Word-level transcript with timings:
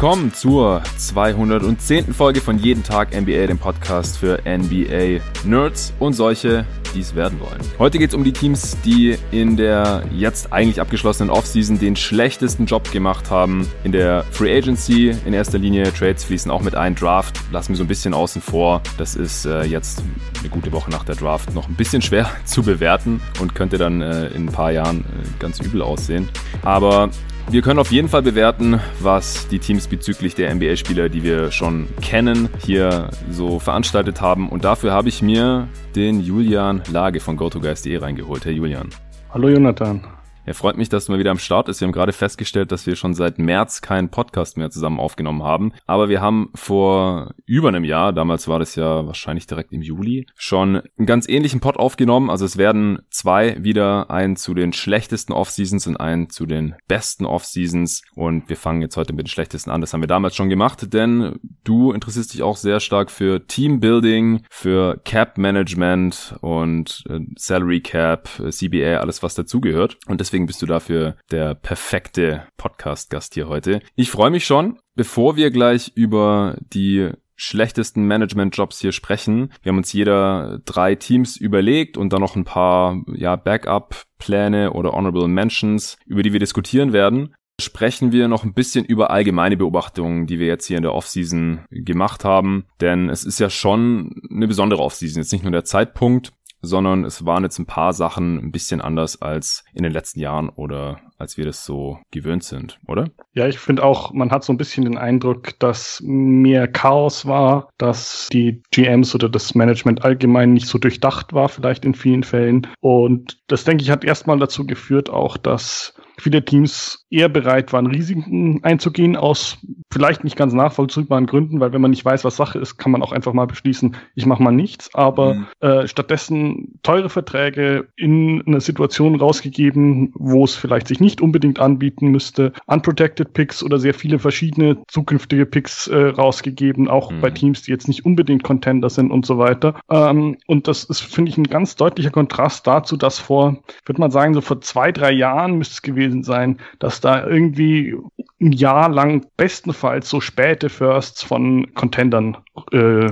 willkommen 0.00 0.32
zur 0.32 0.80
210. 0.96 2.14
Folge 2.14 2.40
von 2.40 2.56
Jeden 2.60 2.84
Tag 2.84 3.20
NBA, 3.20 3.48
dem 3.48 3.58
Podcast 3.58 4.16
für 4.16 4.38
NBA 4.46 5.20
Nerds 5.44 5.92
und 5.98 6.12
solche, 6.12 6.64
die 6.94 7.00
es 7.00 7.16
werden 7.16 7.40
wollen. 7.40 7.58
Heute 7.80 7.98
geht 7.98 8.10
es 8.10 8.14
um 8.14 8.22
die 8.22 8.32
Teams, 8.32 8.76
die 8.84 9.18
in 9.32 9.56
der 9.56 10.04
jetzt 10.12 10.52
eigentlich 10.52 10.80
abgeschlossenen 10.80 11.30
Offseason 11.30 11.80
den 11.80 11.96
schlechtesten 11.96 12.66
Job 12.66 12.92
gemacht 12.92 13.28
haben. 13.32 13.68
In 13.82 13.90
der 13.90 14.22
Free 14.30 14.56
Agency 14.56 15.16
in 15.26 15.32
erster 15.32 15.58
Linie, 15.58 15.92
Trades 15.92 16.22
fließen 16.22 16.48
auch 16.48 16.62
mit 16.62 16.76
ein, 16.76 16.94
Draft 16.94 17.40
lassen 17.50 17.70
wir 17.70 17.76
so 17.76 17.82
ein 17.82 17.88
bisschen 17.88 18.14
außen 18.14 18.40
vor. 18.40 18.82
Das 18.98 19.16
ist 19.16 19.46
äh, 19.46 19.64
jetzt 19.64 20.04
eine 20.38 20.48
gute 20.48 20.70
Woche 20.70 20.92
nach 20.92 21.02
der 21.02 21.16
Draft 21.16 21.52
noch 21.56 21.66
ein 21.66 21.74
bisschen 21.74 22.02
schwer 22.02 22.30
zu 22.44 22.62
bewerten 22.62 23.20
und 23.40 23.56
könnte 23.56 23.78
dann 23.78 24.00
äh, 24.00 24.28
in 24.28 24.46
ein 24.46 24.52
paar 24.52 24.70
Jahren 24.70 25.00
äh, 25.00 25.40
ganz 25.40 25.58
übel 25.58 25.82
aussehen. 25.82 26.28
Aber 26.62 27.10
wir 27.50 27.62
können 27.62 27.78
auf 27.78 27.90
jeden 27.90 28.08
Fall 28.08 28.22
bewerten, 28.22 28.80
was 29.00 29.48
die 29.48 29.58
Teams 29.58 29.88
bezüglich 29.88 30.34
der 30.34 30.54
NBA-Spieler, 30.54 31.08
die 31.08 31.22
wir 31.22 31.50
schon 31.50 31.88
kennen, 32.02 32.48
hier 32.64 33.10
so 33.30 33.58
veranstaltet 33.58 34.20
haben. 34.20 34.48
Und 34.50 34.64
dafür 34.64 34.92
habe 34.92 35.08
ich 35.08 35.22
mir 35.22 35.68
den 35.96 36.20
Julian 36.20 36.82
Lage 36.90 37.20
von 37.20 37.36
GoToGuys.de 37.36 37.96
reingeholt. 37.96 38.44
Hey 38.44 38.52
Julian. 38.52 38.90
Hallo 39.30 39.48
Jonathan. 39.48 40.02
Er 40.48 40.54
freut 40.54 40.78
mich, 40.78 40.88
dass 40.88 41.04
du 41.04 41.12
mal 41.12 41.18
wieder 41.18 41.30
am 41.30 41.38
Start 41.38 41.68
ist. 41.68 41.82
Wir 41.82 41.86
haben 41.86 41.92
gerade 41.92 42.14
festgestellt, 42.14 42.72
dass 42.72 42.86
wir 42.86 42.96
schon 42.96 43.12
seit 43.12 43.38
März 43.38 43.82
keinen 43.82 44.08
Podcast 44.08 44.56
mehr 44.56 44.70
zusammen 44.70 44.98
aufgenommen 44.98 45.42
haben. 45.42 45.72
Aber 45.86 46.08
wir 46.08 46.22
haben 46.22 46.48
vor 46.54 47.34
über 47.44 47.68
einem 47.68 47.84
Jahr, 47.84 48.14
damals 48.14 48.48
war 48.48 48.58
das 48.58 48.74
ja 48.74 49.06
wahrscheinlich 49.06 49.46
direkt 49.46 49.74
im 49.74 49.82
Juli, 49.82 50.24
schon 50.36 50.80
einen 50.96 51.06
ganz 51.06 51.28
ähnlichen 51.28 51.60
Pod 51.60 51.76
aufgenommen. 51.76 52.30
Also 52.30 52.46
es 52.46 52.56
werden 52.56 53.00
zwei 53.10 53.62
wieder, 53.62 54.10
einen 54.10 54.36
zu 54.36 54.54
den 54.54 54.72
schlechtesten 54.72 55.34
Off-Seasons 55.34 55.86
und 55.86 55.98
einen 55.98 56.30
zu 56.30 56.46
den 56.46 56.76
besten 56.88 57.26
Off-Seasons. 57.26 58.00
Und 58.14 58.48
wir 58.48 58.56
fangen 58.56 58.80
jetzt 58.80 58.96
heute 58.96 59.12
mit 59.12 59.26
den 59.26 59.30
schlechtesten 59.30 59.70
an. 59.70 59.82
Das 59.82 59.92
haben 59.92 60.00
wir 60.00 60.08
damals 60.08 60.34
schon 60.34 60.48
gemacht, 60.48 60.94
denn 60.94 61.38
du 61.64 61.92
interessierst 61.92 62.32
dich 62.32 62.42
auch 62.42 62.56
sehr 62.56 62.80
stark 62.80 63.10
für 63.10 63.46
Teambuilding, 63.46 64.44
für 64.48 64.98
Cap 65.04 65.36
Management 65.36 66.36
und 66.40 67.04
äh, 67.10 67.20
Salary 67.36 67.82
Cap, 67.82 68.30
äh, 68.40 68.48
CBA, 68.48 69.00
alles 69.00 69.22
was 69.22 69.34
dazugehört. 69.34 69.98
Und 70.06 70.20
deswegen 70.20 70.37
deswegen 70.38 70.46
bist 70.46 70.62
du 70.62 70.66
dafür 70.66 71.16
der 71.32 71.56
perfekte 71.56 72.46
Podcast-Gast 72.58 73.34
hier 73.34 73.48
heute. 73.48 73.80
Ich 73.96 74.08
freue 74.08 74.30
mich 74.30 74.46
schon, 74.46 74.78
bevor 74.94 75.34
wir 75.34 75.50
gleich 75.50 75.90
über 75.96 76.56
die 76.60 77.10
schlechtesten 77.34 78.04
Management-Jobs 78.04 78.78
hier 78.78 78.92
sprechen. 78.92 79.52
Wir 79.62 79.70
haben 79.70 79.78
uns 79.78 79.92
jeder 79.92 80.60
drei 80.64 80.94
Teams 80.94 81.36
überlegt 81.36 81.96
und 81.96 82.12
dann 82.12 82.20
noch 82.20 82.36
ein 82.36 82.44
paar 82.44 83.02
ja, 83.12 83.34
Backup-Pläne 83.34 84.74
oder 84.74 84.92
Honorable 84.92 85.26
Mentions, 85.26 85.96
über 86.06 86.22
die 86.22 86.32
wir 86.32 86.40
diskutieren 86.40 86.92
werden 86.92 87.34
sprechen 87.60 88.12
wir 88.12 88.28
noch 88.28 88.44
ein 88.44 88.54
bisschen 88.54 88.84
über 88.84 89.10
allgemeine 89.10 89.56
Beobachtungen, 89.56 90.26
die 90.26 90.38
wir 90.38 90.46
jetzt 90.46 90.66
hier 90.66 90.76
in 90.76 90.84
der 90.84 90.94
Offseason 90.94 91.64
gemacht 91.70 92.24
haben. 92.24 92.66
Denn 92.80 93.08
es 93.08 93.24
ist 93.24 93.40
ja 93.40 93.50
schon 93.50 94.14
eine 94.30 94.46
besondere 94.46 94.82
Offseason. 94.82 95.20
Jetzt 95.20 95.32
nicht 95.32 95.42
nur 95.42 95.50
der 95.50 95.64
Zeitpunkt, 95.64 96.32
sondern 96.60 97.04
es 97.04 97.24
waren 97.24 97.44
jetzt 97.44 97.58
ein 97.58 97.66
paar 97.66 97.92
Sachen 97.92 98.38
ein 98.38 98.52
bisschen 98.52 98.80
anders 98.80 99.22
als 99.22 99.64
in 99.74 99.82
den 99.82 99.92
letzten 99.92 100.20
Jahren 100.20 100.48
oder 100.48 101.00
als 101.18 101.36
wir 101.36 101.44
das 101.44 101.64
so 101.64 101.98
gewöhnt 102.10 102.44
sind, 102.44 102.78
oder? 102.86 103.10
Ja, 103.32 103.46
ich 103.46 103.58
finde 103.58 103.84
auch, 103.84 104.12
man 104.12 104.30
hat 104.30 104.44
so 104.44 104.52
ein 104.52 104.56
bisschen 104.56 104.84
den 104.84 104.98
Eindruck, 104.98 105.58
dass 105.58 106.00
mehr 106.04 106.68
Chaos 106.68 107.26
war, 107.26 107.68
dass 107.78 108.28
die 108.32 108.62
GMs 108.70 109.14
oder 109.14 109.28
das 109.28 109.54
Management 109.54 110.04
allgemein 110.04 110.52
nicht 110.52 110.66
so 110.66 110.78
durchdacht 110.78 111.32
war, 111.32 111.48
vielleicht 111.48 111.84
in 111.84 111.94
vielen 111.94 112.22
Fällen. 112.22 112.66
Und 112.80 113.40
das, 113.48 113.64
denke 113.64 113.82
ich, 113.82 113.90
hat 113.90 114.04
erstmal 114.04 114.38
dazu 114.38 114.66
geführt 114.66 115.10
auch, 115.10 115.36
dass 115.36 115.94
viele 116.20 116.44
Teams 116.44 117.06
eher 117.10 117.28
bereit 117.28 117.72
waren, 117.72 117.86
Risiken 117.86 118.62
einzugehen 118.62 119.16
aus 119.16 119.58
vielleicht 119.90 120.24
nicht 120.24 120.36
ganz 120.36 120.52
nachvollziehbaren 120.52 121.26
Gründen, 121.26 121.60
weil 121.60 121.72
wenn 121.72 121.80
man 121.80 121.90
nicht 121.90 122.04
weiß, 122.04 122.24
was 122.24 122.36
Sache 122.36 122.58
ist, 122.58 122.76
kann 122.76 122.92
man 122.92 123.02
auch 123.02 123.12
einfach 123.12 123.32
mal 123.32 123.46
beschließen, 123.46 123.96
ich 124.14 124.26
mache 124.26 124.42
mal 124.42 124.52
nichts. 124.52 124.94
Aber 124.94 125.34
mhm. 125.34 125.46
äh, 125.60 125.88
stattdessen 125.88 126.78
teure 126.82 127.08
Verträge 127.08 127.88
in 127.96 128.42
einer 128.46 128.60
Situation 128.60 129.14
rausgegeben, 129.16 130.12
wo 130.14 130.44
es 130.44 130.54
vielleicht 130.54 130.88
sich 130.88 131.00
nicht 131.00 131.20
unbedingt 131.20 131.58
anbieten 131.58 132.08
müsste, 132.08 132.52
unprotected 132.66 133.32
Picks 133.32 133.62
oder 133.62 133.78
sehr 133.78 133.94
viele 133.94 134.18
verschiedene 134.18 134.78
zukünftige 134.88 135.46
Picks 135.46 135.86
äh, 135.88 135.96
rausgegeben, 135.96 136.88
auch 136.88 137.10
mhm. 137.10 137.20
bei 137.20 137.30
Teams, 137.30 137.62
die 137.62 137.70
jetzt 137.70 137.88
nicht 137.88 138.04
unbedingt 138.04 138.42
Contender 138.42 138.90
sind 138.90 139.10
und 139.10 139.24
so 139.24 139.38
weiter. 139.38 139.80
Ähm, 139.90 140.36
und 140.46 140.68
das 140.68 140.84
ist, 140.84 141.00
finde 141.00 141.30
ich, 141.30 141.38
ein 141.38 141.44
ganz 141.44 141.76
deutlicher 141.76 142.10
Kontrast 142.10 142.66
dazu, 142.66 142.96
dass 142.96 143.18
vor, 143.18 143.58
würde 143.86 144.00
man 144.00 144.10
sagen, 144.10 144.34
so 144.34 144.40
vor 144.40 144.60
zwei, 144.60 144.92
drei 144.92 145.12
Jahren 145.12 145.56
müsste 145.56 145.74
es 145.74 145.82
gewesen 145.82 146.07
sein, 146.22 146.58
dass 146.78 147.00
da 147.00 147.26
irgendwie 147.26 147.96
ein 148.40 148.52
Jahr 148.52 148.88
lang 148.88 149.26
bestenfalls 149.36 150.08
so 150.08 150.20
späte 150.20 150.68
Firsts 150.68 151.22
von 151.22 151.74
Contendern 151.74 152.36
äh, 152.72 153.10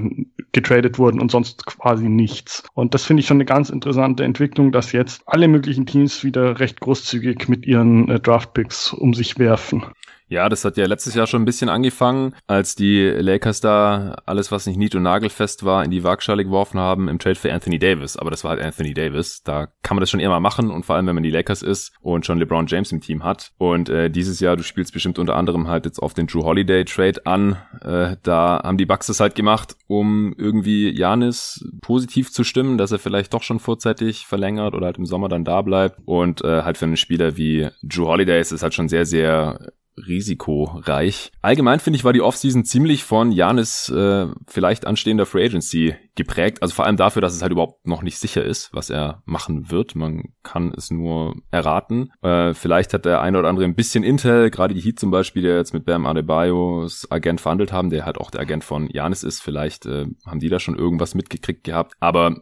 getradet 0.52 0.98
wurden 0.98 1.20
und 1.20 1.30
sonst 1.30 1.66
quasi 1.66 2.08
nichts. 2.08 2.62
Und 2.74 2.94
das 2.94 3.04
finde 3.04 3.20
ich 3.20 3.26
schon 3.26 3.36
eine 3.36 3.44
ganz 3.44 3.70
interessante 3.70 4.24
Entwicklung, 4.24 4.72
dass 4.72 4.92
jetzt 4.92 5.22
alle 5.26 5.48
möglichen 5.48 5.86
Teams 5.86 6.24
wieder 6.24 6.60
recht 6.60 6.80
großzügig 6.80 7.48
mit 7.48 7.66
ihren 7.66 8.08
äh, 8.08 8.20
Draftpicks 8.20 8.92
um 8.92 9.14
sich 9.14 9.38
werfen. 9.38 9.84
Ja, 10.28 10.48
das 10.48 10.64
hat 10.64 10.76
ja 10.76 10.86
letztes 10.86 11.14
Jahr 11.14 11.28
schon 11.28 11.42
ein 11.42 11.44
bisschen 11.44 11.68
angefangen, 11.68 12.34
als 12.48 12.74
die 12.74 13.02
Lakers 13.08 13.60
da 13.60 14.16
alles, 14.26 14.50
was 14.50 14.66
nicht 14.66 14.76
nied- 14.76 14.96
und 14.96 15.02
nagelfest 15.02 15.64
war, 15.64 15.84
in 15.84 15.92
die 15.92 16.02
Waagschale 16.02 16.44
geworfen 16.44 16.80
haben 16.80 17.08
im 17.08 17.20
Trade 17.20 17.36
für 17.36 17.52
Anthony 17.52 17.78
Davis. 17.78 18.16
Aber 18.16 18.30
das 18.30 18.42
war 18.42 18.50
halt 18.50 18.60
Anthony 18.60 18.92
Davis. 18.92 19.42
Da 19.44 19.68
kann 19.82 19.96
man 19.96 20.00
das 20.00 20.10
schon 20.10 20.18
immer 20.18 20.40
machen 20.40 20.70
und 20.70 20.84
vor 20.84 20.96
allem, 20.96 21.06
wenn 21.06 21.14
man 21.14 21.22
die 21.22 21.30
Lakers 21.30 21.62
ist 21.62 21.92
und 22.00 22.26
schon 22.26 22.38
LeBron 22.38 22.66
James 22.66 22.90
im 22.90 23.00
Team 23.00 23.22
hat. 23.22 23.52
Und 23.56 23.88
äh, 23.88 24.10
dieses 24.10 24.40
Jahr, 24.40 24.56
du 24.56 24.64
spielst 24.64 24.92
bestimmt 24.92 25.20
unter 25.20 25.36
anderem 25.36 25.68
halt 25.68 25.84
jetzt 25.84 26.00
auf 26.00 26.12
den 26.12 26.26
Drew 26.26 26.42
Holiday 26.42 26.84
Trade 26.84 27.24
an. 27.24 27.56
Äh, 27.82 28.16
da 28.24 28.60
haben 28.64 28.78
die 28.78 28.86
Bucks 28.86 29.08
es 29.08 29.20
halt 29.20 29.36
gemacht, 29.36 29.76
um 29.86 30.34
irgendwie 30.36 30.90
Janis 30.90 31.64
positiv 31.82 32.32
zu 32.32 32.42
stimmen, 32.42 32.78
dass 32.78 32.90
er 32.90 32.98
vielleicht 32.98 33.32
doch 33.32 33.44
schon 33.44 33.60
vorzeitig 33.60 34.26
verlängert 34.26 34.74
oder 34.74 34.86
halt 34.86 34.98
im 34.98 35.06
Sommer 35.06 35.28
dann 35.28 35.44
da 35.44 35.62
bleibt. 35.62 36.00
Und 36.04 36.42
äh, 36.42 36.62
halt 36.62 36.78
für 36.78 36.86
einen 36.86 36.96
Spieler 36.96 37.36
wie 37.36 37.68
Drew 37.84 38.06
Holiday 38.06 38.40
ist 38.40 38.50
es 38.50 38.64
halt 38.64 38.74
schon 38.74 38.88
sehr, 38.88 39.06
sehr 39.06 39.60
risikoreich. 39.96 41.32
Allgemein 41.42 41.80
finde 41.80 41.96
ich, 41.96 42.04
war 42.04 42.12
die 42.12 42.20
Offseason 42.20 42.64
ziemlich 42.64 43.04
von 43.04 43.32
Janis 43.32 43.88
äh, 43.88 44.26
vielleicht 44.46 44.86
anstehender 44.86 45.26
Free 45.26 45.44
Agency 45.44 45.94
geprägt. 46.16 46.62
Also 46.62 46.74
vor 46.74 46.86
allem 46.86 46.96
dafür, 46.96 47.22
dass 47.22 47.34
es 47.34 47.42
halt 47.42 47.52
überhaupt 47.52 47.86
noch 47.86 48.02
nicht 48.02 48.18
sicher 48.18 48.44
ist, 48.44 48.72
was 48.72 48.90
er 48.90 49.22
machen 49.24 49.70
wird. 49.70 49.94
Man 49.94 50.32
kann 50.42 50.72
es 50.76 50.90
nur 50.90 51.36
erraten. 51.50 52.10
Äh, 52.22 52.54
vielleicht 52.54 52.94
hat 52.94 53.04
der 53.04 53.20
eine 53.20 53.38
oder 53.38 53.48
andere 53.48 53.64
ein 53.66 53.74
bisschen 53.74 54.02
Intel, 54.02 54.50
gerade 54.50 54.74
die 54.74 54.80
Heat 54.80 54.98
zum 54.98 55.10
Beispiel, 55.10 55.42
der 55.42 55.56
jetzt 55.56 55.74
mit 55.74 55.84
Bam 55.84 56.06
Adebayos 56.06 57.10
Agent 57.10 57.40
verhandelt 57.40 57.72
haben, 57.72 57.90
der 57.90 58.06
halt 58.06 58.18
auch 58.18 58.30
der 58.30 58.40
Agent 58.40 58.64
von 58.64 58.88
Janis 58.90 59.22
ist. 59.22 59.42
Vielleicht 59.42 59.86
äh, 59.86 60.06
haben 60.26 60.40
die 60.40 60.48
da 60.48 60.58
schon 60.58 60.76
irgendwas 60.76 61.14
mitgekriegt 61.14 61.64
gehabt. 61.64 61.94
Aber 62.00 62.36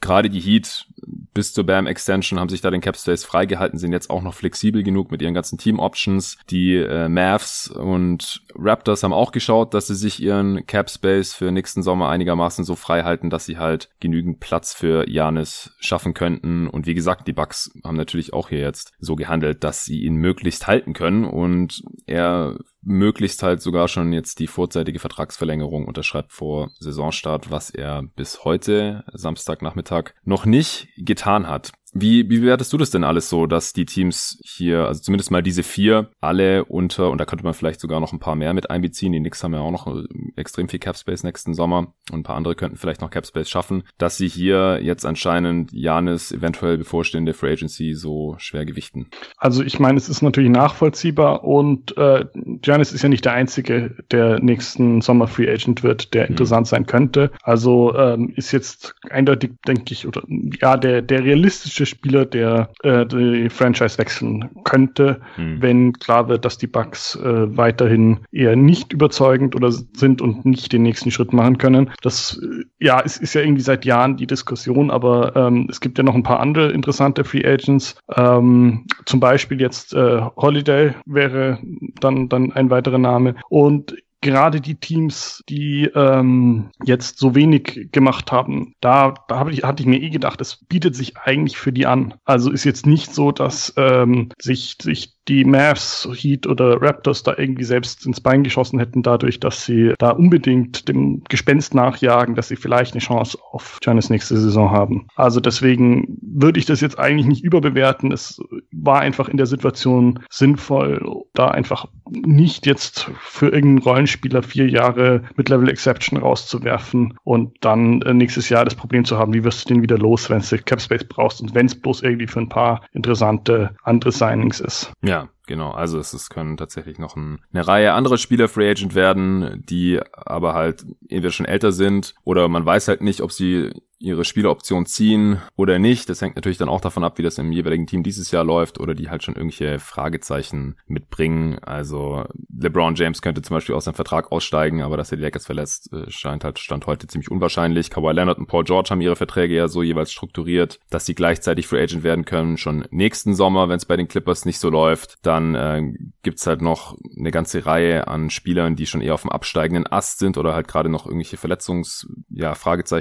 gerade 0.00 0.30
die 0.30 0.40
Heat 0.40 0.86
bis 1.34 1.52
zur 1.52 1.64
Bam 1.64 1.86
Extension 1.86 2.40
haben 2.40 2.48
sich 2.48 2.60
da 2.60 2.70
den 2.70 2.80
Cap 2.80 2.96
freigehalten, 2.96 3.78
sind 3.78 3.92
jetzt 3.92 4.10
auch 4.10 4.22
noch 4.22 4.34
flexibel 4.34 4.82
genug 4.82 5.10
mit 5.10 5.22
ihren 5.22 5.34
ganzen 5.34 5.58
Team 5.58 5.78
Options. 5.78 6.36
Die 6.50 6.74
äh, 6.74 7.08
Mavs 7.08 7.68
und 7.68 8.42
Raptors 8.54 9.02
haben 9.02 9.12
auch 9.12 9.32
geschaut, 9.32 9.74
dass 9.74 9.86
sie 9.86 9.94
sich 9.94 10.20
ihren 10.22 10.66
Cap 10.66 10.88
für 10.88 11.52
nächsten 11.52 11.82
Sommer 11.82 12.08
einigermaßen 12.08 12.64
so 12.64 12.74
frei 12.74 13.02
halten 13.02 13.17
halten, 13.18 13.30
dass 13.30 13.46
sie 13.46 13.58
halt 13.58 13.88
genügend 14.00 14.40
Platz 14.40 14.72
für 14.72 15.08
Janis 15.08 15.74
schaffen 15.80 16.14
könnten. 16.14 16.68
Und 16.68 16.86
wie 16.86 16.94
gesagt, 16.94 17.26
die 17.26 17.32
Bucks 17.32 17.70
haben 17.84 17.96
natürlich 17.96 18.32
auch 18.32 18.48
hier 18.48 18.60
jetzt 18.60 18.92
so 19.00 19.16
gehandelt, 19.16 19.64
dass 19.64 19.84
sie 19.84 20.02
ihn 20.02 20.14
möglichst 20.14 20.66
halten 20.66 20.92
können 20.92 21.24
und 21.24 21.82
er 22.06 22.58
möglichst 22.82 23.42
halt 23.42 23.60
sogar 23.60 23.88
schon 23.88 24.12
jetzt 24.12 24.38
die 24.38 24.46
vorzeitige 24.46 24.98
Vertragsverlängerung 24.98 25.86
unterschreibt 25.86 26.32
vor 26.32 26.70
Saisonstart, 26.78 27.50
was 27.50 27.70
er 27.70 28.02
bis 28.16 28.44
heute, 28.44 29.04
Samstagnachmittag, 29.12 30.12
noch 30.24 30.46
nicht 30.46 30.88
getan 30.96 31.48
hat. 31.48 31.72
Wie, 31.92 32.28
wie 32.28 32.40
bewertest 32.40 32.72
du 32.72 32.76
das 32.76 32.90
denn 32.90 33.04
alles 33.04 33.28
so, 33.28 33.46
dass 33.46 33.72
die 33.72 33.86
Teams 33.86 34.40
hier, 34.44 34.86
also 34.86 35.00
zumindest 35.00 35.30
mal 35.30 35.42
diese 35.42 35.62
vier, 35.62 36.10
alle 36.20 36.64
unter, 36.64 37.10
und 37.10 37.18
da 37.18 37.24
könnte 37.24 37.44
man 37.44 37.54
vielleicht 37.54 37.80
sogar 37.80 38.00
noch 38.00 38.12
ein 38.12 38.18
paar 38.18 38.36
mehr 38.36 38.52
mit 38.54 38.70
einbeziehen, 38.70 39.12
die 39.12 39.20
Knicks 39.20 39.42
haben 39.42 39.54
ja 39.54 39.60
auch 39.60 39.70
noch 39.70 39.86
äh, 39.86 40.04
extrem 40.36 40.68
viel 40.68 40.80
Capspace 40.80 41.24
nächsten 41.24 41.54
Sommer 41.54 41.94
und 42.10 42.20
ein 42.20 42.22
paar 42.22 42.36
andere 42.36 42.54
könnten 42.54 42.76
vielleicht 42.76 43.00
noch 43.00 43.10
Capspace 43.10 43.48
schaffen, 43.48 43.84
dass 43.96 44.16
sie 44.16 44.28
hier 44.28 44.80
jetzt 44.82 45.06
anscheinend 45.06 45.72
Janis 45.72 46.30
eventuell 46.30 46.76
bevorstehende 46.76 47.32
Free 47.32 47.52
Agency 47.52 47.94
so 47.94 48.34
schwer 48.38 48.66
gewichten? 48.66 49.08
Also 49.38 49.62
ich 49.62 49.80
meine, 49.80 49.96
es 49.96 50.08
ist 50.08 50.22
natürlich 50.22 50.50
nachvollziehbar 50.50 51.44
und 51.44 51.96
äh, 51.96 52.26
Janis 52.68 52.92
ist 52.92 53.02
ja 53.02 53.08
nicht 53.08 53.24
der 53.24 53.32
Einzige, 53.32 53.94
der 54.10 54.40
nächsten 54.40 55.00
Sommer 55.00 55.26
Free 55.26 55.50
Agent 55.50 55.82
wird, 55.82 56.12
der 56.12 56.24
hm. 56.24 56.30
interessant 56.32 56.66
sein 56.66 56.84
könnte. 56.84 57.30
Also 57.42 57.96
ähm, 57.96 58.34
ist 58.36 58.52
jetzt 58.52 58.94
eindeutig, 59.08 59.52
denke 59.66 59.92
ich, 59.92 60.06
oder 60.06 60.22
ja, 60.60 60.76
der, 60.76 61.00
der 61.00 61.24
realistische 61.24 61.86
Spieler, 61.86 62.26
der 62.26 62.68
äh, 62.82 63.06
die 63.06 63.48
Franchise 63.48 63.96
wechseln 63.96 64.50
könnte, 64.64 65.20
hm. 65.36 65.62
wenn 65.62 65.92
klar 65.94 66.28
wird, 66.28 66.44
dass 66.44 66.58
die 66.58 66.66
Bucks 66.66 67.16
äh, 67.16 67.56
weiterhin 67.56 68.18
eher 68.32 68.54
nicht 68.54 68.92
überzeugend 68.92 69.56
oder 69.56 69.72
sind 69.72 70.20
und 70.20 70.44
nicht 70.44 70.70
den 70.70 70.82
nächsten 70.82 71.10
Schritt 71.10 71.32
machen 71.32 71.56
können. 71.56 71.90
Das 72.02 72.38
äh, 72.42 72.64
ja, 72.84 73.00
es 73.02 73.16
ist 73.16 73.32
ja 73.32 73.40
irgendwie 73.40 73.62
seit 73.62 73.86
Jahren 73.86 74.18
die 74.18 74.26
Diskussion, 74.26 74.90
aber 74.90 75.34
ähm, 75.36 75.68
es 75.70 75.80
gibt 75.80 75.96
ja 75.96 76.04
noch 76.04 76.14
ein 76.14 76.22
paar 76.22 76.40
andere 76.40 76.70
interessante 76.70 77.24
Free 77.24 77.46
Agents. 77.46 77.96
Ähm, 78.14 78.84
zum 79.06 79.20
Beispiel 79.20 79.58
jetzt 79.58 79.94
äh, 79.94 80.20
Holiday 80.36 80.92
wäre 81.06 81.58
dann 82.00 82.28
dann 82.28 82.52
ein 82.58 82.70
weiterer 82.70 82.98
Name. 82.98 83.36
Und 83.48 83.96
gerade 84.20 84.60
die 84.60 84.74
Teams, 84.74 85.42
die 85.48 85.84
ähm, 85.94 86.70
jetzt 86.84 87.18
so 87.18 87.34
wenig 87.34 87.88
gemacht 87.92 88.32
haben, 88.32 88.74
da, 88.80 89.14
da 89.28 89.38
hab 89.38 89.50
ich, 89.50 89.62
hatte 89.62 89.82
ich 89.82 89.88
mir 89.88 90.00
eh 90.00 90.10
gedacht, 90.10 90.40
es 90.40 90.56
bietet 90.66 90.96
sich 90.96 91.16
eigentlich 91.18 91.56
für 91.56 91.72
die 91.72 91.86
an. 91.86 92.14
Also 92.24 92.50
ist 92.50 92.64
jetzt 92.64 92.86
nicht 92.86 93.14
so, 93.14 93.32
dass 93.32 93.72
ähm, 93.76 94.30
sich, 94.38 94.76
sich 94.80 95.14
die 95.28 95.44
Mavs, 95.44 96.08
Heat 96.12 96.46
oder 96.46 96.80
Raptors 96.80 97.22
da 97.22 97.34
irgendwie 97.36 97.64
selbst 97.64 98.06
ins 98.06 98.20
Bein 98.20 98.42
geschossen 98.42 98.78
hätten, 98.78 99.02
dadurch, 99.02 99.40
dass 99.40 99.64
sie 99.64 99.92
da 99.98 100.10
unbedingt 100.10 100.88
dem 100.88 101.22
Gespenst 101.28 101.74
nachjagen, 101.74 102.34
dass 102.34 102.48
sie 102.48 102.56
vielleicht 102.56 102.94
eine 102.94 103.00
Chance 103.00 103.38
auf 103.52 103.78
Giannis 103.80 104.10
nächste 104.10 104.36
Saison 104.38 104.70
haben. 104.70 105.06
Also 105.16 105.40
deswegen 105.40 106.18
würde 106.22 106.58
ich 106.58 106.66
das 106.66 106.80
jetzt 106.80 106.98
eigentlich 106.98 107.26
nicht 107.26 107.44
überbewerten. 107.44 108.12
Es 108.12 108.40
war 108.72 109.00
einfach 109.00 109.28
in 109.28 109.36
der 109.36 109.46
Situation 109.46 110.20
sinnvoll, 110.30 111.04
da 111.34 111.48
einfach 111.48 111.86
nicht 112.10 112.66
jetzt 112.66 113.10
für 113.20 113.48
irgendeinen 113.48 113.78
Rollenspieler 113.78 114.42
vier 114.42 114.68
Jahre 114.68 115.22
mit 115.36 115.48
Level 115.48 115.68
Exception 115.68 116.18
rauszuwerfen 116.18 117.14
und 117.24 117.56
dann 117.60 118.02
äh, 118.02 118.14
nächstes 118.14 118.48
Jahr 118.48 118.64
das 118.64 118.74
Problem 118.74 119.04
zu 119.04 119.18
haben, 119.18 119.34
wie 119.34 119.44
wirst 119.44 119.68
du 119.68 119.74
den 119.74 119.82
wieder 119.82 119.98
los, 119.98 120.30
wenn 120.30 120.40
du 120.40 120.58
Capspace 120.58 121.04
brauchst 121.04 121.40
und 121.40 121.54
wenn 121.54 121.66
es 121.66 121.74
bloß 121.74 122.02
irgendwie 122.02 122.26
für 122.26 122.40
ein 122.40 122.48
paar 122.48 122.82
interessante 122.92 123.74
andere 123.82 124.12
Signings 124.12 124.60
ist. 124.60 124.92
Ja, 125.02 125.17
Yeah. 125.18 125.37
Genau. 125.48 125.72
Also 125.72 125.98
es, 125.98 126.12
es 126.12 126.30
können 126.30 126.56
tatsächlich 126.56 127.00
noch 127.00 127.16
ein, 127.16 127.40
eine 127.52 127.66
Reihe 127.66 127.94
anderer 127.94 128.18
Spieler 128.18 128.48
Free 128.48 128.70
Agent 128.70 128.94
werden, 128.94 129.64
die 129.68 130.00
aber 130.12 130.54
halt 130.54 130.86
entweder 131.08 131.32
schon 131.32 131.46
älter 131.46 131.72
sind 131.72 132.14
oder 132.22 132.46
man 132.46 132.64
weiß 132.64 132.86
halt 132.86 133.00
nicht, 133.00 133.20
ob 133.20 133.32
sie 133.32 133.72
ihre 134.00 134.24
Spieleroption 134.24 134.86
ziehen 134.86 135.40
oder 135.56 135.78
nicht. 135.78 136.08
Das 136.08 136.22
hängt 136.22 136.36
natürlich 136.36 136.58
dann 136.58 136.68
auch 136.68 136.80
davon 136.80 137.02
ab, 137.02 137.18
wie 137.18 137.22
das 137.22 137.38
im 137.38 137.50
jeweiligen 137.50 137.86
Team 137.86 138.02
dieses 138.02 138.30
Jahr 138.30 138.44
läuft 138.44 138.78
oder 138.78 138.94
die 138.94 139.10
halt 139.10 139.24
schon 139.24 139.34
irgendwelche 139.34 139.80
Fragezeichen 139.80 140.76
mitbringen. 140.86 141.58
Also 141.62 142.24
LeBron 142.56 142.94
James 142.94 143.22
könnte 143.22 143.42
zum 143.42 143.56
Beispiel 143.56 143.74
aus 143.74 143.86
seinem 143.86 143.94
Vertrag 143.94 144.30
aussteigen, 144.30 144.82
aber 144.82 144.96
dass 144.96 145.10
er 145.10 145.16
die 145.16 145.24
Lakers 145.24 145.46
verlässt, 145.46 145.92
äh, 145.92 146.08
scheint 146.10 146.44
halt 146.44 146.58
Stand 146.58 146.86
heute 146.86 147.08
ziemlich 147.08 147.30
unwahrscheinlich. 147.30 147.90
Kawhi 147.90 148.12
Leonard 148.12 148.38
und 148.38 148.46
Paul 148.46 148.64
George 148.64 148.90
haben 148.90 149.00
ihre 149.00 149.16
Verträge 149.16 149.54
ja 149.54 149.66
so 149.66 149.82
jeweils 149.82 150.12
strukturiert, 150.12 150.78
dass 150.90 151.06
sie 151.06 151.14
gleichzeitig 151.14 151.66
Free 151.66 151.82
Agent 151.82 152.04
werden 152.04 152.24
können, 152.24 152.56
schon 152.56 152.86
nächsten 152.90 153.34
Sommer, 153.34 153.68
wenn 153.68 153.76
es 153.76 153.86
bei 153.86 153.96
den 153.96 154.08
Clippers 154.08 154.44
nicht 154.44 154.60
so 154.60 154.70
läuft. 154.70 155.18
Dann 155.22 155.37
äh, 155.54 155.82
gibt's 156.22 156.46
halt 156.46 156.62
noch 156.62 156.96
eine 157.18 157.30
ganze 157.30 157.66
Reihe 157.66 158.08
an 158.08 158.30
Spielern, 158.30 158.76
die 158.76 158.86
schon 158.86 159.00
eher 159.00 159.14
auf 159.14 159.22
dem 159.22 159.30
absteigenden 159.30 159.90
Ast 159.90 160.18
sind 160.18 160.38
oder 160.38 160.54
halt 160.54 160.68
gerade 160.68 160.88
noch 160.88 161.06
irgendwelche 161.06 161.36
Verletzungs, 161.36 162.06
ja, 162.30 162.54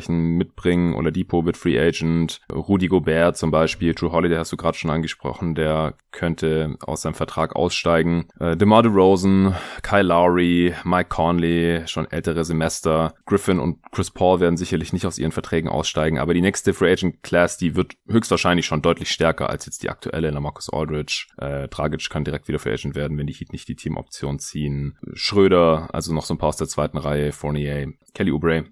mitbringen 0.08 0.94
oder 0.94 1.12
Depot 1.12 1.46
wird 1.46 1.58
Free 1.58 1.80
Agent. 1.80 2.42
Rudy 2.52 2.88
Gobert 2.88 3.38
zum 3.38 3.52
Beispiel, 3.52 3.94
True 3.94 4.12
Holiday 4.12 4.38
hast 4.38 4.52
du 4.52 4.58
gerade 4.58 4.78
schon 4.78 4.92
angesprochen, 4.92 5.56
der 5.56 5.96
könnte 6.12 6.76
aus 6.82 7.02
seinem 7.02 7.14
Vertrag 7.14 7.56
aussteigen. 7.56 8.28
Äh, 8.40 8.58
DeMar 8.58 8.84
DeRozan, 8.84 9.56
Kyle 9.84 10.04
Lowry, 10.04 10.74
Mike 10.84 11.10
Conley, 11.10 11.88
schon 11.88 12.10
ältere 12.10 12.44
Semester. 12.44 13.14
Griffin 13.26 13.60
und 13.60 13.80
Chris 13.92 14.12
Paul 14.12 14.40
werden 14.40 14.58
sicherlich 14.58 14.94
nicht 14.94 15.06
aus 15.06 15.20
ihren 15.20 15.32
Verträgen 15.32 15.70
aussteigen, 15.70 16.18
aber 16.18 16.34
die 16.34 16.42
nächste 16.42 16.74
Free 16.74 16.92
Agent 16.92 17.22
Class, 17.24 17.58
die 17.58 17.76
wird 17.76 17.94
höchstwahrscheinlich 18.08 18.66
schon 18.66 18.82
deutlich 18.82 19.12
stärker 19.12 19.50
als 19.50 19.66
jetzt 19.66 19.84
die 19.84 19.90
aktuelle 19.90 20.32
Lamarcus 20.32 20.70
Aldridge. 20.72 21.28
Äh, 21.38 21.68
Dragic 21.68 22.10
kann 22.10 22.24
direkt 22.28 22.48
wieder 22.48 22.60
Free 22.60 22.74
Agent 22.74 22.96
werden, 22.96 23.18
wenn 23.18 23.28
die 23.28 23.34
Heat 23.34 23.52
nicht 23.52 23.68
die 23.68 23.76
Teamoption 23.76 24.40
ziehen. 24.40 24.98
Schröder, 25.14 25.90
also 25.94 26.14
noch 26.14 26.26
so 26.26 26.34
ein 26.34 26.38
paar 26.38 26.50
aus 26.50 26.58
der 26.58 26.68
zweiten 26.68 26.98
Reihe, 26.98 27.32
Fournier, 27.32 27.94
Kelly 28.14 28.32
Oubre. 28.32 28.66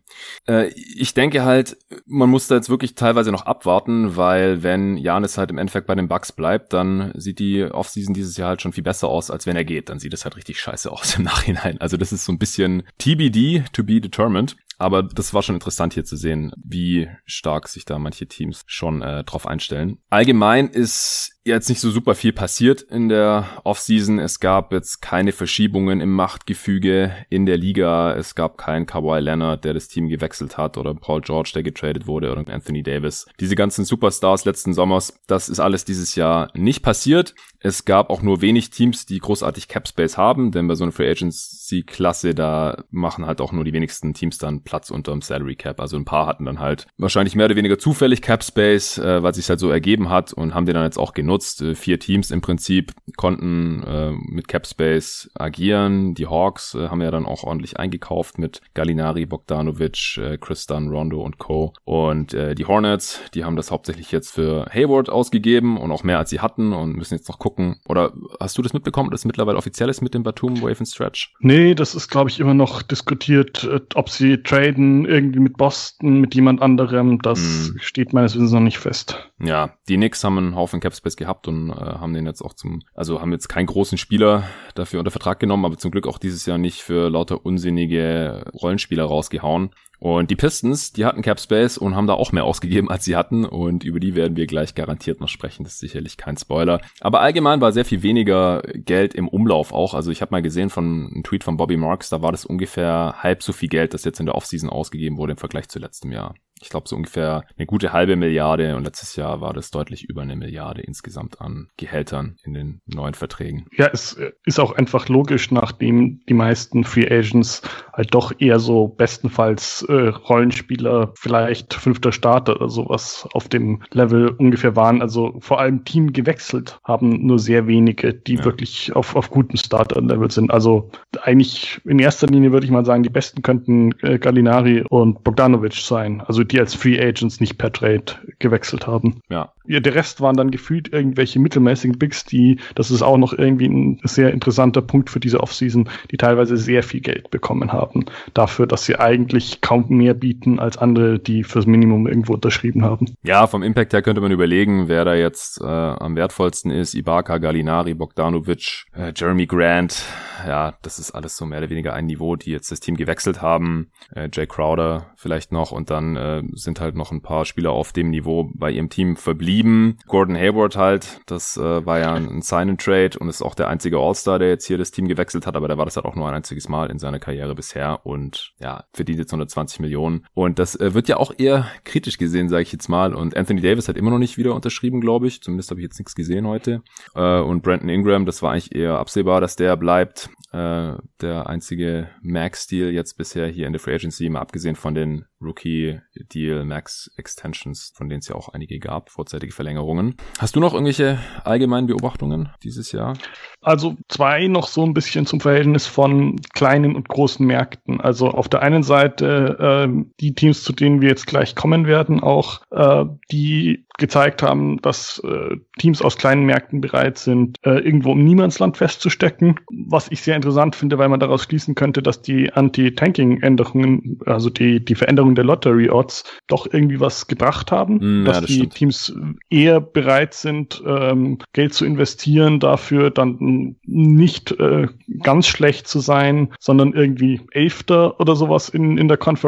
Äh, 0.48 0.72
ich 0.74 1.14
denke 1.14 1.44
halt, 1.44 1.78
man 2.06 2.30
muss 2.30 2.48
da 2.48 2.56
jetzt 2.56 2.70
wirklich 2.70 2.96
teilweise 2.96 3.32
noch 3.32 3.46
abwarten, 3.46 4.16
weil 4.16 4.64
wenn 4.64 4.98
Janis 4.98 5.38
halt 5.38 5.50
im 5.50 5.58
Endeffekt 5.58 5.88
bei 5.88 5.96
den 5.96 6.08
Bucks 6.08 6.32
bleibt, 6.32 6.74
dann 6.74 7.12
sieht 7.16 7.40
die 7.40 7.64
Offseason 7.64 8.14
dieses 8.14 8.38
Jahr 8.38 8.50
halt 8.50 8.62
schon 8.62 8.74
viel 8.74 8.84
besser 8.84 9.08
aus, 9.08 9.32
als 9.32 9.46
wenn 9.46 9.56
er 9.56 9.66
geht. 9.66 9.90
Dann 9.90 10.00
sieht 10.00 10.14
es 10.14 10.26
halt 10.26 10.36
richtig 10.36 10.60
scheiße 10.60 10.92
aus 10.92 11.18
im 11.18 11.24
Nachhinein. 11.26 11.80
Also 11.80 11.98
das 11.98 12.12
ist 12.12 12.26
so 12.26 12.32
ein 12.32 12.40
bisschen 12.40 12.84
TBD, 12.98 13.66
to 13.72 13.84
be 13.84 14.02
determined. 14.02 14.56
Aber 14.78 15.04
das 15.04 15.34
war 15.34 15.42
schon 15.42 15.56
interessant 15.56 15.94
hier 15.94 16.04
zu 16.04 16.18
sehen, 16.18 16.52
wie 16.58 17.08
stark 17.26 17.68
sich 17.68 17.86
da 17.86 17.98
manche 17.98 18.28
Teams 18.28 18.64
schon 18.68 19.02
äh, 19.02 19.24
drauf 19.24 19.48
einstellen. 19.48 20.00
Allgemein 20.10 20.68
ist 20.68 21.35
jetzt 21.46 21.70
nicht 21.70 21.80
so 21.80 21.92
super 21.92 22.16
viel 22.16 22.34
passiert 22.34 22.82
in 22.82 23.08
der 23.08 23.48
Offseason. 23.64 24.18
Es 24.18 24.40
gab 24.40 24.74
jetzt 24.74 25.02
keine 25.02 25.32
Verschiebungen 25.32 26.02
im 26.02 26.12
Machtgefüge 26.12 27.16
in 27.30 27.46
der 27.46 27.58
Liga. 27.58 28.14
Es 28.14 28.34
gab 28.34 28.58
keinen 28.58 28.88
Kawhi 28.88 29.20
Leonard, 29.20 29.64
der 29.64 29.76
das 29.76 29.88
Team 29.88 30.10
gewechselt 30.10 30.58
hat 30.58 30.78
oder 30.78 30.96
Paul 30.96 31.22
George, 31.22 31.52
der 31.54 31.64
getradet 31.64 32.08
wurde 32.08 32.32
oder 32.32 32.52
Anthony 32.52 32.82
Davis. 32.82 33.28
Diese 33.40 33.56
ganzen 33.56 33.86
Superstars 33.86 34.46
letzten 34.46 34.74
Sommers, 34.74 35.22
das 35.28 35.48
ist 35.48 35.60
alles 35.60 35.86
dieses 35.86 36.16
Jahr 36.16 36.50
nicht 36.56 36.82
passiert. 36.82 37.36
Es 37.60 37.86
gab 37.86 38.12
auch 38.12 38.22
nur 38.22 38.42
wenig 38.42 38.70
Teams, 38.70 39.08
die 39.08 39.18
großartig 39.18 39.68
Cap 39.68 39.88
Space 39.88 40.18
haben, 40.18 40.52
denn 40.52 40.68
bei 40.68 40.76
so 40.76 40.84
einer 40.84 40.92
Free 40.92 41.10
Agency 41.10 41.82
Klasse, 41.82 42.36
da 42.36 42.84
machen 42.92 43.26
halt 43.26 43.42
auch 43.42 43.52
nur 43.52 43.64
die 43.64 43.74
wenigsten 43.74 44.14
Teams 44.14 44.38
dann 44.38 44.62
Platz 44.62 44.92
unterm 44.92 45.22
Salary 45.22 45.56
Cap. 45.56 45.80
Also 45.80 45.98
ein 45.98 46.06
paar 46.06 46.28
hatten 46.28 46.46
dann 46.46 46.60
halt 46.60 46.86
wahrscheinlich 46.98 47.36
mehr 47.36 47.48
oder 47.48 47.56
weniger 47.56 47.80
zufällig 47.80 48.22
Cap 48.22 48.44
Space, 48.44 49.00
äh, 49.00 49.24
weil 49.24 49.34
sich 49.34 49.50
halt 49.50 49.60
so 49.60 49.72
ergeben 49.72 50.10
hat 50.10 50.32
und 50.32 50.54
haben 50.54 50.68
den 50.68 50.76
dann 50.76 50.84
jetzt 50.84 51.00
auch 51.00 51.14
genutzt 51.14 51.35
genutzt. 51.36 51.62
Äh, 51.62 51.76
vier 51.76 52.00
Teams 52.00 52.32
im 52.32 52.42
Prinzip 52.42 52.94
konnten 53.18 53.84
äh, 53.84 54.12
mit 54.12 54.48
Capspace 54.48 55.30
agieren. 55.36 56.16
Die 56.16 56.28
Hawks 56.28 56.76
äh, 56.76 56.88
haben 56.90 57.02
ja 57.02 57.12
dann 57.12 57.26
auch 57.26 57.44
ordentlich 57.44 57.78
eingekauft 57.78 58.38
mit 58.38 58.62
Gallinari, 58.74 59.26
Bogdanovic, 59.26 60.18
äh, 60.18 60.38
Chris 60.38 60.66
Dunn, 60.68 60.90
Rondo 60.90 61.22
und 61.22 61.38
Co. 61.38 61.74
Und 61.84 62.34
äh, 62.34 62.56
die 62.56 62.66
Hornets, 62.66 63.22
die 63.34 63.44
haben 63.44 63.56
das 63.56 63.72
hauptsächlich 63.72 64.12
jetzt 64.12 64.32
für 64.32 64.66
Hayward 64.74 65.10
ausgegeben 65.10 65.78
und 65.78 65.92
auch 65.92 66.04
mehr 66.04 66.20
als 66.20 66.30
sie 66.30 66.40
hatten 66.40 66.74
und 66.74 66.96
müssen 66.96 67.16
jetzt 67.16 67.30
noch 67.30 67.40
gucken. 67.40 67.80
Oder 67.88 68.14
hast 68.40 68.58
du 68.58 68.62
das 68.62 68.74
mitbekommen, 68.74 69.12
dass 69.12 69.22
es 69.22 69.26
mittlerweile 69.26 69.58
offiziell 69.58 69.90
ist 69.90 70.02
mit 70.02 70.14
dem 70.14 70.24
Batum 70.24 70.62
Wave 70.62 70.80
and 70.80 70.88
Stretch? 70.88 71.34
Nee, 71.40 71.76
das 71.76 71.96
ist 71.96 72.10
glaube 72.10 72.30
ich 72.30 72.40
immer 72.40 72.54
noch 72.54 72.82
diskutiert, 72.82 73.64
äh, 73.64 73.82
ob 73.96 74.10
sie 74.10 74.42
traden 74.42 75.06
irgendwie 75.06 75.40
mit 75.40 75.58
Boston, 75.58 76.22
mit 76.22 76.36
jemand 76.36 76.62
anderem. 76.62 77.22
Das 77.22 77.40
hm. 77.40 77.78
steht 77.80 78.14
meines 78.14 78.36
Wissens 78.36 78.52
noch 78.52 78.60
nicht 78.60 78.78
fest. 78.78 79.30
Ja, 79.40 79.74
die 79.90 79.98
Knicks 79.98 80.24
haben 80.24 80.38
einen 80.38 80.56
Haufen 80.56 80.80
Capspace 80.80 81.18
gehabt 81.18 81.25
und 81.48 81.70
äh, 81.70 81.74
haben 81.74 82.14
den 82.14 82.26
jetzt 82.26 82.42
auch 82.42 82.54
zum, 82.54 82.82
also 82.94 83.22
haben 83.22 83.32
jetzt 83.32 83.48
keinen 83.48 83.68
großen 83.68 83.98
Spieler 83.98 84.44
dafür 84.74 85.00
unter 85.00 85.12
Vertrag 85.12 85.40
genommen, 85.40 85.66
aber 85.66 85.78
zum 85.78 85.92
Glück 85.92 86.08
auch 86.08 86.18
dieses 86.18 86.46
Jahr 86.46 86.58
nicht 86.58 86.82
für 86.82 87.10
lauter 87.10 87.46
unsinnige 87.46 88.46
Rollenspieler 88.54 89.04
rausgehauen. 89.06 89.72
Und 90.06 90.30
die 90.30 90.36
Pistons, 90.36 90.94
die 90.94 91.04
hatten 91.04 91.24
Cap 91.24 91.40
Space 91.40 91.80
und 91.80 91.96
haben 91.96 92.06
da 92.06 92.14
auch 92.14 92.32
mehr 92.32 92.44
ausgegeben, 92.44 92.92
als 92.92 93.06
sie 93.06 93.16
hatten. 93.16 93.44
Und 93.44 93.84
über 93.84 94.00
die 94.00 94.14
werden 94.14 94.38
wir 94.38 94.46
gleich 94.46 94.76
garantiert 94.76 95.20
noch 95.20 95.30
sprechen. 95.30 95.64
Das 95.64 95.74
ist 95.74 95.80
sicherlich 95.80 96.16
kein 96.16 96.38
Spoiler. 96.38 96.80
Aber 97.02 97.22
allgemein 97.22 97.60
war 97.60 97.72
sehr 97.72 97.86
viel 97.86 98.04
weniger 98.04 98.62
Geld 98.76 99.16
im 99.16 99.28
Umlauf 99.28 99.74
auch. 99.74 99.96
Also 99.96 100.12
ich 100.12 100.22
habe 100.22 100.32
mal 100.32 100.44
gesehen 100.44 100.70
von 100.70 101.10
einem 101.12 101.24
Tweet 101.24 101.44
von 101.44 101.58
Bobby 101.58 101.76
Marks, 101.76 102.10
da 102.10 102.22
war 102.22 102.32
das 102.32 102.46
ungefähr 102.46 103.16
halb 103.18 103.42
so 103.42 103.52
viel 103.52 103.68
Geld, 103.68 103.96
das 103.96 104.04
jetzt 104.04 104.20
in 104.20 104.28
der 104.28 104.36
Offseason 104.36 104.70
ausgegeben 104.70 105.18
wurde 105.18 105.32
im 105.32 105.40
Vergleich 105.40 105.70
zu 105.70 105.80
letztem 105.80 106.12
Jahr 106.12 106.36
ich 106.62 106.70
glaube, 106.70 106.88
so 106.88 106.96
ungefähr 106.96 107.44
eine 107.58 107.66
gute 107.66 107.92
halbe 107.92 108.16
Milliarde 108.16 108.76
und 108.76 108.86
letztes 108.86 109.16
Jahr 109.16 109.42
war 109.42 109.54
das 109.54 109.72
deutlich 109.72 110.06
über 110.06 110.22
eine 110.22 110.36
Milliarde 110.36 110.82
insgesamt 110.82 111.42
an 111.42 111.68
Gehältern 111.78 112.38
in 112.44 112.54
den 112.54 112.82
neuen 112.86 113.14
Verträgen. 113.14 113.68
Ja, 113.78 113.90
es 113.92 114.20
ist 114.46 114.60
auch 114.60 114.72
einfach 114.72 115.10
logisch, 115.10 115.52
nachdem 115.52 116.22
die 116.28 116.34
meisten 116.34 116.84
Free 116.84 117.08
Agents 117.08 117.62
halt 117.94 118.14
doch 118.14 118.32
eher 118.40 118.60
so 118.60 118.88
bestenfalls 118.88 119.86
äh, 119.96 120.10
Rollenspieler, 120.10 121.14
vielleicht 121.16 121.74
fünfter 121.74 122.12
Starter 122.12 122.56
oder 122.56 122.70
sowas 122.70 123.28
auf 123.34 123.48
dem 123.48 123.82
Level 123.92 124.30
ungefähr 124.30 124.76
waren. 124.76 125.02
Also 125.02 125.36
vor 125.40 125.60
allem 125.60 125.86
Team 125.86 126.14
gewechselt 126.14 126.80
haben 126.84 127.26
nur 127.26 127.40
sehr 127.40 127.68
wenige, 127.68 128.14
die 128.14 128.36
ja. 128.36 128.46
wirklich 128.46 128.96
auf, 128.96 129.16
auf 129.16 129.30
gutem 129.30 129.58
Starter-Level 129.58 130.32
sind. 130.32 130.52
Also 130.52 130.90
eigentlich 131.22 131.80
in 131.86 132.00
erster 132.00 132.28
Linie 132.28 132.52
würde 132.52 132.66
ich 132.66 132.72
mal 132.72 132.86
sagen, 132.86 133.04
die 133.04 133.10
besten 133.10 133.42
könnten 133.42 133.94
äh, 134.02 134.20
Gallinari 134.20 134.84
und 134.90 135.24
Bogdanovic 135.24 135.74
sein. 135.74 136.22
Also 136.26 136.44
die 136.44 136.60
als 136.60 136.74
Free 136.74 137.00
Agents 137.00 137.40
nicht 137.40 137.58
per 137.58 137.72
Trade 137.72 138.06
gewechselt 138.40 138.88
haben. 138.88 139.22
Ja. 139.30 139.52
ja. 139.66 139.80
Der 139.80 139.96
Rest 139.96 140.22
waren 140.22 140.36
dann 140.36 140.52
gefühlt 140.52 140.92
irgendwelche 140.94 141.40
mittelmäßigen 141.40 141.98
Bigs, 141.98 142.26
die, 142.26 142.60
das 142.76 142.92
ist 142.92 143.02
auch 143.02 143.18
noch 143.18 143.34
irgendwie 143.34 143.68
ein 143.68 144.00
sehr 144.04 144.32
interessanter 144.32 144.82
Punkt 144.82 145.10
für 145.10 145.20
diese 145.20 145.42
Offseason, 145.42 145.90
die 146.12 146.18
teilweise 146.18 146.58
sehr 146.58 146.84
viel 146.84 147.02
Geld 147.02 147.30
bekommen 147.32 147.72
haben. 147.72 148.06
Dafür, 148.34 148.68
dass 148.68 148.86
sie 148.86 149.00
eigentlich 149.00 149.62
kaum 149.62 149.75
mehr 149.78 150.14
bieten 150.14 150.60
als 150.60 150.78
andere, 150.78 151.20
die 151.20 151.44
fürs 151.44 151.66
Minimum 151.66 152.08
irgendwo 152.08 152.34
unterschrieben 152.34 152.84
haben. 152.84 153.16
Ja, 153.24 153.48
vom 153.48 153.64
Impact 153.64 153.94
her 153.94 154.02
könnte 154.02 154.22
man 154.22 154.32
überlegen, 154.32 154.88
wer 154.88 155.06
da 155.06 155.16
jetzt 155.16 155.62
äh, 155.62 155.66
am 155.66 156.16
wertvollsten 156.16 156.72
ist. 156.72 156.94
Ibaka, 156.94 157.38
Gallinari, 157.38 157.94
Bogdanovic, 157.94 158.86
äh, 158.96 159.14
Jeremy 159.16 159.46
Grant. 159.46 160.04
Ja, 160.46 160.76
das 160.82 161.00
ist 161.00 161.12
alles 161.12 161.38
so 161.38 161.46
mehr 161.46 161.60
oder 161.60 161.70
weniger 161.70 161.94
ein 161.94 162.06
Niveau, 162.06 162.36
die 162.36 162.52
jetzt 162.52 162.72
das 162.72 162.80
Team 162.80 162.98
gewechselt 162.98 163.42
haben. 163.42 163.92
Äh, 164.14 164.30
Jay 164.32 164.46
Crowder 164.46 165.12
vielleicht 165.16 165.52
noch 165.52 165.72
und 165.72 165.90
dann 165.90 166.16
äh, 166.16 166.44
sind 166.54 166.80
halt 166.80 166.96
noch 166.96 167.12
ein 167.12 167.22
paar 167.22 167.46
Spieler 167.46 167.72
auf 167.72 167.94
dem 167.94 168.10
Niveau 168.10 168.50
bei 168.54 168.72
ihrem 168.72 168.90
Team 168.90 169.16
verblieben. 169.16 169.98
Gordon 170.08 170.36
Hayward 170.36 170.78
halt, 170.78 171.22
das 171.26 171.58
äh, 171.58 171.86
war 171.86 172.00
ja 172.00 172.14
ein 172.14 172.42
Sign-and-Trade 172.42 173.18
und 173.20 173.30
ist 173.30 173.42
auch 173.42 173.56
der 173.56 173.70
einzige 173.70 173.98
All-Star, 173.98 174.40
der 174.40 174.50
jetzt 174.50 174.68
hier 174.68 174.78
das 174.78 174.92
Team 174.92 175.08
gewechselt 175.08 175.48
hat, 175.48 175.56
aber 175.56 175.68
der 175.68 175.78
war 175.78 175.86
das 175.86 175.96
halt 175.96 176.06
auch 176.06 176.16
nur 176.16 176.28
ein 176.28 176.36
einziges 176.36 176.70
Mal 176.70 176.92
in 176.92 177.00
seiner 177.00 177.20
Karriere 177.20 177.56
bisher 177.56 178.06
und 178.06 178.54
ja, 178.60 178.84
verdient 178.94 179.20
jetzt 179.20 179.32
120 179.32 179.65
Millionen. 179.80 180.26
Und 180.34 180.60
das 180.60 180.76
äh, 180.80 180.94
wird 180.94 181.08
ja 181.08 181.18
auch 181.18 181.34
eher 181.38 181.68
kritisch 181.84 182.18
gesehen, 182.18 182.50
sage 182.50 182.64
ich 182.64 182.72
jetzt 182.72 182.88
mal. 182.88 183.14
Und 183.14 183.36
Anthony 183.36 183.62
Davis 183.62 183.88
hat 183.88 183.98
immer 183.98 184.12
noch 184.12 184.20
nicht 184.20 184.38
wieder 184.38 184.56
unterschrieben, 184.56 185.02
glaube 185.02 185.28
ich. 185.28 185.42
Zumindest 185.42 185.72
habe 185.72 185.80
ich 185.80 185.86
jetzt 185.86 186.00
nichts 186.00 186.16
gesehen 186.16 186.48
heute. 186.48 186.82
Äh, 187.16 187.40
und 187.40 187.64
Brandon 187.64 187.90
Ingram, 187.90 188.26
das 188.26 188.42
war 188.42 188.52
eigentlich 188.52 188.76
eher 188.76 189.00
absehbar, 189.00 189.42
dass 189.42 189.56
der 189.56 189.76
bleibt. 189.78 190.30
Äh, 190.52 190.94
der 191.22 191.48
einzige 191.48 192.10
Max-Deal 192.22 192.92
jetzt 192.92 193.18
bisher 193.18 193.48
hier 193.48 193.68
in 193.68 193.74
der 193.74 193.80
Free 193.80 193.96
Agency, 193.96 194.30
mal 194.30 194.40
abgesehen 194.40 194.76
von 194.76 194.96
den 194.96 195.26
Rookie-Deal 195.42 196.64
Max 196.66 197.12
Extensions, 197.18 197.92
von 197.96 198.10
denen 198.10 198.20
es 198.20 198.28
ja 198.28 198.36
auch 198.36 198.50
einige 198.50 198.80
gab, 198.80 199.10
vorzeitige 199.10 199.54
Verlängerungen. 199.54 200.16
Hast 200.40 200.56
du 200.56 200.60
noch 200.60 200.74
irgendwelche 200.74 201.20
allgemeinen 201.44 201.88
Beobachtungen 201.88 202.50
dieses 202.64 202.92
Jahr? 202.92 203.18
Also 203.62 203.98
zwei 204.08 204.48
noch 204.48 204.68
so 204.68 204.84
ein 204.84 204.94
bisschen 204.94 205.26
zum 205.26 205.42
Verhältnis 205.42 205.88
von 205.88 206.40
kleinen 206.54 206.96
und 206.96 207.10
großen 207.10 207.46
Märkten. 207.46 208.00
Also 208.00 208.30
auf 208.30 208.48
der 208.48 208.62
einen 208.62 208.84
Seite 208.84 209.55
äh, 209.60 209.88
die 210.20 210.34
Teams, 210.34 210.64
zu 210.64 210.74
denen 210.74 211.02
wir 211.02 211.10
jetzt 211.10 211.28
gleich 211.28 211.56
kommen 211.56 211.88
werden, 211.88 212.22
auch 212.22 212.62
äh, 212.72 213.06
die 213.32 213.86
gezeigt 213.98 214.44
haben, 214.44 214.82
dass 214.82 215.22
äh, 215.24 215.56
Teams 215.80 216.02
aus 216.02 216.18
kleinen 216.18 216.46
Märkten 216.46 216.82
bereit 216.82 217.18
sind, 217.18 217.58
äh, 217.64 217.80
irgendwo 217.80 218.12
im 218.12 218.26
Niemandsland 218.26 218.78
festzustecken. 218.78 219.60
Was 219.88 220.12
ich 220.12 220.22
sehr 220.22 220.36
interessant 220.36 220.76
finde, 220.76 220.98
weil 220.98 221.10
man 221.10 221.20
daraus 221.20 221.44
schließen 221.44 221.76
könnte, 221.76 222.02
dass 222.02 222.22
die 222.22 222.52
Anti-Tanking-Änderungen, 222.52 224.20
also 224.26 224.50
die, 224.50 224.84
die 224.84 224.96
Veränderung 224.96 225.36
der 225.36 225.46
Lottery-Odds, 225.46 226.26
doch 226.48 226.68
irgendwie 226.72 227.00
was 227.00 227.28
gebracht 227.28 227.72
haben. 227.72 228.24
Mm, 228.24 228.26
dass 228.26 228.36
ja, 228.36 228.42
das 228.42 228.50
die 228.50 228.56
stimmt. 228.56 228.76
Teams 228.76 229.16
eher 229.50 229.80
bereit 229.80 230.34
sind, 230.34 230.84
ähm, 230.86 231.38
Geld 231.54 231.74
zu 231.74 231.86
investieren, 231.86 232.60
dafür 232.60 233.12
dann 233.12 233.78
nicht 233.84 234.52
äh, 234.60 234.88
ganz 235.24 235.48
schlecht 235.48 235.88
zu 235.88 236.00
sein, 236.00 236.54
sondern 236.60 236.94
irgendwie 236.94 237.42
Elfter 237.52 238.20
oder 238.20 238.36
sowas 238.36 238.70
in, 238.70 238.98
in 238.98 239.08
der 239.08 239.18
Konferenz, 239.18 239.45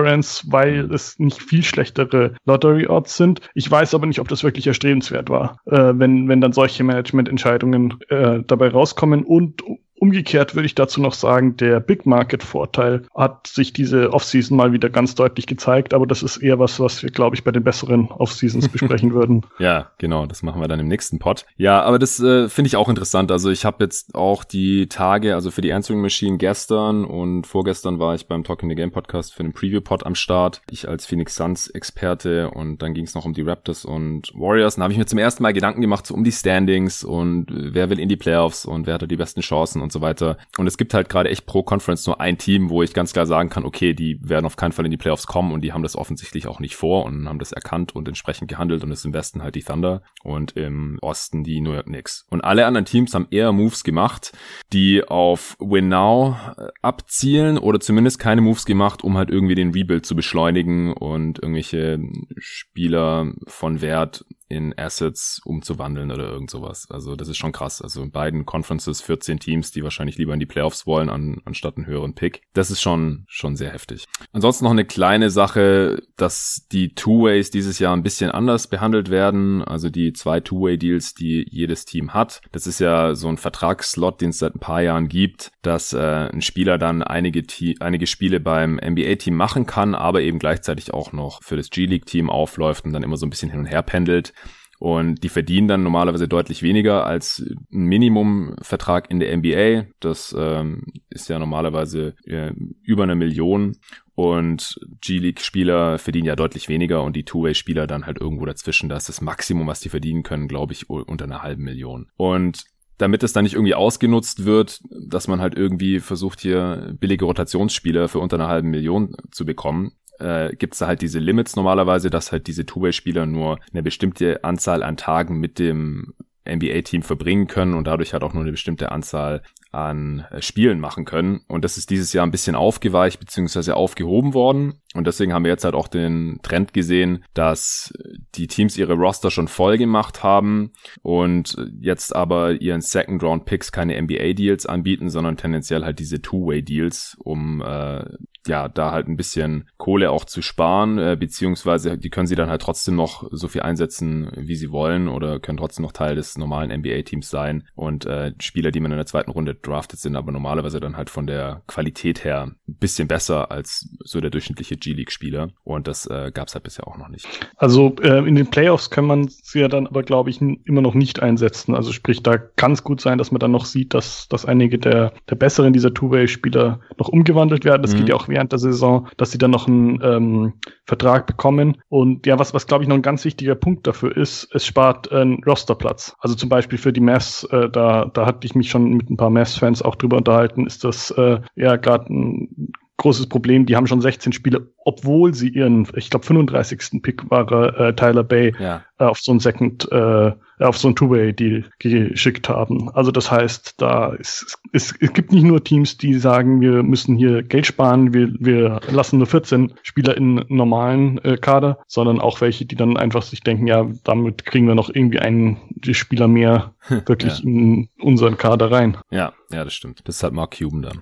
weil 0.52 0.92
es 0.94 1.20
nicht 1.20 1.42
viel 1.42 1.64
schlechtere 1.64 2.36
Lottery-Odds 2.46 3.18
sind. 3.18 3.42
Ich 3.54 3.70
weiß 3.70 3.94
aber 3.94 4.06
nicht, 4.06 4.20
ob 4.20 4.28
das 4.28 4.38
das 4.38 4.44
wirklich 4.44 4.68
erstrebenswert 4.68 5.30
war, 5.30 5.60
äh, 5.66 5.94
wenn, 5.96 6.30
wenn 6.30 6.42
dann 6.42 6.54
solche 6.54 6.84
Managemententscheidungen 6.84 7.96
äh, 8.10 8.42
dabei 8.46 8.70
rauskommen 8.70 9.24
und 9.24 9.64
Umgekehrt 10.00 10.56
würde 10.56 10.68
ich 10.68 10.76
dazu 10.76 11.02
noch 11.02 11.14
sagen, 11.14 11.58
der 11.58 11.80
Big 11.80 12.06
Market 12.06 12.44
Vorteil 12.44 13.04
hat 13.16 13.48
sich 13.48 13.74
diese 13.74 14.14
Offseason 14.14 14.56
mal 14.56 14.72
wieder 14.72 14.90
ganz 14.90 15.16
deutlich 15.16 15.48
gezeigt, 15.48 15.94
aber 15.94 16.06
das 16.06 16.22
ist 16.22 16.38
eher 16.38 16.60
was, 16.60 16.80
was 16.80 17.02
wir, 17.02 17.10
glaube 17.10 17.36
ich, 17.36 17.44
bei 17.44 17.52
den 17.52 17.64
besseren 17.64 18.10
Offseasons 18.12 18.70
besprechen 18.70 19.14
würden. 19.14 19.44
Ja, 19.58 19.92
genau, 19.98 20.28
das 20.28 20.44
machen 20.44 20.62
wir 20.62 20.68
dann 20.68 20.80
im 20.80 20.88
nächsten 20.88 21.18
Pod. 21.18 21.46
Ja, 21.58 21.82
aber 21.82 21.98
das 21.98 22.20
äh, 22.20 22.48
finde 22.48 22.68
ich 22.68 22.76
auch 22.76 22.90
interessant. 22.90 23.32
Also 23.32 23.50
ich 23.50 23.66
habe 23.66 23.84
jetzt 23.84 24.14
auch 24.14 24.44
die 24.44 24.88
Tage, 24.88 25.34
also 25.34 25.50
für 25.50 25.62
die 25.62 25.74
Answering 25.74 26.02
Machine 26.02 26.38
gestern 26.38 27.04
und 27.04 27.48
vorgestern 27.48 27.98
war 27.98 28.14
ich 28.14 28.28
beim 28.28 28.44
Talking 28.44 28.70
the 28.70 28.76
Game 28.76 28.92
Podcast 28.92 29.34
für 29.34 29.44
den 29.44 29.54
Preview 29.54 29.82
Pod 29.82 30.06
am 30.06 30.14
Start. 30.14 30.62
Ich 30.70 30.88
als 30.88 31.08
Phoenix 31.08 31.36
Suns 31.36 31.70
Experte 31.70 32.52
und 32.52 32.84
dann 32.84 32.94
ging 32.94 33.06
es 33.06 33.16
noch 33.16 33.26
um 33.26 33.34
die 33.34 33.42
Raptors 33.42 33.84
und 33.84 34.32
Warriors. 34.36 34.76
Dann 34.76 34.84
habe 34.84 34.94
ich 34.94 35.00
mir 35.00 35.08
zum 35.08 35.18
ersten 35.18 35.42
Mal 35.42 35.54
Gedanken 35.54 35.82
gemacht 35.82 36.06
so 36.06 36.14
um 36.14 36.24
die 36.24 36.32
Standings 36.32 37.04
und 37.04 37.48
wer 37.50 37.90
will 37.90 38.00
in 38.00 38.10
die 38.10 38.16
Playoffs 38.16 38.66
und 38.66 38.86
wer 38.86 38.94
hat 38.94 39.02
da 39.02 39.08
die 39.08 39.18
besten 39.18 39.42
Chancen 39.42 39.87
und 39.88 39.92
so 39.94 40.02
weiter. 40.02 40.38
Und 40.58 40.68
es 40.68 40.78
gibt 40.78 40.94
halt 40.94 41.08
gerade 41.08 41.30
echt 41.30 41.46
pro 41.46 41.64
Conference 41.64 42.06
nur 42.08 42.20
ein 42.20 42.38
Team, 42.38 42.70
wo 42.70 42.84
ich 42.84 42.94
ganz 42.94 43.14
klar 43.14 43.26
sagen 43.26 43.50
kann, 43.50 43.64
okay, 43.64 43.94
die 43.94 44.20
werden 44.22 44.46
auf 44.46 44.58
keinen 44.58 44.74
Fall 44.74 44.84
in 44.84 44.92
die 44.92 44.98
Playoffs 44.98 45.28
kommen 45.28 45.54
und 45.54 45.62
die 45.62 45.72
haben 45.72 45.84
das 45.84 45.96
offensichtlich 45.96 46.48
auch 46.48 46.60
nicht 46.60 46.76
vor 46.76 47.06
und 47.06 47.28
haben 47.28 47.40
das 47.40 47.54
erkannt 47.54 47.96
und 47.96 48.08
entsprechend 48.08 48.50
gehandelt 48.50 48.84
und 48.84 48.92
es 48.92 49.06
im 49.06 49.14
Westen 49.14 49.42
halt 49.42 49.56
die 49.56 49.64
Thunder 49.64 50.02
und 50.24 50.52
im 50.58 51.00
Osten 51.02 51.44
die 51.44 51.62
New 51.62 51.72
York 51.72 51.86
Knicks. 51.86 52.26
Und 52.30 52.42
alle 52.42 52.66
anderen 52.66 52.86
Teams 52.86 53.14
haben 53.14 53.28
eher 53.32 53.54
Moves 53.54 53.86
gemacht, 53.86 54.38
die 54.74 55.08
auf 55.08 55.56
Win 55.60 55.88
Now 55.88 56.36
äh, 56.58 56.68
abzielen 56.82 57.58
oder 57.58 57.80
zumindest 57.80 58.20
keine 58.20 58.42
Moves 58.42 58.66
gemacht, 58.66 59.06
um 59.06 59.18
halt 59.18 59.30
irgendwie 59.30 59.56
den 59.56 59.72
Rebuild 59.72 60.06
zu 60.06 60.16
beschleunigen 60.16 60.92
und 60.92 61.40
irgendwelche 61.40 62.00
Spieler 62.38 63.32
von 63.48 63.82
Wert 63.82 64.26
in 64.50 64.78
Assets 64.78 65.42
umzuwandeln 65.44 66.12
oder 66.12 66.30
irgend 66.30 66.50
sowas. 66.50 66.88
Also 66.90 67.16
das 67.16 67.28
ist 67.28 67.38
schon 67.38 67.52
krass. 67.52 67.82
Also 67.82 68.02
in 68.02 68.12
beiden 68.12 68.46
Conferences 68.46 69.02
14 69.02 69.40
Teams, 69.40 69.72
die 69.72 69.84
wahrscheinlich 69.84 70.18
lieber 70.18 70.34
in 70.34 70.40
die 70.40 70.46
Playoffs 70.46 70.88
wollen, 70.88 71.10
an, 71.10 71.42
anstatt 71.46 71.78
einen 71.78 71.86
höheren 71.86 72.16
Pick. 72.16 72.42
Das 72.54 72.72
ist 72.72 72.82
schon, 72.82 73.26
schon 73.28 73.56
sehr 73.56 73.72
heftig. 73.72 74.06
Ansonsten 74.32 74.64
noch 74.64 74.72
eine 74.72 74.86
kleine 74.86 75.30
Sache, 75.30 76.02
dass 76.16 76.68
die 76.72 76.96
Two-Ways 76.96 77.52
dieses 77.52 77.80
Jahr 77.80 77.96
ein 77.96 78.04
bisschen 78.04 78.32
anders 78.32 78.68
behandelt 78.68 79.10
werden. 79.10 79.64
Also 79.64 79.90
die 79.90 80.14
zwei 80.14 80.40
Two-Way-Deals, 80.40 81.14
die 81.14 81.46
jedes 81.50 81.86
Team 81.86 82.14
hat. 82.14 82.42
Das 82.52 82.68
ist 82.68 82.80
ja 82.80 83.16
so 83.16 83.28
ein 83.28 83.38
Vertragsslot, 83.38 84.22
den 84.22 84.30
es 84.30 84.40
seit 84.40 84.56
ein 84.56 84.60
paar 84.60 84.82
Jahren 84.82 85.10
gibt, 85.10 85.52
dass 85.62 85.92
äh, 85.92 86.30
ein 86.32 86.42
Spieler 86.42 86.78
dann 86.78 87.04
einige, 87.04 87.44
einige 87.82 88.08
Spiele 88.08 88.40
beim 88.40 88.76
NBA-Team 88.76 89.36
machen 89.36 89.66
kann, 89.66 89.94
aber 89.94 90.22
eben 90.22 90.40
gleichzeitig 90.40 90.94
auch 90.94 91.12
noch 91.12 91.44
für 91.44 91.58
das 91.58 91.70
G-League-Team 91.70 92.30
aufläuft 92.30 92.86
und 92.86 92.94
dann 92.94 93.04
immer 93.04 93.18
so 93.18 93.26
ein 93.26 93.30
bisschen 93.30 93.50
hin 93.50 93.60
und 93.60 93.66
her 93.66 93.82
pendelt. 93.82 94.34
Und 94.80 95.24
die 95.24 95.30
verdienen 95.30 95.68
dann 95.68 95.84
normalerweise 95.84 96.28
deutlich 96.28 96.62
weniger 96.62 97.06
als 97.06 97.44
ein 97.72 97.86
Minimumvertrag 97.86 99.10
in 99.10 99.20
der 99.20 99.36
NBA. 99.36 99.88
Das 100.00 100.36
ähm, 100.38 100.84
ist 101.10 101.30
ja 101.30 101.40
normalerweise 101.40 102.16
äh, 102.26 102.52
über 102.84 103.04
eine 103.04 103.16
Million. 103.16 103.78
Und 104.14 104.80
G-League-Spieler 105.02 106.00
verdienen 106.00 106.26
ja 106.26 106.36
deutlich 106.36 106.70
weniger 106.70 107.04
und 107.04 107.16
die 107.16 107.24
Two-Way-Spieler 107.24 107.86
dann 107.86 108.06
halt 108.06 108.20
irgendwo 108.20 108.46
dazwischen. 108.46 108.90
Das 108.90 109.04
ist 109.04 109.10
das 109.10 109.22
Maximum, 109.22 109.68
was 109.68 109.80
die 109.80 109.90
verdienen 109.90 110.24
können, 110.24 110.48
glaube 110.48 110.74
ich, 110.74 110.90
unter 110.90 111.26
einer 111.26 111.44
halben 111.44 111.64
Million. 111.64 112.08
Und 112.16 112.64
damit 112.98 113.22
es 113.22 113.34
dann 113.34 113.44
nicht 113.44 113.54
irgendwie 113.54 113.76
ausgenutzt 113.76 114.46
wird, 114.46 114.82
dass 114.90 115.28
man 115.28 115.40
halt 115.40 115.56
irgendwie 115.56 116.00
versucht, 116.00 116.40
hier 116.40 116.96
billige 117.00 117.26
Rotationsspieler 117.26 118.08
für 118.08 118.20
unter 118.20 118.38
einer 118.38 118.48
halben 118.48 118.70
Million 118.70 119.16
zu 119.32 119.46
bekommen, 119.46 119.92
äh, 120.20 120.56
gibt 120.56 120.74
es 120.74 120.82
halt 120.82 121.02
diese 121.02 121.20
Limits 121.20 121.56
normalerweise, 121.56 122.10
dass 122.10 122.32
halt 122.32 122.48
diese 122.48 122.66
Two-Way-Spieler 122.66 123.26
nur 123.26 123.60
eine 123.72 123.84
bestimmte 123.84 124.44
Anzahl 124.44 124.84
an 124.84 124.98
Tagen 124.98 125.40
mit 125.40 125.60
dem 125.60 126.14
NBA-Team 126.48 127.04
verbringen 127.04 127.48
können 127.48 127.74
und 127.74 127.88
dadurch 127.88 128.14
halt 128.14 128.24
auch 128.24 128.34
nur 128.34 128.44
eine 128.44 128.52
bestimmte 128.52 128.92
Anzahl 128.92 129.42
an 129.78 130.26
äh, 130.32 130.42
Spielen 130.42 130.80
machen 130.80 131.06
können. 131.06 131.42
Und 131.48 131.64
das 131.64 131.78
ist 131.78 131.92
dieses 131.92 132.12
Jahr 132.12 132.26
ein 132.26 132.32
bisschen 132.32 132.56
aufgeweicht 132.56 133.20
bzw. 133.20 133.72
aufgehoben 133.72 134.34
worden. 134.34 134.82
Und 134.96 135.06
deswegen 135.06 135.34
haben 135.34 135.44
wir 135.44 135.52
jetzt 135.52 135.64
halt 135.64 135.76
auch 135.76 135.88
den 135.88 136.40
Trend 136.42 136.74
gesehen, 136.74 137.24
dass 137.36 137.94
die 138.34 138.48
Teams 138.48 138.78
ihre 138.78 138.94
Roster 138.94 139.30
schon 139.30 139.48
voll 139.48 139.78
gemacht 139.78 140.24
haben 140.24 140.72
und 141.04 141.56
jetzt 141.80 142.16
aber 142.16 142.60
ihren 142.60 142.82
Second 142.82 143.22
Round 143.22 143.46
Picks 143.46 143.72
keine 143.72 144.02
NBA 144.02 144.34
Deals 144.34 144.66
anbieten, 144.66 145.10
sondern 145.10 145.38
tendenziell 145.38 145.84
halt 145.84 146.00
diese 146.00 146.22
Two-Way 146.22 146.64
Deals, 146.64 147.16
um 147.20 147.62
äh, 147.62 148.06
ja, 148.48 148.70
da 148.70 148.92
halt 148.92 149.08
ein 149.08 149.18
bisschen 149.18 149.70
Kohle 149.78 150.10
auch 150.12 150.26
zu 150.26 150.42
sparen, 150.42 150.98
äh, 150.98 151.18
beziehungsweise 151.20 151.98
die 151.98 152.10
können 152.10 152.28
sie 152.28 152.36
dann 152.36 152.50
halt 152.50 152.62
trotzdem 152.62 152.96
noch 152.96 153.28
so 153.32 153.48
viel 153.48 153.62
einsetzen, 153.62 154.32
wie 154.36 154.56
sie 154.56 154.72
wollen 154.72 155.08
oder 155.08 155.40
können 155.40 155.58
trotzdem 155.58 155.84
noch 155.84 155.92
Teil 155.92 156.16
des 156.16 156.38
normalen 156.38 156.72
NBA-Teams 156.72 157.30
sein 157.30 157.68
und 157.76 158.06
äh, 158.06 158.34
Spieler, 158.40 158.72
die 158.72 158.80
man 158.80 158.92
in 158.92 158.98
der 158.98 159.06
zweiten 159.06 159.32
Runde 159.32 159.54
draftet, 159.68 160.00
sind 160.00 160.16
aber 160.16 160.32
normalerweise 160.32 160.80
dann 160.80 160.98
halt 160.98 161.10
von 161.10 161.28
der 161.28 161.62
Qualität 161.68 162.24
her 162.24 162.48
ein 162.48 162.76
bisschen 162.80 163.08
besser 163.08 163.52
als 163.52 163.90
so 164.04 164.22
der 164.22 164.30
durchschnittliche 164.30 164.78
G-League-Spieler 164.78 165.50
und 165.64 165.88
das 165.88 166.06
äh, 166.08 166.32
gab 166.34 166.48
es 166.48 166.56
halt 166.56 166.64
bisher 166.64 166.88
auch 166.88 166.98
noch 166.98 167.10
nicht. 167.10 167.28
Also 167.56 167.96
äh, 168.02 168.28
in 168.28 168.36
den 168.36 168.48
Playoffs 168.48 168.90
kann 168.90 169.06
man 169.06 169.28
sie 169.28 169.60
ja 169.60 169.68
dann 169.68 169.88
aber, 169.88 170.04
glaube 170.04 170.30
ich, 170.30 170.42
immer 170.42 170.82
noch 170.82 170.94
nicht 170.94 171.22
einsetzen. 171.22 171.76
Also 171.76 171.92
sprich, 171.92 172.24
da 172.24 172.38
kann 172.38 172.72
es 172.72 172.84
gut 172.84 173.02
sein, 173.02 173.18
dass 173.18 173.32
man 173.32 173.40
dann 173.40 173.52
noch 173.52 173.66
sieht, 173.66 173.94
dass, 173.94 174.28
dass 174.30 174.46
einige 174.46 174.80
der, 174.80 175.14
der 175.30 175.36
besseren 175.36 175.74
dieser 175.74 175.94
Two-Way-Spieler 175.94 176.80
noch 176.98 177.10
umgewandelt 177.10 177.66
werden. 177.66 177.82
Das 177.82 177.94
mhm. 177.94 178.00
geht 178.00 178.10
ja 178.10 178.16
auch 178.16 178.28
während 178.28 178.52
der 178.52 178.60
Saison, 178.60 179.08
dass 179.18 179.32
sie 179.32 179.38
dann 179.38 179.52
noch 179.52 179.68
einen 179.68 180.00
ähm, 180.04 180.54
Vertrag 180.86 181.28
bekommen. 181.28 181.78
Und 181.90 182.26
ja, 182.26 182.40
was, 182.40 182.54
was 182.54 182.68
glaube 182.68 182.84
ich 182.84 182.88
noch 182.88 182.96
ein 182.96 183.02
ganz 183.02 183.26
wichtiger 183.26 183.56
Punkt 183.56 183.88
dafür 183.88 184.16
ist, 184.16 184.48
es 184.54 184.66
spart 184.66 185.12
einen 185.12 185.44
Rosterplatz. 185.44 186.16
Also 186.20 186.36
zum 186.36 186.50
Beispiel 186.50 186.78
für 186.78 186.94
die 186.94 187.02
Mavs, 187.02 187.44
äh, 187.46 187.70
da, 187.70 188.06
da 188.14 188.26
hatte 188.26 188.46
ich 188.46 188.56
mich 188.56 188.70
schon 188.70 188.94
mit 188.94 189.10
ein 189.10 189.18
paar 189.18 189.30
Mavs-Fans 189.48 189.82
auch 189.82 189.96
drüber 189.96 190.18
unterhalten, 190.18 190.66
ist 190.66 190.84
das 190.84 191.12
äh, 191.12 191.40
ja 191.56 191.78
gerade 191.78 192.14
ein 192.14 192.72
großes 192.98 193.28
Problem. 193.28 193.66
Die 193.66 193.76
haben 193.76 193.88
schon 193.88 194.02
16 194.02 194.34
Spiele, 194.34 194.68
obwohl 194.84 195.34
sie 195.34 195.50
ihren, 195.50 195.88
ich 195.96 196.10
glaube, 196.10 196.26
35. 196.26 197.02
Pick 197.02 197.30
war 197.30 197.80
äh, 197.80 197.94
Tyler 197.94 198.24
Bay 198.24 198.54
ja. 198.60 198.84
äh, 199.00 199.04
auf 199.04 199.20
so 199.20 199.32
ein 199.32 199.40
Second, 199.40 199.88
äh, 199.92 200.32
auf 200.60 200.78
so 200.78 200.88
ein 200.88 200.96
Two-Way-Deal 200.96 201.66
geschickt 201.78 202.50
haben. 202.50 202.90
Also 202.90 203.12
das 203.12 203.30
heißt, 203.30 203.76
da 203.78 204.14
ist, 204.14 204.58
es, 204.74 204.96
es 205.00 205.14
gibt 205.14 205.32
nicht 205.32 205.44
nur 205.44 205.64
Teams, 205.64 205.98
die 205.98 206.16
sagen, 206.16 206.60
wir 206.60 206.82
müssen 206.82 207.16
hier 207.16 207.44
Geld 207.44 207.68
sparen, 207.68 208.14
wir, 208.14 208.34
wir 208.40 208.80
lassen 208.90 209.20
nur 209.20 209.28
14 209.28 209.74
Spieler 209.84 210.18
in 210.18 210.44
normalen 210.48 211.20
äh, 211.20 211.38
Kader, 211.38 211.78
sondern 211.88 212.20
auch 212.20 212.42
welche, 212.42 212.66
die 212.66 212.76
dann 212.76 212.98
einfach 212.98 213.22
sich 213.22 213.42
denken, 213.42 213.68
ja, 213.68 213.88
damit 214.04 214.46
kriegen 214.46 214.68
wir 214.68 214.76
noch 214.76 214.90
irgendwie 214.90 215.20
einen 215.20 215.58
Spieler 215.92 216.28
mehr 216.28 216.74
wirklich 217.06 217.40
ja. 217.40 217.46
in 217.46 217.90
unseren 218.02 218.38
Kader 218.38 218.72
rein. 218.72 218.98
Ja, 219.12 219.34
ja, 219.52 219.64
das 219.64 219.76
stimmt. 219.76 220.02
Das 220.06 220.16
ist 220.16 220.24
halt 220.24 220.34
Mark 220.34 220.58
Cuban 220.58 220.82
dann. 220.82 221.02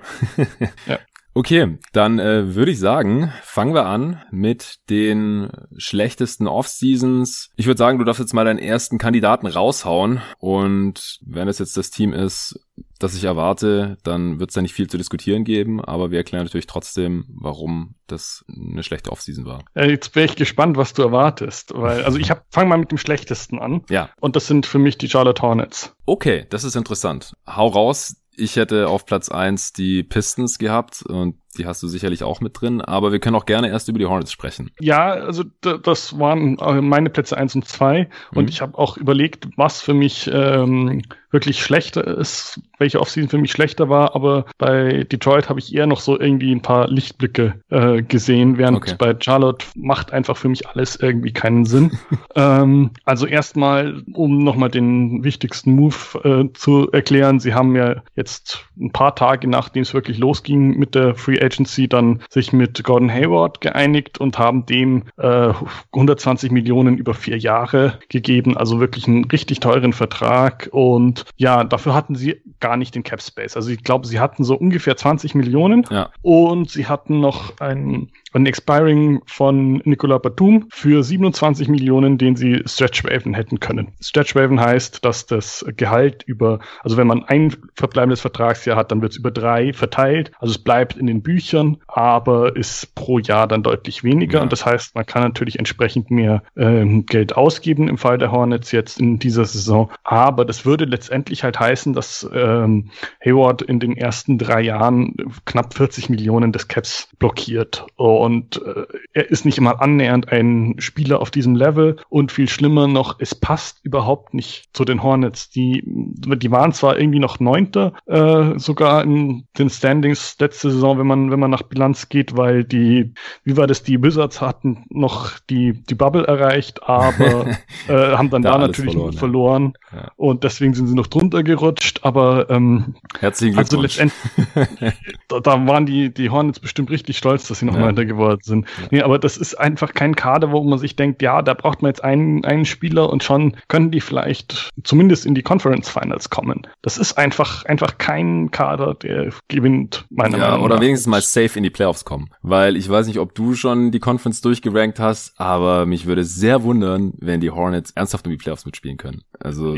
ja. 0.87 0.99
Okay, 1.37 1.77
dann 1.91 2.17
äh, 2.17 2.55
würde 2.55 2.71
ich 2.71 2.79
sagen, 2.79 3.29
fangen 3.43 3.73
wir 3.73 3.85
an 3.85 4.23
mit 4.31 4.77
den 4.89 5.49
schlechtesten 5.75 6.47
Off-Seasons. 6.47 7.49
Ich 7.57 7.67
würde 7.67 7.77
sagen, 7.77 7.99
du 7.99 8.05
darfst 8.05 8.21
jetzt 8.21 8.33
mal 8.33 8.45
deinen 8.45 8.57
ersten 8.57 8.97
Kandidaten 8.97 9.45
raushauen 9.45 10.21
und 10.39 11.19
wenn 11.25 11.49
es 11.49 11.59
jetzt 11.59 11.75
das 11.75 11.91
Team 11.91 12.13
ist, 12.13 12.57
das 12.99 13.15
ich 13.15 13.25
erwarte, 13.25 13.97
dann 14.03 14.39
wird 14.39 14.51
es 14.51 14.53
da 14.53 14.61
nicht 14.61 14.73
viel 14.73 14.89
zu 14.89 14.97
diskutieren 14.97 15.43
geben, 15.43 15.83
aber 15.83 16.09
wir 16.09 16.19
erklären 16.19 16.45
natürlich 16.45 16.67
trotzdem, 16.67 17.25
warum 17.27 17.95
das 18.07 18.45
eine 18.47 18.83
schlechte 18.83 19.11
Offseason 19.11 19.45
war. 19.45 19.65
Äh, 19.73 19.89
jetzt 19.89 20.15
wäre 20.15 20.25
ich 20.25 20.37
gespannt, 20.37 20.77
was 20.77 20.93
du 20.93 21.01
erwartest, 21.01 21.73
weil 21.75 22.03
also 22.03 22.17
ich 22.17 22.29
habe 22.29 22.43
fang 22.49 22.69
mal 22.69 22.77
mit 22.77 22.91
dem 22.91 22.97
schlechtesten 22.97 23.59
an. 23.59 23.83
Ja. 23.89 24.09
Und 24.21 24.37
das 24.37 24.47
sind 24.47 24.65
für 24.65 24.79
mich 24.79 24.97
die 24.97 25.09
Charlotte 25.09 25.41
Hornets. 25.41 25.93
Okay, 26.05 26.45
das 26.49 26.63
ist 26.63 26.75
interessant. 26.75 27.33
Hau 27.45 27.67
raus. 27.67 28.15
Ich 28.37 28.55
hätte 28.55 28.87
auf 28.87 29.05
Platz 29.05 29.29
eins 29.29 29.73
die 29.73 30.03
Pistons 30.03 30.57
gehabt 30.57 31.03
und 31.03 31.37
die 31.57 31.65
hast 31.65 31.81
du 31.81 31.88
sicherlich 31.88 32.24
auch 32.24 32.41
mit 32.41 32.59
drin, 32.59 32.81
aber 32.81 33.12
wir 33.12 33.19
können 33.19 33.35
auch 33.35 33.45
gerne 33.45 33.69
erst 33.69 33.88
über 33.89 34.00
die 34.00 34.05
Hornets 34.05 34.31
sprechen. 34.31 34.71
Ja, 34.79 35.13
also 35.13 35.43
das 35.62 36.19
waren 36.19 36.57
äh, 36.59 36.81
meine 36.81 37.09
Plätze 37.09 37.38
eins 37.38 37.55
und 37.55 37.67
zwei 37.67 38.09
mhm. 38.31 38.38
und 38.38 38.50
ich 38.50 38.62
habe 38.62 38.77
auch 38.77 38.97
überlegt, 38.97 39.47
was 39.55 39.81
für 39.81 39.93
mich 39.93 40.29
ähm, 40.31 41.01
wirklich 41.31 41.62
schlechter 41.62 42.05
ist, 42.05 42.62
welche 42.77 43.01
Offseason 43.01 43.29
für 43.29 43.38
mich 43.38 43.51
schlechter 43.51 43.89
war, 43.89 44.15
aber 44.15 44.45
bei 44.57 45.03
Detroit 45.03 45.50
habe 45.50 45.59
ich 45.59 45.75
eher 45.75 45.85
noch 45.85 46.00
so 46.00 46.17
irgendwie 46.17 46.53
ein 46.53 46.62
paar 46.62 46.88
Lichtblicke 46.88 47.55
äh, 47.69 48.01
gesehen, 48.03 48.57
während 48.57 48.77
okay. 48.77 48.95
bei 48.97 49.15
Charlotte 49.19 49.65
macht 49.75 50.13
einfach 50.13 50.38
für 50.38 50.47
mich 50.47 50.69
alles 50.69 50.95
irgendwie 50.95 51.33
keinen 51.33 51.65
Sinn. 51.65 51.91
ähm, 52.35 52.91
also 53.03 53.25
erstmal, 53.25 54.01
um 54.13 54.43
nochmal 54.43 54.69
den 54.69 55.25
wichtigsten 55.25 55.74
Move 55.74 55.95
äh, 56.24 56.53
zu 56.53 56.89
erklären, 56.91 57.39
sie 57.39 57.53
haben 57.53 57.75
ja 57.75 58.01
jetzt 58.15 58.65
ein 58.79 58.91
paar 58.91 59.15
Tage 59.15 59.45
nachdem 59.47 59.83
es 59.83 59.93
wirklich 59.93 60.17
losging 60.17 60.77
mit 60.77 60.95
der 60.95 61.15
Free 61.15 61.38
Agency 61.45 61.87
dann 61.87 62.21
sich 62.29 62.53
mit 62.53 62.83
Gordon 62.83 63.11
Hayward 63.11 63.61
geeinigt 63.61 64.19
und 64.19 64.37
haben 64.37 64.65
dem 64.65 65.03
äh, 65.17 65.53
120 65.93 66.51
Millionen 66.51 66.97
über 66.97 67.13
vier 67.13 67.37
Jahre 67.37 67.99
gegeben, 68.09 68.57
also 68.57 68.79
wirklich 68.79 69.07
einen 69.07 69.25
richtig 69.25 69.59
teuren 69.59 69.93
Vertrag 69.93 70.69
und 70.71 71.25
ja, 71.37 71.63
dafür 71.63 71.93
hatten 71.93 72.15
sie 72.15 72.41
gar 72.59 72.77
nicht 72.77 72.95
den 72.95 73.03
Cap 73.03 73.21
Space. 73.21 73.55
Also 73.55 73.69
ich 73.69 73.83
glaube, 73.83 74.07
sie 74.07 74.19
hatten 74.19 74.43
so 74.43 74.55
ungefähr 74.55 74.97
20 74.97 75.35
Millionen 75.35 75.85
ja. 75.89 76.09
und 76.21 76.69
sie 76.69 76.87
hatten 76.87 77.19
noch 77.19 77.59
ein 77.59 78.09
ein 78.35 78.45
Expiring 78.45 79.21
von 79.25 79.81
Nicolas 79.85 80.21
Batum 80.21 80.67
für 80.69 81.03
27 81.03 81.67
Millionen, 81.67 82.17
den 82.17 82.35
sie 82.35 82.61
Stretch 82.65 83.03
Raven 83.05 83.33
hätten 83.33 83.59
können. 83.59 83.93
Stretch 84.01 84.35
Raven 84.35 84.59
heißt, 84.59 85.05
dass 85.05 85.25
das 85.25 85.65
Gehalt 85.77 86.23
über, 86.23 86.59
also 86.83 86.97
wenn 86.97 87.07
man 87.07 87.23
ein 87.23 87.55
verbleibendes 87.75 88.21
Vertragsjahr 88.21 88.75
hat, 88.75 88.91
dann 88.91 89.01
wird 89.01 89.13
es 89.13 89.17
über 89.17 89.31
drei 89.31 89.73
verteilt. 89.73 90.31
Also 90.39 90.51
es 90.51 90.57
bleibt 90.57 90.97
in 90.97 91.07
den 91.07 91.21
Büchern, 91.21 91.77
aber 91.87 92.55
ist 92.55 92.93
pro 92.95 93.19
Jahr 93.19 93.47
dann 93.47 93.63
deutlich 93.63 94.03
weniger. 94.03 94.39
Ja. 94.39 94.43
Und 94.43 94.51
das 94.51 94.65
heißt, 94.65 94.95
man 94.95 95.05
kann 95.05 95.23
natürlich 95.23 95.57
entsprechend 95.57 96.11
mehr 96.11 96.43
ähm, 96.57 97.05
Geld 97.05 97.37
ausgeben 97.37 97.87
im 97.87 97.97
Fall 97.97 98.17
der 98.17 98.31
Hornets 98.31 98.71
jetzt 98.71 98.99
in 98.99 99.19
dieser 99.19 99.45
Saison. 99.45 99.89
Aber 100.03 100.45
das 100.45 100.65
würde 100.65 100.85
letztendlich 100.85 101.43
halt 101.43 101.59
heißen, 101.59 101.93
dass 101.93 102.27
ähm, 102.33 102.89
Hayward 103.23 103.61
in 103.61 103.79
den 103.79 103.95
ersten 103.95 104.37
drei 104.37 104.61
Jahren 104.61 105.15
knapp 105.45 105.73
40 105.73 106.09
Millionen 106.09 106.51
des 106.51 106.67
Caps 106.67 107.07
blockiert. 107.17 107.85
Und 107.95 108.25
und 108.25 108.62
äh, 108.65 108.86
er 109.13 109.29
ist 109.29 109.46
nicht 109.46 109.62
mal 109.62 109.74
annähernd 109.74 110.32
ein 110.32 110.75
Spieler 110.79 111.22
auf 111.22 111.29
diesem 111.29 111.55
Level 111.55 111.98
und 112.10 112.32
viel 112.32 112.50
schlimmer 112.50 112.88
noch, 112.88 113.17
es 113.20 113.36
passt 113.36 113.79
überhaupt 113.84 114.34
nicht 114.34 114.70
zu 114.74 114.84
den 114.84 115.03
Hornets. 115.03 115.50
Die, 115.51 115.84
die 115.86 116.51
waren 116.51 116.74
zwar 116.74 116.98
irgendwie 116.98 117.20
noch 117.20 117.39
Neunter, 117.39 117.94
äh, 118.08 118.58
sogar 118.58 119.03
in 119.03 119.46
den 119.58 119.70
Standings 119.70 120.38
letzte 120.39 120.72
Saison, 120.72 120.98
wenn 120.98 121.08
man, 121.08 121.32
wenn 121.32 121.39
man 121.39 121.51
nach 121.51 121.62
Bilanz 121.62 122.10
geht, 122.10 122.36
weil 122.36 122.63
die, 122.63 123.13
wie 123.44 123.58
war 123.58 123.67
das, 123.67 123.84
die 123.84 124.01
Wizards 124.01 124.41
hatten 124.41 124.86
noch 124.89 125.38
die, 125.50 125.84
die 125.84 125.96
Bubble 125.96 126.25
erreicht, 126.25 126.82
aber 126.84 127.46
äh, 127.88 127.94
haben 127.94 128.32
dann 128.32 128.41
da, 128.41 128.53
da 128.53 128.58
natürlich 128.58 128.94
verloren, 128.94 129.13
verloren. 129.13 129.74
Ja. 129.94 130.12
und 130.15 130.44
deswegen 130.44 130.74
sind 130.74 130.88
sie 130.88 130.96
noch 130.96 131.08
drunter 131.08 131.44
gerutscht, 131.44 132.00
aber 132.03 132.50
ähm, 132.50 132.96
herzlichen 133.20 133.58
also 133.58 133.77
Glückwunsch. 133.77 134.00
Also 134.00 134.55
letztendlich, 134.55 134.94
da, 135.27 135.39
da, 135.39 135.67
waren 135.67 135.86
die, 135.86 136.13
die 136.13 136.29
Hornets 136.32 136.60
bestimmt 136.60 136.89
richtig 136.89 137.17
stolz, 137.17 137.48
dass 137.48 137.60
sie 137.60 137.65
noch 137.65 137.75
ja. 137.75 137.82
Geworden 138.05 138.41
sind. 138.43 138.65
Ja. 138.65 138.88
Nee, 138.91 139.01
aber 139.01 139.19
das 139.19 139.38
ist 139.38 139.55
einfach 139.55 139.93
kein 139.93 140.15
Kader, 140.15 140.51
wo 140.51 140.63
man 140.63 140.79
sich 140.79 140.95
denkt, 140.95 141.21
ja, 141.21 141.41
da 141.41 141.53
braucht 141.53 141.81
man 141.81 141.89
jetzt 141.89 142.03
einen, 142.03 142.44
einen 142.46 142.65
Spieler 142.65 143.09
und 143.09 143.24
schon 143.24 143.55
können 143.68 143.91
die 143.91 144.01
vielleicht 144.01 144.70
zumindest 144.83 145.25
in 145.25 145.35
die 145.35 145.44
Conference 145.44 145.89
Finals 145.89 146.29
kommen. 146.29 146.68
Das 146.81 146.98
ist 146.98 147.18
einfach, 147.18 147.65
einfach 147.65 147.98
kein 147.98 148.51
Kader, 148.51 148.94
der 148.94 149.31
gewinnt, 149.48 150.05
meiner 150.09 150.37
ja, 150.37 150.44
Meinung 150.46 150.59
nach. 150.59 150.65
Oder 150.65 150.81
wenigstens 150.81 151.07
mal 151.07 151.22
safe 151.22 151.57
in 151.57 151.63
die 151.63 151.70
Playoffs 151.70 152.05
kommen. 152.05 152.29
Weil 152.41 152.75
ich 152.75 152.89
weiß 152.89 153.07
nicht, 153.07 153.20
ob 153.20 153.35
du 153.35 153.55
schon 153.55 153.91
die 153.91 154.00
Conference 154.00 154.41
durchgerankt 154.41 155.00
hast, 155.00 155.39
aber 155.39 155.85
mich 155.85 156.05
würde 156.05 156.24
sehr 156.24 156.63
wundern, 156.63 157.13
wenn 157.18 157.39
die 157.39 157.51
Hornets 157.51 157.91
ernsthaft 157.91 158.25
um 158.25 158.31
die 158.31 158.37
Playoffs 158.37 158.65
mitspielen 158.65 158.98
können. 158.98 159.22
Also. 159.39 159.75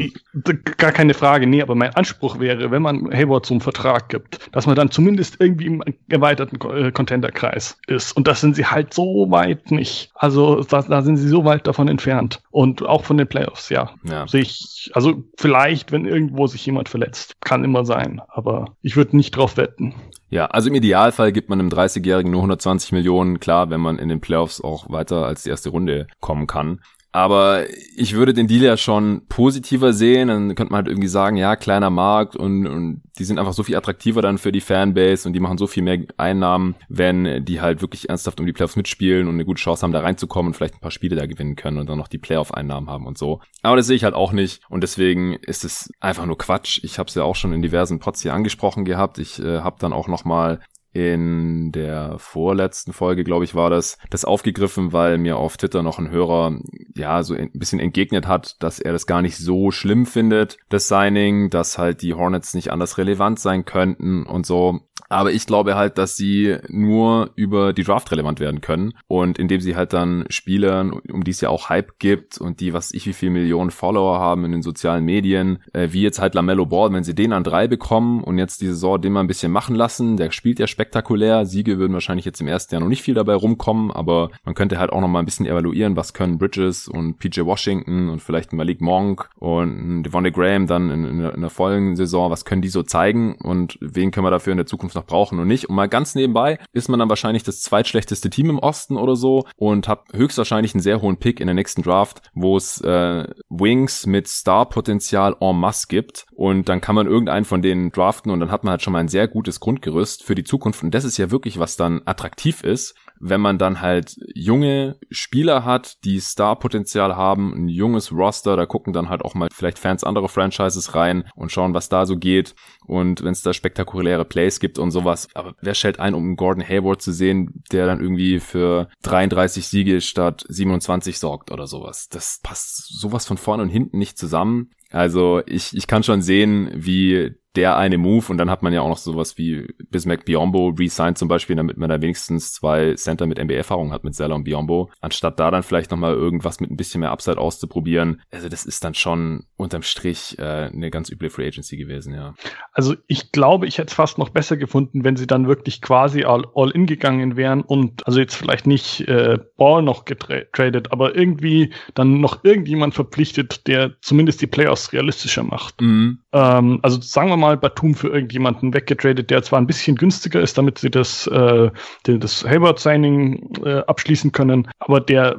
Gar 0.78 0.92
keine 0.92 1.14
Frage, 1.14 1.48
nee, 1.48 1.62
aber 1.62 1.76
mein 1.76 1.96
Anspruch 1.96 2.40
wäre, 2.40 2.72
wenn 2.72 2.82
man 2.82 3.12
Hayward 3.12 3.46
zum 3.46 3.62
Vertrag 3.62 4.10
gibt, 4.10 4.50
dass 4.52 4.66
man 4.66 4.76
dann 4.76 4.92
zumindest 4.92 5.38
irgendwie 5.40 5.66
im 5.68 5.84
erweiterten 6.10 6.58
äh, 6.70 6.92
Contender-Kreis 6.92 7.80
ist. 7.88 8.17
Und 8.18 8.28
das 8.28 8.42
sind 8.42 8.56
sie 8.56 8.66
halt 8.66 8.96
so 8.96 9.30
weit 9.30 9.70
nicht. 9.70 10.10
Also 10.16 10.64
da, 10.64 10.82
da 10.82 11.04
sind 11.04 11.18
sie 11.18 11.28
so 11.28 11.46
weit 11.46 11.68
davon 11.68 11.88
entfernt. 11.88 12.40
Und 12.50 12.82
auch 12.82 13.04
von 13.04 13.16
den 13.16 13.28
Playoffs, 13.28 13.70
ja. 13.70 13.92
ja. 14.06 14.28
Sehe 14.28 14.42
ich, 14.42 14.90
also 14.96 15.24
vielleicht, 15.38 15.92
wenn 15.92 16.06
irgendwo 16.06 16.48
sich 16.48 16.66
jemand 16.66 16.90
verletzt. 16.90 17.36
Kann 17.42 17.64
immer 17.64 17.86
sein. 17.86 18.20
Aber 18.28 18.74
ich 18.82 18.98
würde 18.98 19.16
nicht 19.16 19.38
drauf 19.38 19.56
wetten. 19.56 19.94
Ja, 20.32 20.48
also 20.48 20.68
im 20.70 20.74
Idealfall 20.74 21.32
gibt 21.32 21.50
man 21.50 21.60
einem 21.60 21.70
30-Jährigen 21.70 22.32
nur 22.32 22.42
120 22.42 22.92
Millionen, 22.92 23.40
klar, 23.40 23.70
wenn 23.70 23.82
man 23.82 24.00
in 24.00 24.10
den 24.10 24.20
Playoffs 24.20 24.62
auch 24.62 24.90
weiter 24.90 25.28
als 25.28 25.44
die 25.44 25.52
erste 25.52 25.70
Runde 25.70 26.08
kommen 26.20 26.48
kann. 26.48 26.82
Aber 27.18 27.66
ich 27.96 28.14
würde 28.14 28.32
den 28.32 28.46
Deal 28.46 28.62
ja 28.62 28.78
schon 28.78 29.24
positiver 29.28 29.92
sehen. 29.92 30.28
Dann 30.28 30.54
könnte 30.54 30.72
man 30.72 30.84
halt 30.84 30.88
irgendwie 30.88 31.08
sagen, 31.08 31.36
ja, 31.36 31.56
kleiner 31.56 31.90
Markt 31.90 32.36
und, 32.36 32.68
und 32.68 33.02
die 33.18 33.24
sind 33.24 33.40
einfach 33.40 33.54
so 33.54 33.64
viel 33.64 33.76
attraktiver 33.76 34.22
dann 34.22 34.38
für 34.38 34.52
die 34.52 34.62
Fanbase 34.62 35.28
und 35.28 35.34
die 35.34 35.40
machen 35.40 35.58
so 35.58 35.66
viel 35.66 35.82
mehr 35.82 35.98
Einnahmen, 36.18 36.76
wenn 36.90 37.44
die 37.44 37.60
halt 37.60 37.82
wirklich 37.82 38.10
ernsthaft 38.10 38.40
um 38.40 38.46
die 38.46 38.54
Playoffs 38.54 38.76
mitspielen 38.76 39.28
und 39.28 39.34
eine 39.34 39.46
gute 39.46 39.60
Chance 39.60 39.82
haben, 39.82 39.94
da 39.94 40.02
reinzukommen 40.02 40.52
und 40.52 40.54
vielleicht 40.54 40.76
ein 40.76 40.80
paar 40.80 40.92
Spiele 40.92 41.16
da 41.16 41.26
gewinnen 41.26 41.56
können 41.56 41.80
und 41.80 41.90
dann 41.90 41.98
noch 41.98 42.08
die 42.08 42.20
Playoff-Einnahmen 42.20 42.88
haben 42.88 43.08
und 43.08 43.18
so. 43.18 43.42
Aber 43.64 43.78
das 43.78 43.88
sehe 43.88 43.96
ich 43.96 44.04
halt 44.04 44.14
auch 44.14 44.32
nicht 44.32 44.62
und 44.70 44.82
deswegen 44.82 45.34
ist 45.34 45.66
es 45.66 45.90
einfach 46.00 46.28
nur 46.28 46.38
Quatsch. 46.38 46.82
Ich 46.84 47.00
habe 47.00 47.10
es 47.10 47.16
ja 47.16 47.24
auch 47.24 47.36
schon 47.36 47.52
in 47.52 47.64
diversen 47.64 47.98
Pods 47.98 48.22
hier 48.22 48.36
angesprochen 48.36 48.86
gehabt. 48.86 49.18
Ich 49.18 49.40
äh, 49.40 49.62
habe 49.62 49.78
dann 49.80 49.92
auch 49.92 50.08
nochmal 50.08 50.60
in 50.94 51.72
der 51.72 52.16
vorletzten 52.18 52.94
Folge, 52.94 53.24
glaube 53.24 53.46
ich, 53.46 53.56
war 53.56 53.70
das, 53.70 53.98
das 54.10 54.26
aufgegriffen, 54.26 54.94
weil 54.94 55.18
mir 55.18 55.38
auf 55.38 55.58
Twitter 55.58 55.84
noch 55.84 56.00
ein 56.00 56.10
Hörer, 56.10 56.60
ja, 56.96 57.22
so 57.24 57.36
ein 57.36 57.52
bisschen 57.54 57.80
entgegnet 57.80 58.28
hat, 58.28 58.56
dass 58.60 58.80
er 58.80 58.94
das 58.94 59.06
gar 59.06 59.22
nicht 59.22 59.38
so 59.38 59.72
schlimm 59.72 60.06
findet, 60.06 60.58
das 60.70 60.88
Signing, 60.88 61.50
dass 61.50 61.78
halt 61.78 62.02
die 62.02 62.14
Hornets 62.14 62.54
nicht 62.54 62.72
anders 62.72 62.98
relevant 62.98 63.40
sein 63.40 63.66
könnten 63.66 64.26
und 64.26 64.46
so. 64.46 64.82
Aber 65.10 65.32
ich 65.32 65.46
glaube 65.46 65.76
halt, 65.76 65.98
dass 65.98 66.18
sie 66.18 66.58
nur 66.68 67.32
über 67.36 67.72
die 67.72 67.84
Draft 67.84 68.12
relevant 68.12 68.40
werden 68.40 68.62
können 68.62 68.94
und 69.08 69.40
indem 69.40 69.62
sie 69.62 69.76
halt 69.76 69.94
dann 69.94 70.26
Spielern, 70.30 70.92
um 70.92 71.24
die 71.24 71.32
es 71.32 71.40
ja 71.40 71.50
auch 71.50 71.70
Hype 71.70 71.98
gibt 72.00 72.38
und 72.38 72.60
die, 72.60 72.74
was 72.74 72.94
ich 72.94 73.06
wie 73.06 73.14
viel 73.14 73.30
Millionen 73.30 73.72
Follower 73.72 74.20
haben 74.20 74.44
in 74.44 74.52
den 74.52 74.62
sozialen 74.62 75.06
Medien, 75.06 75.60
äh, 75.74 75.90
wie 75.92 76.02
jetzt 76.02 76.20
halt 76.20 76.36
Lamello 76.36 76.66
Ball, 76.66 76.92
wenn 76.92 77.04
sie 77.04 77.16
den 77.16 77.32
an 77.32 77.44
drei 77.44 77.68
bekommen 77.68 78.24
und 78.24 78.38
jetzt 78.38 78.60
die 78.62 78.68
Saison 78.68 79.02
den 79.02 79.14
mal 79.14 79.22
ein 79.22 79.28
bisschen 79.28 79.52
machen 79.52 79.76
lassen, 79.76 80.18
der 80.18 80.32
spielt 80.32 80.60
ja 80.60 80.68
spektakulär. 80.78 81.48
Siege 81.48 81.80
würden 81.80 81.94
wahrscheinlich 81.94 82.26
jetzt 82.26 82.40
im 82.40 82.48
ersten 82.48 82.76
Jahr 82.76 82.82
noch 82.82 82.88
nicht 82.88 83.02
viel 83.02 83.16
dabei 83.16 83.34
rumkommen, 83.34 83.92
aber 83.92 84.30
man 84.46 84.54
könnte 84.54 84.78
halt 84.78 84.92
auch 84.92 85.02
noch 85.02 85.08
mal 85.08 85.18
ein 85.18 85.26
bisschen 85.26 85.48
evaluieren, 85.48 85.96
was 85.96 86.14
können 86.14 86.38
Bridges 86.38 86.88
und 86.88 87.18
PJ 87.18 87.42
Washington 87.42 88.10
und 88.10 88.22
vielleicht 88.22 88.54
Malik 88.54 88.80
Monk 88.80 89.28
und 89.40 90.04
Devonde 90.04 90.32
Graham 90.32 90.68
dann 90.68 90.92
in, 90.92 91.04
in, 91.04 91.20
in 91.20 91.42
der 91.42 91.50
vollen 91.50 91.96
Saison, 91.96 92.30
was 92.30 92.46
können 92.46 92.62
die 92.62 92.68
so 92.68 92.84
zeigen 92.84 93.38
und 93.42 93.80
wen 93.82 94.12
können 94.12 94.28
wir 94.28 94.30
dafür 94.30 94.52
in 94.52 94.58
der 94.58 94.68
Zukunft 94.68 94.96
noch 94.96 95.08
brauchen 95.08 95.40
und 95.40 95.48
nicht. 95.48 95.68
Und 95.68 95.76
mal 95.76 95.90
ganz 95.90 96.14
nebenbei 96.14 96.60
ist 96.74 96.90
man 96.90 97.00
dann 97.00 97.10
wahrscheinlich 97.10 97.42
das 97.42 97.62
zweitschlechteste 97.62 98.30
Team 98.30 98.52
im 98.52 98.60
Osten 98.60 98.98
oder 98.98 99.16
so 99.16 99.46
und 99.56 99.88
hat 99.88 100.02
höchstwahrscheinlich 100.14 100.76
einen 100.76 100.84
sehr 100.84 101.02
hohen 101.02 101.18
Pick 101.18 101.40
in 101.40 101.48
der 101.48 101.56
nächsten 101.56 101.82
Draft, 101.82 102.22
wo 102.36 102.56
es 102.56 102.82
äh, 102.82 103.28
Wings 103.50 104.06
mit 104.06 104.28
Star-Potenzial 104.28 105.38
en 105.40 105.58
masse 105.58 105.88
gibt. 105.90 106.28
Und 106.36 106.70
dann 106.70 106.82
kann 106.82 106.94
man 106.94 107.08
irgendeinen 107.08 107.46
von 107.46 107.64
denen 107.64 107.92
draften 107.92 108.32
und 108.32 108.40
dann 108.42 108.52
hat 108.52 108.64
man 108.64 108.72
halt 108.72 108.84
schon 108.84 108.94
mal 108.94 109.00
ein 109.00 109.08
sehr 109.08 109.28
gutes 109.28 109.60
Grundgerüst 109.60 110.24
für 110.24 110.36
die 110.36 110.44
Zukunft. 110.44 110.67
Und 110.68 110.94
das 110.94 111.04
ist 111.04 111.18
ja 111.18 111.32
wirklich, 111.32 111.60
was 111.60 111.78
dann 111.78 112.02
attraktiv 112.06 112.64
ist 112.64 112.96
wenn 113.20 113.42
man 113.42 113.58
dann 113.58 113.82
halt 113.82 114.16
junge 114.34 114.98
Spieler 115.10 115.66
hat, 115.66 116.04
die 116.04 116.20
Star-Potenzial 116.20 117.16
haben, 117.16 117.54
ein 117.54 117.70
junges 117.70 118.12
Roster, 118.12 118.56
da 118.56 118.66
gucken 118.66 118.94
dann 118.94 119.10
halt 119.10 119.24
auch 119.24 119.34
mal 119.34 119.50
vielleicht 119.54 119.80
Fans 119.80 120.04
anderer 120.04 120.30
Franchises 120.30 120.96
rein 120.96 121.30
und 121.36 121.52
schauen, 121.52 121.74
was 121.74 121.90
da 121.90 122.06
so 122.06 122.18
geht 122.18 122.56
und 122.86 123.24
wenn 123.24 123.32
es 123.32 123.42
da 123.42 123.54
spektakuläre 123.54 124.26
Plays 124.26 124.60
gibt 124.60 124.80
und 124.80 124.92
sowas. 124.92 125.28
Aber 125.34 125.56
wer 125.62 125.74
stellt 125.74 126.00
ein, 126.00 126.14
um 126.14 126.36
Gordon 126.36 126.68
Hayward 126.68 127.02
zu 127.02 127.12
sehen, 127.12 127.64
der 127.72 127.86
dann 127.86 128.02
irgendwie 128.02 128.40
für 128.40 128.90
33 129.04 129.68
Siege 129.68 130.02
statt 130.02 130.46
27 130.48 131.20
sorgt 131.20 131.52
oder 131.52 131.68
sowas? 131.68 132.08
Das 132.10 132.40
passt 132.44 133.00
sowas 133.00 133.26
von 133.26 133.38
vorne 133.38 133.64
und 133.64 133.70
hinten 133.70 133.98
nicht 133.98 134.18
zusammen. 134.18 134.70
Also 134.90 135.42
ich, 135.46 135.76
ich 135.76 135.88
kann 135.88 136.04
schon 136.04 136.22
sehen, 136.22 136.72
wie 136.74 137.36
der 137.58 137.76
eine 137.76 137.98
Move 137.98 138.26
und 138.30 138.38
dann 138.38 138.52
hat 138.52 138.62
man 138.62 138.72
ja 138.72 138.82
auch 138.82 138.88
noch 138.88 138.98
sowas 138.98 139.38
wie 139.40 139.68
Bismack 139.90 140.26
Biombo 140.26 140.70
re-signed 140.78 141.18
zum 141.18 141.28
Beispiel, 141.28 141.56
damit 141.56 141.78
man 141.78 141.90
da 141.90 142.00
wenigstens 142.00 142.54
zwei 142.54 142.94
Center 142.94 143.26
mit 143.26 143.44
NBA-Erfahrung 143.44 143.92
hat 143.92 144.04
mit 144.04 144.14
Zeller 144.14 144.36
und 144.36 144.44
Biombo, 144.44 144.92
anstatt 145.02 145.40
da 145.40 145.50
dann 145.50 145.64
vielleicht 145.64 145.90
nochmal 145.90 146.14
irgendwas 146.14 146.60
mit 146.60 146.70
ein 146.70 146.78
bisschen 146.78 147.02
mehr 147.02 147.12
Upside 147.12 147.40
auszuprobieren. 147.40 148.22
Also 148.32 148.48
das 148.48 148.66
ist 148.66 148.84
dann 148.84 148.94
schon 148.94 149.46
unterm 149.58 149.82
Strich 149.82 150.38
äh, 150.38 150.70
eine 150.72 150.92
ganz 150.92 151.10
üble 151.10 151.32
Free 151.32 151.48
Agency 151.48 151.78
gewesen, 151.78 152.14
ja. 152.14 152.36
Also 152.74 152.96
ich 153.08 153.32
glaube, 153.32 153.66
ich 153.66 153.80
hätte 153.80 153.88
es 153.88 153.94
fast 153.96 154.20
noch 154.20 154.30
besser 154.30 154.56
gefunden, 154.56 155.04
wenn 155.04 155.16
sie 155.16 155.26
dann 155.26 155.48
wirklich 155.48 155.82
quasi 155.82 156.26
all, 156.26 156.46
all 156.54 156.70
in 156.70 156.86
gegangen 156.86 157.38
wären 157.38 157.62
und 157.62 158.06
also 158.06 158.20
jetzt 158.20 158.36
vielleicht 158.36 158.68
nicht 158.68 159.02
äh, 159.08 159.40
Ball 159.58 159.82
noch 159.82 160.06
getradet, 160.06 160.92
aber 160.92 161.16
irgendwie 161.16 161.74
dann 161.96 162.22
noch 162.22 162.44
irgendjemand 162.44 162.94
verpflichtet, 162.94 163.66
der 163.68 164.00
zumindest 164.02 164.42
die 164.42 164.48
Playoffs 164.48 164.94
realistischer 164.94 165.44
macht. 165.44 165.82
Mhm. 165.82 166.20
Ähm, 166.34 166.80
also 166.84 167.02
sagen 167.02 167.30
wir 167.30 167.38
mal 167.38 167.47
Batum 167.56 167.96
für 167.96 168.10
irgendjemanden 168.10 168.74
weggetradet, 168.74 169.30
der 169.30 169.44
zwar 169.44 169.60
ein 169.60 169.68
bisschen 169.68 169.96
günstiger 169.96 170.42
ist, 170.42 170.58
damit 170.58 170.80
sie 170.80 170.90
das, 170.90 171.28
äh, 171.28 171.70
das 172.04 172.44
Hayward-Signing 172.44 173.64
äh, 173.64 173.80
abschließen 173.88 174.32
können, 174.32 174.68
aber 174.80 175.00
der 175.00 175.38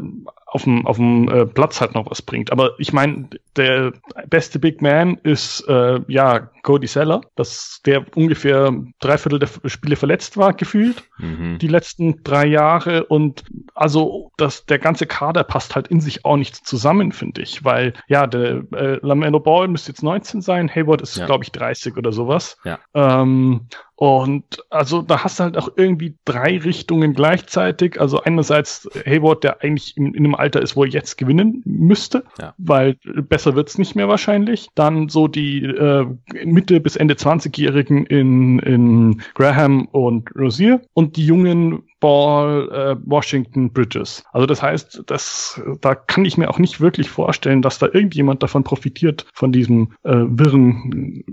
auf 0.51 0.65
dem, 0.65 0.87
auf 0.87 0.97
dem 0.97 1.29
äh, 1.29 1.47
Platz 1.47 1.81
halt 1.81 1.95
noch 1.95 2.11
was 2.11 2.23
bringt. 2.23 2.51
Aber 2.51 2.73
ich 2.79 2.93
meine, 2.93 3.29
der 3.57 3.93
beste 4.29 4.59
Big 4.59 4.81
Man 4.81 5.19
ist 5.23 5.61
äh, 5.69 6.01
ja 6.09 6.51
Cody 6.63 6.87
Seller, 6.87 7.21
dass 7.37 7.81
der 7.85 8.05
ungefähr 8.17 8.73
drei 9.01 9.19
Viertel 9.19 9.41
der 9.41 9.49
Spiele 9.69 9.97
verletzt 9.97 10.39
war, 10.39 10.55
gefühlt, 10.55 11.05
mhm. 11.19 11.59
die 11.59 11.69
letzten 11.69 12.23
drei 12.25 12.47
Jahre. 12.47 13.05
Und 13.05 13.45
also 13.75 14.33
das, 14.39 14.65
der 14.65 14.79
ganze 14.79 15.07
Kader 15.07 15.45
passt 15.45 15.75
halt 15.77 15.89
in 15.89 16.01
sich 16.01 16.25
auch 16.25 16.37
nicht 16.39 16.57
zusammen, 16.67 17.13
finde 17.13 17.43
ich. 17.43 17.65
Weil 17.65 17.93
ja, 18.09 18.27
der 18.27 18.63
äh, 18.73 18.99
Lamelo 19.03 19.41
Ball 19.41 19.69
müsste 19.69 19.93
jetzt 19.93 20.03
19 20.03 20.41
sein, 20.41 20.75
Hayward 20.75 21.03
ist, 21.03 21.19
ja. 21.19 21.27
glaube 21.27 21.45
ich, 21.45 21.53
30 21.53 21.97
oder 21.99 22.13
sowas. 22.13 22.57
Ja. 22.65 22.79
Ähm, 22.95 23.69
und 23.99 24.45
also 24.71 25.03
da 25.03 25.25
hast 25.25 25.41
du 25.41 25.43
halt 25.43 25.57
auch 25.57 25.71
irgendwie 25.75 26.15
drei 26.25 26.57
Richtungen 26.59 27.15
gleichzeitig. 27.15 28.01
Also 28.01 28.23
einerseits 28.23 28.89
Hayward, 29.05 29.43
der 29.43 29.65
eigentlich 29.65 29.97
in, 29.97 30.15
in 30.15 30.25
einem 30.25 30.37
Alter 30.37 30.63
ist, 30.63 30.77
wo 30.77 30.85
er 30.85 30.91
jetzt 30.91 31.19
gewinnen 31.19 31.63
müsste, 31.65 32.23
ja. 32.41 32.55
weil 32.59 32.95
besser 33.05 33.57
wird's 33.57 33.77
nicht 33.77 33.97
mehr 33.97 34.07
wahrscheinlich. 34.07 34.69
Dann 34.77 35.09
so 35.09 35.27
die 35.27 35.65
äh, 35.65 36.07
Mitte 36.45 36.79
bis 36.79 36.95
Ende 36.95 37.15
20-Jährigen 37.15 38.07
in, 38.07 38.61
in 38.61 39.23
Graham 39.35 39.87
und 39.87 40.31
Rosier 40.37 40.81
und 40.95 41.17
die 41.17 41.27
jungen 41.27 41.83
Ball, 42.01 42.69
äh, 42.71 42.97
Washington 43.05 43.73
Bridges. 43.73 44.25
Also 44.33 44.47
das 44.47 44.63
heißt, 44.63 45.05
das, 45.07 45.61
da 45.81 45.95
kann 45.95 46.25
ich 46.25 46.37
mir 46.37 46.51
auch 46.51 46.59
nicht 46.59 46.81
wirklich 46.81 47.09
vorstellen, 47.09 47.63
dass 47.63 47.79
da 47.79 47.87
irgendjemand 47.87 48.43
davon 48.43 48.65
profitiert, 48.65 49.27
von 49.33 49.53
diesem 49.53 49.93
äh, 50.05 50.13
wirren 50.29 51.25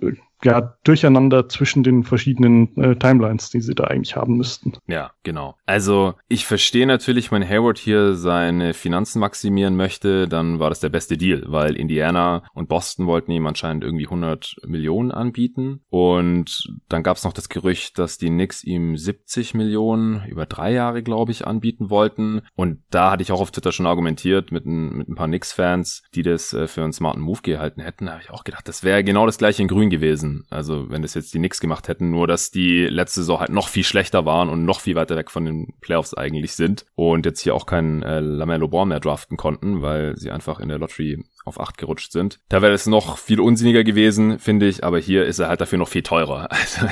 äh, 0.00 0.12
ja, 0.44 0.76
Durcheinander 0.84 1.48
zwischen 1.48 1.82
den 1.82 2.04
verschiedenen 2.04 2.76
äh, 2.76 2.96
Timelines, 2.96 3.50
die 3.50 3.60
sie 3.60 3.74
da 3.74 3.84
eigentlich 3.84 4.14
haben 4.14 4.36
müssten. 4.36 4.74
Ja, 4.86 5.12
genau. 5.22 5.56
Also 5.64 6.14
ich 6.28 6.46
verstehe 6.46 6.86
natürlich, 6.86 7.32
wenn 7.32 7.48
Hayward 7.48 7.78
hier 7.78 8.14
seine 8.14 8.74
Finanzen 8.74 9.20
maximieren 9.20 9.74
möchte, 9.74 10.28
dann 10.28 10.58
war 10.58 10.68
das 10.68 10.80
der 10.80 10.90
beste 10.90 11.16
Deal, 11.16 11.44
weil 11.46 11.76
Indiana 11.76 12.44
und 12.52 12.68
Boston 12.68 13.06
wollten 13.06 13.32
ihm 13.32 13.46
anscheinend 13.46 13.84
irgendwie 13.84 14.04
100 14.04 14.56
Millionen 14.66 15.10
anbieten 15.10 15.80
und 15.88 16.68
dann 16.88 17.02
gab 17.02 17.16
es 17.16 17.24
noch 17.24 17.32
das 17.32 17.48
Gerücht, 17.48 17.98
dass 17.98 18.18
die 18.18 18.28
Knicks 18.28 18.62
ihm 18.64 18.96
70 18.96 19.54
Millionen 19.54 20.13
über 20.28 20.46
drei 20.46 20.72
Jahre, 20.72 21.02
glaube 21.02 21.32
ich, 21.32 21.46
anbieten 21.46 21.90
wollten. 21.90 22.42
Und 22.54 22.82
da 22.90 23.10
hatte 23.10 23.22
ich 23.22 23.32
auch 23.32 23.40
auf 23.40 23.50
Twitter 23.50 23.72
schon 23.72 23.86
argumentiert 23.86 24.52
mit 24.52 24.66
ein, 24.66 24.96
mit 24.96 25.08
ein 25.08 25.14
paar 25.14 25.26
Knicks-Fans, 25.26 26.02
die 26.14 26.22
das 26.22 26.52
äh, 26.52 26.66
für 26.66 26.82
einen 26.82 26.92
smarten 26.92 27.22
Move 27.22 27.40
gehalten 27.42 27.80
hätten, 27.80 28.06
da 28.06 28.12
habe 28.12 28.22
ich 28.22 28.30
auch 28.30 28.44
gedacht, 28.44 28.68
das 28.68 28.82
wäre 28.82 29.04
genau 29.04 29.26
das 29.26 29.38
gleiche 29.38 29.62
in 29.62 29.68
Grün 29.68 29.90
gewesen. 29.90 30.44
Also 30.50 30.90
wenn 30.90 31.02
das 31.02 31.14
jetzt 31.14 31.34
die 31.34 31.38
Knicks 31.38 31.60
gemacht 31.60 31.88
hätten, 31.88 32.10
nur 32.10 32.26
dass 32.26 32.50
die 32.50 32.86
letzte 32.86 33.20
Saison 33.20 33.40
halt 33.40 33.50
noch 33.50 33.68
viel 33.68 33.84
schlechter 33.84 34.24
waren 34.24 34.48
und 34.48 34.64
noch 34.64 34.80
viel 34.80 34.94
weiter 34.94 35.16
weg 35.16 35.30
von 35.30 35.44
den 35.44 35.74
Playoffs 35.80 36.14
eigentlich 36.14 36.54
sind 36.54 36.84
und 36.94 37.26
jetzt 37.26 37.40
hier 37.40 37.54
auch 37.54 37.66
keinen 37.66 38.02
äh, 38.02 38.20
Lamello 38.20 38.68
Ball 38.68 38.86
mehr 38.86 39.00
draften 39.00 39.36
konnten, 39.36 39.82
weil 39.82 40.16
sie 40.16 40.30
einfach 40.30 40.60
in 40.60 40.68
der 40.68 40.78
Lottery 40.78 41.24
auf 41.44 41.60
8 41.60 41.78
gerutscht 41.78 42.12
sind. 42.12 42.40
Da 42.48 42.62
wäre 42.62 42.72
es 42.72 42.86
noch 42.86 43.18
viel 43.18 43.40
unsinniger 43.40 43.84
gewesen, 43.84 44.38
finde 44.38 44.66
ich, 44.66 44.84
aber 44.84 44.98
hier 44.98 45.24
ist 45.26 45.38
er 45.38 45.48
halt 45.48 45.60
dafür 45.60 45.78
noch 45.78 45.88
viel 45.88 46.02
teurer. 46.02 46.48
Also, 46.64 46.86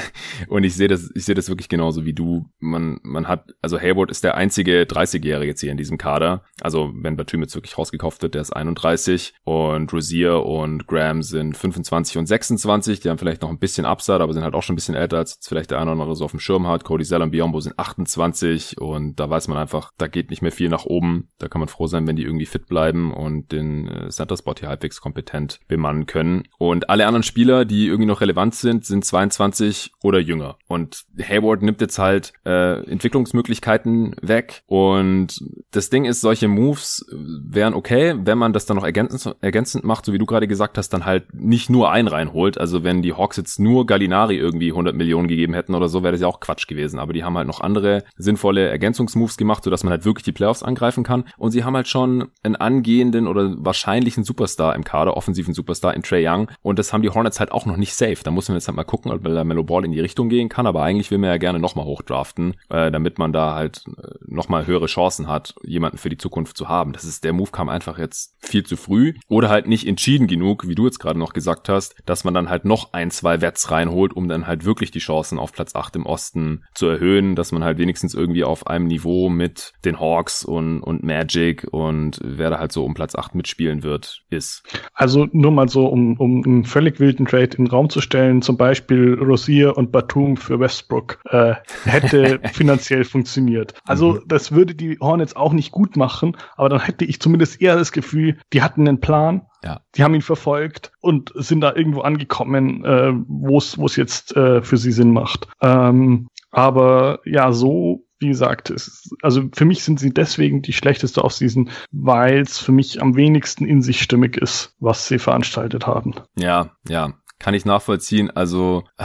und 0.49 0.65
ich 0.65 0.75
sehe 0.75 0.89
das, 0.89 1.11
ich 1.15 1.25
sehe 1.25 1.35
das 1.35 1.49
wirklich 1.49 1.69
genauso 1.71 2.05
wie 2.05 2.13
du. 2.13 2.51
Man, 2.59 3.01
man 3.03 3.27
hat, 3.27 3.55
also 3.63 3.81
Hayward 3.81 4.11
ist 4.11 4.23
der 4.23 4.37
einzige 4.37 4.83
30-Jährige 4.83 5.47
jetzt 5.53 5.61
hier 5.61 5.71
in 5.71 5.79
diesem 5.79 5.97
Kader. 5.97 6.45
Also 6.61 6.93
wenn 6.95 7.17
Batum 7.17 7.41
jetzt 7.41 7.55
wirklich 7.55 7.79
rausgekauft 7.79 8.23
wird, 8.23 8.35
der 8.35 8.43
ist 8.43 8.51
31 8.53 9.35
und 9.45 9.91
Rosier 9.93 10.45
und 10.45 10.87
Graham 10.87 11.23
sind 11.23 11.57
25 11.57 12.19
und 12.19 12.27
26. 12.27 13.01
Die 13.01 13.09
haben 13.09 13.19
vielleicht 13.19 13.41
noch 13.41 13.49
ein 13.49 13.59
bisschen 13.59 13.87
Upside, 13.87 14.21
aber 14.21 14.35
sind 14.35 14.45
halt 14.45 14.55
auch 14.55 14.63
schon 14.63 14.75
ein 14.75 14.77
bisschen 14.77 14.95
älter, 14.95 15.19
als 15.19 15.39
vielleicht 15.43 15.71
der 15.71 15.79
eine 15.79 15.93
oder 15.93 16.03
andere 16.03 16.17
so 16.17 16.25
auf 16.25 16.33
dem 16.33 16.41
Schirm 16.41 16.67
hat. 16.67 16.85
Cody 16.85 17.05
Zell 17.05 17.23
und 17.23 17.31
Biombo 17.31 17.61
sind 17.61 17.79
28 17.79 18.79
und 18.79 19.19
da 19.19 19.31
weiß 19.31 19.49
man 19.49 19.57
einfach, 19.57 19.93
da 19.97 20.07
geht 20.07 20.31
nicht 20.31 20.43
mehr 20.43 20.53
viel 20.53 20.69
nach 20.69 20.85
oben. 20.85 21.29
Da 21.39 21.49
kann 21.49 21.61
man 21.61 21.69
froh 21.69 21.87
sein, 21.87 22.07
wenn 22.07 22.17
die 22.17 22.25
irgendwie 22.25 22.47
fit 22.47 22.67
bleiben 22.67 23.13
und 23.15 23.53
den 23.53 23.89
äh, 23.89 24.09
Center 24.11 24.37
Spot 24.43 24.55
hier 24.59 24.69
halbwegs 24.69 25.01
kompetent 25.01 25.61
bemannen 25.69 26.07
können. 26.07 26.49
Und 26.59 26.91
alle 26.91 27.07
anderen 27.07 27.23
Spieler, 27.23 27.65
die 27.65 27.87
irgendwie 27.87 28.07
noch 28.07 28.21
relevant 28.21 28.55
sind, 28.55 28.85
sind 28.85 29.05
22 29.05 29.93
oder 30.03 30.19
jünger. 30.19 30.57
Und 30.67 31.05
Hayward 31.21 31.63
nimmt 31.63 31.81
jetzt 31.81 31.99
halt 31.99 32.33
äh, 32.45 32.83
Entwicklungsmöglichkeiten 32.91 34.17
weg. 34.21 34.63
Und 34.67 35.41
das 35.71 35.91
Ding 35.91 36.05
ist, 36.05 36.21
solche 36.21 36.49
Moves 36.49 37.07
wären 37.11 37.75
okay, 37.75 38.15
wenn 38.19 38.39
man 38.39 38.53
das 38.53 38.67
dann 38.67 38.77
noch 38.77 38.85
ergänzend, 38.85 39.37
ergänzend 39.41 39.85
macht, 39.85 40.05
so 40.05 40.13
wie 40.13 40.19
du 40.19 40.27
gerade 40.27 40.49
gesagt 40.49 40.77
hast, 40.77 40.91
dann 40.91 41.05
halt 41.05 41.33
nicht 41.33 41.71
nur 41.71 41.93
einen 41.93 42.09
reinholt. 42.09 42.59
Also 42.59 42.83
wenn 42.83 43.03
die 43.03 43.15
Hawks 43.15 43.37
jetzt 43.37 43.61
nur 43.61 43.87
Gallinari 43.87 44.37
irgendwie 44.37 44.71
100 44.71 44.97
Millionen 44.97 45.29
gegeben 45.29 45.55
hätten 45.55 45.75
oder 45.75 45.89
so, 45.89 46.03
wäre 46.03 46.13
das 46.13 46.21
ja 46.21 46.27
auch 46.27 46.41
Quatsch 46.41 46.67
gewesen. 46.67 46.99
Aber 46.99 47.13
die 47.13 47.25
haben 47.25 47.37
halt 47.37 47.47
noch 47.47 47.61
andere 47.61 48.05
sinnvolle 48.17 48.69
Ergänzungsmoves 48.69 49.37
gemacht, 49.37 49.65
sodass 49.65 49.85
man 49.85 49.93
halt 49.93 50.05
wirklich 50.05 50.25
die 50.25 50.33
Playoffs 50.33 50.63
angreifen 50.63 51.05
kann. 51.05 51.25
Und 51.39 51.53
sie 51.53 51.65
haben 51.65 51.77
halt 51.77 51.89
schon 51.89 52.31
einen 52.43 52.57
angehenden 52.57 53.27
oder 53.27 53.55
wahrscheinlichen 53.59 54.25
Superstar 54.33 54.75
im 54.75 54.83
Kader, 54.83 55.15
offensiven 55.17 55.53
Superstar 55.53 55.95
in 55.95 56.03
Trey 56.03 56.27
Young. 56.27 56.51
Und 56.63 56.79
das 56.79 56.93
haben 56.93 57.03
die 57.03 57.11
Hornets 57.11 57.39
halt 57.39 57.53
auch 57.53 57.67
noch 57.67 57.77
nicht 57.77 57.95
safe. 57.95 58.17
Da 58.25 58.31
muss 58.31 58.49
man 58.49 58.57
jetzt 58.57 58.67
halt 58.67 58.77
mal 58.77 58.85
gucken, 58.85 59.13
ob 59.13 59.23
der 59.23 59.45
Mellow 59.45 59.63
Ball 59.63 59.85
in 59.85 59.93
die 59.93 60.01
Richtung 60.01 60.31
gehen 60.31 60.49
kann. 60.49 60.67
Aber 60.67 60.83
eigentlich 60.83 61.11
will 61.11 61.19
man 61.19 61.29
ja 61.29 61.37
gerne 61.37 61.59
nochmal 61.59 61.85
hochdraften, 61.85 62.55
äh, 62.71 62.91
damit 62.91 63.19
man 63.19 63.35
da 63.35 63.55
halt 63.55 63.85
äh, 63.87 64.15
nochmal 64.27 64.67
höhere 64.67 64.87
Chancen 64.87 65.29
hat, 65.29 65.55
jemanden 65.63 65.99
für 65.99 66.09
die 66.09 66.17
Zukunft 66.17 66.57
zu 66.57 66.69
haben. 66.69 66.95
Das 66.95 67.05
ist, 67.05 67.25
der 67.25 67.35
Move 67.35 67.51
kam 67.51 67.69
einfach 67.69 67.99
jetzt 67.99 68.35
viel 68.41 68.65
zu 68.65 68.77
früh 68.77 69.13
oder 69.29 69.51
halt 69.51 69.69
nicht 69.69 69.87
entschieden 69.87 70.29
genug, 70.29 70.67
wie 70.67 70.75
du 70.75 70.87
jetzt 70.87 70.99
gerade 70.99 71.19
noch 71.19 71.35
gesagt 71.35 71.69
hast, 71.69 71.95
dass 72.07 72.25
man 72.25 72.33
dann 72.33 72.49
halt 72.49 72.65
noch 72.65 72.95
ein, 72.95 73.11
zwei 73.11 73.43
Wets 73.43 73.71
reinholt, 73.71 74.15
um 74.15 74.29
dann 74.29 74.47
halt 74.47 74.65
wirklich 74.65 74.91
die 74.91 74.99
Chancen 74.99 75.39
auf 75.39 75.53
Platz 75.53 75.75
8 75.75 75.97
im 75.97 76.07
Osten 76.07 76.65
zu 76.75 76.87
erhöhen, 76.87 77.37
dass 77.37 77.53
man 77.53 77.65
halt 77.65 77.77
wenigstens 77.77 78.15
irgendwie 78.15 78.45
auf 78.45 78.67
einem 78.67 78.87
Niveau 78.87 79.29
mit 79.29 79.75
den 79.85 80.01
Hawks 80.01 80.43
und, 80.43 80.81
und 80.81 81.03
Magic 81.03 81.67
und 81.71 82.19
wer 82.25 82.49
da 82.49 82.59
halt 82.59 82.73
so 82.73 82.85
um 82.85 82.95
Platz 82.95 83.15
8 83.15 83.35
mitspielen 83.35 83.83
wird, 83.83 84.22
ist. 84.33 84.63
Also 84.95 85.29
nur 85.33 85.51
mal 85.51 85.69
so, 85.69 85.87
um, 85.87 86.17
um 86.19 86.45
einen 86.45 86.65
völlig 86.65 87.01
wilden 87.01 87.27
Trade 87.27 87.57
in 87.57 87.65
den 87.65 87.67
Raum 87.69 87.91
zu 87.91 88.01
stellen, 88.01 88.43
zum 88.43 88.57
Beispiel 88.57 89.15
Rosier 89.15 89.77
und 89.77 89.93
Batum 89.93 90.37
für 90.37 90.59
Westbrook, 90.59 91.19
äh, 91.31 91.55
hätte 91.85 92.41
finanziell 92.53 93.05
funktioniert. 93.05 93.75
Also 93.85 94.15
mhm. 94.15 94.23
das 94.27 94.53
würde 94.53 94.75
die 94.75 94.99
Hornets 95.01 95.37
auch 95.37 95.53
nicht 95.53 95.73
gut 95.73 95.97
machen, 95.97 96.37
aber 96.57 96.69
dann 96.69 96.81
hätte 96.81 97.05
ich 97.05 97.21
zumindest 97.21 97.61
eher 97.61 97.77
das 97.77 97.93
Gefühl, 97.93 98.39
die 98.53 98.63
hatten 98.63 98.89
einen 98.89 99.01
Plan, 99.01 99.43
ja. 99.65 99.81
Die 99.95 100.03
haben 100.03 100.15
ihn 100.15 100.23
verfolgt 100.23 100.91
und 101.01 101.33
sind 101.37 101.61
da 101.61 101.73
irgendwo 101.75 102.01
angekommen, 102.01 102.85
äh, 102.85 103.13
wo 103.29 103.59
es 103.59 103.97
jetzt 103.97 104.37
äh, 104.37 104.61
für 104.61 104.77
sie 104.77 104.91
Sinn 104.91 105.13
macht. 105.13 105.47
Ähm, 105.61 106.29
aber 106.51 107.21
ja, 107.25 107.53
so 107.53 108.05
wie 108.23 108.29
gesagt, 108.29 108.71
es, 108.71 109.15
also 109.21 109.43
für 109.53 109.65
mich 109.65 109.85
sind 109.85 110.01
sie 110.01 110.15
deswegen 110.15 110.63
die 110.63 110.73
schlechteste 110.73 111.25
Offseason, 111.25 111.71
weil 111.91 112.41
es 112.41 112.59
für 112.59 112.73
mich 112.73 113.03
am 113.03 113.17
wenigsten 113.17 113.67
in 113.67 113.83
sich 113.83 114.01
stimmig 114.01 114.37
ist, 114.37 114.75
was 114.81 115.07
sie 115.09 115.19
veranstaltet 115.19 115.87
haben. 115.87 116.15
Ja, 116.37 116.71
ja, 116.89 117.13
kann 117.39 117.55
ich 117.55 117.65
nachvollziehen. 117.65 118.31
Also 118.31 118.85
äh, 118.99 119.05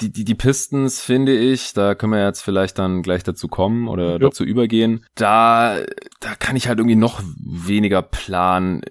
die, 0.00 0.12
die, 0.12 0.24
die 0.24 0.34
Pistons 0.34 1.00
finde 1.00 1.36
ich, 1.36 1.72
da 1.72 1.94
können 1.94 2.12
wir 2.12 2.24
jetzt 2.24 2.42
vielleicht 2.42 2.78
dann 2.78 3.02
gleich 3.02 3.24
dazu 3.24 3.48
kommen 3.48 3.88
oder 3.88 4.12
ja. 4.12 4.18
dazu 4.18 4.44
übergehen. 4.44 5.04
Da, 5.14 5.78
da 6.20 6.34
kann 6.38 6.56
ich 6.56 6.68
halt 6.68 6.78
irgendwie 6.78 6.96
noch 6.96 7.22
weniger 7.42 8.02
planen 8.02 8.82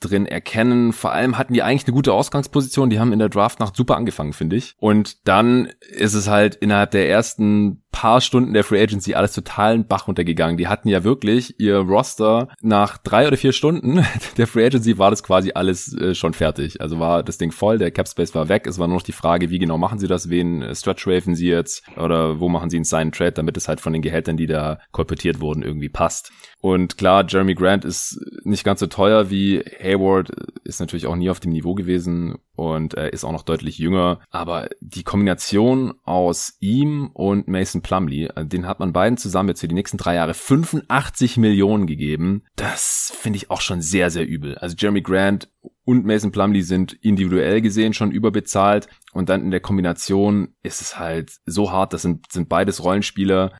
drin 0.00 0.26
erkennen. 0.26 0.92
Vor 0.92 1.12
allem 1.12 1.38
hatten 1.38 1.54
die 1.54 1.62
eigentlich 1.62 1.86
eine 1.86 1.94
gute 1.94 2.12
Ausgangsposition. 2.12 2.90
Die 2.90 3.00
haben 3.00 3.12
in 3.12 3.18
der 3.18 3.28
Draftnacht 3.28 3.74
super 3.74 3.96
angefangen, 3.96 4.32
finde 4.32 4.56
ich. 4.56 4.74
Und 4.78 5.26
dann 5.26 5.72
ist 5.80 6.14
es 6.14 6.28
halt 6.28 6.54
innerhalb 6.56 6.90
der 6.90 7.08
ersten 7.08 7.82
paar 7.96 8.20
Stunden 8.20 8.52
der 8.52 8.62
Free 8.62 8.82
Agency 8.82 9.14
alles 9.14 9.32
total 9.32 9.74
in 9.74 9.86
Bach 9.86 10.06
runtergegangen. 10.06 10.58
Die 10.58 10.68
hatten 10.68 10.90
ja 10.90 11.02
wirklich 11.02 11.58
ihr 11.58 11.78
Roster 11.78 12.48
nach 12.60 12.98
drei 12.98 13.26
oder 13.26 13.38
vier 13.38 13.52
Stunden 13.52 14.04
der 14.36 14.46
Free 14.46 14.66
Agency 14.66 14.98
war 14.98 15.08
das 15.08 15.22
quasi 15.22 15.52
alles 15.54 15.96
äh, 15.96 16.14
schon 16.14 16.34
fertig. 16.34 16.82
Also 16.82 17.00
war 17.00 17.22
das 17.22 17.38
Ding 17.38 17.52
voll, 17.52 17.78
der 17.78 17.90
Cap 17.90 18.06
Space 18.06 18.34
war 18.34 18.50
weg. 18.50 18.66
Es 18.66 18.78
war 18.78 18.86
nur 18.86 18.98
noch 18.98 19.02
die 19.02 19.12
Frage, 19.12 19.48
wie 19.48 19.58
genau 19.58 19.78
machen 19.78 19.98
sie 19.98 20.08
das? 20.08 20.28
Wen 20.28 20.60
äh, 20.60 20.74
stretch 20.74 21.06
raven 21.06 21.34
sie 21.34 21.48
jetzt? 21.48 21.84
Oder 21.96 22.38
wo 22.38 22.50
machen 22.50 22.68
sie 22.68 22.76
einen 22.76 22.84
Sign 22.84 23.12
Trade, 23.12 23.32
damit 23.32 23.56
es 23.56 23.66
halt 23.66 23.80
von 23.80 23.94
den 23.94 24.02
Gehältern, 24.02 24.36
die 24.36 24.46
da 24.46 24.78
kolportiert 24.92 25.40
wurden, 25.40 25.62
irgendwie 25.62 25.88
passt. 25.88 26.32
Und 26.60 26.98
klar, 26.98 27.24
Jeremy 27.26 27.54
Grant 27.54 27.86
ist 27.86 28.20
nicht 28.44 28.64
ganz 28.64 28.80
so 28.80 28.88
teuer 28.88 29.30
wie 29.30 29.64
Hayward, 29.80 30.30
ist 30.64 30.80
natürlich 30.80 31.06
auch 31.06 31.16
nie 31.16 31.30
auf 31.30 31.40
dem 31.40 31.52
Niveau 31.52 31.74
gewesen, 31.74 32.36
und 32.56 32.94
er 32.94 33.12
ist 33.12 33.24
auch 33.24 33.32
noch 33.32 33.42
deutlich 33.42 33.78
jünger. 33.78 34.20
Aber 34.30 34.68
die 34.80 35.04
Kombination 35.04 35.94
aus 36.04 36.56
ihm 36.60 37.10
und 37.12 37.48
Mason 37.48 37.82
Plumley, 37.82 38.26
äh, 38.34 38.46
den 38.46 38.66
hat 38.66 38.80
man 38.80 38.92
beiden 38.92 39.18
zusammen 39.18 39.50
jetzt 39.50 39.60
für 39.60 39.68
die 39.68 39.74
nächsten 39.74 39.98
drei 39.98 40.14
Jahre 40.14 40.34
85 40.34 41.36
Millionen 41.36 41.86
gegeben. 41.86 42.42
Das 42.56 43.12
finde 43.16 43.36
ich 43.36 43.50
auch 43.50 43.60
schon 43.60 43.82
sehr, 43.82 44.10
sehr 44.10 44.26
übel. 44.26 44.56
Also 44.58 44.74
Jeremy 44.76 45.02
Grant 45.02 45.48
und 45.84 46.04
Mason 46.04 46.32
Plumley 46.32 46.62
sind 46.62 46.94
individuell 46.94 47.60
gesehen 47.60 47.92
schon 47.92 48.10
überbezahlt 48.10 48.88
und 49.12 49.28
dann 49.28 49.42
in 49.42 49.50
der 49.50 49.60
Kombination 49.60 50.54
ist 50.62 50.80
es 50.80 50.98
halt 50.98 51.32
so 51.46 51.70
hart, 51.70 51.92
das 51.92 52.02
sind, 52.02 52.30
sind 52.32 52.48
beides 52.48 52.82
Rollenspieler, 52.82 53.56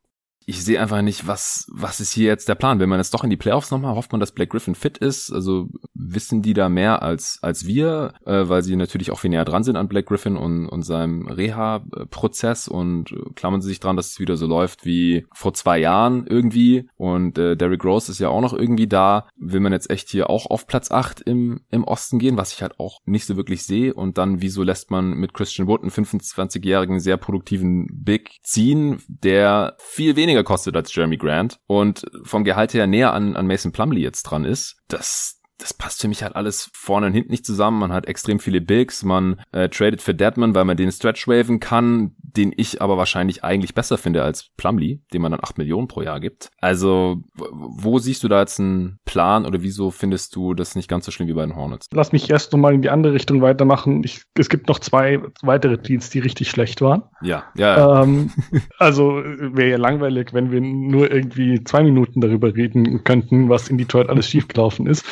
ich 0.48 0.64
sehe 0.64 0.80
einfach 0.80 1.02
nicht, 1.02 1.26
was, 1.26 1.66
was 1.72 1.98
ist 1.98 2.12
hier 2.12 2.26
jetzt 2.26 2.48
der 2.48 2.54
Plan? 2.54 2.78
Will 2.78 2.86
man 2.86 3.00
jetzt 3.00 3.12
doch 3.12 3.24
in 3.24 3.30
die 3.30 3.36
Playoffs 3.36 3.72
nochmal? 3.72 3.96
Hofft 3.96 4.12
man, 4.12 4.20
dass 4.20 4.30
Black 4.30 4.50
Griffin 4.50 4.76
fit 4.76 4.96
ist? 4.96 5.32
Also 5.32 5.68
wissen 5.92 6.40
die 6.40 6.54
da 6.54 6.68
mehr 6.68 7.02
als, 7.02 7.40
als 7.42 7.66
wir, 7.66 8.14
äh, 8.24 8.48
weil 8.48 8.62
sie 8.62 8.76
natürlich 8.76 9.10
auch 9.10 9.18
viel 9.18 9.30
näher 9.30 9.44
dran 9.44 9.64
sind 9.64 9.74
an 9.74 9.88
Black 9.88 10.06
Griffin 10.06 10.36
und, 10.36 10.68
und 10.68 10.82
seinem 10.82 11.26
Reha-Prozess 11.26 12.68
und 12.68 13.12
klammern 13.34 13.60
sie 13.60 13.68
sich 13.68 13.80
dran, 13.80 13.96
dass 13.96 14.12
es 14.12 14.20
wieder 14.20 14.36
so 14.36 14.46
läuft 14.46 14.86
wie 14.86 15.26
vor 15.34 15.52
zwei 15.52 15.78
Jahren 15.78 16.28
irgendwie. 16.28 16.88
Und 16.96 17.38
äh, 17.38 17.56
Derrick 17.56 17.84
Rose 17.84 18.12
ist 18.12 18.20
ja 18.20 18.28
auch 18.28 18.40
noch 18.40 18.52
irgendwie 18.52 18.86
da. 18.86 19.28
Will 19.36 19.60
man 19.60 19.72
jetzt 19.72 19.90
echt 19.90 20.10
hier 20.10 20.30
auch 20.30 20.46
auf 20.46 20.68
Platz 20.68 20.92
8 20.92 21.22
im, 21.22 21.62
im 21.72 21.82
Osten 21.82 22.20
gehen, 22.20 22.36
was 22.36 22.52
ich 22.52 22.62
halt 22.62 22.78
auch 22.78 23.00
nicht 23.04 23.26
so 23.26 23.36
wirklich 23.36 23.64
sehe. 23.64 23.92
Und 23.92 24.16
dann, 24.16 24.40
wieso 24.42 24.62
lässt 24.62 24.92
man 24.92 25.14
mit 25.14 25.34
Christian 25.34 25.66
Wood 25.66 25.82
einen 25.82 25.90
25-jährigen, 25.90 27.00
sehr 27.00 27.16
produktiven 27.16 27.88
Big 27.90 28.38
ziehen, 28.44 29.02
der 29.08 29.76
viel 29.80 30.14
weniger 30.14 30.35
weniger 30.36 30.44
kostet 30.44 30.76
als 30.76 30.94
Jeremy 30.94 31.16
Grant. 31.16 31.58
Und 31.66 32.04
vom 32.22 32.44
Gehalt 32.44 32.74
her 32.74 32.86
näher 32.86 33.12
an, 33.12 33.36
an 33.36 33.46
Mason 33.46 33.72
Plumley 33.72 34.02
jetzt 34.02 34.24
dran 34.24 34.44
ist, 34.44 34.76
das 34.88 35.35
das 35.58 35.72
passt 35.72 36.02
für 36.02 36.08
mich 36.08 36.22
halt 36.22 36.36
alles 36.36 36.70
vorne 36.74 37.06
und 37.06 37.12
hinten 37.12 37.30
nicht 37.30 37.46
zusammen. 37.46 37.78
Man 37.78 37.92
hat 37.92 38.06
extrem 38.06 38.38
viele 38.38 38.60
Bigs, 38.60 39.02
man 39.02 39.40
äh, 39.52 39.68
tradet 39.68 40.02
für 40.02 40.14
Deadman, 40.14 40.54
weil 40.54 40.64
man 40.64 40.76
den 40.76 40.92
Stretch 40.92 41.26
waven 41.26 41.60
kann, 41.60 42.14
den 42.18 42.52
ich 42.56 42.82
aber 42.82 42.98
wahrscheinlich 42.98 43.42
eigentlich 43.42 43.74
besser 43.74 43.96
finde 43.96 44.22
als 44.22 44.50
Plumlee, 44.56 45.00
dem 45.12 45.22
man 45.22 45.32
dann 45.32 45.40
8 45.42 45.58
Millionen 45.58 45.88
pro 45.88 46.02
Jahr 46.02 46.20
gibt. 46.20 46.50
Also, 46.60 47.22
wo 47.34 47.98
siehst 47.98 48.22
du 48.22 48.28
da 48.28 48.40
jetzt 48.40 48.60
einen 48.60 48.98
Plan 49.06 49.46
oder 49.46 49.62
wieso 49.62 49.90
findest 49.90 50.36
du 50.36 50.52
das 50.54 50.76
nicht 50.76 50.88
ganz 50.88 51.06
so 51.06 51.10
schlimm 51.10 51.28
wie 51.28 51.32
bei 51.32 51.46
den 51.46 51.56
Hornets? 51.56 51.86
Lass 51.92 52.12
mich 52.12 52.28
erst 52.28 52.52
nochmal 52.52 52.74
in 52.74 52.82
die 52.82 52.90
andere 52.90 53.14
Richtung 53.14 53.40
weitermachen. 53.40 54.02
Ich, 54.04 54.22
es 54.38 54.50
gibt 54.50 54.68
noch 54.68 54.78
zwei 54.78 55.20
weitere 55.42 55.78
Deals, 55.78 56.10
die 56.10 56.18
richtig 56.18 56.50
schlecht 56.50 56.82
waren. 56.82 57.04
Ja, 57.22 57.44
ja. 57.56 57.76
ja. 57.76 58.02
Ähm, 58.02 58.30
also 58.78 59.22
wäre 59.24 59.70
ja 59.70 59.78
langweilig, 59.78 60.34
wenn 60.34 60.50
wir 60.50 60.60
nur 60.60 61.10
irgendwie 61.10 61.64
zwei 61.64 61.82
Minuten 61.82 62.20
darüber 62.20 62.54
reden 62.54 63.04
könnten, 63.04 63.48
was 63.48 63.68
in 63.68 63.78
Detroit 63.78 64.10
alles 64.10 64.28
schiefgelaufen 64.28 64.86
ist. 64.86 65.04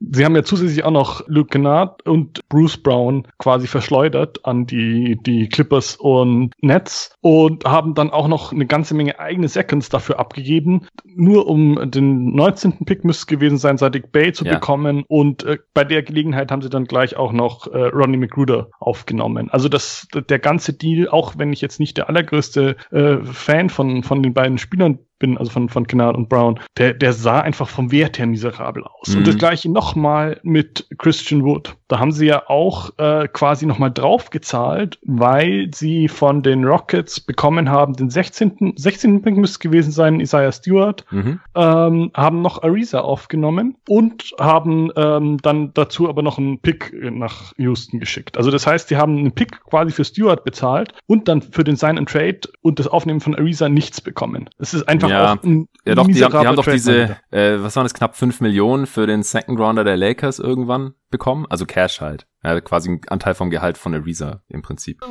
Sie 0.00 0.24
haben 0.24 0.34
ja 0.34 0.42
zusätzlich 0.42 0.82
auch 0.84 0.90
noch 0.90 1.22
Luke 1.26 1.50
Kennard 1.50 2.06
und 2.06 2.48
Bruce 2.48 2.78
Brown 2.78 3.28
quasi 3.38 3.66
verschleudert 3.66 4.44
an 4.46 4.66
die, 4.66 5.18
die 5.20 5.48
Clippers 5.48 5.96
und 5.96 6.52
Nets 6.62 7.14
und 7.20 7.64
haben 7.66 7.94
dann 7.94 8.10
auch 8.10 8.26
noch 8.26 8.52
eine 8.52 8.66
ganze 8.66 8.94
Menge 8.94 9.18
eigene 9.18 9.48
Seconds 9.48 9.90
dafür 9.90 10.18
abgegeben, 10.18 10.86
nur 11.04 11.46
um 11.46 11.90
den 11.90 12.34
19. 12.34 12.84
Pick 12.86 13.04
müsste 13.04 13.20
es 13.20 13.26
gewesen 13.26 13.58
sein, 13.58 13.76
Sadik 13.76 14.10
Bay 14.10 14.32
zu 14.32 14.44
ja. 14.44 14.54
bekommen 14.54 15.04
und 15.06 15.44
äh, 15.44 15.58
bei 15.74 15.84
der 15.84 16.02
Gelegenheit 16.02 16.50
haben 16.50 16.62
sie 16.62 16.70
dann 16.70 16.86
gleich 16.86 17.16
auch 17.16 17.32
noch 17.32 17.66
äh, 17.66 17.78
Ronnie 17.78 18.16
McGruder 18.16 18.70
aufgenommen. 18.78 19.50
Also 19.50 19.68
das, 19.68 20.08
der 20.14 20.38
ganze 20.38 20.72
Deal, 20.72 21.08
auch 21.08 21.34
wenn 21.36 21.52
ich 21.52 21.60
jetzt 21.60 21.78
nicht 21.78 21.98
der 21.98 22.08
allergrößte 22.08 22.76
äh, 22.90 23.18
Fan 23.24 23.68
von, 23.68 24.02
von 24.02 24.22
den 24.22 24.32
beiden 24.32 24.56
Spielern 24.56 24.98
bin, 25.20 25.38
also 25.38 25.52
von, 25.52 25.68
von 25.68 25.86
Kennard 25.86 26.16
und 26.16 26.28
Brown, 26.28 26.58
der, 26.76 26.94
der 26.94 27.12
sah 27.12 27.40
einfach 27.40 27.68
vom 27.68 27.92
Wert 27.92 28.18
her 28.18 28.26
miserabel 28.26 28.82
aus. 28.82 29.10
Mhm. 29.10 29.18
Und 29.18 29.26
das 29.28 29.36
gleiche 29.36 29.70
nochmal 29.70 30.40
mit 30.42 30.88
Christian 30.98 31.44
Wood. 31.44 31.76
Da 31.86 32.00
haben 32.00 32.10
sie 32.10 32.26
ja 32.26 32.48
auch 32.48 32.90
äh, 32.98 33.28
quasi 33.28 33.66
nochmal 33.66 33.92
draufgezahlt, 33.92 34.98
weil 35.04 35.70
sie 35.74 36.08
von 36.08 36.42
den 36.42 36.64
Rockets 36.64 37.20
bekommen 37.20 37.70
haben, 37.70 37.94
den 37.94 38.10
16. 38.10 38.74
16. 38.76 39.22
Pick 39.22 39.36
müsste 39.36 39.58
gewesen 39.60 39.92
sein, 39.92 40.20
Isaiah 40.20 40.52
Stewart, 40.52 41.04
mhm. 41.10 41.40
ähm, 41.54 42.10
haben 42.14 42.42
noch 42.42 42.62
Ariza 42.62 43.00
aufgenommen 43.00 43.76
und 43.88 44.32
haben 44.40 44.90
ähm, 44.96 45.38
dann 45.42 45.74
dazu 45.74 46.08
aber 46.08 46.22
noch 46.22 46.38
einen 46.38 46.60
Pick 46.60 46.94
nach 47.12 47.52
Houston 47.58 48.00
geschickt. 48.00 48.36
Also 48.36 48.50
das 48.50 48.66
heißt, 48.66 48.88
sie 48.88 48.96
haben 48.96 49.18
einen 49.18 49.32
Pick 49.32 49.62
quasi 49.64 49.92
für 49.92 50.04
Stewart 50.04 50.44
bezahlt 50.44 50.94
und 51.06 51.28
dann 51.28 51.42
für 51.42 51.64
den 51.64 51.76
Sign 51.76 51.98
and 51.98 52.08
Trade 52.08 52.40
und 52.62 52.78
das 52.78 52.88
Aufnehmen 52.88 53.20
von 53.20 53.34
Ariza 53.34 53.68
nichts 53.68 54.00
bekommen. 54.00 54.48
Es 54.58 54.72
ist 54.72 54.88
einfach 54.88 55.09
ja, 55.10 55.34
auch 55.34 55.42
ein 55.42 55.68
ja 55.86 55.94
doch, 55.94 56.06
die 56.06 56.22
haben, 56.22 56.32
die 56.32 56.46
haben 56.46 56.56
doch 56.56 56.64
diese, 56.64 57.16
äh, 57.30 57.56
was 57.58 57.76
waren 57.76 57.84
das, 57.84 57.94
knapp 57.94 58.16
fünf 58.16 58.40
Millionen 58.40 58.86
für 58.86 59.06
den 59.06 59.22
Second 59.22 59.58
Rounder 59.58 59.84
der 59.84 59.96
Lakers 59.96 60.38
irgendwann 60.38 60.94
bekommen, 61.10 61.46
also 61.48 61.66
Cash 61.66 62.00
halt. 62.00 62.26
Ja, 62.42 62.58
quasi 62.62 62.90
ein 62.90 63.00
Anteil 63.08 63.34
vom 63.34 63.50
Gehalt 63.50 63.76
von 63.76 63.94
Ariza 63.94 64.42
im 64.48 64.62
Prinzip. 64.62 65.02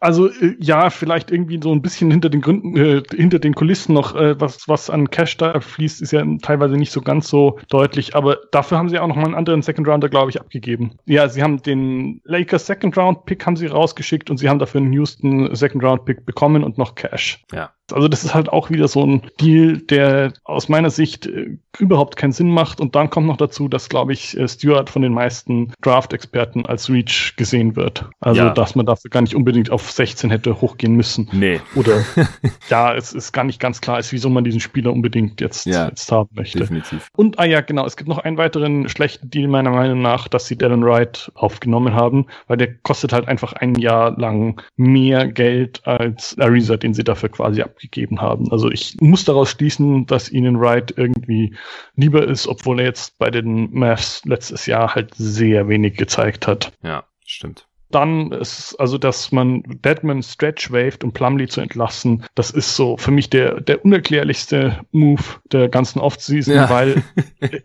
Also 0.00 0.28
äh, 0.28 0.56
ja, 0.58 0.88
vielleicht 0.88 1.30
irgendwie 1.30 1.60
so 1.62 1.70
ein 1.70 1.82
bisschen 1.82 2.10
hinter 2.10 2.30
den 2.30 2.40
Gründen, 2.40 2.76
äh, 2.76 3.02
hinter 3.14 3.38
den 3.38 3.54
Kulissen 3.54 3.92
noch, 3.92 4.16
äh, 4.16 4.40
was, 4.40 4.68
was 4.68 4.88
an 4.88 5.10
Cash 5.10 5.36
da 5.36 5.60
fließt, 5.60 6.00
ist 6.00 6.12
ja 6.12 6.24
teilweise 6.40 6.76
nicht 6.76 6.90
so 6.90 7.02
ganz 7.02 7.28
so 7.28 7.58
deutlich, 7.68 8.16
aber 8.16 8.38
dafür 8.52 8.78
haben 8.78 8.88
sie 8.88 8.98
auch 8.98 9.06
noch 9.06 9.16
mal 9.16 9.26
einen 9.26 9.34
anderen 9.34 9.60
Second 9.60 9.86
Rounder, 9.86 10.08
glaube 10.08 10.30
ich, 10.30 10.40
abgegeben. 10.40 10.92
Ja, 11.04 11.28
sie 11.28 11.42
haben 11.42 11.62
den 11.62 12.22
Lakers 12.24 12.64
Second 12.64 12.96
Round 12.96 13.26
Pick 13.26 13.44
haben 13.44 13.56
sie 13.56 13.66
rausgeschickt 13.66 14.30
und 14.30 14.38
sie 14.38 14.48
haben 14.48 14.58
dafür 14.58 14.80
einen 14.80 14.92
Houston 14.94 15.54
Second 15.54 15.84
Round 15.84 16.06
Pick 16.06 16.24
bekommen 16.24 16.64
und 16.64 16.78
noch 16.78 16.94
Cash. 16.94 17.44
Ja. 17.52 17.70
Also 17.92 18.08
das 18.08 18.24
ist 18.24 18.34
halt 18.34 18.50
auch 18.50 18.70
wieder 18.70 18.88
so 18.88 19.04
ein 19.04 19.22
Deal, 19.40 19.78
der 19.78 20.32
aus 20.44 20.68
meiner 20.68 20.90
Sicht 20.90 21.26
äh, 21.26 21.58
überhaupt 21.78 22.16
keinen 22.16 22.32
Sinn 22.32 22.50
macht. 22.50 22.80
Und 22.80 22.94
dann 22.94 23.10
kommt 23.10 23.26
noch 23.26 23.36
dazu, 23.36 23.68
dass, 23.68 23.88
glaube 23.88 24.12
ich, 24.12 24.36
äh, 24.36 24.46
Stewart 24.46 24.90
von 24.90 25.02
den 25.02 25.14
meisten 25.14 25.47
Draft-Experten 25.80 26.66
als 26.66 26.90
Reach 26.90 27.34
gesehen 27.36 27.76
wird. 27.76 28.06
Also 28.20 28.42
ja. 28.42 28.50
dass 28.50 28.74
man 28.74 28.86
dafür 28.86 29.10
gar 29.10 29.22
nicht 29.22 29.34
unbedingt 29.34 29.70
auf 29.70 29.90
16 29.90 30.30
hätte 30.30 30.60
hochgehen 30.60 30.94
müssen. 30.94 31.28
Nee. 31.32 31.60
Oder 31.74 32.04
ja, 32.68 32.94
es 32.94 33.12
ist 33.12 33.32
gar 33.32 33.44
nicht 33.44 33.60
ganz 33.60 33.80
klar 33.80 33.98
ist, 33.98 34.12
wieso 34.12 34.28
man 34.28 34.44
diesen 34.44 34.60
Spieler 34.60 34.92
unbedingt 34.92 35.40
jetzt, 35.40 35.66
ja, 35.66 35.88
jetzt 35.88 36.10
haben 36.12 36.28
möchte. 36.34 36.58
Definitiv. 36.58 37.08
Und 37.16 37.38
ah 37.38 37.44
ja, 37.44 37.60
genau, 37.62 37.86
es 37.86 37.96
gibt 37.96 38.08
noch 38.08 38.18
einen 38.18 38.36
weiteren 38.36 38.88
schlechten 38.88 39.30
Deal 39.30 39.48
meiner 39.48 39.70
Meinung 39.70 40.02
nach, 40.02 40.28
dass 40.28 40.46
sie 40.46 40.56
Dylan 40.56 40.84
Wright 40.84 41.32
aufgenommen 41.34 41.94
haben, 41.94 42.26
weil 42.46 42.58
der 42.58 42.74
kostet 42.74 43.12
halt 43.12 43.28
einfach 43.28 43.54
ein 43.54 43.76
Jahr 43.76 44.18
lang 44.18 44.60
mehr 44.76 45.26
Geld 45.26 45.86
als 45.86 46.38
Ariza, 46.38 46.76
den 46.76 46.92
sie 46.92 47.04
dafür 47.04 47.30
quasi 47.30 47.62
ab 47.62 47.78
abgegeben 47.78 48.20
haben. 48.20 48.50
Also 48.50 48.70
ich 48.70 48.96
muss 49.00 49.24
daraus 49.24 49.50
schließen, 49.50 50.06
dass 50.06 50.30
ihnen 50.30 50.60
Wright 50.60 50.92
irgendwie 50.96 51.54
lieber 51.94 52.26
ist, 52.26 52.48
obwohl 52.48 52.80
er 52.80 52.86
jetzt 52.86 53.18
bei 53.18 53.30
den 53.30 53.72
Mavs 53.72 54.22
letztes 54.24 54.66
Jahr 54.66 54.94
halt 54.96 55.14
sehr 55.38 55.68
wenig 55.68 55.96
gezeigt 55.96 56.46
hat. 56.46 56.72
Ja, 56.82 57.04
stimmt. 57.24 57.66
Dann 57.90 58.32
ist 58.32 58.76
also, 58.78 58.98
dass 58.98 59.32
man 59.32 59.62
Deadman 59.82 60.22
stretch 60.22 60.70
waved, 60.70 61.04
um 61.04 61.12
Plumlee 61.12 61.46
zu 61.46 61.62
entlassen. 61.62 62.24
Das 62.34 62.50
ist 62.50 62.76
so 62.76 62.98
für 62.98 63.10
mich 63.10 63.30
der, 63.30 63.62
der 63.62 63.82
unerklärlichste 63.82 64.80
Move 64.92 65.22
der 65.52 65.70
ganzen 65.70 65.98
Offseason, 65.98 66.54
ja. 66.54 66.68
weil 66.68 67.02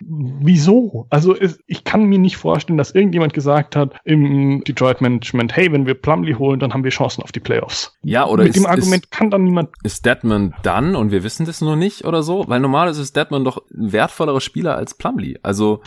Wieso? 0.00 1.06
Also 1.10 1.36
es, 1.36 1.58
ich 1.66 1.84
kann 1.84 2.04
mir 2.04 2.18
nicht 2.18 2.36
vorstellen, 2.36 2.76
dass 2.76 2.90
irgendjemand 2.90 3.34
gesagt 3.34 3.76
hat 3.76 3.94
im 4.04 4.64
Detroit 4.64 5.00
Management, 5.00 5.54
hey, 5.54 5.70
wenn 5.72 5.86
wir 5.86 5.94
Plumlee 5.94 6.34
holen, 6.34 6.58
dann 6.58 6.72
haben 6.72 6.82
wir 6.82 6.90
Chancen 6.90 7.22
auf 7.22 7.32
die 7.32 7.40
Playoffs. 7.40 7.96
Ja, 8.02 8.26
oder 8.26 8.44
mit 8.44 8.56
ist, 8.56 8.62
dem 8.62 8.66
Argument 8.66 9.04
ist, 9.04 9.10
kann 9.12 9.30
dann 9.30 9.44
niemand. 9.44 9.70
Ist 9.84 10.04
Deadman 10.04 10.54
dann 10.62 10.96
und 10.96 11.12
wir 11.12 11.22
wissen 11.22 11.46
das 11.46 11.60
nur 11.60 11.76
nicht 11.76 12.04
oder 12.04 12.22
so? 12.22 12.44
Weil 12.48 12.60
normal 12.60 12.88
ist 12.88 12.98
es 12.98 13.12
Deadman 13.12 13.44
doch 13.44 13.58
ein 13.70 13.92
wertvollerer 13.92 14.40
Spieler 14.40 14.76
als 14.76 14.94
Plumlee. 14.94 15.38
Also 15.42 15.82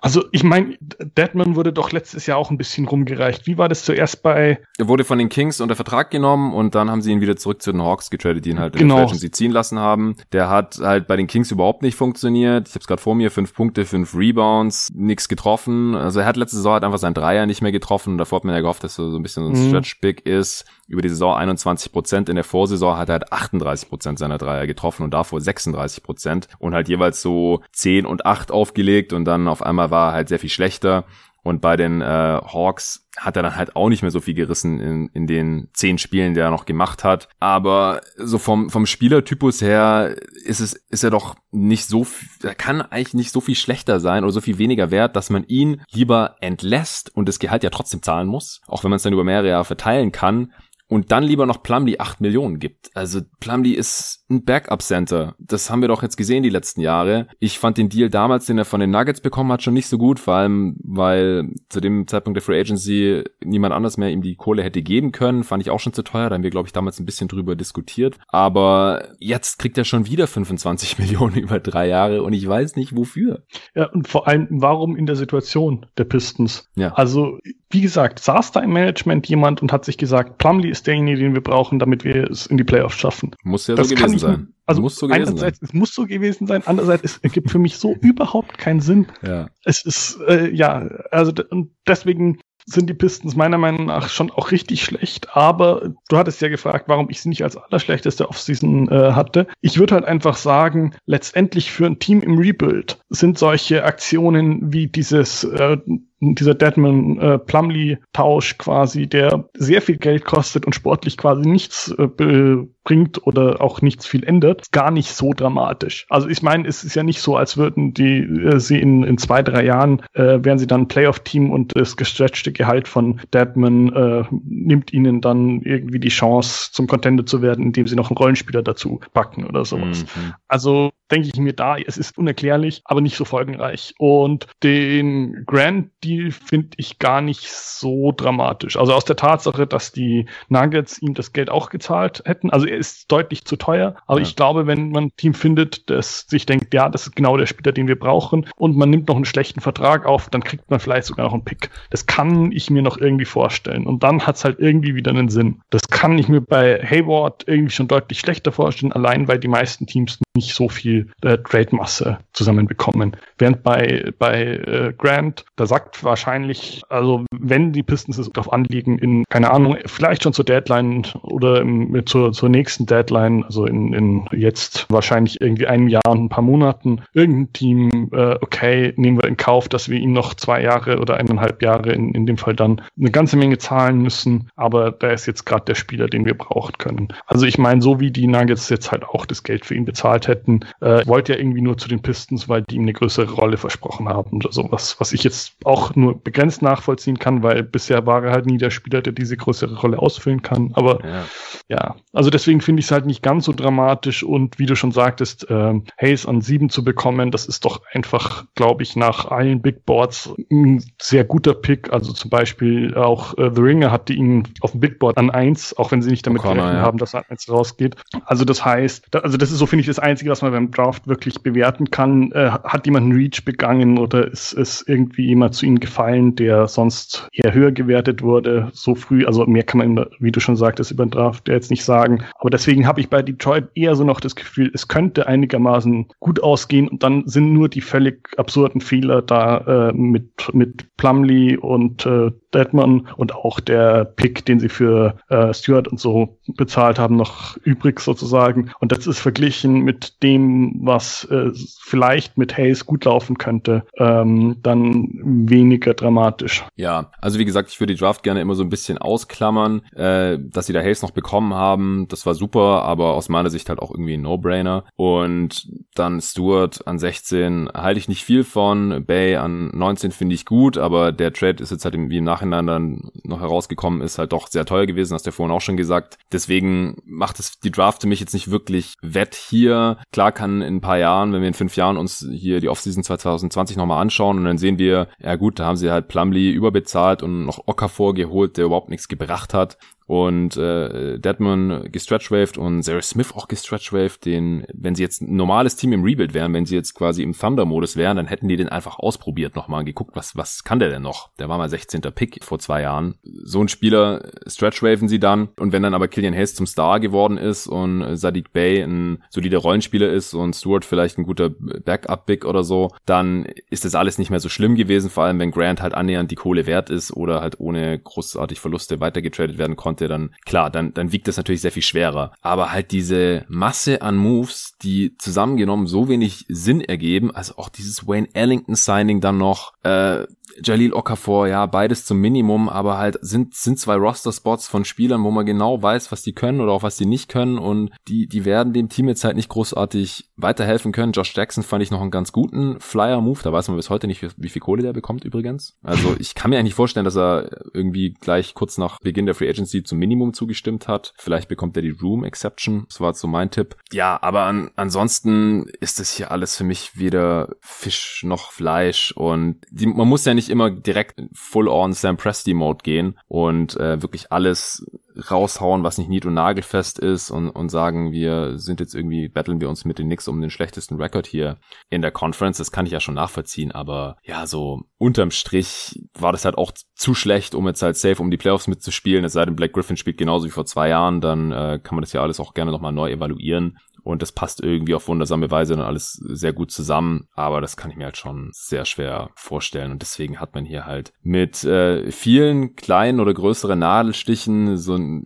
also 0.00 0.24
ich 0.32 0.44
meine, 0.44 0.76
Deadman 1.16 1.56
wurde 1.56 1.72
doch 1.72 1.92
letztes 1.92 2.26
Jahr 2.26 2.38
auch 2.38 2.50
ein 2.50 2.58
bisschen 2.58 2.86
rumgereicht. 2.88 3.46
Wie 3.46 3.58
war 3.58 3.68
das 3.68 3.84
zuerst 3.84 4.22
bei? 4.22 4.60
Er 4.78 4.88
wurde 4.88 5.04
von 5.04 5.18
den 5.18 5.28
Kings 5.28 5.60
unter 5.60 5.76
Vertrag 5.76 6.10
genommen 6.10 6.52
und 6.52 6.74
dann 6.74 6.90
haben 6.90 7.02
sie 7.02 7.12
ihn 7.12 7.20
wieder 7.20 7.36
zurück 7.36 7.62
zu 7.62 7.72
den 7.72 7.82
Hawks 7.82 8.10
getradet, 8.10 8.44
die 8.44 8.50
ihn 8.50 8.58
halt 8.58 8.74
genau. 8.74 9.02
in 9.02 9.06
der 9.08 9.16
sie 9.16 9.30
ziehen 9.30 9.52
lassen 9.52 9.78
haben. 9.78 10.16
Der 10.32 10.48
hat 10.48 10.78
halt 10.80 11.06
bei 11.06 11.16
den 11.16 11.26
Kings 11.26 11.50
überhaupt 11.50 11.82
nicht 11.82 11.94
funktioniert 11.94 12.72
ich 12.72 12.74
habe 12.74 12.80
es 12.80 12.86
gerade 12.86 13.02
vor 13.02 13.14
mir, 13.14 13.30
fünf 13.30 13.54
Punkte, 13.54 13.84
fünf 13.84 14.14
Rebounds, 14.14 14.90
nichts 14.94 15.28
getroffen. 15.28 15.94
Also 15.94 16.20
er 16.20 16.26
hat 16.26 16.36
letzte 16.36 16.56
Saison 16.56 16.74
halt 16.74 16.84
einfach 16.84 16.98
seinen 16.98 17.14
Dreier 17.14 17.46
nicht 17.46 17.62
mehr 17.62 17.72
getroffen. 17.72 18.18
Davor 18.18 18.38
hat 18.38 18.44
man 18.44 18.54
ja 18.54 18.60
gehofft, 18.60 18.84
dass 18.84 18.98
er 18.98 19.10
so 19.10 19.16
ein 19.16 19.22
bisschen 19.22 19.44
so 19.44 19.50
ein 19.50 19.62
mhm. 19.62 19.68
Stretch-Big 19.68 20.26
ist. 20.26 20.64
Über 20.88 21.02
die 21.02 21.08
Saison 21.08 21.34
21 21.34 21.92
Prozent. 21.92 22.28
In 22.28 22.34
der 22.34 22.44
Vorsaison 22.44 22.96
hat 22.96 23.08
er 23.08 23.14
halt 23.14 23.32
38 23.32 23.88
Prozent 23.88 24.18
seiner 24.18 24.38
Dreier 24.38 24.66
getroffen 24.66 25.04
und 25.04 25.12
davor 25.12 25.40
36 25.40 26.02
Prozent 26.02 26.48
und 26.58 26.74
halt 26.74 26.88
jeweils 26.88 27.22
so 27.22 27.62
10 27.72 28.06
und 28.06 28.26
8 28.26 28.50
aufgelegt 28.50 29.12
und 29.12 29.24
dann 29.24 29.48
auf 29.48 29.62
einmal 29.62 29.90
war 29.90 30.10
er 30.10 30.14
halt 30.14 30.28
sehr 30.28 30.38
viel 30.38 30.50
schlechter. 30.50 31.04
Und 31.44 31.60
bei 31.60 31.76
den 31.76 32.02
äh, 32.02 32.04
Hawks 32.04 33.08
hat 33.18 33.36
er 33.36 33.42
dann 33.42 33.56
halt 33.56 33.74
auch 33.74 33.88
nicht 33.88 34.02
mehr 34.02 34.12
so 34.12 34.20
viel 34.20 34.34
gerissen 34.34 34.78
in, 34.80 35.08
in 35.08 35.26
den 35.26 35.68
zehn 35.74 35.98
Spielen, 35.98 36.34
die 36.34 36.40
er 36.40 36.50
noch 36.50 36.66
gemacht 36.66 37.02
hat. 37.02 37.28
Aber 37.40 38.00
so 38.16 38.38
vom, 38.38 38.70
vom 38.70 38.86
Spielertypus 38.86 39.60
her 39.60 40.14
ist 40.44 40.60
es, 40.60 40.74
ist 40.88 41.02
er 41.02 41.10
doch 41.10 41.34
nicht 41.50 41.86
so, 41.86 42.06
er 42.42 42.54
kann 42.54 42.80
eigentlich 42.80 43.14
nicht 43.14 43.32
so 43.32 43.40
viel 43.40 43.56
schlechter 43.56 43.98
sein 43.98 44.22
oder 44.22 44.32
so 44.32 44.40
viel 44.40 44.58
weniger 44.58 44.92
wert, 44.92 45.16
dass 45.16 45.30
man 45.30 45.44
ihn 45.44 45.82
lieber 45.90 46.36
entlässt 46.40 47.14
und 47.14 47.28
das 47.28 47.40
Gehalt 47.40 47.64
ja 47.64 47.70
trotzdem 47.70 48.02
zahlen 48.02 48.28
muss. 48.28 48.60
Auch 48.68 48.84
wenn 48.84 48.90
man 48.90 48.96
es 48.96 49.02
dann 49.02 49.12
über 49.12 49.24
mehrere 49.24 49.48
Jahre 49.48 49.64
verteilen 49.64 50.12
kann 50.12 50.52
und 50.92 51.10
dann 51.10 51.24
lieber 51.24 51.46
noch 51.46 51.62
Plumlee 51.62 51.98
8 51.98 52.20
Millionen 52.20 52.58
gibt. 52.58 52.90
Also 52.92 53.22
Plumlee 53.40 53.72
ist 53.72 54.26
ein 54.28 54.44
Backup-Center. 54.44 55.34
Das 55.38 55.70
haben 55.70 55.80
wir 55.80 55.88
doch 55.88 56.02
jetzt 56.02 56.18
gesehen 56.18 56.42
die 56.42 56.50
letzten 56.50 56.82
Jahre. 56.82 57.28
Ich 57.38 57.58
fand 57.58 57.78
den 57.78 57.88
Deal 57.88 58.10
damals, 58.10 58.44
den 58.44 58.58
er 58.58 58.66
von 58.66 58.78
den 58.78 58.90
Nuggets 58.90 59.22
bekommen 59.22 59.50
hat, 59.52 59.62
schon 59.62 59.72
nicht 59.72 59.86
so 59.86 59.96
gut, 59.96 60.20
vor 60.20 60.34
allem, 60.34 60.76
weil 60.84 61.48
zu 61.70 61.80
dem 61.80 62.06
Zeitpunkt 62.06 62.36
der 62.36 62.42
Free 62.42 62.60
Agency 62.60 63.24
niemand 63.42 63.72
anders 63.72 63.96
mehr 63.96 64.10
ihm 64.10 64.20
die 64.20 64.36
Kohle 64.36 64.62
hätte 64.62 64.82
geben 64.82 65.12
können. 65.12 65.44
Fand 65.44 65.62
ich 65.62 65.70
auch 65.70 65.80
schon 65.80 65.94
zu 65.94 66.02
teuer. 66.02 66.28
Da 66.28 66.34
haben 66.34 66.42
wir, 66.42 66.50
glaube 66.50 66.68
ich, 66.68 66.74
damals 66.74 67.00
ein 67.00 67.06
bisschen 67.06 67.28
drüber 67.28 67.56
diskutiert. 67.56 68.18
Aber 68.28 69.14
jetzt 69.18 69.58
kriegt 69.58 69.78
er 69.78 69.84
schon 69.84 70.04
wieder 70.04 70.26
25 70.26 70.98
Millionen 70.98 71.36
über 71.36 71.58
drei 71.58 71.88
Jahre 71.88 72.22
und 72.22 72.34
ich 72.34 72.46
weiß 72.46 72.76
nicht 72.76 72.94
wofür. 72.94 73.44
Ja, 73.74 73.86
und 73.86 74.08
vor 74.08 74.28
allem, 74.28 74.46
warum 74.50 74.94
in 74.94 75.06
der 75.06 75.16
Situation 75.16 75.86
der 75.96 76.04
Pistons? 76.04 76.68
Ja. 76.76 76.92
Also, 76.92 77.38
wie 77.72 77.80
gesagt, 77.80 78.18
saß 78.18 78.52
da 78.52 78.60
im 78.60 78.72
Management 78.72 79.26
jemand 79.28 79.62
und 79.62 79.72
hat 79.72 79.84
sich 79.84 79.96
gesagt, 79.96 80.38
Plumlee 80.38 80.68
ist 80.68 80.86
derjenige, 80.86 81.18
den 81.18 81.34
wir 81.34 81.40
brauchen, 81.40 81.78
damit 81.78 82.04
wir 82.04 82.30
es 82.30 82.46
in 82.46 82.58
die 82.58 82.64
Playoffs 82.64 82.96
schaffen. 82.96 83.34
Muss 83.42 83.66
ja 83.66 83.74
das 83.74 83.88
so 83.88 83.94
gewesen 83.94 84.18
sein. 84.18 84.48
Also 84.66 84.82
muss 84.82 84.96
so 84.96 85.08
gewesen 85.08 85.28
einerseits, 85.28 85.58
sein. 85.58 85.68
es 85.68 85.74
muss 85.74 85.94
so 85.94 86.06
gewesen 86.06 86.46
sein, 86.46 86.62
andererseits, 86.66 87.02
es 87.04 87.18
ergibt 87.18 87.50
für 87.50 87.58
mich 87.58 87.78
so 87.78 87.94
überhaupt 88.00 88.58
keinen 88.58 88.80
Sinn. 88.80 89.06
Ja. 89.26 89.48
Es 89.64 89.84
ist, 89.84 90.18
äh, 90.28 90.50
ja, 90.50 90.88
also 91.10 91.32
und 91.50 91.70
deswegen 91.86 92.38
sind 92.64 92.88
die 92.88 92.94
Pistons 92.94 93.34
meiner 93.34 93.58
Meinung 93.58 93.86
nach 93.86 94.08
schon 94.08 94.30
auch 94.30 94.50
richtig 94.50 94.84
schlecht. 94.84 95.36
Aber 95.36 95.94
du 96.08 96.16
hattest 96.16 96.40
ja 96.40 96.48
gefragt, 96.48 96.84
warum 96.88 97.10
ich 97.10 97.20
sie 97.20 97.28
nicht 97.28 97.42
als 97.42 97.56
allerschlechteste 97.56 98.28
Offseason 98.28 98.88
äh, 98.88 99.12
hatte. 99.12 99.46
Ich 99.60 99.78
würde 99.78 99.94
halt 99.94 100.04
einfach 100.04 100.36
sagen, 100.36 100.94
letztendlich 101.06 101.72
für 101.72 101.86
ein 101.86 101.98
Team 101.98 102.22
im 102.22 102.38
Rebuild 102.38 103.00
sind 103.08 103.38
solche 103.38 103.84
Aktionen 103.84 104.72
wie 104.72 104.86
dieses 104.86 105.44
äh, 105.44 105.78
dieser 106.22 106.54
Deadman 106.54 107.18
äh, 107.18 107.38
Plumley 107.38 107.98
Tausch 108.12 108.56
quasi, 108.58 109.08
der 109.08 109.48
sehr 109.54 109.82
viel 109.82 109.96
Geld 109.96 110.24
kostet 110.24 110.64
und 110.66 110.74
sportlich 110.74 111.16
quasi 111.16 111.48
nichts 111.48 111.92
äh, 111.98 112.56
bringt 112.84 113.26
oder 113.26 113.60
auch 113.60 113.82
nichts 113.82 114.06
viel 114.06 114.24
ändert, 114.24 114.70
gar 114.72 114.90
nicht 114.90 115.12
so 115.12 115.32
dramatisch. 115.32 116.06
Also 116.08 116.28
ich 116.28 116.42
meine, 116.42 116.66
es 116.66 116.84
ist 116.84 116.94
ja 116.94 117.02
nicht 117.02 117.20
so, 117.20 117.36
als 117.36 117.56
würden 117.56 117.94
die 117.94 118.18
äh, 118.18 118.58
sie 118.58 118.80
in, 118.80 119.02
in 119.04 119.18
zwei, 119.18 119.42
drei 119.42 119.64
Jahren 119.64 120.02
äh, 120.14 120.38
wären 120.42 120.58
sie 120.58 120.66
dann 120.66 120.88
Playoff-Team 120.88 121.50
und 121.50 121.72
das 121.76 121.96
gestretchte 121.96 122.52
Gehalt 122.52 122.88
von 122.88 123.20
Deadman 123.32 123.92
äh, 123.92 124.24
nimmt 124.30 124.92
ihnen 124.92 125.20
dann 125.20 125.62
irgendwie 125.62 126.00
die 126.00 126.08
Chance, 126.08 126.70
zum 126.72 126.86
Contender 126.86 127.26
zu 127.26 127.42
werden, 127.42 127.64
indem 127.64 127.86
sie 127.86 127.96
noch 127.96 128.10
einen 128.10 128.16
Rollenspieler 128.16 128.62
dazu 128.62 129.00
packen 129.12 129.44
oder 129.44 129.64
sowas. 129.64 130.04
Mhm. 130.04 130.34
Also 130.48 130.92
denke 131.10 131.28
ich 131.32 131.40
mir 131.40 131.52
da, 131.52 131.76
es 131.76 131.98
ist 131.98 132.16
unerklärlich, 132.16 132.82
aber 132.84 133.00
nicht 133.00 133.16
so 133.16 133.24
folgenreich. 133.24 133.94
Und 133.98 134.46
den 134.62 135.44
Grand 135.46 135.90
Deal 136.02 136.30
finde 136.30 136.70
ich 136.76 136.98
gar 136.98 137.20
nicht 137.20 137.50
so 137.50 138.12
dramatisch. 138.12 138.76
Also 138.76 138.94
aus 138.94 139.04
der 139.04 139.16
Tatsache, 139.16 139.66
dass 139.66 139.92
die 139.92 140.26
Nuggets 140.48 141.00
ihm 141.00 141.14
das 141.14 141.32
Geld 141.32 141.50
auch 141.50 141.70
gezahlt 141.70 142.22
hätten. 142.24 142.50
Also 142.50 142.66
er 142.66 142.76
ist 142.76 143.10
deutlich 143.12 143.44
zu 143.44 143.56
teuer, 143.56 143.94
aber 144.06 144.20
ja. 144.20 144.26
ich 144.26 144.36
glaube, 144.36 144.66
wenn 144.66 144.90
man 144.90 145.04
ein 145.04 145.16
Team 145.16 145.34
findet, 145.34 145.90
das 145.90 146.26
sich 146.28 146.46
denkt, 146.46 146.72
ja, 146.74 146.88
das 146.88 147.06
ist 147.06 147.16
genau 147.16 147.36
der 147.36 147.46
Spieler, 147.46 147.72
den 147.72 147.88
wir 147.88 147.98
brauchen, 147.98 148.46
und 148.56 148.76
man 148.76 148.90
nimmt 148.90 149.08
noch 149.08 149.16
einen 149.16 149.24
schlechten 149.24 149.60
Vertrag 149.60 150.06
auf, 150.06 150.28
dann 150.30 150.42
kriegt 150.42 150.70
man 150.70 150.80
vielleicht 150.80 151.06
sogar 151.06 151.26
noch 151.26 151.32
einen 151.32 151.44
Pick. 151.44 151.70
Das 151.90 152.06
kann 152.06 152.52
ich 152.52 152.70
mir 152.70 152.82
noch 152.82 152.98
irgendwie 152.98 153.24
vorstellen. 153.24 153.86
Und 153.86 154.02
dann 154.02 154.26
hat 154.26 154.36
es 154.36 154.44
halt 154.44 154.58
irgendwie 154.60 154.94
wieder 154.94 155.10
einen 155.10 155.28
Sinn. 155.28 155.60
Das 155.70 155.88
kann 155.88 156.18
ich 156.18 156.28
mir 156.28 156.40
bei 156.40 156.78
Hayward 156.82 157.44
irgendwie 157.46 157.72
schon 157.72 157.88
deutlich 157.88 158.20
schlechter 158.20 158.52
vorstellen, 158.52 158.92
allein 158.92 159.28
weil 159.28 159.38
die 159.38 159.48
meisten 159.48 159.86
Teams 159.86 160.18
nicht 160.34 160.54
so 160.54 160.68
viel 160.68 161.08
äh, 161.22 161.38
Trade-Masse 161.38 162.18
zusammenbekommen. 162.32 163.16
Während 163.38 163.62
bei, 163.62 164.12
bei 164.18 164.42
äh, 164.42 164.94
Grant, 164.96 165.44
da 165.56 165.66
sagt 165.66 166.02
wahrscheinlich, 166.04 166.82
also 166.88 167.24
wenn 167.38 167.72
die 167.72 167.82
Pistons 167.82 168.18
es 168.18 168.30
darauf 168.30 168.52
anliegen, 168.52 168.98
in, 168.98 169.24
keine 169.28 169.50
Ahnung, 169.50 169.76
vielleicht 169.86 170.22
schon 170.22 170.32
zur 170.32 170.44
Deadline 170.44 171.06
oder 171.22 171.60
im, 171.60 172.02
zur, 172.06 172.32
zur 172.32 172.48
nächsten 172.48 172.86
Deadline, 172.86 173.44
also 173.44 173.66
in, 173.66 173.92
in 173.92 174.26
jetzt 174.32 174.86
wahrscheinlich 174.90 175.40
irgendwie 175.40 175.66
einem 175.66 175.88
Jahr 175.88 176.06
und 176.08 176.24
ein 176.24 176.28
paar 176.28 176.42
Monaten, 176.42 177.02
irgendein 177.12 177.52
Team, 177.52 178.10
äh, 178.12 178.36
okay, 178.40 178.94
nehmen 178.96 179.18
wir 179.18 179.28
in 179.28 179.36
Kauf, 179.36 179.68
dass 179.68 179.88
wir 179.88 179.98
ihm 179.98 180.12
noch 180.12 180.34
zwei 180.34 180.62
Jahre 180.62 180.98
oder 180.98 181.16
eineinhalb 181.16 181.62
Jahre 181.62 181.92
in, 181.92 182.14
in 182.14 182.26
dem 182.26 182.38
Fall 182.38 182.54
dann 182.56 182.80
eine 182.98 183.10
ganze 183.10 183.36
Menge 183.36 183.58
zahlen 183.58 183.98
müssen, 183.98 184.48
aber 184.56 184.92
da 184.92 185.10
ist 185.10 185.26
jetzt 185.26 185.44
gerade 185.44 185.66
der 185.66 185.74
Spieler, 185.74 186.06
den 186.06 186.24
wir 186.24 186.34
brauchen 186.34 186.78
können. 186.78 187.08
Also 187.26 187.44
ich 187.44 187.58
meine, 187.58 187.82
so 187.82 188.00
wie 188.00 188.10
die 188.10 188.26
Nuggets 188.26 188.70
jetzt 188.70 188.92
halt 188.92 189.04
auch 189.04 189.26
das 189.26 189.42
Geld 189.42 189.66
für 189.66 189.74
ihn 189.74 189.84
bezahlt 189.84 190.21
hätten, 190.28 190.60
äh, 190.80 191.06
wollte 191.06 191.32
ja 191.32 191.38
irgendwie 191.38 191.60
nur 191.60 191.78
zu 191.78 191.88
den 191.88 192.02
Pistons, 192.02 192.48
weil 192.48 192.62
die 192.62 192.76
ihm 192.76 192.82
eine 192.82 192.92
größere 192.92 193.30
Rolle 193.32 193.56
versprochen 193.56 194.08
haben 194.08 194.36
oder 194.36 194.52
sowas, 194.52 194.96
was 194.98 195.12
ich 195.12 195.24
jetzt 195.24 195.54
auch 195.64 195.94
nur 195.94 196.22
begrenzt 196.22 196.62
nachvollziehen 196.62 197.18
kann, 197.18 197.42
weil 197.42 197.62
bisher 197.62 198.06
war 198.06 198.24
er 198.24 198.32
halt 198.32 198.46
nie 198.46 198.58
der 198.58 198.70
Spieler, 198.70 199.02
der 199.02 199.12
diese 199.12 199.36
größere 199.36 199.76
Rolle 199.76 199.98
ausfüllen 199.98 200.42
kann. 200.42 200.70
Aber 200.74 201.04
ja, 201.04 201.24
ja. 201.68 201.96
also 202.12 202.30
deswegen 202.30 202.60
finde 202.60 202.80
ich 202.80 202.86
es 202.86 202.92
halt 202.92 203.06
nicht 203.06 203.22
ganz 203.22 203.44
so 203.44 203.52
dramatisch 203.52 204.22
und 204.22 204.58
wie 204.58 204.66
du 204.66 204.76
schon 204.76 204.92
sagtest, 204.92 205.48
äh, 205.50 205.80
Hayes 206.00 206.26
an 206.26 206.40
sieben 206.40 206.70
zu 206.70 206.84
bekommen, 206.84 207.30
das 207.30 207.46
ist 207.46 207.64
doch 207.64 207.82
einfach, 207.92 208.44
glaube 208.54 208.82
ich, 208.82 208.96
nach 208.96 209.26
allen 209.26 209.62
Big 209.62 209.84
Boards 209.84 210.30
ein 210.50 210.84
sehr 211.00 211.24
guter 211.24 211.54
Pick. 211.54 211.92
Also 211.92 212.12
zum 212.12 212.30
Beispiel 212.30 212.94
auch 212.94 213.36
äh, 213.38 213.50
The 213.54 213.60
Ringer 213.60 213.90
hatte 213.90 214.12
ihn 214.12 214.48
auf 214.60 214.72
dem 214.72 214.80
Big 214.80 214.98
Board 214.98 215.18
an 215.18 215.30
eins, 215.30 215.76
auch 215.76 215.92
wenn 215.92 216.02
sie 216.02 216.10
nicht 216.10 216.26
damit 216.26 216.42
gerechnet 216.42 216.74
ja. 216.74 216.80
haben, 216.80 216.98
dass 216.98 217.14
er 217.14 217.28
eins 217.30 217.48
rausgeht. 217.48 217.96
Also 218.24 218.44
das 218.44 218.64
heißt, 218.64 219.06
da, 219.10 219.20
also 219.20 219.36
das 219.36 219.50
ist 219.50 219.58
so, 219.58 219.66
finde 219.66 219.80
ich, 219.80 219.86
das 219.86 219.98
Einzige, 220.12 220.30
was 220.30 220.42
man 220.42 220.52
beim 220.52 220.70
Draft 220.70 221.06
wirklich 221.06 221.42
bewerten 221.42 221.90
kann. 221.90 222.32
Äh, 222.32 222.50
hat 222.50 222.84
jemand 222.84 223.04
einen 223.04 223.16
Reach 223.16 223.44
begangen 223.44 223.96
oder 223.98 224.26
ist, 224.30 224.52
ist 224.52 224.86
irgendwie 224.86 225.26
jemand 225.26 225.54
zu 225.54 225.64
ihnen 225.64 225.80
gefallen, 225.80 226.36
der 226.36 226.68
sonst 226.68 227.28
eher 227.32 227.54
höher 227.54 227.72
gewertet 227.72 228.22
wurde, 228.22 228.70
so 228.74 228.94
früh? 228.94 229.24
Also 229.24 229.46
mehr 229.46 229.62
kann 229.62 229.78
man, 229.78 230.06
wie 230.18 230.30
du 230.30 230.38
schon 230.38 230.56
sagtest, 230.56 230.90
über 230.90 231.06
den 231.06 231.12
Draft 231.12 231.48
jetzt 231.48 231.70
nicht 231.70 231.82
sagen. 231.82 232.24
Aber 232.38 232.50
deswegen 232.50 232.86
habe 232.86 233.00
ich 233.00 233.08
bei 233.08 233.22
Detroit 233.22 233.68
eher 233.74 233.96
so 233.96 234.04
noch 234.04 234.20
das 234.20 234.36
Gefühl, 234.36 234.70
es 234.74 234.86
könnte 234.86 235.26
einigermaßen 235.26 236.08
gut 236.20 236.42
ausgehen 236.42 236.88
und 236.88 237.02
dann 237.02 237.26
sind 237.26 237.54
nur 237.54 237.70
die 237.70 237.80
völlig 237.80 238.28
absurden 238.36 238.82
Fehler 238.82 239.22
da 239.22 239.88
äh, 239.88 239.92
mit, 239.94 240.52
mit 240.52 240.94
Plumlee 240.98 241.56
und 241.56 242.04
äh, 242.04 242.32
Deadman 242.54 243.08
und 243.16 243.34
auch 243.34 243.60
der 243.60 244.04
Pick, 244.04 244.44
den 244.44 244.60
sie 244.60 244.68
für 244.68 245.16
äh, 245.28 245.52
Stewart 245.52 245.88
und 245.88 246.00
so 246.00 246.38
bezahlt 246.46 246.98
haben, 246.98 247.16
noch 247.16 247.56
übrig 247.58 248.00
sozusagen. 248.00 248.70
Und 248.80 248.92
das 248.92 249.06
ist 249.06 249.18
verglichen 249.18 249.80
mit 249.80 250.22
dem, 250.22 250.80
was 250.82 251.24
äh, 251.24 251.50
vielleicht 251.80 252.38
mit 252.38 252.56
Hayes 252.56 252.86
gut 252.86 253.04
laufen 253.04 253.38
könnte, 253.38 253.84
ähm, 253.98 254.56
dann 254.62 255.08
weniger 255.22 255.94
dramatisch. 255.94 256.64
Ja, 256.76 257.10
also 257.20 257.38
wie 257.38 257.44
gesagt, 257.44 257.70
ich 257.70 257.80
würde 257.80 257.94
die 257.94 258.00
Draft 258.00 258.22
gerne 258.22 258.40
immer 258.40 258.54
so 258.54 258.62
ein 258.62 258.70
bisschen 258.70 258.98
ausklammern, 258.98 259.82
äh, 259.94 260.38
dass 260.38 260.66
sie 260.66 260.72
da 260.72 260.80
Hayes 260.80 261.02
noch 261.02 261.10
bekommen 261.10 261.54
haben. 261.54 262.06
Das 262.08 262.26
war 262.26 262.34
super, 262.34 262.82
aber 262.82 263.14
aus 263.14 263.28
meiner 263.28 263.50
Sicht 263.50 263.68
halt 263.68 263.80
auch 263.80 263.90
irgendwie 263.90 264.14
ein 264.14 264.22
No-Brainer. 264.22 264.84
Und 264.96 265.68
dann 265.94 266.20
Stewart 266.20 266.86
an 266.86 266.98
16 266.98 267.70
halte 267.74 267.98
ich 267.98 268.08
nicht 268.08 268.24
viel 268.24 268.44
von. 268.44 269.04
Bay 269.06 269.36
an 269.36 269.70
19 269.72 270.12
finde 270.12 270.34
ich 270.34 270.44
gut, 270.44 270.78
aber 270.78 271.12
der 271.12 271.32
Trade 271.32 271.62
ist 271.62 271.70
jetzt 271.70 271.84
halt 271.84 271.92
wie 271.96 272.16
im 272.16 272.24
Nachhinein 272.24 272.41
Nachhinein 272.50 272.66
dann 272.66 273.10
noch 273.24 273.40
herausgekommen 273.40 274.00
ist, 274.00 274.18
halt 274.18 274.32
doch 274.32 274.48
sehr 274.48 274.64
teuer 274.64 274.86
gewesen, 274.86 275.14
hast 275.14 275.26
du 275.26 275.30
ja 275.30 275.32
vorhin 275.32 275.54
auch 275.54 275.60
schon 275.60 275.76
gesagt. 275.76 276.18
Deswegen 276.32 276.96
macht 277.04 277.38
es 277.38 277.58
die 277.60 277.70
Draft 277.70 278.02
für 278.02 278.08
mich 278.08 278.20
jetzt 278.20 278.34
nicht 278.34 278.50
wirklich 278.50 278.94
wett 279.02 279.34
hier. 279.34 279.98
Klar 280.12 280.32
kann 280.32 280.62
in 280.62 280.76
ein 280.76 280.80
paar 280.80 280.98
Jahren, 280.98 281.32
wenn 281.32 281.40
wir 281.40 281.48
in 281.48 281.54
fünf 281.54 281.76
Jahren 281.76 281.96
uns 281.96 282.26
hier 282.30 282.60
die 282.60 282.68
Offseason 282.68 283.04
2020 283.04 283.76
nochmal 283.76 284.00
anschauen 284.00 284.38
und 284.38 284.44
dann 284.44 284.58
sehen 284.58 284.78
wir, 284.78 285.08
ja 285.18 285.36
gut, 285.36 285.58
da 285.58 285.66
haben 285.66 285.76
sie 285.76 285.90
halt 285.90 286.08
Plumlee 286.08 286.50
überbezahlt 286.50 287.22
und 287.22 287.44
noch 287.44 287.66
Ocker 287.66 287.88
vorgeholt, 287.88 288.56
der 288.56 288.66
überhaupt 288.66 288.90
nichts 288.90 289.08
gebracht 289.08 289.54
hat 289.54 289.78
und 290.12 290.58
äh, 290.58 291.18
Deadman 291.18 291.88
gestretchwaved 291.90 292.58
und 292.58 292.82
Sarah 292.82 293.00
Smith 293.00 293.32
auch 293.34 293.48
gestretchwaved, 293.48 294.26
den, 294.26 294.66
wenn 294.74 294.94
sie 294.94 295.02
jetzt 295.02 295.22
ein 295.22 295.36
normales 295.36 295.74
Team 295.76 295.94
im 295.94 296.04
Rebuild 296.04 296.34
wären, 296.34 296.52
wenn 296.52 296.66
sie 296.66 296.74
jetzt 296.74 296.92
quasi 296.92 297.22
im 297.22 297.32
Thunder-Modus 297.32 297.96
wären, 297.96 298.18
dann 298.18 298.26
hätten 298.26 298.46
die 298.46 298.58
den 298.58 298.68
einfach 298.68 298.98
ausprobiert 298.98 299.56
nochmal, 299.56 299.84
geguckt, 299.84 300.14
was, 300.14 300.36
was 300.36 300.64
kann 300.64 300.80
der 300.80 300.90
denn 300.90 301.00
noch? 301.00 301.30
Der 301.38 301.48
war 301.48 301.56
mal 301.56 301.70
16. 301.70 302.02
Pick 302.14 302.44
vor 302.44 302.58
zwei 302.58 302.82
Jahren. 302.82 303.14
So 303.22 303.62
ein 303.62 303.68
Spieler 303.68 304.30
stretchwaven 304.46 305.08
sie 305.08 305.18
dann 305.18 305.48
und 305.58 305.72
wenn 305.72 305.82
dann 305.82 305.94
aber 305.94 306.08
Killian 306.08 306.34
Hayes 306.34 306.54
zum 306.54 306.66
Star 306.66 307.00
geworden 307.00 307.38
ist 307.38 307.66
und 307.66 308.18
Sadiq 308.18 308.52
Bey 308.52 308.82
ein 308.82 309.22
solider 309.30 309.60
Rollenspieler 309.60 310.10
ist 310.10 310.34
und 310.34 310.54
Stewart 310.54 310.84
vielleicht 310.84 311.16
ein 311.16 311.24
guter 311.24 311.48
Backup-Big 311.48 312.44
oder 312.44 312.64
so, 312.64 312.90
dann 313.06 313.46
ist 313.70 313.86
das 313.86 313.94
alles 313.94 314.18
nicht 314.18 314.28
mehr 314.28 314.40
so 314.40 314.50
schlimm 314.50 314.74
gewesen, 314.74 315.08
vor 315.08 315.24
allem 315.24 315.38
wenn 315.38 315.52
Grant 315.52 315.80
halt 315.80 315.94
annähernd 315.94 316.30
die 316.30 316.36
Kohle 316.36 316.66
wert 316.66 316.90
ist 316.90 317.16
oder 317.16 317.40
halt 317.40 317.58
ohne 317.60 317.98
großartig 317.98 318.60
Verluste 318.60 319.00
weitergetradet 319.00 319.56
werden 319.56 319.76
konnte 319.76 320.01
konnte, 320.02 320.08
dann 320.08 320.30
klar, 320.44 320.70
dann, 320.70 320.94
dann 320.94 321.12
wiegt 321.12 321.28
das 321.28 321.36
natürlich 321.36 321.60
sehr 321.60 321.72
viel 321.72 321.82
schwerer. 321.82 322.32
Aber 322.40 322.72
halt 322.72 322.90
diese 322.92 323.44
Masse 323.48 324.02
an 324.02 324.16
Moves, 324.16 324.74
die 324.82 325.16
zusammengenommen 325.18 325.86
so 325.86 326.08
wenig 326.08 326.44
Sinn 326.48 326.80
ergeben, 326.80 327.34
also 327.34 327.56
auch 327.56 327.68
dieses 327.68 328.06
Wayne 328.06 328.28
Ellington 328.34 328.74
Signing 328.74 329.20
dann 329.20 329.38
noch, 329.38 329.72
äh, 329.82 330.26
Jalil 330.62 330.92
Okafor, 330.92 331.48
ja, 331.48 331.66
beides 331.66 332.04
zum 332.04 332.18
Minimum, 332.18 332.68
aber 332.68 332.98
halt 332.98 333.18
sind, 333.20 333.54
sind 333.54 333.78
zwei 333.78 333.96
Roster-Spots 333.96 334.68
von 334.68 334.84
Spielern, 334.84 335.22
wo 335.24 335.30
man 335.30 335.46
genau 335.46 335.82
weiß, 335.82 336.12
was 336.12 336.22
die 336.22 336.32
können 336.32 336.60
oder 336.60 336.72
auch 336.72 336.82
was 336.82 336.96
die 336.96 337.06
nicht 337.06 337.28
können 337.28 337.58
und 337.58 337.90
die, 338.08 338.26
die 338.26 338.44
werden 338.44 338.72
dem 338.72 338.88
Team 338.88 339.08
jetzt 339.08 339.24
halt 339.24 339.36
nicht 339.36 339.48
großartig 339.48 340.30
weiterhelfen 340.36 340.92
können. 340.92 341.12
Josh 341.12 341.34
Jackson 341.34 341.62
fand 341.62 341.82
ich 341.82 341.90
noch 341.90 342.00
einen 342.00 342.10
ganz 342.10 342.32
guten 342.32 342.78
Flyer-Move, 342.80 343.40
da 343.42 343.52
weiß 343.52 343.68
man 343.68 343.76
bis 343.76 343.90
heute 343.90 344.06
nicht, 344.06 344.26
wie 344.36 344.48
viel 344.48 344.60
Kohle 344.60 344.82
der 344.82 344.92
bekommt 344.92 345.24
übrigens. 345.24 345.78
Also 345.82 346.14
ich 346.18 346.34
kann 346.34 346.50
mir 346.50 346.58
eigentlich 346.58 346.74
vorstellen, 346.74 347.04
dass 347.04 347.16
er 347.16 347.50
irgendwie 347.72 348.14
gleich 348.20 348.54
kurz 348.54 348.78
nach 348.78 348.98
Beginn 349.00 349.26
der 349.26 349.34
Free 349.34 349.48
Agency 349.48 349.82
zum 349.82 349.98
Minimum 349.98 350.34
zugestimmt 350.34 350.88
hat. 350.88 351.14
Vielleicht 351.16 351.48
bekommt 351.48 351.76
er 351.76 351.82
die 351.82 351.90
Room 351.90 352.24
Exception, 352.24 352.84
das 352.88 353.00
war 353.00 353.14
so 353.14 353.28
mein 353.28 353.50
Tipp. 353.50 353.76
Ja, 353.92 354.18
aber 354.22 354.42
an, 354.42 354.70
ansonsten 354.76 355.66
ist 355.80 356.00
das 356.00 356.12
hier 356.12 356.30
alles 356.30 356.56
für 356.56 356.64
mich 356.64 356.98
weder 356.98 357.56
Fisch 357.60 358.22
noch 358.24 358.52
Fleisch 358.52 359.12
und 359.12 359.56
die, 359.70 359.86
man 359.86 360.08
muss 360.08 360.24
ja 360.24 360.34
nicht 360.34 360.41
immer 360.50 360.70
direkt 360.70 361.22
full 361.32 361.68
on 361.68 361.92
Sam 361.92 362.16
Presti 362.16 362.54
Mode 362.54 362.80
gehen 362.82 363.18
und 363.28 363.76
äh, 363.76 364.02
wirklich 364.02 364.32
alles 364.32 364.84
raushauen, 365.30 365.82
was 365.82 365.98
nicht 365.98 366.08
nied- 366.08 366.26
und 366.26 366.34
nagelfest 366.34 366.98
ist 366.98 367.30
und, 367.30 367.50
und 367.50 367.68
sagen, 367.68 368.12
wir 368.12 368.58
sind 368.58 368.80
jetzt 368.80 368.94
irgendwie, 368.94 369.28
battlen 369.28 369.60
wir 369.60 369.68
uns 369.68 369.84
mit 369.84 369.98
den 369.98 370.06
Knicks 370.06 370.28
um 370.28 370.40
den 370.40 370.50
schlechtesten 370.50 370.96
Rekord 370.96 371.26
hier 371.26 371.58
in 371.90 372.02
der 372.02 372.10
Conference. 372.10 372.58
Das 372.58 372.72
kann 372.72 372.86
ich 372.86 372.92
ja 372.92 373.00
schon 373.00 373.14
nachvollziehen, 373.14 373.72
aber 373.72 374.16
ja, 374.22 374.46
so 374.46 374.82
unterm 374.98 375.30
Strich 375.30 376.00
war 376.18 376.32
das 376.32 376.44
halt 376.44 376.56
auch 376.56 376.72
zu 376.94 377.14
schlecht, 377.14 377.54
um 377.54 377.66
jetzt 377.66 377.82
halt 377.82 377.96
safe 377.96 378.22
um 378.22 378.30
die 378.30 378.36
Playoffs 378.36 378.68
mitzuspielen. 378.68 379.24
Es 379.24 379.34
sei 379.34 379.44
denn, 379.44 379.56
Black 379.56 379.72
Griffin 379.72 379.96
spielt 379.96 380.18
genauso 380.18 380.46
wie 380.46 380.50
vor 380.50 380.64
zwei 380.64 380.88
Jahren, 380.88 381.20
dann 381.20 381.52
äh, 381.52 381.78
kann 381.82 381.96
man 381.96 382.02
das 382.02 382.12
ja 382.12 382.22
alles 382.22 382.40
auch 382.40 382.54
gerne 382.54 382.70
nochmal 382.70 382.92
neu 382.92 383.10
evaluieren. 383.10 383.78
Und 384.02 384.22
das 384.22 384.32
passt 384.32 384.62
irgendwie 384.62 384.94
auf 384.94 385.08
wundersame 385.08 385.50
Weise 385.50 385.76
dann 385.76 385.84
alles 385.84 386.12
sehr 386.12 386.52
gut 386.52 386.72
zusammen. 386.72 387.28
Aber 387.34 387.60
das 387.60 387.76
kann 387.76 387.90
ich 387.90 387.96
mir 387.96 388.04
halt 388.04 388.16
schon 388.16 388.50
sehr 388.52 388.84
schwer 388.84 389.30
vorstellen. 389.36 389.92
Und 389.92 390.02
deswegen 390.02 390.40
hat 390.40 390.54
man 390.54 390.64
hier 390.64 390.86
halt 390.86 391.12
mit 391.22 391.62
äh, 391.64 392.10
vielen 392.10 392.74
kleinen 392.74 393.20
oder 393.20 393.32
größeren 393.32 393.78
Nadelstichen 393.78 394.76
so 394.76 394.94
einen 394.94 395.24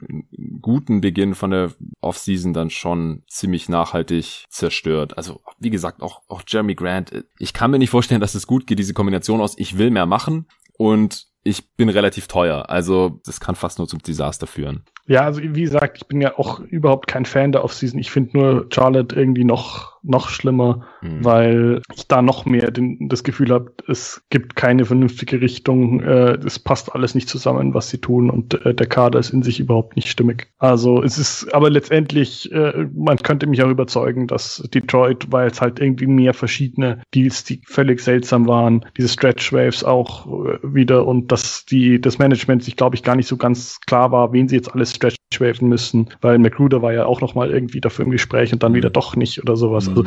guten 0.60 1.00
Beginn 1.00 1.34
von 1.34 1.50
der 1.50 1.72
Offseason 2.00 2.52
dann 2.52 2.70
schon 2.70 3.22
ziemlich 3.28 3.68
nachhaltig 3.68 4.44
zerstört. 4.50 5.16
Also, 5.16 5.40
wie 5.58 5.70
gesagt, 5.70 6.02
auch, 6.02 6.22
auch 6.28 6.42
Jeremy 6.46 6.74
Grant. 6.74 7.24
Ich 7.38 7.52
kann 7.52 7.70
mir 7.70 7.78
nicht 7.78 7.90
vorstellen, 7.90 8.20
dass 8.20 8.34
es 8.34 8.46
gut 8.46 8.66
geht, 8.66 8.78
diese 8.78 8.94
Kombination 8.94 9.40
aus, 9.40 9.54
ich 9.56 9.78
will 9.78 9.90
mehr 9.90 10.06
machen 10.06 10.46
und 10.76 11.26
ich 11.42 11.74
bin 11.76 11.88
relativ 11.88 12.26
teuer. 12.26 12.68
Also, 12.68 13.20
das 13.24 13.40
kann 13.40 13.54
fast 13.54 13.78
nur 13.78 13.88
zum 13.88 14.00
Desaster 14.00 14.46
führen. 14.46 14.84
Ja, 15.06 15.22
also 15.22 15.40
wie 15.42 15.62
gesagt, 15.62 15.98
ich 15.98 16.06
bin 16.06 16.20
ja 16.20 16.38
auch 16.38 16.60
überhaupt 16.60 17.06
kein 17.06 17.24
Fan 17.24 17.52
der 17.52 17.64
Offseason. 17.64 18.00
Ich 18.00 18.10
finde 18.10 18.36
nur 18.36 18.66
Charlotte 18.70 19.14
irgendwie 19.14 19.44
noch 19.44 19.96
noch 20.06 20.28
schlimmer, 20.28 20.86
mhm. 21.02 21.24
weil 21.24 21.82
ich 21.94 22.06
da 22.06 22.22
noch 22.22 22.46
mehr 22.46 22.70
den, 22.70 23.08
das 23.08 23.24
Gefühl 23.24 23.50
habe, 23.50 23.72
es 23.88 24.22
gibt 24.30 24.56
keine 24.56 24.84
vernünftige 24.84 25.40
Richtung, 25.40 26.00
äh, 26.00 26.38
es 26.44 26.58
passt 26.58 26.94
alles 26.94 27.14
nicht 27.14 27.28
zusammen, 27.28 27.74
was 27.74 27.90
sie 27.90 27.98
tun 27.98 28.30
und 28.30 28.54
äh, 28.64 28.74
der 28.74 28.86
Kader 28.86 29.18
ist 29.18 29.30
in 29.30 29.42
sich 29.42 29.60
überhaupt 29.60 29.96
nicht 29.96 30.08
stimmig. 30.08 30.48
Also 30.58 31.02
es 31.02 31.18
ist, 31.18 31.52
aber 31.52 31.70
letztendlich, 31.70 32.50
äh, 32.52 32.86
man 32.94 33.18
könnte 33.18 33.46
mich 33.46 33.62
auch 33.62 33.68
überzeugen, 33.68 34.26
dass 34.26 34.62
Detroit, 34.72 35.32
weil 35.32 35.48
es 35.48 35.60
halt 35.60 35.80
irgendwie 35.80 36.06
mehr 36.06 36.34
verschiedene 36.34 37.02
Deals, 37.14 37.44
die 37.44 37.60
völlig 37.66 38.00
seltsam 38.00 38.46
waren, 38.46 38.84
diese 38.96 39.08
Stretch 39.08 39.52
Waves 39.52 39.82
auch 39.82 40.26
äh, 40.26 40.58
wieder 40.62 41.06
und 41.06 41.32
dass 41.32 41.64
die 41.64 42.00
das 42.00 42.18
Management 42.18 42.62
sich, 42.62 42.76
glaube 42.76 42.94
ich, 42.94 43.02
gar 43.02 43.16
nicht 43.16 43.28
so 43.28 43.36
ganz 43.36 43.80
klar 43.86 44.12
war, 44.12 44.32
wen 44.32 44.48
sie 44.48 44.56
jetzt 44.56 44.72
alles 44.72 44.95
Stretch 44.96 45.16
waven 45.40 45.68
müssen, 45.68 46.08
weil 46.20 46.38
McGruder 46.38 46.82
war 46.82 46.92
ja 46.92 47.06
auch 47.06 47.20
noch 47.20 47.34
mal 47.34 47.50
irgendwie 47.50 47.80
dafür 47.80 48.04
im 48.04 48.10
Gespräch 48.10 48.52
und 48.52 48.62
dann 48.62 48.74
wieder 48.74 48.90
doch 48.90 49.16
nicht 49.16 49.42
oder 49.42 49.56
sowas. 49.56 49.88
Mhm. 49.88 49.98
Also 49.98 50.04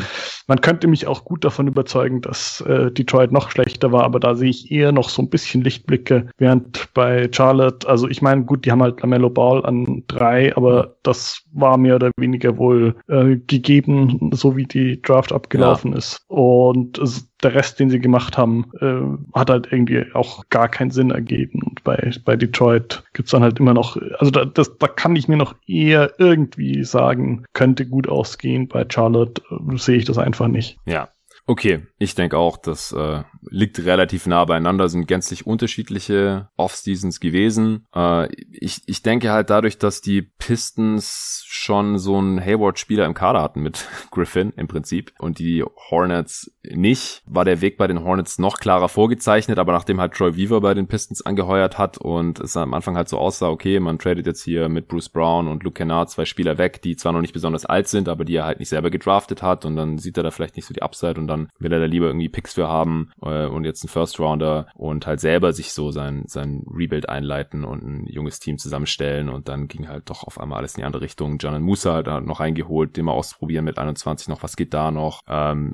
man 0.48 0.62
könnte 0.62 0.88
mich 0.88 1.08
auch 1.08 1.24
gut 1.24 1.44
davon 1.44 1.68
überzeugen, 1.68 2.22
dass 2.22 2.62
äh, 2.62 2.92
Detroit 2.92 3.32
noch 3.32 3.52
schlechter 3.52 3.92
war, 3.92 4.04
aber 4.04 4.20
da 4.20 4.36
sehe 4.36 4.50
ich 4.50 4.72
eher 4.72 4.92
noch 4.92 5.10
so 5.10 5.22
ein 5.22 5.30
bisschen 5.30 5.64
Lichtblicke, 5.64 6.28
während 6.38 6.94
bei 6.94 7.30
Charlotte, 7.32 7.88
also 7.88 8.08
ich 8.08 8.22
meine, 8.22 8.44
gut, 8.46 8.66
die 8.66 8.72
haben 8.72 8.82
halt 8.82 9.02
Lamello 9.02 9.30
Ball 9.30 9.66
an 9.66 10.04
drei, 10.08 10.56
aber 10.56 10.96
das 11.04 11.44
war 11.54 11.78
mehr 11.78 11.96
oder 11.96 12.12
weniger 12.18 12.58
wohl 12.58 12.96
äh, 13.08 13.36
gegeben, 13.36 14.32
so 14.34 14.58
wie 14.58 14.66
die 14.66 15.02
Draft 15.02 15.32
abgelaufen 15.32 15.92
ja. 15.92 15.98
ist. 15.98 16.22
Und 16.28 16.98
es, 16.98 17.29
der 17.44 17.54
Rest, 17.54 17.80
den 17.80 17.90
sie 17.90 18.00
gemacht 18.00 18.38
haben, 18.38 18.72
äh, 18.82 19.38
hat 19.38 19.50
halt 19.50 19.72
irgendwie 19.72 20.06
auch 20.14 20.44
gar 20.50 20.68
keinen 20.68 20.92
Sinn 20.92 21.12
ergeben. 21.12 21.62
Und 21.64 21.84
bei, 21.84 22.12
bei 22.26 22.36
Detroit 22.36 23.04
gibt's 23.14 23.32
dann 23.32 23.44
halt 23.44 23.60
immer 23.60 23.74
noch, 23.74 23.98
also 24.20 24.32
da, 24.32 24.46
das, 24.46 24.78
da 24.78 24.88
kann 24.88 25.16
ich 25.16 25.28
mir 25.28 25.38
noch 25.38 25.56
eher 25.66 26.14
irgendwie 26.18 26.84
sagen, 26.84 27.46
könnte 27.54 27.86
gut 27.86 28.08
ausgehen. 28.08 28.68
Bei 28.68 28.86
Charlotte 28.88 29.42
äh, 29.50 29.78
sehe 29.78 29.98
ich 29.98 30.06
das 30.06 30.18
einfach 30.18 30.48
nicht. 30.48 30.78
Ja, 30.86 31.10
Okay, 31.50 31.88
ich 31.98 32.14
denke 32.14 32.38
auch, 32.38 32.58
das 32.58 32.92
äh, 32.92 33.24
liegt 33.50 33.80
relativ 33.80 34.28
nah 34.28 34.46
beieinander, 34.46 34.88
sind 34.88 35.08
gänzlich 35.08 35.48
unterschiedliche 35.48 36.48
Off-Seasons 36.58 37.20
gewesen. 37.20 37.88
Äh, 37.96 38.32
ich, 38.52 38.84
ich 38.86 39.02
denke 39.02 39.32
halt 39.32 39.50
dadurch, 39.50 39.80
dass 39.80 40.02
die 40.02 40.22
Pistons 40.22 41.44
schon 41.48 41.98
so 41.98 42.20
einen 42.20 42.40
Hayward-Spieler 42.40 43.04
im 43.08 43.16
Kader 43.16 43.42
hatten 43.42 43.62
mit 43.62 43.88
Griffin 44.12 44.54
im 44.58 44.68
Prinzip 44.68 45.12
und 45.18 45.40
die 45.40 45.64
Hornets 45.90 46.52
nicht, 46.64 47.24
war 47.26 47.46
der 47.46 47.62
Weg 47.62 47.78
bei 47.78 47.88
den 47.88 48.04
Hornets 48.04 48.38
noch 48.38 48.60
klarer 48.60 48.88
vorgezeichnet, 48.88 49.58
aber 49.58 49.74
nachdem 49.74 50.00
halt 50.00 50.14
Troy 50.14 50.36
Weaver 50.38 50.62
bei 50.62 50.76
den 50.76 50.86
Pistons 50.86 51.26
angeheuert 51.26 51.80
hat 51.80 51.98
und 51.98 52.40
es 52.40 52.56
am 52.58 52.76
Anfang 52.76 52.96
halt 52.96 53.10
so 53.10 53.18
aussah, 53.18 53.50
okay, 53.50 53.80
man 53.80 53.98
tradet 53.98 54.28
jetzt 54.28 54.44
hier 54.44 54.70
mit 54.70 54.88
Bruce 54.88 55.10
Brown 55.10 55.48
und 55.48 55.64
Luke 55.64 55.78
Kennard 55.80 56.12
zwei 56.12 56.26
Spieler 56.26 56.60
weg, 56.60 56.84
die 56.84 56.96
zwar 56.96 57.12
noch 57.12 57.22
nicht 57.22 57.34
besonders 57.34 57.66
alt 57.66 57.88
sind, 57.88 58.08
aber 58.08 58.24
die 58.24 58.36
er 58.36 58.46
halt 58.46 58.60
nicht 58.60 58.70
selber 58.70 58.92
gedraftet 58.92 59.42
hat 59.42 59.66
und 59.66 59.76
dann 59.76 59.98
sieht 59.98 60.16
er 60.16 60.22
da 60.22 60.30
vielleicht 60.30 60.56
nicht 60.56 60.68
so 60.68 60.76
die 60.76 60.84
Upside 60.84 61.20
und 61.20 61.26
dann 61.26 61.39
dann 61.40 61.50
will 61.60 61.74
er 61.74 61.80
da 61.80 61.86
lieber 61.86 62.08
irgendwie 62.08 62.30
Picks 62.30 62.54
für 62.54 62.68
haben 62.68 63.12
äh, 63.22 63.46
und 63.46 63.66
jetzt 63.66 63.84
einen 63.84 63.90
First 63.90 64.20
Rounder 64.20 64.68
und 64.76 65.08
halt 65.08 65.20
selber 65.20 65.54
sich 65.54 65.72
so 65.72 65.92
sein, 65.92 66.24
sein 66.28 66.64
Rebuild 66.70 67.10
einleiten 67.10 67.64
und 67.64 67.84
ein 67.84 68.06
junges 68.08 68.40
Team 68.40 68.58
zusammenstellen 68.58 69.30
und 69.30 69.48
dann 69.48 69.68
ging 69.68 69.88
halt 69.88 70.10
doch 70.10 70.24
auf 70.24 70.40
einmal 70.40 70.60
alles 70.60 70.76
in 70.76 70.82
die 70.82 70.86
andere 70.86 71.04
Richtung. 71.04 71.38
Janan 71.40 71.62
Musa 71.62 71.94
hat 71.96 72.26
noch 72.26 72.40
reingeholt, 72.40 72.98
den 72.98 73.06
mal 73.06 73.14
ausprobieren 73.14 73.66
mit 73.66 73.78
21 73.78 74.28
noch, 74.28 74.44
was 74.44 74.56
geht 74.56 74.74
da 74.74 74.92
noch, 74.92 75.22
ähm, 75.28 75.74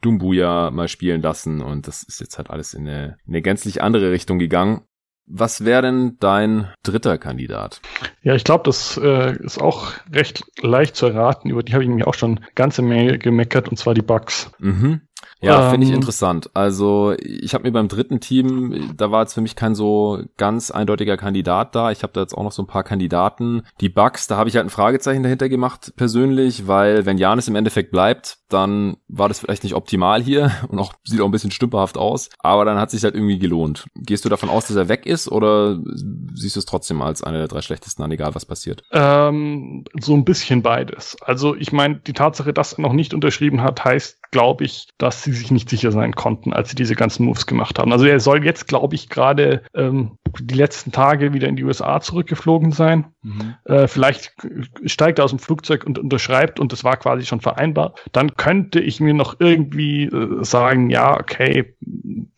Dumbuya 0.00 0.70
mal 0.70 0.88
spielen 0.88 1.22
lassen 1.22 1.60
und 1.60 1.86
das 1.86 2.02
ist 2.02 2.20
jetzt 2.20 2.38
halt 2.38 2.50
alles 2.50 2.74
in 2.74 2.88
eine, 2.88 3.16
in 3.26 3.34
eine 3.34 3.42
gänzlich 3.42 3.82
andere 3.82 4.10
Richtung 4.10 4.38
gegangen. 4.38 4.82
Was 5.26 5.64
wäre 5.64 5.82
denn 5.82 6.16
dein 6.20 6.72
dritter 6.82 7.16
Kandidat? 7.16 7.80
Ja, 8.22 8.34
ich 8.34 8.44
glaube, 8.44 8.64
das 8.64 8.98
äh, 9.02 9.36
ist 9.42 9.60
auch 9.60 9.92
recht 10.12 10.44
leicht 10.60 10.96
zu 10.96 11.06
erraten. 11.06 11.48
Über 11.50 11.62
die 11.62 11.72
habe 11.72 11.84
ich 11.84 11.88
nämlich 11.88 12.06
auch 12.06 12.14
schon 12.14 12.40
ganze 12.54 12.82
Menge 12.82 13.18
gemeckert, 13.18 13.68
und 13.68 13.76
zwar 13.76 13.94
die 13.94 14.02
Bugs. 14.02 14.50
Mhm. 14.58 15.02
Ja, 15.40 15.64
ähm, 15.64 15.70
finde 15.70 15.86
ich 15.86 15.92
interessant. 15.92 16.50
Also 16.54 17.14
ich 17.18 17.54
habe 17.54 17.64
mir 17.64 17.72
beim 17.72 17.88
dritten 17.88 18.20
Team, 18.20 18.94
da 18.96 19.10
war 19.10 19.22
jetzt 19.22 19.34
für 19.34 19.40
mich 19.40 19.56
kein 19.56 19.74
so 19.74 20.22
ganz 20.36 20.70
eindeutiger 20.70 21.16
Kandidat 21.16 21.74
da. 21.74 21.90
Ich 21.90 22.02
habe 22.02 22.12
da 22.12 22.20
jetzt 22.20 22.34
auch 22.34 22.44
noch 22.44 22.52
so 22.52 22.62
ein 22.62 22.66
paar 22.66 22.84
Kandidaten. 22.84 23.62
Die 23.80 23.88
Bugs, 23.88 24.26
da 24.26 24.36
habe 24.36 24.48
ich 24.48 24.56
halt 24.56 24.66
ein 24.66 24.70
Fragezeichen 24.70 25.22
dahinter 25.22 25.48
gemacht 25.48 25.92
persönlich, 25.96 26.66
weil 26.66 27.06
wenn 27.06 27.18
Janis 27.18 27.48
im 27.48 27.56
Endeffekt 27.56 27.90
bleibt, 27.90 28.38
dann 28.48 28.96
war 29.08 29.28
das 29.28 29.40
vielleicht 29.40 29.64
nicht 29.64 29.74
optimal 29.74 30.22
hier 30.22 30.52
und 30.68 30.78
auch 30.78 30.92
sieht 31.04 31.20
auch 31.20 31.26
ein 31.26 31.32
bisschen 31.32 31.50
stümperhaft 31.50 31.98
aus. 31.98 32.30
Aber 32.38 32.64
dann 32.64 32.78
hat 32.78 32.90
sich 32.90 33.02
halt 33.02 33.14
irgendwie 33.14 33.38
gelohnt. 33.38 33.86
Gehst 33.94 34.24
du 34.24 34.28
davon 34.28 34.48
aus, 34.48 34.66
dass 34.66 34.76
er 34.76 34.88
weg 34.88 35.06
ist 35.06 35.30
oder 35.30 35.78
siehst 36.34 36.56
du 36.56 36.60
es 36.60 36.66
trotzdem 36.66 37.02
als 37.02 37.22
einer 37.22 37.38
der 37.38 37.48
drei 37.48 37.62
schlechtesten 37.62 38.02
an, 38.02 38.12
egal 38.12 38.34
was 38.34 38.46
passiert? 38.46 38.82
Ähm, 38.92 39.84
so 40.00 40.14
ein 40.14 40.24
bisschen 40.24 40.62
beides. 40.62 41.16
Also 41.22 41.54
ich 41.56 41.72
meine, 41.72 41.96
die 41.96 42.12
Tatsache, 42.12 42.52
dass 42.52 42.74
er 42.74 42.82
noch 42.82 42.92
nicht 42.92 43.14
unterschrieben 43.14 43.62
hat, 43.62 43.84
heißt, 43.84 44.18
glaube 44.30 44.64
ich, 44.64 44.88
dass 44.98 45.11
sie 45.12 45.32
sich 45.32 45.50
nicht 45.50 45.68
sicher 45.68 45.92
sein 45.92 46.12
konnten, 46.12 46.52
als 46.52 46.70
sie 46.70 46.76
diese 46.76 46.94
ganzen 46.94 47.26
Moves 47.26 47.46
gemacht 47.46 47.78
haben. 47.78 47.92
Also 47.92 48.06
er 48.06 48.20
soll 48.20 48.44
jetzt, 48.44 48.68
glaube 48.68 48.94
ich, 48.94 49.08
gerade 49.08 49.62
ähm, 49.74 50.18
die 50.40 50.54
letzten 50.54 50.92
Tage 50.92 51.32
wieder 51.32 51.48
in 51.48 51.56
die 51.56 51.64
USA 51.64 52.00
zurückgeflogen 52.00 52.72
sein. 52.72 53.06
Mhm. 53.22 53.54
Äh, 53.64 53.86
vielleicht 53.88 54.32
steigt 54.86 55.18
er 55.18 55.24
aus 55.24 55.30
dem 55.30 55.38
Flugzeug 55.38 55.84
und 55.84 55.98
unterschreibt 55.98 56.60
und 56.60 56.72
das 56.72 56.84
war 56.84 56.96
quasi 56.96 57.24
schon 57.24 57.40
vereinbart. 57.40 58.00
Dann 58.12 58.36
könnte 58.36 58.80
ich 58.80 59.00
mir 59.00 59.14
noch 59.14 59.36
irgendwie 59.38 60.04
äh, 60.04 60.44
sagen, 60.44 60.90
ja, 60.90 61.18
okay, 61.18 61.74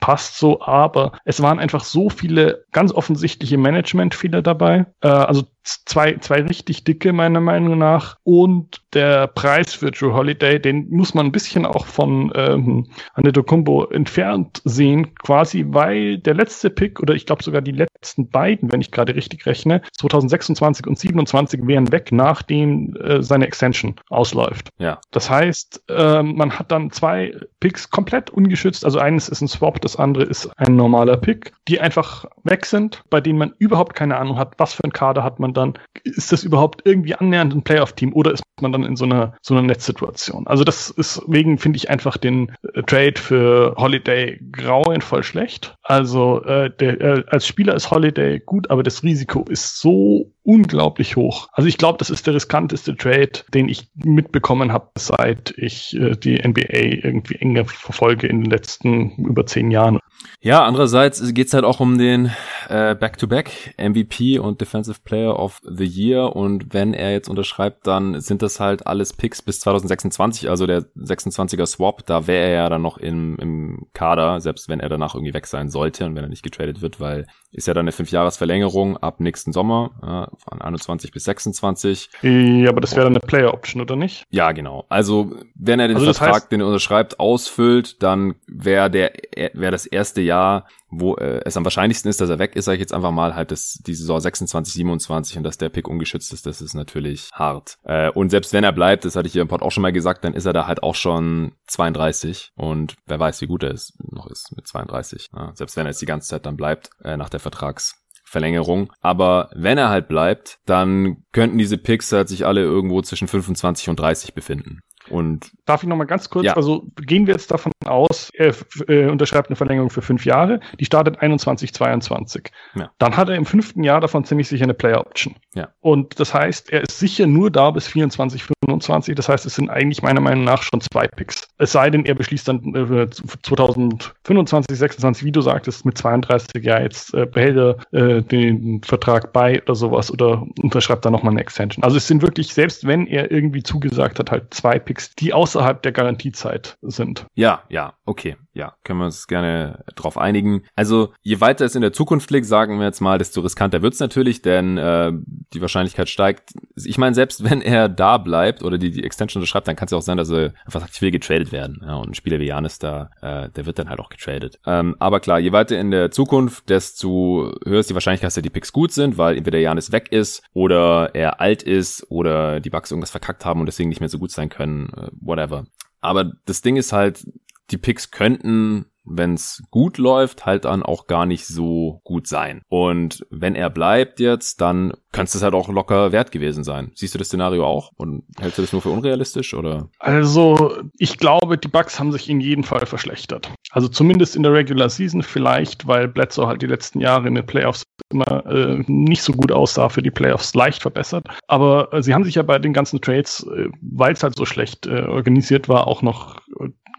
passt 0.01 0.38
so, 0.38 0.61
aber 0.61 1.12
es 1.24 1.40
waren 1.40 1.59
einfach 1.59 1.84
so 1.84 2.11
viele 2.11 2.64
ganz 2.72 2.92
offensichtliche 2.92 3.57
Managementfehler 3.57 4.42
dabei. 4.42 4.86
Äh, 5.01 5.09
also 5.09 5.45
zwei, 5.64 6.16
zwei 6.18 6.42
richtig 6.42 6.84
dicke, 6.84 7.12
meiner 7.12 7.40
Meinung 7.40 7.78
nach. 7.78 8.18
Und 8.22 8.82
der 8.92 9.26
Preis 9.26 9.74
für 9.74 9.90
Drew 9.90 10.12
Holiday, 10.12 10.61
den 10.61 10.88
muss 10.90 11.14
man 11.14 11.26
ein 11.26 11.32
bisschen 11.32 11.66
auch 11.66 11.86
von 11.86 12.32
ähm, 12.34 12.86
Antetokounmpo 13.14 13.86
entfernt 13.86 14.61
sehen, 14.64 15.14
quasi, 15.16 15.64
weil 15.68 16.18
der 16.18 16.34
letzte 16.34 16.70
Pick 16.70 17.01
oder 17.01 17.14
ich 17.14 17.26
glaube 17.26 17.42
sogar 17.42 17.62
die 17.62 17.84
letzten 17.95 18.28
beiden, 18.28 18.72
wenn 18.72 18.80
ich 18.80 18.91
gerade 18.91 19.14
richtig 19.14 19.47
rechne, 19.47 19.82
2026 19.97 20.87
und 20.87 20.99
27 20.99 21.66
wären 21.66 21.93
weg, 21.93 22.11
nachdem 22.12 22.97
äh, 22.97 23.22
seine 23.22 23.47
Extension 23.47 23.95
ausläuft. 24.09 24.70
Ja. 24.78 25.01
Das 25.11 25.30
heißt, 25.30 25.85
äh, 25.89 26.22
man 26.22 26.59
hat 26.59 26.70
dann 26.70 26.91
zwei 26.91 27.35
Picks 27.61 27.91
komplett 27.91 28.30
ungeschützt. 28.30 28.85
Also 28.85 28.99
eines 28.99 29.28
ist 29.28 29.41
ein 29.41 29.49
Swap, 29.49 29.80
das 29.80 29.97
andere 29.97 30.24
ist 30.24 30.51
ein 30.57 30.76
normaler 30.76 31.16
Pick, 31.16 31.53
die 31.68 31.80
einfach 31.80 32.26
weg 32.43 32.66
sind, 32.66 33.03
bei 33.11 33.20
denen 33.20 33.39
man 33.39 33.55
überhaupt 33.59 33.95
keine 33.95 34.16
Ahnung 34.16 34.39
hat, 34.39 34.55
was 34.59 34.74
für 34.74 34.85
ein 34.85 34.93
Kader 34.93 35.24
hat 35.24 35.41
man 35.41 35.55
dann. 35.55 35.74
Ist 36.03 36.32
das 36.32 36.45
überhaupt 36.45 36.82
irgendwie 36.85 37.14
annähernd 37.14 37.55
ein 37.55 37.62
Playoff-Team 37.62 38.12
oder 38.12 38.32
ist 38.32 38.43
man 38.61 38.72
dann 38.72 38.85
in 38.85 38.97
so 38.97 39.05
einer, 39.05 39.35
so 39.41 39.55
einer 39.55 39.62
Netzsituation? 39.66 40.47
Also 40.47 40.64
das 40.64 40.91
ist, 40.91 41.22
wegen 41.26 41.59
finde 41.59 41.76
ich 41.78 41.91
einfach 41.91 42.16
den 42.16 42.53
äh, 42.74 42.82
Trade 42.82 43.14
für 43.16 43.74
Holiday 43.76 44.41
grauenvoll 44.53 45.22
schlecht. 45.22 45.74
Also 45.82 46.43
äh, 46.45 46.70
der, 46.70 47.01
äh, 47.01 47.24
als 47.28 47.47
Spieler 47.47 47.73
ist 47.74 47.90
Holiday 47.90 48.40
gut, 48.40 48.70
aber 48.70 48.82
das 48.82 49.02
Risiko 49.02 49.44
ist 49.48 49.78
so 49.78 50.34
unglaublich 50.45 51.16
hoch. 51.16 51.49
Also 51.53 51.68
ich 51.68 51.78
glaube, 51.78 51.99
das 51.99 52.11
ist 52.11 52.26
der 52.26 52.34
riskanteste 52.34 52.95
Trade, 52.97 53.32
den 53.53 53.68
ich 53.68 53.88
mitbekommen 53.95 54.72
habe, 54.72 54.88
seit 54.97 55.55
ich 55.57 55.97
äh, 55.97 56.16
die 56.16 56.36
NBA 56.36 57.07
irgendwie 57.07 57.36
enger 57.36 57.64
verfolge 57.64 58.26
in 58.26 58.42
den 58.42 58.51
letzten 58.51 59.11
über 59.16 59.47
zehn 59.47 59.70
Jahren. 59.70 59.99
Ja, 60.40 60.62
andererseits 60.64 61.32
geht's 61.32 61.55
halt 61.55 61.64
auch 61.64 61.80
um 61.80 61.99
den 61.99 62.30
äh, 62.68 62.95
Back-to-Back 62.95 63.74
MVP 63.78 64.38
und 64.38 64.61
Defensive 64.61 65.01
Player 65.03 65.38
of 65.38 65.61
the 65.64 65.84
Year 65.84 66.36
und 66.36 66.72
wenn 66.72 66.95
er 66.95 67.12
jetzt 67.12 67.28
unterschreibt, 67.28 67.86
dann 67.86 68.20
sind 68.20 68.42
das 68.42 68.61
halt 68.61 68.86
alles 68.86 69.12
Picks 69.14 69.42
bis 69.42 69.61
2026, 69.61 70.51
also 70.51 70.66
der 70.66 70.82
26er 70.97 71.66
Swap, 71.66 72.05
da 72.07 72.26
wäre 72.26 72.49
er 72.49 72.55
ja 72.55 72.68
dann 72.68 72.82
noch 72.82 72.99
im, 72.99 73.36
im 73.36 73.86
Kader, 73.95 74.40
selbst 74.40 74.68
wenn 74.68 74.80
er 74.80 74.88
danach 74.88 75.14
irgendwie 75.14 75.34
weg 75.34 75.47
sein 75.47 75.70
sollte 75.70 76.05
und 76.05 76.14
wenn 76.14 76.24
er 76.24 76.30
nicht 76.30 76.42
getradet 76.42 76.82
wird, 76.82 77.01
weil 77.01 77.26
ist 77.53 77.68
ja 77.68 77.74
dann 77.74 77.84
eine 77.84 77.92
Fünfjahresverlängerung 77.92 78.97
ab 78.97 79.20
nächsten 79.20 79.53
Sommer, 79.53 80.30
von 80.37 80.61
21 80.61 81.11
bis 81.12 81.24
26. 81.24 82.11
Ja, 82.22 82.68
aber 82.68 82.80
das 82.80 82.93
wäre 82.93 83.05
dann 83.05 83.14
eine 83.14 83.20
Player-Option, 83.20 83.82
oder 83.82 83.97
nicht? 83.97 84.24
Ja, 84.30 84.53
genau. 84.53 84.87
Also 84.89 85.37
wenn 85.55 85.80
er 85.80 85.89
den 85.89 85.97
also 85.97 86.12
Vertrag, 86.12 86.35
heißt, 86.35 86.53
den 86.53 86.61
er 86.61 86.66
unterschreibt, 86.66 87.20
ausfüllt, 87.20 88.03
dann 88.03 88.35
wäre 88.47 88.91
der 88.91 89.12
wäre 89.55 89.72
das 89.72 89.87
erste 89.87 90.20
Jahr, 90.20 90.66
wo 90.91 91.16
äh, 91.16 91.41
es 91.45 91.57
am 91.57 91.64
wahrscheinlichsten 91.64 92.09
ist, 92.09 92.20
dass 92.20 92.30
er 92.30 92.39
weg 92.39 92.57
ist, 92.57 92.66
sage 92.66 92.76
ich 92.76 92.80
jetzt 92.80 92.95
einfach 92.95 93.11
mal, 93.11 93.35
halt 93.35 93.51
das, 93.51 93.80
die 93.87 93.95
Saison 93.95 94.20
26, 94.20 94.74
27 94.74 95.37
und 95.39 95.43
dass 95.43 95.59
der 95.59 95.68
Pick 95.68 95.89
ungeschützt 95.89 96.32
ist, 96.32 96.47
das 96.47 96.61
ist 96.61 96.74
natürlich 96.74 97.30
hart. 97.32 97.78
Äh, 97.85 98.11
und 98.11 98.30
selbst 98.30 98.53
wenn 98.53 98.64
er 98.64 98.72
bleibt, 98.72 99.05
das 99.05 99.16
hatte 99.16 99.26
ich 99.26 99.32
hier 99.32 99.43
im 99.43 99.49
Pod 99.49 99.62
auch 99.62 99.70
schon 99.70 99.82
mal 99.82 99.93
gesagt, 99.93 100.24
dann 100.24 100.35
ist 100.35 100.47
er 100.47 100.53
da 100.53 100.66
halt 100.66 100.82
auch 100.82 100.95
schon 100.95 101.53
32 101.66 102.53
und 102.57 102.95
wer 103.07 103.18
weiß, 103.18 103.41
wie 103.41 103.47
gut 103.47 103.62
er 103.62 103.70
ist, 103.70 103.95
noch 104.12 104.28
ist 104.28 104.55
mit 104.57 104.66
32. 104.66 105.30
Ja, 105.35 105.53
selbst 105.55 105.76
wenn 105.76 105.87
er 105.87 105.91
jetzt 105.91 106.03
die 106.03 106.07
ganze 106.07 106.28
Zeit 106.28 106.47
dann 106.47 106.57
bleibt, 106.57 106.91
äh, 107.03 107.16
nach 107.16 107.28
der 107.28 107.41
Vertrags 107.41 108.03
Verlängerung. 108.35 108.93
Aber 109.01 109.49
wenn 109.55 109.78
er 109.78 109.91
halt 109.91 110.09
bleibt, 110.09 110.59
dann 110.66 111.18
könnten 111.30 111.57
diese 111.57 111.78
Picks 111.78 112.12
halt 112.12 112.28
sich 112.28 112.45
alle 112.45 112.62
irgendwo 112.62 113.01
zwischen 113.01 113.28
25 113.28 113.89
und 113.89 114.01
30 114.01 114.35
befinden. 114.35 114.80
Und 115.14 115.52
Darf 115.64 115.82
ich 115.82 115.88
noch 115.88 115.96
mal 115.96 116.04
ganz 116.04 116.28
kurz, 116.28 116.44
ja. 116.44 116.54
also 116.54 116.86
gehen 116.96 117.26
wir 117.26 117.34
jetzt 117.34 117.50
davon 117.50 117.72
aus, 117.86 118.30
er 118.34 118.52
äh, 118.88 119.06
unterschreibt 119.06 119.48
eine 119.48 119.56
Verlängerung 119.56 119.88
für 119.88 120.02
fünf 120.02 120.26
Jahre, 120.26 120.58
die 120.80 120.84
startet 120.84 121.20
21, 121.20 121.72
22. 121.72 122.50
Ja. 122.74 122.90
Dann 122.98 123.16
hat 123.16 123.28
er 123.28 123.36
im 123.36 123.46
fünften 123.46 123.84
Jahr 123.84 124.00
davon 124.00 124.24
ziemlich 124.24 124.48
sicher 124.48 124.64
eine 124.64 124.74
Player 124.74 125.00
Option. 125.00 125.36
Ja. 125.54 125.68
Und 125.80 126.18
das 126.18 126.34
heißt, 126.34 126.70
er 126.70 126.82
ist 126.82 126.98
sicher 126.98 127.26
nur 127.26 127.50
da 127.50 127.70
bis 127.70 127.86
24, 127.86 128.42
25. 128.42 129.14
Das 129.14 129.28
heißt, 129.28 129.46
es 129.46 129.54
sind 129.54 129.70
eigentlich 129.70 130.02
meiner 130.02 130.20
Meinung 130.20 130.42
nach 130.42 130.62
schon 130.62 130.80
zwei 130.80 131.06
Picks. 131.06 131.48
Es 131.58 131.72
sei 131.72 131.90
denn, 131.90 132.04
er 132.04 132.16
beschließt 132.16 132.48
dann 132.48 132.74
äh, 132.74 133.08
2025, 133.08 134.76
26, 134.76 135.24
wie 135.24 135.32
du 135.32 135.40
sagtest, 135.40 135.86
mit 135.86 135.96
32 135.96 136.62
Jahren 136.64 136.82
jetzt 136.82 137.14
äh, 137.14 137.24
behält 137.24 137.56
er 137.56 137.76
äh, 137.92 138.22
den 138.22 138.82
Vertrag 138.82 139.32
bei 139.32 139.62
oder 139.62 139.76
sowas 139.76 140.10
oder 140.10 140.44
unterschreibt 140.60 141.04
dann 141.04 141.12
nochmal 141.12 141.32
eine 141.32 141.40
Extension. 141.40 141.84
Also 141.84 141.96
es 141.98 142.08
sind 142.08 142.20
wirklich, 142.20 142.52
selbst 142.52 142.86
wenn 142.86 143.06
er 143.06 143.30
irgendwie 143.30 143.62
zugesagt 143.62 144.18
hat, 144.18 144.30
halt 144.30 144.52
zwei 144.52 144.78
Picks 144.78 145.03
Die 145.18 145.32
außerhalb 145.32 145.82
der 145.82 145.92
Garantiezeit 145.92 146.78
sind. 146.82 147.26
Ja, 147.34 147.62
ja, 147.68 147.94
okay. 148.05 148.36
Ja, 148.55 148.76
können 148.84 149.00
wir 149.00 149.07
uns 149.07 149.26
gerne 149.26 149.84
drauf 149.96 150.16
einigen. 150.16 150.62
Also, 150.76 151.12
je 151.22 151.40
weiter 151.40 151.64
es 151.64 151.74
in 151.74 151.82
der 151.82 151.92
Zukunft 151.92 152.30
liegt, 152.30 152.46
sagen 152.46 152.78
wir 152.78 152.86
jetzt 152.86 153.00
mal, 153.00 153.18
desto 153.18 153.40
riskanter 153.40 153.82
wird's 153.82 153.98
natürlich, 153.98 154.42
denn 154.42 154.78
äh, 154.78 155.12
die 155.52 155.61
Wahrscheinlichkeit 155.61 156.09
steigt. 156.09 156.52
Ich 156.76 156.96
meine, 156.96 157.16
selbst 157.16 157.42
wenn 157.42 157.61
er 157.61 157.88
da 157.88 158.16
bleibt 158.16 158.62
oder 158.62 158.78
die, 158.78 158.92
die 158.92 159.02
Extension 159.02 159.40
unterschreibt, 159.40 159.66
dann 159.66 159.74
kann 159.74 159.86
es 159.86 159.90
ja 159.90 159.98
auch 159.98 160.02
sein, 160.02 160.18
dass 160.18 160.30
er 160.30 160.55
einfach 160.64 160.80
sagt, 160.80 160.94
ich 160.94 161.02
will 161.02 161.11
getradet 161.11 161.50
werden. 161.50 161.80
Ja, 161.82 161.96
und 161.96 162.11
ein 162.11 162.14
Spieler 162.14 162.38
wie 162.38 162.46
Janis 162.46 162.78
da, 162.78 163.11
äh, 163.20 163.50
der 163.50 163.66
wird 163.66 163.80
dann 163.80 163.88
halt 163.88 163.98
auch 163.98 164.09
getradet. 164.09 164.61
Ähm, 164.66 164.94
aber 165.00 165.18
klar, 165.18 165.40
je 165.40 165.50
weiter 165.50 165.78
in 165.78 165.90
der 165.90 166.12
Zukunft, 166.12 166.70
desto 166.70 167.52
höher 167.66 167.80
ist 167.80 167.90
die 167.90 167.94
Wahrscheinlichkeit, 167.94 168.36
dass 168.36 168.40
die 168.40 168.50
Picks 168.50 168.72
gut 168.72 168.92
sind, 168.92 169.18
weil 169.18 169.36
entweder 169.36 169.59
Janis 169.59 169.90
weg 169.90 170.12
ist 170.12 170.44
oder 170.52 171.12
er 171.14 171.40
alt 171.40 171.64
ist 171.64 172.07
oder 172.09 172.61
die 172.61 172.70
Bugs 172.70 172.92
irgendwas 172.92 173.11
verkackt 173.11 173.44
haben 173.44 173.59
und 173.59 173.66
deswegen 173.66 173.88
nicht 173.88 174.00
mehr 174.00 174.09
so 174.09 174.20
gut 174.20 174.30
sein 174.30 174.48
können 174.48 174.90
äh, 174.96 175.09
whatever. 175.20 175.64
Aber 176.05 176.32
das 176.44 176.61
Ding 176.61 176.76
ist 176.76 176.92
halt, 176.92 177.24
die 177.70 177.78
Picks 177.78 178.10
könnten 178.10 178.86
wenn 179.05 179.34
es 179.34 179.62
gut 179.70 179.98
läuft, 179.98 180.46
halt 180.46 180.64
dann 180.64 180.82
auch 180.82 181.07
gar 181.07 181.26
nicht 181.26 181.46
so 181.46 182.00
gut 182.05 182.26
sein. 182.26 182.62
Und 182.68 183.24
wenn 183.30 183.55
er 183.55 183.70
bleibt 183.70 184.20
jetzt, 184.20 184.61
dann 184.61 184.92
könnte 185.12 185.36
es 185.36 185.42
halt 185.42 185.55
auch 185.55 185.68
locker 185.68 186.12
wert 186.12 186.32
gewesen 186.32 186.64
sein. 186.64 186.90
Siehst 186.94 187.14
du 187.14 187.18
das 187.18 187.28
Szenario 187.28 187.66
auch 187.66 187.90
und 187.96 188.24
hältst 188.38 188.59
du 188.59 188.62
das 188.62 188.72
nur 188.72 188.82
für 188.82 188.90
unrealistisch 188.90 189.55
oder? 189.55 189.88
Also, 189.98 190.76
ich 190.98 191.18
glaube, 191.18 191.59
die 191.59 191.68
Bugs 191.68 191.98
haben 191.98 192.12
sich 192.12 192.28
in 192.28 192.40
jedem 192.40 192.64
Fall 192.64 192.86
verschlechtert. 192.86 193.50
Also 193.70 193.88
zumindest 193.88 194.36
in 194.36 194.42
der 194.42 194.52
Regular 194.52 194.88
Season 194.88 195.22
vielleicht, 195.22 195.86
weil 195.86 196.09
Bledsoe 196.09 196.46
halt 196.46 196.62
die 196.62 196.66
letzten 196.66 197.00
Jahre 197.00 197.28
in 197.28 197.34
den 197.34 197.46
Playoffs 197.46 197.84
immer 198.11 198.46
äh, 198.46 198.82
nicht 198.86 199.22
so 199.22 199.32
gut 199.32 199.52
aussah, 199.52 199.88
für 199.88 200.02
die 200.02 200.11
Playoffs 200.11 200.55
leicht 200.55 200.82
verbessert. 200.82 201.26
Aber 201.48 201.92
äh, 201.92 202.02
sie 202.02 202.14
haben 202.14 202.24
sich 202.24 202.36
ja 202.36 202.42
bei 202.42 202.59
den 202.59 202.72
ganzen 202.72 203.00
Trades, 203.00 203.46
äh, 203.55 203.68
weil 203.80 204.12
es 204.12 204.22
halt 204.22 204.36
so 204.36 204.44
schlecht 204.44 204.86
äh, 204.86 205.02
organisiert 205.02 205.68
war, 205.68 205.86
auch 205.86 206.02
noch 206.02 206.40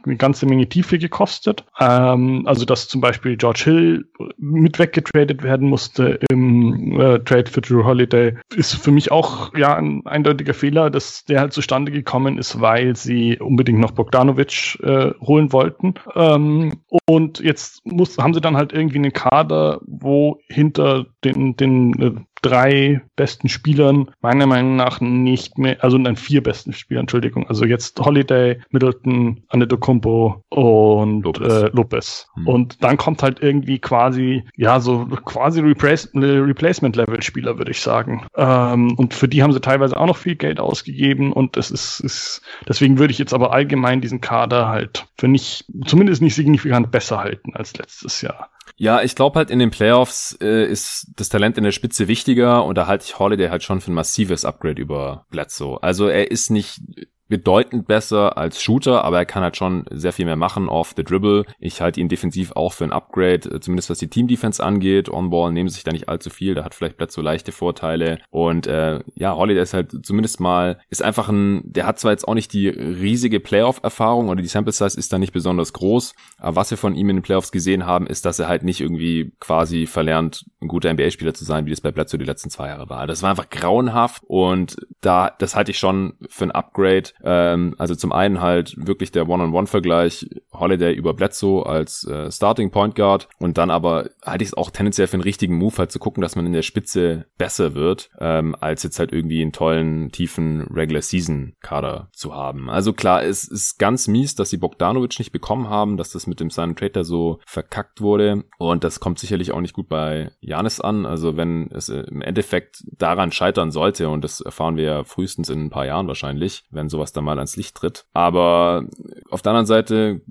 eine 0.05 0.17
ganze 0.17 0.45
Menge 0.45 0.67
Tiefe 0.67 0.97
gekostet. 0.97 1.65
Ähm, 1.95 2.43
also 2.45 2.65
dass 2.65 2.87
zum 2.87 3.01
Beispiel 3.01 3.37
George 3.37 3.61
Hill 3.65 4.05
mit 4.37 4.79
weggetradet 4.79 5.43
werden 5.43 5.69
musste 5.69 6.19
im 6.29 6.99
äh, 6.99 7.19
Trade 7.19 7.49
für 7.49 7.61
Drew 7.61 7.83
Holiday, 7.83 8.35
ist 8.55 8.75
für 8.75 8.91
mich 8.91 9.11
auch 9.11 9.55
ja 9.55 9.75
ein 9.75 10.05
eindeutiger 10.05 10.53
Fehler, 10.53 10.89
dass 10.89 11.25
der 11.25 11.39
halt 11.39 11.53
zustande 11.53 11.91
gekommen 11.91 12.37
ist, 12.37 12.59
weil 12.59 12.95
sie 12.95 13.37
unbedingt 13.39 13.79
noch 13.79 13.91
Bogdanovic 13.91 14.79
äh, 14.83 15.11
holen 15.21 15.51
wollten. 15.53 15.95
Ähm, 16.15 16.73
und 17.07 17.39
jetzt 17.39 17.85
muss, 17.85 18.17
haben 18.17 18.33
sie 18.33 18.41
dann 18.41 18.57
halt 18.57 18.73
irgendwie 18.73 18.97
einen 18.97 19.13
Kader, 19.13 19.79
wo 19.85 20.39
hinter 20.47 21.05
den, 21.23 21.55
den 21.55 22.01
äh, 22.01 22.11
drei 22.45 23.01
besten 23.15 23.49
Spielern 23.49 24.11
meiner 24.21 24.45
Meinung 24.45 24.75
nach 24.75 25.01
nicht 25.01 25.57
mehr, 25.57 25.83
also 25.83 25.97
dann 25.97 26.15
vier 26.15 26.43
besten 26.43 26.73
Spielern, 26.73 27.01
Entschuldigung. 27.01 27.47
Also 27.47 27.65
jetzt 27.65 27.99
Holiday, 27.99 28.61
Middleton, 28.69 29.43
Antetokounmpo 29.49 30.43
und 30.49 31.23
Lopez. 31.23 31.53
Äh, 31.53 31.69
Lopez. 31.73 32.27
Hm. 32.35 32.47
Und 32.47 32.83
dann 32.83 32.97
kommt 32.97 33.23
halt 33.23 33.41
irgendwie 33.41 33.79
quasi, 33.79 34.43
ja, 34.55 34.79
so 34.79 35.05
quasi 35.05 35.61
Replace 35.61 36.09
Replacement-Level-Spieler, 36.13 37.57
würde 37.57 37.71
ich 37.71 37.81
sagen. 37.81 38.27
Ähm, 38.35 38.93
und 38.95 39.13
für 39.13 39.27
die 39.27 39.41
haben 39.41 39.53
sie 39.53 39.61
teilweise 39.61 39.97
auch 39.97 40.05
noch 40.05 40.17
viel 40.17 40.35
Geld 40.35 40.59
ausgegeben 40.59 41.33
und 41.33 41.57
das 41.57 41.71
ist, 41.71 41.99
ist, 41.99 42.41
deswegen 42.67 42.99
würde 42.99 43.11
ich 43.11 43.19
jetzt 43.19 43.33
aber 43.33 43.53
allgemein 43.53 44.01
diesen 44.01 44.21
Kader 44.21 44.67
halt 44.67 45.07
für 45.17 45.27
nicht, 45.27 45.65
zumindest 45.85 46.21
nicht 46.21 46.35
signifikant 46.35 46.91
besser 46.91 47.19
halten 47.19 47.55
als 47.55 47.75
letztes 47.77 48.21
Jahr. 48.21 48.49
Ja, 48.77 49.01
ich 49.01 49.15
glaube 49.15 49.39
halt 49.39 49.49
in 49.49 49.59
den 49.59 49.71
Playoffs 49.71 50.37
äh, 50.41 50.65
ist 50.65 51.07
das 51.15 51.29
Talent 51.29 51.57
in 51.57 51.63
der 51.63 51.71
Spitze 51.71 52.09
wichtiger 52.09 52.65
und 52.65 52.77
da 52.77 52.87
halte 52.87 53.05
ich 53.05 53.19
Holiday 53.19 53.47
halt 53.47 53.63
schon 53.63 53.79
für 53.79 53.91
ein 53.91 53.95
massives 53.95 54.43
Upgrade 54.43 54.81
über 54.81 55.25
Bledsoe. 55.29 55.81
Also 55.81 56.07
er 56.07 56.29
ist 56.29 56.51
nicht 56.51 56.81
bedeutend 57.27 57.87
besser 57.87 58.37
als 58.37 58.61
Shooter, 58.61 59.03
aber 59.03 59.17
er 59.17 59.25
kann 59.25 59.43
halt 59.43 59.57
schon 59.57 59.85
sehr 59.91 60.13
viel 60.13 60.25
mehr 60.25 60.35
machen 60.35 60.69
off 60.69 60.93
the 60.95 61.03
dribble. 61.03 61.45
Ich 61.59 61.81
halte 61.81 61.99
ihn 61.99 62.09
defensiv 62.09 62.51
auch 62.51 62.73
für 62.73 62.83
ein 62.83 62.91
Upgrade, 62.91 63.49
äh, 63.49 63.59
zumindest 63.59 63.89
was 63.89 63.97
die 63.97 64.09
Team-Defense 64.09 64.63
angeht. 64.63 65.09
On-Ball 65.09 65.51
nehmen 65.51 65.69
sich 65.69 65.83
da 65.83 65.91
nicht 65.91 66.07
allzu 66.09 66.29
viel, 66.29 66.53
da 66.53 66.63
hat 66.63 66.75
vielleicht 66.75 66.97
Platz 66.97 67.13
so 67.13 67.21
leichte 67.21 67.51
Vorteile. 67.51 68.19
Und 68.29 68.67
äh, 68.67 68.99
ja, 69.15 69.35
Holiday 69.35 69.61
ist 69.61 69.73
halt 69.73 70.05
zumindest 70.05 70.39
mal, 70.39 70.79
ist 70.89 71.03
einfach 71.03 71.29
ein, 71.29 71.61
der 71.65 71.87
hat 71.87 71.99
zwar 71.99 72.11
jetzt 72.11 72.27
auch 72.27 72.35
nicht 72.35 72.53
die 72.53 72.69
riesige 72.69 73.39
Playoff-Erfahrung 73.39 74.29
oder 74.29 74.41
die 74.41 74.47
Sample-Size 74.47 74.97
ist 74.97 75.11
da 75.11 75.17
nicht 75.17 75.33
besonders 75.33 75.73
groß, 75.73 76.13
aber 76.37 76.55
was 76.55 76.71
wir 76.71 76.77
von 76.77 76.95
ihm 76.95 77.09
in 77.09 77.17
den 77.17 77.23
Playoffs 77.23 77.51
gesehen 77.51 77.85
haben, 77.85 78.07
ist, 78.07 78.25
dass 78.25 78.39
er 78.39 78.47
halt 78.47 78.63
nicht 78.63 78.81
irgendwie 78.81 79.33
quasi 79.39 79.87
verlernt, 79.87 80.45
ein 80.65 80.69
guter 80.69 80.93
NBA-Spieler 80.93 81.33
zu 81.33 81.45
sein, 81.45 81.65
wie 81.65 81.71
das 81.71 81.81
bei 81.81 81.91
Bledsoe 81.91 82.17
die 82.17 82.25
letzten 82.25 82.49
zwei 82.49 82.67
Jahre 82.67 82.89
war. 82.89 83.07
Das 83.07 83.23
war 83.23 83.29
einfach 83.29 83.49
grauenhaft 83.49 84.23
und 84.25 84.77
da, 85.01 85.31
das 85.37 85.55
halte 85.55 85.71
ich 85.71 85.79
schon 85.79 86.13
für 86.27 86.45
ein 86.45 86.51
Upgrade 86.51 87.11
ähm, 87.23 87.75
also 87.77 87.95
zum 87.95 88.11
einen 88.11 88.41
halt 88.41 88.75
wirklich 88.77 89.11
der 89.11 89.27
One-on-One-Vergleich 89.27 90.29
Holiday 90.53 90.93
über 90.93 91.13
Bledsoe 91.13 91.65
als 91.65 92.05
äh, 92.05 92.31
Starting 92.31 92.71
Point 92.71 92.95
Guard 92.95 93.27
und 93.39 93.57
dann 93.57 93.69
aber 93.69 94.09
halte 94.23 94.43
ich 94.43 94.49
es 94.49 94.57
auch 94.57 94.71
tendenziell 94.71 95.07
für 95.07 95.15
einen 95.15 95.23
richtigen 95.23 95.57
Move 95.57 95.77
halt 95.77 95.91
zu 95.91 95.99
gucken, 95.99 96.21
dass 96.21 96.35
man 96.35 96.45
in 96.45 96.53
der 96.53 96.61
Spitze 96.61 97.25
besser 97.37 97.75
wird, 97.75 98.09
ähm, 98.19 98.55
als 98.59 98.83
jetzt 98.83 98.99
halt 98.99 99.11
irgendwie 99.11 99.41
einen 99.41 99.51
tollen, 99.51 100.11
tiefen 100.11 100.61
Regular 100.71 101.01
Season 101.01 101.53
Kader 101.61 102.09
zu 102.13 102.33
haben. 102.33 102.69
Also 102.69 102.93
klar, 102.93 103.23
es 103.23 103.47
ist 103.47 103.77
ganz 103.77 104.07
mies, 104.07 104.35
dass 104.35 104.49
sie 104.49 104.57
Bogdanovic 104.57 105.17
nicht 105.19 105.31
bekommen 105.31 105.69
haben, 105.69 105.97
dass 105.97 106.11
das 106.11 106.27
mit 106.27 106.39
dem 106.39 106.49
Sign 106.49 106.75
Trader 106.75 107.03
so 107.03 107.39
verkackt 107.45 108.01
wurde 108.01 108.43
und 108.57 108.83
das 108.83 108.99
kommt 108.99 109.19
sicherlich 109.19 109.51
auch 109.51 109.61
nicht 109.61 109.73
gut 109.73 109.89
bei 109.89 110.31
Janis 110.55 110.79
an. 110.79 111.05
Also 111.05 111.35
wenn 111.35 111.69
es 111.71 111.89
im 111.89 112.21
Endeffekt 112.21 112.83
daran 112.97 113.33
scheitern 113.33 113.71
sollte 113.71 114.07
und 114.07 114.23
das 114.23 114.39
erfahren 114.39 114.77
wir 114.77 114.83
ja 114.83 115.03
frühestens 115.03 115.49
in 115.49 115.65
ein 115.65 115.69
paar 115.69 115.85
Jahren 115.85 116.07
wahrscheinlich, 116.07 116.63
wenn 116.71 116.87
sowas 116.87 117.11
da 117.11 117.21
mal 117.21 117.37
ans 117.37 117.57
Licht 117.57 117.75
tritt. 117.75 118.05
Aber 118.13 118.85
auf 119.29 119.41
der 119.41 119.51
anderen 119.51 119.65
Seite 119.65 120.21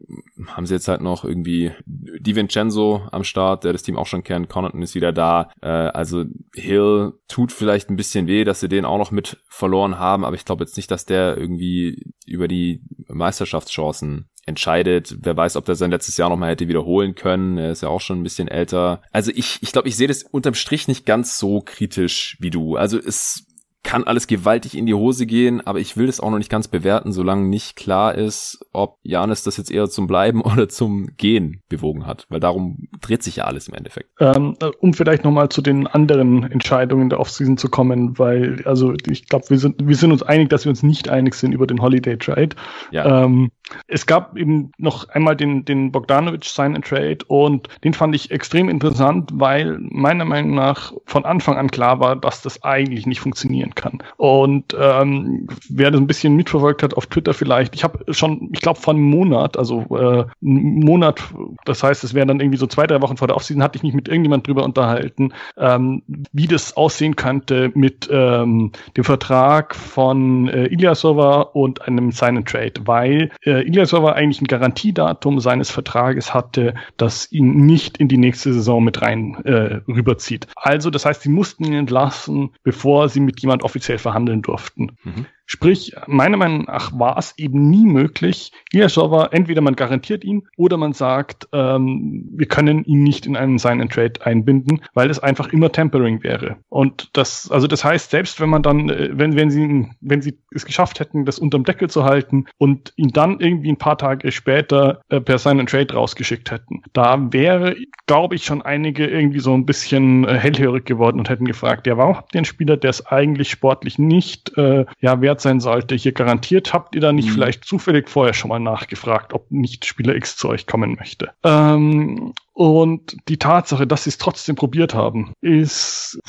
haben 0.47 0.66
sie 0.66 0.75
jetzt 0.75 0.89
halt 0.89 1.03
noch 1.03 1.25
irgendwie 1.25 1.72
Di 1.85 2.35
Vincenzo 2.35 3.07
am 3.12 3.22
Start, 3.22 3.64
der 3.64 3.72
das 3.72 3.83
Team 3.83 3.99
auch 3.99 4.07
schon 4.07 4.25
kennt. 4.25 4.49
Connaughton 4.49 4.83
ist 4.83 4.95
wieder 4.95 5.12
da. 5.12 5.51
Äh, 5.61 5.68
also 5.68 6.25
Hill 6.55 7.12
tut 7.29 7.53
vielleicht 7.53 7.91
ein 7.91 7.97
bisschen 7.97 8.27
weh, 8.27 8.45
dass 8.45 8.61
sie 8.61 8.68
den 8.68 8.87
auch 8.87 8.99
noch 8.99 9.11
mit 9.11 9.39
verloren 9.49 9.99
haben, 9.99 10.25
aber 10.25 10.37
ich 10.37 10.47
glaube 10.47 10.64
jetzt 10.64 10.77
nicht, 10.77 10.91
dass 10.91 11.05
der 11.05 11.37
irgendwie 11.37 12.12
über 12.27 12.49
die 12.49 12.83
Meisterschaftschancen 13.09 14.31
entscheidet. 14.47 15.16
Wer 15.20 15.36
weiß, 15.36 15.57
ob 15.57 15.64
der 15.64 15.74
sein 15.74 15.90
letztes 15.90 16.16
Jahr 16.16 16.30
nochmal 16.30 16.51
hätte 16.51 16.68
wiederholen 16.68 17.14
können. 17.14 17.59
Er 17.59 17.72
ist 17.72 17.82
ja 17.82 17.88
auch 17.88 18.01
schon 18.01 18.20
ein 18.20 18.22
bisschen 18.22 18.49
älter. 18.49 19.03
Also 19.12 19.30
ich, 19.34 19.59
ich 19.62 19.72
glaube, 19.72 19.88
ich 19.88 19.97
sehe 19.97 20.09
das 20.09 20.22
unterm 20.22 20.55
Strich 20.55 20.88
nicht 20.88 21.07
ganz 21.07 21.38
so 21.38 21.61
kritisch 21.61 22.36
wie 22.40 22.51
du. 22.51 22.76
Also 22.76 22.99
es 22.99 23.47
kann 23.84 24.03
alles 24.05 24.26
gewaltig 24.26 24.76
in 24.76 24.86
die 24.86 24.95
Hose 24.95 25.26
gehen, 25.26 25.61
aber 25.64 25.78
ich 25.78 25.97
will 25.97 26.07
das 26.07 26.18
auch 26.18 26.30
noch 26.30 26.38
nicht 26.38 26.51
ganz 26.51 26.66
bewerten, 26.66 27.12
solange 27.12 27.47
nicht 27.47 27.76
klar 27.76 28.14
ist, 28.14 28.66
ob 28.72 28.97
Janis 29.03 29.45
das 29.45 29.59
jetzt 29.59 29.70
eher 29.70 29.88
zum 29.88 30.07
Bleiben 30.09 30.40
oder 30.42 30.68
zum 30.68 31.11
Gehen 31.16 31.61
bewogen 31.68 32.07
hat, 32.07 32.26
weil 32.30 32.40
darum 32.40 32.88
dreht 33.01 33.22
sich 33.22 33.36
ja 33.36 33.45
alles 33.45 33.68
im 33.68 33.74
Endeffekt. 33.74 34.11
Ähm, 34.18 34.57
um 34.80 34.95
vielleicht 34.95 35.22
nochmal 35.22 35.51
zu 35.51 35.62
den 35.62 35.86
anderen 35.86 36.51
Entscheidungen 36.51 37.11
der 37.11 37.20
Offseason 37.20 37.59
zu 37.59 37.68
kommen, 37.68 38.18
weil, 38.18 38.62
also 38.64 38.95
ich 39.09 39.28
glaube, 39.28 39.51
wir 39.51 39.59
sind, 39.59 39.86
wir 39.86 39.97
sind 39.97 40.11
uns 40.11 40.22
einig, 40.22 40.49
dass 40.49 40.64
wir 40.64 40.70
uns 40.70 40.82
nicht 40.82 41.11
einig 41.11 41.34
sind 41.34 41.53
über 41.53 41.66
den 41.66 41.80
Holiday 41.82 42.16
Trade. 42.16 42.57
Ja. 42.90 43.24
Ähm, 43.24 43.51
es 43.87 44.07
gab 44.07 44.37
eben 44.37 44.73
noch 44.79 45.09
einmal 45.09 45.37
den, 45.37 45.65
den 45.65 45.91
Bogdanovic 45.91 46.45
Sign 46.45 46.75
and 46.75 46.87
Trade 46.87 47.19
und 47.29 47.69
den 47.83 47.95
fand 47.95 48.15
ich 48.15 48.31
extrem 48.31 48.69
interessant, 48.69 49.31
weil 49.35 49.79
meiner 49.81 50.25
Meinung 50.25 50.55
nach 50.55 50.93
von 51.07 51.25
Anfang 51.25 51.57
an 51.57 51.71
klar 51.71 52.01
war, 52.01 52.17
dass 52.17 52.43
das 52.43 52.62
eigentlich 52.62 53.07
nicht 53.07 53.21
funktionieren 53.21 53.75
kann. 53.75 54.03
Und 54.17 54.77
ähm, 54.79 55.47
wer 55.69 55.91
das 55.91 56.01
ein 56.01 56.07
bisschen 56.07 56.37
mitverfolgt 56.37 56.83
hat 56.83 56.95
auf 56.95 57.07
Twitter 57.07 57.35
vielleicht, 57.35 57.75
ich 57.75 57.85
habe 57.85 58.12
schon, 58.12 58.51
ich 58.53 58.61
glaube 58.61 58.81
von 58.81 58.97
einem 58.97 59.07
Monat, 59.07 59.57
also 59.57 59.81
äh, 59.91 60.25
einen 60.43 60.81
Monat, 60.81 61.23
das 61.65 61.83
heißt, 61.83 62.05
es 62.05 62.15
wären 62.15 62.29
dann 62.29 62.41
irgendwie 62.41 62.59
so 62.59 62.67
zwei, 62.67 62.87
drei 62.87 63.01
Wochen 63.01 63.17
vor 63.17 63.29
der 63.29 63.37
Offseason, 63.37 63.62
hatte 63.62 63.77
ich 63.77 63.83
mich 63.83 63.95
mit 63.95 64.09
irgendjemand 64.09 64.47
drüber 64.47 64.65
unterhalten, 64.65 65.33
ähm, 65.57 66.03
wie 66.33 66.47
das 66.47 66.77
aussehen 66.77 67.17
könnte 67.17 67.71
mit 67.75 68.09
ähm, 68.11 68.73
dem 68.97 69.05
Vertrag 69.05 69.75
von 69.75 70.49
äh, 70.49 70.67
Ilyasova 70.67 71.41
und 71.41 71.83
einem 71.83 72.12
Sign 72.12 72.37
and 72.37 72.49
Trade, 72.49 72.75
weil 72.85 73.31
äh, 73.43 73.54
Ilyasova 73.63 74.13
eigentlich 74.13 74.41
ein 74.41 74.47
Garantiedatum 74.47 75.41
seines 75.41 75.71
Vertrages 75.71 76.35
hatte, 76.35 76.75
das 76.97 77.31
ihn 77.31 77.67
nicht 77.67 77.99
in 77.99 78.09
die 78.09 78.17
nächste 78.17 78.53
Saison 78.53 78.83
mit 78.83 79.03
rein 79.03 79.37
äh, 79.45 79.81
rüberzieht. 79.89 80.47
Also 80.57 80.91
das 80.91 81.05
heißt, 81.05 81.23
sie 81.23 81.29
mussten 81.29 81.65
ihn 81.65 81.75
entlassen, 81.75 82.51
bevor 82.63 83.09
sie 83.09 83.21
mit 83.21 83.41
jemand 83.41 83.63
offiziell 83.63 83.99
verhandeln 83.99 84.43
durften. 84.43 84.97
Mhm. 85.05 85.27
Sprich, 85.47 85.95
meiner 86.07 86.36
Meinung 86.36 86.64
nach 86.64 86.99
war 86.99 87.18
es 87.18 87.34
eben 87.36 87.68
nie 87.68 87.84
möglich, 87.84 88.53
Ilyasova, 88.72 89.28
entweder 89.32 89.61
man 89.61 89.76
garantiert 89.76 90.24
ihn 90.24 90.49
oder 90.57 90.76
man 90.76 90.95
sagt, 90.95 91.49
ähm, 91.53 92.28
wir 92.32 92.47
können 92.47 92.84
ihn 92.84 93.03
nicht 93.03 93.26
in 93.26 93.36
einen 93.36 93.59
Sign 93.59 93.80
and 93.80 93.92
Trade 93.92 94.24
einbinden, 94.24 94.80
weil 94.95 95.11
es 95.11 95.18
einfach 95.18 95.53
immer 95.53 95.70
Tempering 95.70 96.22
wäre. 96.22 96.57
Und 96.70 97.11
das, 97.12 97.51
also 97.51 97.66
das 97.66 97.84
heißt, 97.84 98.11
selbst 98.11 98.40
wenn 98.40 98.49
man 98.49 98.62
dann, 98.62 98.88
äh, 98.88 99.11
wenn, 99.12 99.36
wenn 99.36 99.51
sie, 99.51 99.86
wenn 100.01 100.22
sie 100.22 100.38
es 100.55 100.64
geschafft 100.64 100.99
hätten, 100.99 101.24
das 101.26 101.38
unterm 101.38 101.64
Deckel 101.64 101.90
zu 101.90 102.05
halten 102.05 102.47
und 102.57 102.92
ihn 102.97 103.11
dann 103.11 103.40
irgendwie 103.40 103.70
ein 103.70 103.78
paar 103.78 103.99
Tage 103.99 104.32
später 104.32 105.03
äh, 105.11 105.20
per 105.20 105.38
Sign 105.38 105.61
and 105.61 105.68
Trade 105.68 105.92
rausgeschickt 105.92 106.51
hätten, 106.51 106.82
da 106.95 107.32
wäre, 107.32 107.76
glaube 108.07 108.34
ich, 108.34 108.45
schon 108.45 108.62
einige 108.62 109.07
irgendwie 109.07 109.40
so 109.40 109.53
ein 109.53 109.66
bisschen 109.66 110.24
äh, 110.26 110.38
hellhörig 110.38 110.86
geworden 110.86 111.18
und 111.18 111.28
hätten 111.28 111.45
gefragt, 111.45 111.86
ja, 111.86 111.99
warum 111.99 112.16
habt 112.16 112.34
ihr 112.34 112.38
einen 112.38 112.47
Spieler, 112.47 112.76
der 112.78 112.90
es 112.90 113.07
eigentlich 113.07 113.51
sportlich 113.51 113.99
nicht, 113.99 114.57
äh, 114.57 114.86
ja, 115.01 115.20
wert 115.35 115.41
sein 115.41 115.61
sollte, 115.61 115.97
hier 115.97 116.12
garantiert, 116.12 116.72
habt 116.72 116.95
ihr 116.95 117.01
da 117.01 117.12
nicht 117.12 117.28
mhm. 117.28 117.32
vielleicht 117.32 117.64
zufällig 117.64 118.09
vorher 118.09 118.35
schon 118.35 118.51
mal 118.51 118.61
nachgefragt, 118.61 119.32
ob 119.32 119.51
nicht 119.51 119.85
Spieler 119.85 120.14
X 120.14 120.37
zu 120.37 120.49
euch 120.49 120.66
kommen 120.66 120.95
möchte? 120.97 121.32
Ähm, 121.43 122.32
und 122.53 123.16
die 123.28 123.39
Tatsache, 123.39 123.87
dass 123.87 124.05
sie 124.05 124.11
es 124.11 124.18
trotzdem 124.18 124.55
probiert 124.55 124.95
haben, 124.95 125.32
ist, 125.41 126.20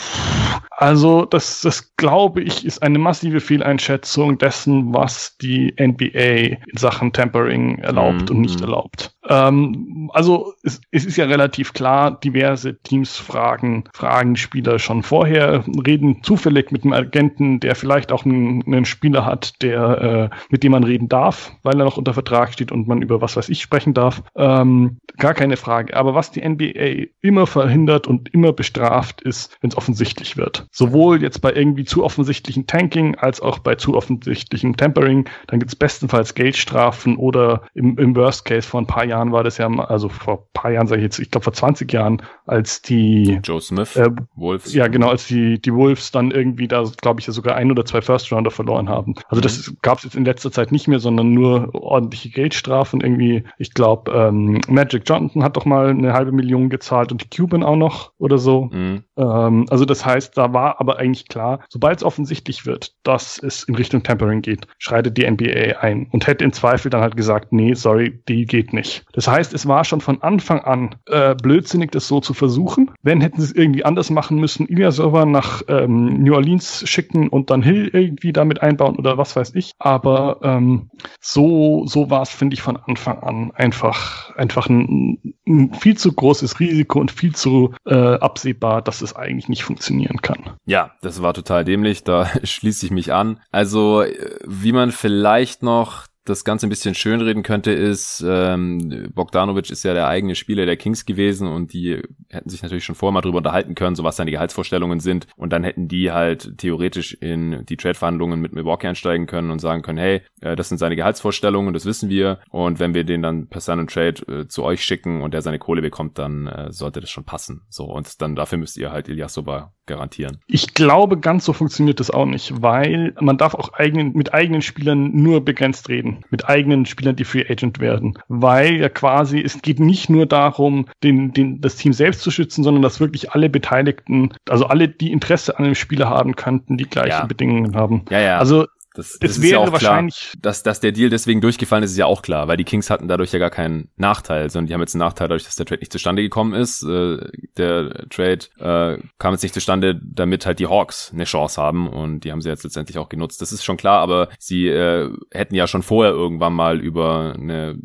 also 0.71 1.25
das, 1.25 1.61
das 1.61 1.95
glaube 1.97 2.41
ich, 2.41 2.65
ist 2.65 2.81
eine 2.81 2.97
massive 2.97 3.39
Fehleinschätzung 3.39 4.39
dessen, 4.39 4.91
was 4.91 5.37
die 5.37 5.75
NBA 5.79 6.57
in 6.65 6.77
Sachen 6.77 7.13
Tempering 7.13 7.77
erlaubt 7.77 8.29
mhm. 8.29 8.37
und 8.37 8.41
nicht 8.41 8.59
erlaubt. 8.59 9.14
Ähm, 9.27 10.09
also 10.13 10.53
es, 10.63 10.81
es, 10.91 11.05
ist 11.05 11.17
ja 11.17 11.25
relativ 11.25 11.73
klar, 11.73 12.19
diverse 12.19 12.77
Teams 12.81 13.17
fragen, 13.17 13.85
fragen 13.93 14.35
Spieler 14.35 14.79
schon 14.79 15.03
vorher, 15.03 15.63
reden 15.85 16.23
zufällig 16.23 16.71
mit 16.71 16.83
einem 16.83 16.93
Agenten, 16.93 17.59
der 17.59 17.75
vielleicht 17.75 18.11
auch 18.11 18.25
einen, 18.25 18.63
einen 18.65 18.85
Spieler 18.85 19.25
hat, 19.25 19.61
der 19.61 20.31
äh, 20.31 20.35
mit 20.49 20.63
dem 20.63 20.71
man 20.71 20.83
reden 20.83 21.09
darf, 21.09 21.51
weil 21.63 21.79
er 21.79 21.85
noch 21.85 21.97
unter 21.97 22.13
Vertrag 22.13 22.53
steht 22.53 22.71
und 22.71 22.87
man 22.87 23.01
über 23.01 23.21
was 23.21 23.35
weiß 23.35 23.49
ich 23.49 23.61
sprechen 23.61 23.93
darf. 23.93 24.23
Ähm, 24.35 24.97
gar 25.17 25.33
keine 25.33 25.57
Frage. 25.57 25.95
Aber 25.95 26.15
was 26.15 26.31
die 26.31 26.47
NBA 26.47 27.07
immer 27.21 27.47
verhindert 27.47 28.07
und 28.07 28.33
immer 28.33 28.53
bestraft, 28.53 29.21
ist, 29.21 29.57
wenn 29.61 29.69
es 29.69 29.77
offensichtlich 29.77 30.37
wird. 30.37 30.67
Sowohl 30.71 31.21
jetzt 31.21 31.41
bei 31.41 31.53
irgendwie 31.53 31.85
zu 31.85 32.03
offensichtlichen 32.03 32.67
Tanking 32.67 33.15
als 33.15 33.41
auch 33.41 33.59
bei 33.59 33.75
zu 33.75 33.95
offensichtlichem 33.95 34.77
Tempering. 34.77 35.27
Dann 35.47 35.59
gibt 35.59 35.71
es 35.71 35.75
bestenfalls 35.75 36.35
Geldstrafen 36.35 37.17
oder 37.17 37.63
im, 37.73 37.97
im 37.97 38.15
Worst 38.15 38.45
Case 38.45 38.67
vor 38.67 38.81
ein 38.81 38.87
paar 38.87 39.05
Jahren 39.05 39.14
war 39.31 39.43
das 39.43 39.57
ja, 39.57 39.67
also 39.67 40.09
vor 40.09 40.37
ein 40.37 40.43
paar 40.53 40.71
Jahren 40.71 40.87
sage 40.87 41.01
ich 41.01 41.05
jetzt, 41.05 41.19
ich 41.19 41.31
glaube 41.31 41.43
vor 41.43 41.53
20 41.53 41.91
Jahren, 41.91 42.21
als 42.45 42.81
die 42.81 43.39
Joe 43.43 43.61
Smith, 43.61 43.95
äh, 43.95 44.09
Wolves. 44.35 44.73
Ja, 44.73 44.87
genau, 44.87 45.09
als 45.09 45.27
die, 45.27 45.59
die 45.59 45.73
Wolves 45.73 46.11
dann 46.11 46.31
irgendwie 46.31 46.67
da, 46.67 46.83
glaube 47.01 47.19
ich, 47.19 47.27
ja 47.27 47.33
sogar 47.33 47.55
ein 47.55 47.71
oder 47.71 47.85
zwei 47.85 48.01
First 48.01 48.31
Rounder 48.31 48.51
verloren 48.51 48.89
haben. 48.89 49.15
Also 49.29 49.39
mhm. 49.39 49.43
das 49.43 49.73
gab 49.81 49.99
es 49.99 50.03
jetzt 50.03 50.15
in 50.15 50.25
letzter 50.25 50.51
Zeit 50.51 50.71
nicht 50.71 50.87
mehr, 50.87 50.99
sondern 50.99 51.33
nur 51.33 51.73
ordentliche 51.73 52.29
Geldstrafen. 52.29 53.01
Irgendwie, 53.01 53.43
ich 53.57 53.73
glaube, 53.73 54.11
ähm, 54.11 54.61
Magic 54.67 55.03
Johnson 55.05 55.43
hat 55.43 55.57
doch 55.57 55.65
mal 55.65 55.89
eine 55.89 56.13
halbe 56.13 56.31
Million 56.31 56.69
gezahlt 56.69 57.11
und 57.11 57.23
die 57.23 57.29
Cuban 57.29 57.63
auch 57.63 57.75
noch 57.75 58.11
oder 58.17 58.37
so. 58.37 58.69
Mhm. 58.71 59.03
Ähm, 59.17 59.65
also 59.69 59.85
das 59.85 60.05
heißt, 60.05 60.37
da 60.37 60.53
war 60.53 60.79
aber 60.79 60.97
eigentlich 60.97 61.27
klar, 61.27 61.59
sobald 61.69 61.97
es 61.97 62.03
offensichtlich 62.03 62.65
wird, 62.65 62.93
dass 63.03 63.37
es 63.37 63.63
in 63.63 63.75
Richtung 63.75 64.03
Tempering 64.03 64.41
geht, 64.41 64.67
schreitet 64.77 65.17
die 65.17 65.29
NBA 65.29 65.79
ein 65.79 66.07
und 66.11 66.27
hätte 66.27 66.43
im 66.43 66.53
Zweifel 66.53 66.89
dann 66.89 67.01
halt 67.01 67.17
gesagt, 67.17 67.51
nee, 67.51 67.73
sorry, 67.73 68.21
die 68.27 68.45
geht 68.45 68.73
nicht. 68.73 69.04
Das 69.13 69.27
heißt, 69.27 69.53
es 69.53 69.67
war 69.67 69.85
schon 69.85 70.01
von 70.01 70.21
Anfang 70.21 70.59
an 70.59 70.95
äh, 71.05 71.35
blödsinnig, 71.35 71.91
das 71.91 72.07
so 72.07 72.19
zu 72.19 72.33
versuchen. 72.33 72.91
Wenn 73.01 73.21
hätten 73.21 73.39
sie 73.41 73.47
es 73.47 73.55
irgendwie 73.55 73.85
anders 73.85 74.09
machen 74.09 74.37
müssen, 74.37 74.67
Ilya-Server 74.67 75.25
nach 75.25 75.61
ähm, 75.67 76.21
New 76.21 76.33
Orleans 76.33 76.83
schicken 76.87 77.29
und 77.29 77.49
dann 77.49 77.63
Hill 77.63 77.89
irgendwie 77.93 78.33
damit 78.33 78.61
einbauen 78.61 78.97
oder 78.97 79.17
was 79.17 79.35
weiß 79.35 79.55
ich. 79.55 79.71
Aber 79.79 80.39
ähm, 80.43 80.89
so, 81.21 81.85
so 81.85 82.09
war 82.09 82.23
es, 82.23 82.29
finde 82.29 82.55
ich, 82.55 82.61
von 82.61 82.77
Anfang 82.77 83.19
an 83.19 83.51
einfach, 83.55 84.35
einfach 84.35 84.67
ein, 84.67 85.35
ein 85.47 85.73
viel 85.73 85.97
zu 85.97 86.11
großes 86.11 86.59
Risiko 86.59 86.99
und 86.99 87.11
viel 87.11 87.33
zu 87.33 87.73
äh, 87.85 87.95
absehbar, 87.95 88.81
dass 88.81 89.01
es 89.01 89.15
eigentlich 89.15 89.49
nicht 89.49 89.63
funktionieren 89.63 90.21
kann. 90.21 90.39
Ja, 90.65 90.91
das 91.01 91.21
war 91.21 91.33
total 91.33 91.63
dämlich, 91.63 92.03
da 92.03 92.29
schließe 92.43 92.85
ich 92.85 92.91
mich 92.91 93.13
an. 93.13 93.39
Also, 93.51 94.01
äh, 94.01 94.13
wie 94.45 94.71
man 94.71 94.91
vielleicht 94.91 95.63
noch 95.63 96.05
das 96.25 96.43
Ganze 96.43 96.65
ein 96.65 96.69
bisschen 96.69 96.95
schönreden 96.95 97.43
könnte, 97.43 97.71
ist, 97.71 98.23
ähm, 98.27 99.09
Bogdanovic 99.13 99.69
ist 99.69 99.83
ja 99.83 99.93
der 99.93 100.07
eigene 100.07 100.35
Spieler 100.35 100.65
der 100.65 100.75
Kings 100.75 101.05
gewesen 101.05 101.47
und 101.47 101.71
die 101.71 102.01
hätten 102.29 102.49
sich 102.49 102.63
natürlich 102.63 102.83
schon 102.83 102.95
vorher 102.95 103.13
mal 103.13 103.21
drüber 103.21 103.37
unterhalten 103.37 103.75
können, 103.75 103.95
so 103.95 104.03
was 104.03 104.15
seine 104.15 104.31
Gehaltsvorstellungen 104.31 104.99
sind 104.99 105.27
und 105.37 105.53
dann 105.53 105.63
hätten 105.63 105.87
die 105.87 106.11
halt 106.11 106.57
theoretisch 106.57 107.13
in 107.13 107.63
die 107.67 107.77
Trade-Verhandlungen 107.77 108.41
mit 108.41 108.53
Milwaukee 108.53 108.87
einsteigen 108.87 109.27
können 109.27 109.51
und 109.51 109.59
sagen 109.59 109.83
können, 109.83 109.99
hey, 109.99 110.21
äh, 110.41 110.55
das 110.55 110.69
sind 110.69 110.79
seine 110.79 110.95
Gehaltsvorstellungen, 110.95 111.73
das 111.73 111.85
wissen 111.85 112.09
wir 112.09 112.39
und 112.49 112.79
wenn 112.79 112.95
wir 112.95 113.03
den 113.03 113.21
dann 113.21 113.47
per 113.47 113.61
Sign 113.61 113.85
Trade 113.85 114.21
äh, 114.27 114.47
zu 114.47 114.63
euch 114.63 114.83
schicken 114.83 115.21
und 115.21 115.33
der 115.33 115.43
seine 115.43 115.59
Kohle 115.59 115.83
bekommt, 115.83 116.17
dann 116.17 116.47
äh, 116.47 116.71
sollte 116.71 117.01
das 117.01 117.11
schon 117.11 117.25
passen. 117.25 117.61
So 117.69 117.85
und 117.85 118.21
dann 118.21 118.35
dafür 118.35 118.57
müsst 118.57 118.77
ihr 118.77 118.91
halt 118.91 119.07
Ilyasova 119.09 119.74
garantieren. 119.85 120.37
Ich 120.47 120.73
glaube, 120.73 121.17
ganz 121.17 121.45
so 121.45 121.53
funktioniert 121.53 121.99
das 121.99 122.11
auch 122.11 122.25
nicht, 122.25 122.61
weil 122.61 123.13
man 123.19 123.37
darf 123.37 123.53
auch 123.53 123.73
eigenen, 123.73 124.13
mit 124.13 124.33
eigenen 124.33 124.61
Spielern 124.61 125.11
nur 125.11 125.43
begrenzt 125.43 125.89
reden 125.89 126.23
mit 126.29 126.49
eigenen 126.49 126.85
Spielern, 126.85 127.15
die 127.15 127.23
Free 127.23 127.45
Agent 127.49 127.79
werden. 127.79 128.17
Weil 128.27 128.75
ja 128.75 128.89
quasi, 128.89 129.41
es 129.41 129.61
geht 129.61 129.79
nicht 129.79 130.09
nur 130.09 130.25
darum, 130.25 130.87
den, 131.03 131.33
den, 131.33 131.61
das 131.61 131.75
Team 131.75 131.93
selbst 131.93 132.21
zu 132.21 132.31
schützen, 132.31 132.63
sondern 132.63 132.81
dass 132.81 132.99
wirklich 132.99 133.31
alle 133.31 133.49
Beteiligten, 133.49 134.33
also 134.49 134.65
alle, 134.65 134.87
die 134.87 135.11
Interesse 135.11 135.57
an 135.57 135.65
dem 135.65 135.75
Spieler 135.75 136.09
haben 136.09 136.35
könnten, 136.35 136.77
die 136.77 136.85
gleichen 136.85 137.09
ja. 137.09 137.25
Bedingungen 137.25 137.75
haben. 137.75 138.03
Ja, 138.09 138.19
ja. 138.19 138.37
Also 138.39 138.65
das, 138.95 139.17
das 139.19 139.41
wäre 139.41 139.53
ja 139.53 139.59
auch 139.59 139.71
wahrscheinlich. 139.71 140.31
Klar. 140.31 140.41
Dass, 140.41 140.63
dass 140.63 140.79
der 140.79 140.91
Deal 140.91 141.09
deswegen 141.09 141.41
durchgefallen 141.41 141.83
ist, 141.83 141.91
ist 141.91 141.97
ja 141.97 142.05
auch 142.05 142.21
klar, 142.21 142.47
weil 142.47 142.57
die 142.57 142.63
Kings 142.63 142.89
hatten 142.89 143.07
dadurch 143.07 143.31
ja 143.31 143.39
gar 143.39 143.49
keinen 143.49 143.89
Nachteil, 143.97 144.49
sondern 144.49 144.67
die 144.67 144.73
haben 144.73 144.81
jetzt 144.81 144.95
einen 144.95 144.99
Nachteil 144.99 145.27
dadurch, 145.27 145.43
dass 145.43 145.55
der 145.55 145.65
Trade 145.65 145.81
nicht 145.81 145.91
zustande 145.91 146.21
gekommen 146.21 146.53
ist. 146.53 146.83
Äh, 146.83 147.17
der 147.57 148.07
Trade 148.09 148.45
äh, 148.59 148.99
kam 149.19 149.33
jetzt 149.33 149.43
nicht 149.43 149.53
zustande, 149.53 149.99
damit 150.01 150.45
halt 150.45 150.59
die 150.59 150.67
Hawks 150.67 151.11
eine 151.13 151.25
Chance 151.25 151.61
haben 151.61 151.87
und 151.87 152.21
die 152.21 152.31
haben 152.31 152.41
sie 152.41 152.49
jetzt 152.49 152.63
letztendlich 152.63 152.97
auch 152.97 153.09
genutzt. 153.09 153.41
Das 153.41 153.51
ist 153.51 153.63
schon 153.63 153.77
klar, 153.77 153.99
aber 153.99 154.29
sie 154.39 154.67
äh, 154.67 155.11
hätten 155.31 155.55
ja 155.55 155.67
schon 155.67 155.83
vorher 155.83 156.13
irgendwann 156.13 156.53
mal 156.53 156.79
über 156.79 157.33
eine 157.35 157.77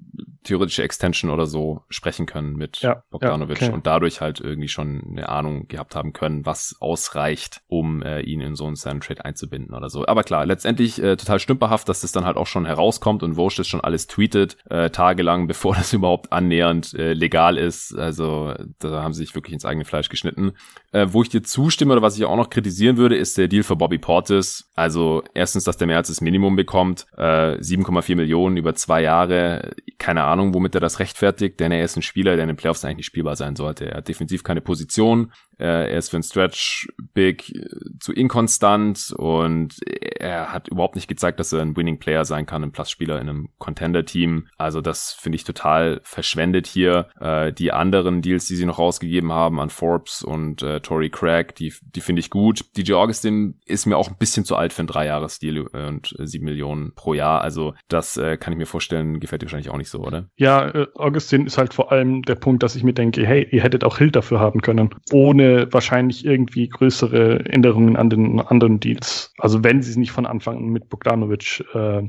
theoretische 0.43 0.82
Extension 0.82 1.30
oder 1.30 1.47
so 1.47 1.82
sprechen 1.88 2.26
können 2.26 2.57
mit 2.57 2.78
ja, 2.78 3.03
Bogdanovic 3.11 3.61
ja, 3.61 3.68
okay. 3.68 3.74
und 3.74 3.86
dadurch 3.86 4.20
halt 4.20 4.41
irgendwie 4.41 4.68
schon 4.68 5.03
eine 5.11 5.28
Ahnung 5.28 5.68
gehabt 5.68 5.95
haben 5.95 6.12
können, 6.12 6.47
was 6.47 6.76
ausreicht, 6.80 7.61
um 7.68 8.03
äh, 8.03 8.20
ihn 8.20 8.41
in 8.41 8.55
so 8.55 8.66
einen 8.66 8.76
Sign 8.76 9.01
Trade 9.01 9.24
einzubinden 9.24 9.74
oder 9.74 9.91
so. 9.91 10.07
Aber 10.07 10.22
klar, 10.22 10.47
letztendlich 10.47 11.03
äh, 11.03 11.16
total 11.16 11.38
stümperhaft, 11.38 11.88
dass 11.88 12.01
das 12.01 12.12
dann 12.12 12.24
halt 12.24 12.36
auch 12.36 12.47
schon 12.47 12.64
herauskommt 12.64 13.22
und 13.22 13.34
Vosch 13.34 13.57
das 13.57 13.68
schon 13.68 13.80
alles 13.82 14.07
tweetet, 14.07 14.57
äh, 14.70 14.91
tagelang, 14.91 15.47
bevor 15.47 15.74
das 15.74 15.93
überhaupt 15.93 16.32
annähernd 16.32 16.95
äh, 16.95 17.12
legal 17.12 17.59
ist. 17.59 17.95
Also 17.95 18.55
da 18.78 19.03
haben 19.03 19.12
sie 19.12 19.24
sich 19.24 19.34
wirklich 19.34 19.55
ins 19.55 19.64
eigene 19.64 19.84
Fleisch 19.84 20.09
geschnitten. 20.09 20.53
Äh, 20.93 21.09
wo 21.11 21.22
ich 21.22 21.28
dir 21.28 21.43
zustimme 21.43 21.93
oder 21.93 22.03
was 22.03 22.16
ich 22.16 22.24
auch 22.24 22.36
noch 22.36 22.51
kritisieren 22.51 22.97
würde, 22.97 23.16
ist 23.16 23.36
der 23.36 23.49
Deal 23.49 23.62
für 23.62 23.76
Bobby 23.76 23.99
Portis. 23.99 24.70
Also 24.74 25.22
erstens, 25.34 25.64
dass 25.64 25.76
der 25.76 25.86
mehr 25.86 25.99
als 25.99 26.09
das 26.09 26.20
Minimum 26.20 26.57
bekommt, 26.57 27.07
äh, 27.16 27.59
7,4 27.61 28.16
Millionen 28.16 28.57
über 28.57 28.74
zwei 28.74 29.03
Jahre. 29.03 29.72
Keine 29.99 30.24
Ahnung, 30.24 30.29
womit 30.38 30.74
er 30.74 30.80
das 30.80 30.98
rechtfertigt, 30.98 31.60
denn 31.60 31.72
er 31.72 31.84
ist 31.84 31.96
ein 31.96 32.02
Spieler, 32.02 32.36
der 32.36 32.44
in 32.44 32.48
den 32.48 32.56
Playoffs 32.56 32.84
eigentlich 32.84 32.98
nicht 32.98 33.06
spielbar 33.06 33.36
sein 33.36 33.56
sollte. 33.56 33.90
Er 33.90 33.98
hat 33.98 34.08
defensiv 34.08 34.42
keine 34.44 34.60
Position, 34.60 35.32
äh, 35.60 35.90
er 35.90 35.98
ist 35.98 36.08
für 36.08 36.16
ein 36.16 36.22
Stretch 36.22 36.88
Big 37.12 37.54
äh, 37.54 37.68
zu 38.00 38.12
inkonstant 38.14 39.12
und 39.16 39.76
er 39.86 40.52
hat 40.52 40.68
überhaupt 40.68 40.94
nicht 40.94 41.06
gezeigt, 41.06 41.38
dass 41.38 41.52
er 41.52 41.60
ein 41.60 41.76
Winning 41.76 41.98
Player 41.98 42.24
sein 42.24 42.46
kann, 42.46 42.64
ein 42.64 42.72
Plus-Spieler 42.72 43.20
in 43.20 43.28
einem 43.28 43.48
Contender-Team. 43.58 44.48
Also 44.56 44.80
das 44.80 45.12
finde 45.12 45.36
ich 45.36 45.44
total 45.44 46.00
verschwendet 46.02 46.66
hier. 46.66 47.08
Äh, 47.20 47.52
die 47.52 47.72
anderen 47.72 48.22
Deals, 48.22 48.46
die 48.46 48.56
sie 48.56 48.64
noch 48.64 48.78
rausgegeben 48.78 49.32
haben 49.32 49.60
an 49.60 49.68
Forbes 49.68 50.22
und 50.22 50.62
äh, 50.62 50.80
Tory 50.80 51.10
Craig, 51.10 51.54
die, 51.56 51.74
die 51.94 52.00
finde 52.00 52.20
ich 52.20 52.30
gut. 52.30 52.64
DJ 52.78 52.94
Augustin 52.94 53.60
ist 53.66 53.84
mir 53.84 53.98
auch 53.98 54.08
ein 54.08 54.16
bisschen 54.16 54.46
zu 54.46 54.56
alt 54.56 54.72
für 54.72 54.82
ein 54.82 54.86
Dreijahres-Deal 54.86 55.66
und 55.66 56.14
sieben 56.18 56.46
Millionen 56.46 56.94
pro 56.94 57.12
Jahr. 57.12 57.42
Also 57.42 57.74
das 57.88 58.14
kann 58.14 58.52
ich 58.52 58.58
mir 58.58 58.66
vorstellen, 58.66 59.20
gefällt 59.20 59.42
dir 59.42 59.46
wahrscheinlich 59.46 59.70
auch 59.70 59.76
nicht 59.76 59.90
so, 59.90 60.00
oder? 60.00 60.19
Ja, 60.36 60.68
äh, 60.68 60.86
Augustin 60.94 61.46
ist 61.46 61.58
halt 61.58 61.74
vor 61.74 61.92
allem 61.92 62.22
der 62.22 62.34
Punkt, 62.34 62.62
dass 62.62 62.76
ich 62.76 62.82
mir 62.82 62.92
denke, 62.92 63.26
hey, 63.26 63.46
ihr 63.50 63.62
hättet 63.62 63.84
auch 63.84 63.98
Hill 63.98 64.10
dafür 64.10 64.40
haben 64.40 64.60
können, 64.62 64.90
ohne 65.12 65.68
wahrscheinlich 65.72 66.24
irgendwie 66.24 66.68
größere 66.68 67.46
Änderungen 67.46 67.96
an 67.96 68.10
den 68.10 68.40
anderen 68.40 68.80
Deals. 68.80 69.32
Also 69.38 69.64
wenn 69.64 69.82
sie 69.82 69.90
es 69.90 69.96
nicht 69.96 70.12
von 70.12 70.26
Anfang 70.26 70.56
an 70.56 70.64
mit 70.66 70.88
Bogdanovic 70.88 71.64
äh, 71.74 72.02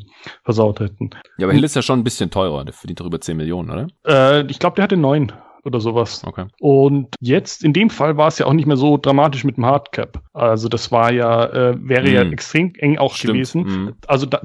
versaut 0.44 0.80
hätten. 0.80 1.12
Ja, 1.38 1.48
aber 1.48 1.54
Hill 1.54 1.64
ist 1.64 1.76
ja 1.76 1.82
schon 1.82 2.00
ein 2.00 2.04
bisschen 2.04 2.30
teurer. 2.30 2.66
Der 2.66 2.74
verdient 2.74 3.00
doch 3.00 3.06
über 3.06 3.22
10 3.22 3.38
Millionen, 3.38 3.70
oder? 3.70 3.88
Äh, 4.06 4.46
ich 4.48 4.60
glaube, 4.60 4.76
der 4.76 4.84
hatte 4.84 4.98
neun 4.98 5.32
oder 5.64 5.80
sowas. 5.80 6.24
Okay. 6.26 6.46
Und 6.60 7.16
jetzt, 7.20 7.64
in 7.64 7.74
dem 7.74 7.90
Fall 7.90 8.18
war 8.18 8.28
es 8.28 8.40
ja 8.40 8.46
auch 8.46 8.54
nicht 8.54 8.66
mehr 8.66 8.78
so 8.78 8.98
dramatisch 8.98 9.44
mit 9.44 9.58
dem 9.58 9.66
Hardcap. 9.66 10.22
Also 10.34 10.70
das 10.70 10.92
war 10.92 11.12
ja, 11.12 11.46
äh, 11.46 11.76
wäre 11.80 12.10
mm. 12.10 12.14
ja 12.14 12.22
extrem 12.24 12.74
eng 12.76 12.98
auch 12.98 13.16
Stimmt. 13.16 13.34
gewesen. 13.34 13.62
Mm. 13.62 13.94
Also 14.08 14.26
da, 14.26 14.42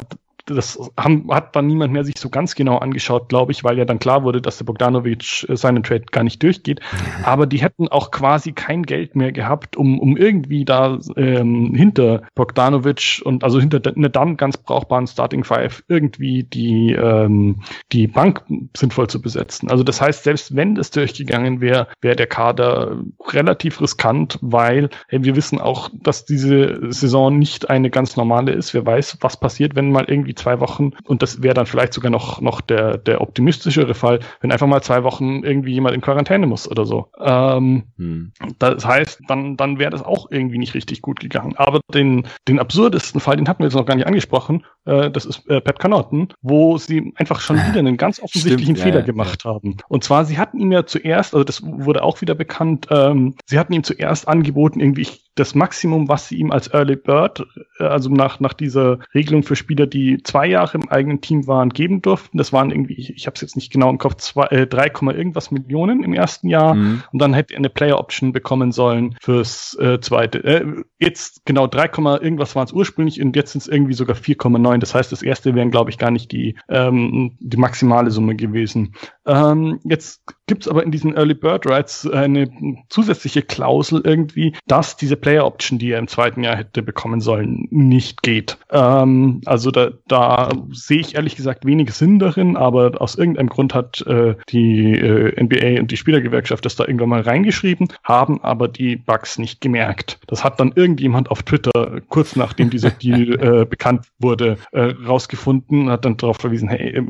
das 0.46 0.78
haben, 0.98 1.28
hat 1.30 1.56
dann 1.56 1.66
niemand 1.66 1.92
mehr 1.92 2.04
sich 2.04 2.14
so 2.18 2.30
ganz 2.30 2.54
genau 2.54 2.78
angeschaut, 2.78 3.28
glaube 3.28 3.52
ich, 3.52 3.64
weil 3.64 3.78
ja 3.78 3.84
dann 3.84 3.98
klar 3.98 4.22
wurde, 4.22 4.40
dass 4.40 4.58
der 4.58 4.64
Bogdanovic 4.64 5.46
äh, 5.48 5.56
seinen 5.56 5.82
Trade 5.82 6.04
gar 6.10 6.24
nicht 6.24 6.42
durchgeht. 6.42 6.80
Aber 7.24 7.46
die 7.46 7.58
hätten 7.58 7.88
auch 7.88 8.10
quasi 8.10 8.52
kein 8.52 8.84
Geld 8.84 9.16
mehr 9.16 9.32
gehabt, 9.32 9.76
um, 9.76 9.98
um 9.98 10.16
irgendwie 10.16 10.64
da 10.64 10.98
ähm, 11.16 11.74
hinter 11.74 12.22
Bogdanovic 12.34 13.22
und 13.24 13.42
also 13.44 13.60
hinter 13.60 13.80
einer 13.94 14.08
dann 14.08 14.36
ganz 14.36 14.56
brauchbaren 14.56 15.06
Starting 15.06 15.44
Five 15.44 15.82
irgendwie 15.88 16.44
die, 16.44 16.92
ähm, 16.92 17.62
die 17.92 18.06
Bank 18.06 18.42
sinnvoll 18.76 19.08
zu 19.08 19.20
besetzen. 19.20 19.70
Also 19.70 19.82
das 19.82 20.00
heißt, 20.00 20.24
selbst 20.24 20.54
wenn 20.54 20.76
das 20.76 20.90
durchgegangen 20.90 21.60
wäre, 21.60 21.88
wäre 22.00 22.16
der 22.16 22.26
Kader 22.26 23.02
relativ 23.28 23.80
riskant, 23.80 24.38
weil 24.42 24.90
hey, 25.08 25.24
wir 25.24 25.34
wissen 25.34 25.60
auch, 25.60 25.90
dass 25.92 26.24
diese 26.24 26.92
Saison 26.92 27.36
nicht 27.38 27.68
eine 27.68 27.90
ganz 27.90 28.16
normale 28.16 28.52
ist. 28.52 28.74
Wer 28.74 28.86
weiß, 28.86 29.18
was 29.20 29.38
passiert, 29.38 29.74
wenn 29.74 29.90
mal 29.90 30.04
irgendwie 30.06 30.35
zwei 30.36 30.60
Wochen, 30.60 30.92
und 31.04 31.22
das 31.22 31.42
wäre 31.42 31.54
dann 31.54 31.66
vielleicht 31.66 31.92
sogar 31.92 32.10
noch, 32.10 32.40
noch 32.40 32.60
der, 32.60 32.98
der 32.98 33.20
optimistischere 33.20 33.94
Fall, 33.94 34.20
wenn 34.40 34.52
einfach 34.52 34.66
mal 34.66 34.82
zwei 34.82 35.02
Wochen 35.02 35.42
irgendwie 35.42 35.72
jemand 35.72 35.94
in 35.94 36.00
Quarantäne 36.00 36.46
muss 36.46 36.70
oder 36.70 36.84
so. 36.84 37.08
Ähm, 37.20 37.84
hm. 37.96 38.32
Das 38.58 38.84
heißt, 38.84 39.22
dann, 39.28 39.56
dann 39.56 39.78
wäre 39.78 39.90
das 39.90 40.02
auch 40.02 40.30
irgendwie 40.30 40.58
nicht 40.58 40.74
richtig 40.74 41.02
gut 41.02 41.20
gegangen. 41.20 41.54
Aber 41.56 41.80
den, 41.92 42.26
den 42.48 42.58
absurdesten 42.58 43.20
Fall, 43.20 43.36
den 43.36 43.48
hatten 43.48 43.60
wir 43.60 43.66
jetzt 43.66 43.74
noch 43.74 43.86
gar 43.86 43.96
nicht 43.96 44.06
angesprochen, 44.06 44.64
äh, 44.84 45.10
das 45.10 45.24
ist 45.24 45.48
äh, 45.48 45.60
Pat 45.60 45.78
Connaughton, 45.78 46.28
wo 46.42 46.78
sie 46.78 47.12
einfach 47.16 47.40
schon 47.40 47.56
wieder 47.56 47.78
einen 47.78 47.96
ganz 47.96 48.20
offensichtlichen 48.20 48.76
Stimmt, 48.76 48.78
Fehler 48.78 49.00
ja, 49.00 49.06
gemacht 49.06 49.44
ja. 49.44 49.54
haben. 49.54 49.76
Und 49.88 50.04
zwar, 50.04 50.24
sie 50.24 50.38
hatten 50.38 50.58
ihm 50.58 50.72
ja 50.72 50.86
zuerst, 50.86 51.34
also 51.34 51.44
das 51.44 51.62
wurde 51.62 52.02
auch 52.02 52.20
wieder 52.20 52.34
bekannt, 52.34 52.86
ähm, 52.90 53.34
sie 53.46 53.58
hatten 53.58 53.72
ihm 53.72 53.84
zuerst 53.84 54.28
angeboten, 54.28 54.80
irgendwie, 54.80 55.02
ich 55.02 55.25
das 55.36 55.54
Maximum, 55.54 56.08
was 56.08 56.28
sie 56.28 56.36
ihm 56.36 56.50
als 56.50 56.72
Early 56.72 56.96
Bird, 56.96 57.46
äh, 57.78 57.84
also 57.84 58.10
nach, 58.10 58.40
nach 58.40 58.54
dieser 58.54 58.98
Regelung 59.14 59.42
für 59.42 59.54
Spieler, 59.54 59.86
die 59.86 60.22
zwei 60.22 60.46
Jahre 60.46 60.78
im 60.78 60.88
eigenen 60.88 61.20
Team 61.20 61.46
waren, 61.46 61.70
geben 61.70 62.02
durften. 62.02 62.38
Das 62.38 62.52
waren 62.52 62.70
irgendwie, 62.70 62.94
ich, 62.94 63.14
ich 63.14 63.26
habe 63.26 63.34
es 63.34 63.42
jetzt 63.42 63.56
nicht 63.56 63.72
genau 63.72 63.90
im 63.90 63.98
Kopf, 63.98 64.16
zwei, 64.16 64.46
äh, 64.46 64.66
3, 64.66 64.86
irgendwas 65.12 65.50
Millionen 65.50 66.02
im 66.02 66.14
ersten 66.14 66.48
Jahr. 66.48 66.74
Mhm. 66.74 67.02
Und 67.12 67.22
dann 67.22 67.34
hätte 67.34 67.54
er 67.54 67.58
eine 67.58 67.68
Player 67.68 67.98
Option 67.98 68.32
bekommen 68.32 68.72
sollen 68.72 69.16
fürs 69.20 69.76
äh, 69.78 70.00
zweite. 70.00 70.42
Äh, 70.42 70.84
jetzt 70.98 71.44
genau 71.44 71.66
3, 71.66 71.84
irgendwas 72.22 72.56
waren 72.56 72.64
es 72.64 72.72
ursprünglich 72.72 73.20
und 73.20 73.36
jetzt 73.36 73.52
sind 73.52 73.60
es 73.60 73.68
irgendwie 73.68 73.94
sogar 73.94 74.16
4,9. 74.16 74.78
Das 74.78 74.94
heißt, 74.94 75.12
das 75.12 75.22
erste 75.22 75.54
wären, 75.54 75.70
glaube 75.70 75.90
ich, 75.90 75.98
gar 75.98 76.10
nicht 76.10 76.32
die, 76.32 76.56
ähm, 76.68 77.36
die 77.40 77.58
maximale 77.58 78.10
Summe 78.10 78.36
gewesen. 78.36 78.94
Ähm, 79.26 79.80
jetzt 79.84 80.22
gibt's 80.46 80.68
aber 80.68 80.84
in 80.84 80.90
diesen 80.90 81.14
Early 81.16 81.34
Bird 81.34 81.66
Rights 81.66 82.08
eine 82.08 82.48
zusätzliche 82.88 83.42
Klausel 83.42 84.00
irgendwie, 84.04 84.54
dass 84.66 84.96
diese 84.96 85.16
Player 85.16 85.44
Option, 85.44 85.78
die 85.78 85.90
er 85.90 85.98
im 85.98 86.08
zweiten 86.08 86.44
Jahr 86.44 86.56
hätte 86.56 86.82
bekommen 86.82 87.20
sollen, 87.20 87.66
nicht 87.70 88.22
geht. 88.22 88.56
Ähm, 88.70 89.40
also 89.44 89.70
da, 89.70 89.90
da 90.06 90.50
sehe 90.70 91.00
ich 91.00 91.16
ehrlich 91.16 91.36
gesagt 91.36 91.66
wenig 91.66 91.92
Sinn 91.92 92.18
darin, 92.18 92.56
aber 92.56 93.00
aus 93.00 93.16
irgendeinem 93.16 93.48
Grund 93.48 93.74
hat 93.74 94.02
äh, 94.06 94.36
die 94.48 94.92
äh, 94.92 95.42
NBA 95.42 95.80
und 95.80 95.90
die 95.90 95.96
Spielergewerkschaft 95.96 96.64
das 96.64 96.76
da 96.76 96.84
irgendwann 96.84 97.08
mal 97.08 97.22
reingeschrieben, 97.22 97.88
haben 98.04 98.42
aber 98.42 98.68
die 98.68 98.96
Bugs 98.96 99.38
nicht 99.38 99.60
gemerkt. 99.60 100.18
Das 100.28 100.44
hat 100.44 100.60
dann 100.60 100.72
irgendjemand 100.74 101.30
auf 101.30 101.42
Twitter 101.42 102.00
kurz 102.08 102.36
nachdem 102.36 102.70
dieser 102.70 102.90
Deal 103.02 103.62
äh, 103.62 103.64
bekannt 103.64 104.06
wurde 104.18 104.58
äh, 104.72 104.94
rausgefunden, 105.06 105.90
hat 105.90 106.04
dann 106.04 106.16
darauf 106.16 106.36
verwiesen, 106.36 106.68
hey, 106.68 107.00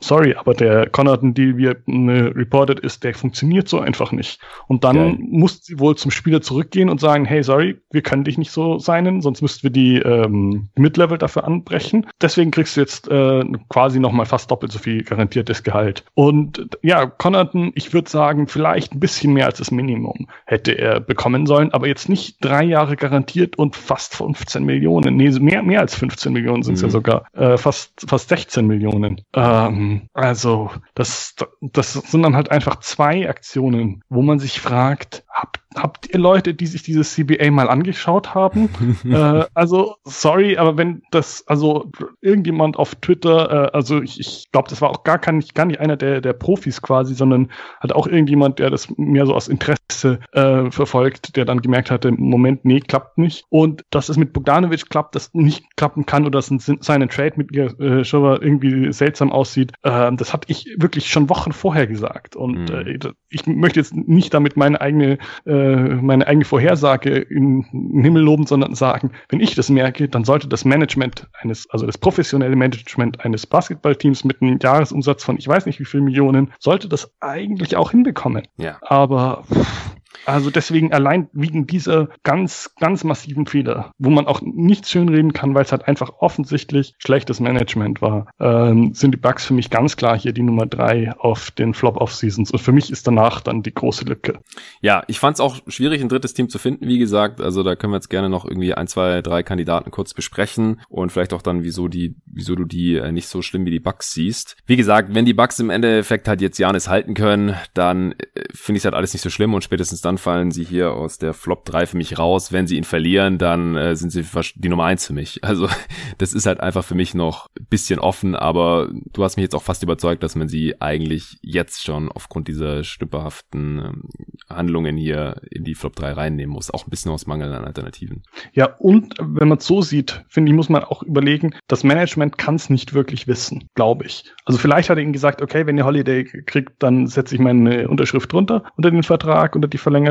sorry, 0.00 0.34
aber 0.34 0.54
der 0.54 0.90
Connaughton-Deal, 0.90 1.56
er 1.66 1.76
äh, 1.86 2.32
reported 2.34 2.80
ist, 2.80 3.04
der 3.04 3.14
funktioniert 3.14 3.68
so 3.68 3.80
einfach 3.80 4.12
nicht. 4.12 4.40
Und 4.68 4.84
dann 4.84 4.96
Geil. 4.96 5.16
mussten 5.20 5.64
sie 5.64 5.78
wohl 5.78 5.96
zum 5.96 6.10
Spieler 6.10 6.40
zurückgehen 6.42 6.88
und 6.88 7.00
sagen, 7.00 7.24
hey, 7.24 7.42
sorry, 7.42 7.80
wir 7.90 8.02
können 8.02 8.24
dich 8.24 8.38
nicht 8.38 8.50
so 8.50 8.78
signen, 8.78 9.20
sonst 9.20 9.42
müssten 9.42 9.62
wir 9.64 9.70
die 9.70 9.98
ähm, 9.98 10.68
Mid-Level 10.76 11.18
dafür 11.18 11.44
anbrechen. 11.44 12.06
Deswegen 12.20 12.50
kriegst 12.50 12.76
du 12.76 12.80
jetzt 12.80 13.08
äh, 13.08 13.44
quasi 13.68 14.00
nochmal 14.00 14.26
fast 14.26 14.50
doppelt 14.50 14.72
so 14.72 14.78
viel 14.78 15.02
garantiertes 15.04 15.62
Gehalt. 15.62 16.04
Und 16.14 16.68
ja, 16.82 17.06
Connaughton, 17.06 17.72
ich 17.74 17.92
würde 17.92 18.10
sagen, 18.10 18.46
vielleicht 18.46 18.94
ein 18.94 19.00
bisschen 19.00 19.32
mehr 19.32 19.46
als 19.46 19.58
das 19.58 19.70
Minimum 19.70 20.28
hätte 20.46 20.72
er 20.72 21.00
bekommen 21.00 21.46
sollen, 21.46 21.72
aber 21.72 21.86
jetzt 21.86 22.08
nicht 22.08 22.36
drei 22.40 22.64
Jahre 22.64 22.96
garantiert 22.96 23.56
und 23.56 23.76
fast 23.76 24.14
15 24.16 24.64
Millionen. 24.64 25.16
Nee, 25.16 25.30
mehr, 25.30 25.62
mehr 25.62 25.80
als 25.80 25.94
15 25.94 26.32
Millionen 26.32 26.62
sind 26.62 26.74
es 26.74 26.82
mhm. 26.82 26.88
ja 26.88 26.90
sogar. 26.90 27.24
Äh, 27.32 27.56
fast, 27.56 28.04
fast 28.06 28.28
16 28.28 28.66
Millionen. 28.66 29.20
Ähm, 29.34 30.08
also, 30.12 30.70
das, 30.94 31.34
das 31.60 31.92
sind 31.92 32.22
dann 32.22 32.36
halt 32.36 32.50
einfach 32.50 32.80
zwei 32.80 33.28
Aktionen, 33.28 34.02
wo 34.08 34.22
man 34.22 34.38
sich 34.38 34.60
fragt, 34.60 35.24
habt 35.28 35.61
habt 35.76 36.12
ihr 36.12 36.18
Leute, 36.18 36.54
die 36.54 36.66
sich 36.66 36.82
dieses 36.82 37.14
CBA 37.14 37.50
mal 37.50 37.68
angeschaut 37.68 38.34
haben? 38.34 38.68
äh, 39.04 39.44
also, 39.54 39.96
sorry, 40.04 40.56
aber 40.56 40.76
wenn 40.76 41.02
das, 41.10 41.44
also 41.46 41.90
irgendjemand 42.20 42.76
auf 42.76 42.94
Twitter, 42.96 43.68
äh, 43.68 43.70
also 43.72 44.00
ich, 44.02 44.20
ich 44.20 44.48
glaube, 44.52 44.68
das 44.68 44.80
war 44.80 44.90
auch 44.90 45.04
gar, 45.04 45.18
kein, 45.18 45.44
gar 45.54 45.66
nicht 45.66 45.80
einer 45.80 45.96
der, 45.96 46.20
der 46.20 46.32
Profis 46.32 46.82
quasi, 46.82 47.14
sondern 47.14 47.50
hat 47.80 47.92
auch 47.92 48.06
irgendjemand, 48.06 48.58
der 48.58 48.70
das 48.70 48.88
mehr 48.96 49.26
so 49.26 49.34
aus 49.34 49.48
Interesse 49.48 50.20
äh, 50.32 50.70
verfolgt, 50.70 51.36
der 51.36 51.44
dann 51.44 51.60
gemerkt 51.60 51.90
hatte, 51.90 52.12
Moment, 52.12 52.64
nee, 52.64 52.80
klappt 52.80 53.18
nicht. 53.18 53.44
Und 53.48 53.84
dass 53.90 54.08
es 54.08 54.16
mit 54.16 54.32
Bogdanovic 54.32 54.88
klappt, 54.90 55.14
das 55.14 55.32
nicht 55.34 55.76
klappen 55.76 56.06
kann 56.06 56.24
oder 56.26 56.38
dass 56.38 56.52
seine 56.80 57.08
Trade 57.08 57.34
mit 57.36 57.52
ihr 57.52 57.78
äh, 57.80 58.04
schon 58.04 58.22
irgendwie 58.42 58.92
seltsam 58.92 59.32
aussieht, 59.32 59.72
äh, 59.82 60.12
das 60.12 60.32
hatte 60.32 60.48
ich 60.50 60.66
wirklich 60.78 61.08
schon 61.08 61.28
Wochen 61.28 61.52
vorher 61.52 61.86
gesagt. 61.86 62.36
Und 62.36 62.70
mhm. 62.70 62.74
äh, 62.74 63.12
ich 63.30 63.46
möchte 63.46 63.80
jetzt 63.80 63.94
nicht 63.94 64.34
damit 64.34 64.56
meine 64.56 64.80
eigene 64.80 65.18
äh, 65.44 65.61
äh, 65.62 65.94
meine 65.94 66.26
eigene 66.26 66.44
Vorhersage 66.44 67.10
in 67.10 67.64
den 67.72 68.02
Himmel 68.02 68.22
loben, 68.22 68.46
sondern 68.46 68.74
sagen, 68.74 69.12
wenn 69.28 69.40
ich 69.40 69.54
das 69.54 69.68
merke, 69.68 70.08
dann 70.08 70.24
sollte 70.24 70.48
das 70.48 70.64
Management 70.64 71.28
eines, 71.40 71.70
also 71.70 71.86
das 71.86 71.98
professionelle 71.98 72.56
Management 72.56 73.24
eines 73.24 73.46
Basketballteams 73.46 74.24
mit 74.24 74.42
einem 74.42 74.58
Jahresumsatz 74.60 75.24
von 75.24 75.38
ich 75.38 75.46
weiß 75.46 75.66
nicht 75.66 75.78
wie 75.78 75.84
viel 75.84 76.00
Millionen, 76.00 76.52
sollte 76.58 76.88
das 76.88 77.12
eigentlich 77.20 77.76
auch 77.76 77.92
hinbekommen. 77.92 78.42
Ja. 78.56 78.78
Aber 78.82 79.44
pff, 79.52 79.91
Also 80.26 80.50
deswegen 80.50 80.92
allein 80.92 81.28
wegen 81.32 81.66
dieser 81.66 82.08
ganz, 82.22 82.70
ganz 82.78 83.04
massiven 83.04 83.46
Fehler, 83.46 83.92
wo 83.98 84.10
man 84.10 84.26
auch 84.26 84.40
nichts 84.42 84.90
schönreden 84.90 85.32
kann, 85.32 85.54
weil 85.54 85.64
es 85.64 85.72
halt 85.72 85.88
einfach 85.88 86.12
offensichtlich 86.20 86.94
schlechtes 86.98 87.40
Management 87.40 88.02
war, 88.02 88.26
ähm, 88.40 88.94
sind 88.94 89.12
die 89.12 89.18
Bugs 89.18 89.44
für 89.44 89.54
mich 89.54 89.70
ganz 89.70 89.96
klar 89.96 90.18
hier 90.18 90.32
die 90.32 90.42
Nummer 90.42 90.66
drei 90.66 91.12
auf 91.18 91.50
den 91.50 91.74
Flop-Off-Seasons. 91.74 92.50
Und 92.50 92.58
für 92.60 92.72
mich 92.72 92.90
ist 92.90 93.06
danach 93.06 93.40
dann 93.40 93.62
die 93.62 93.74
große 93.74 94.04
Lücke. 94.04 94.40
Ja, 94.80 95.02
ich 95.08 95.18
fand 95.18 95.34
es 95.36 95.40
auch 95.40 95.60
schwierig, 95.66 96.02
ein 96.02 96.08
drittes 96.08 96.34
Team 96.34 96.48
zu 96.48 96.58
finden, 96.58 96.86
wie 96.86 96.98
gesagt. 96.98 97.40
Also 97.40 97.62
da 97.62 97.74
können 97.74 97.92
wir 97.92 97.96
jetzt 97.96 98.10
gerne 98.10 98.28
noch 98.28 98.44
irgendwie 98.44 98.74
ein, 98.74 98.86
zwei, 98.86 99.22
drei 99.22 99.42
Kandidaten 99.42 99.90
kurz 99.90 100.14
besprechen 100.14 100.80
und 100.88 101.10
vielleicht 101.10 101.32
auch 101.32 101.42
dann, 101.42 101.62
wieso 101.62 101.88
die, 101.88 102.16
wieso 102.26 102.54
du 102.54 102.64
die 102.64 102.96
äh, 102.96 103.12
nicht 103.12 103.28
so 103.28 103.42
schlimm 103.42 103.64
wie 103.64 103.70
die 103.70 103.80
Bugs 103.80 104.12
siehst. 104.12 104.56
Wie 104.66 104.76
gesagt, 104.76 105.14
wenn 105.14 105.24
die 105.24 105.34
Bugs 105.34 105.58
im 105.58 105.70
Endeffekt 105.70 106.28
halt 106.28 106.40
jetzt 106.40 106.58
Janis 106.58 106.88
halten 106.88 107.14
können, 107.14 107.54
dann 107.74 108.12
äh, 108.12 108.44
finde 108.52 108.78
ich 108.78 108.84
halt 108.84 108.94
alles 108.94 109.12
nicht 109.12 109.22
so 109.22 109.30
schlimm 109.30 109.54
und 109.54 109.64
spätestens 109.64 110.00
dann 110.00 110.11
fallen 110.18 110.50
sie 110.50 110.64
hier 110.64 110.92
aus 110.92 111.18
der 111.18 111.34
Flop 111.34 111.64
3 111.64 111.86
für 111.86 111.96
mich 111.96 112.18
raus. 112.18 112.52
Wenn 112.52 112.66
sie 112.66 112.76
ihn 112.76 112.84
verlieren, 112.84 113.38
dann 113.38 113.76
äh, 113.76 113.96
sind 113.96 114.10
sie 114.10 114.24
die 114.56 114.68
Nummer 114.68 114.84
1 114.84 115.06
für 115.06 115.12
mich. 115.12 115.40
Also 115.52 115.68
das 116.16 116.32
ist 116.32 116.46
halt 116.46 116.60
einfach 116.60 116.82
für 116.82 116.94
mich 116.94 117.12
noch 117.12 117.48
bisschen 117.68 117.98
offen, 117.98 118.34
aber 118.34 118.88
du 119.12 119.22
hast 119.22 119.36
mich 119.36 119.42
jetzt 119.42 119.54
auch 119.54 119.62
fast 119.62 119.82
überzeugt, 119.82 120.22
dass 120.22 120.34
man 120.34 120.48
sie 120.48 120.80
eigentlich 120.80 121.36
jetzt 121.42 121.84
schon 121.84 122.10
aufgrund 122.10 122.48
dieser 122.48 122.84
stümperhaften 122.84 123.78
ähm, 123.78 124.02
Handlungen 124.48 124.96
hier 124.96 125.36
in 125.50 125.64
die 125.64 125.74
Flop 125.74 125.94
3 125.96 126.12
reinnehmen 126.12 126.54
muss. 126.54 126.70
Auch 126.70 126.86
ein 126.86 126.90
bisschen 126.90 127.10
aus 127.12 127.26
Mangel 127.26 127.52
an 127.52 127.64
Alternativen. 127.64 128.22
Ja, 128.54 128.76
und 128.78 129.14
wenn 129.20 129.48
man 129.48 129.58
es 129.58 129.66
so 129.66 129.82
sieht, 129.82 130.24
finde 130.28 130.50
ich, 130.50 130.56
muss 130.56 130.68
man 130.68 130.84
auch 130.84 131.02
überlegen, 131.02 131.54
das 131.68 131.84
Management 131.84 132.38
kann 132.38 132.54
es 132.54 132.70
nicht 132.70 132.94
wirklich 132.94 133.26
wissen, 133.26 133.68
glaube 133.74 134.06
ich. 134.06 134.24
Also 134.44 134.58
vielleicht 134.58 134.90
hat 134.90 134.98
er 134.98 135.02
ihnen 135.02 135.12
gesagt, 135.12 135.42
okay, 135.42 135.66
wenn 135.66 135.76
ihr 135.76 135.84
Holiday 135.84 136.24
kriegt, 136.24 136.82
dann 136.82 137.06
setze 137.06 137.34
ich 137.34 137.40
meine 137.40 137.88
Unterschrift 137.88 138.32
drunter 138.32 138.64
unter 138.76 138.90
den 138.90 139.02
Vertrag, 139.02 139.54
unter 139.54 139.68
die 139.68 139.78
Verlängerung. 139.78 140.01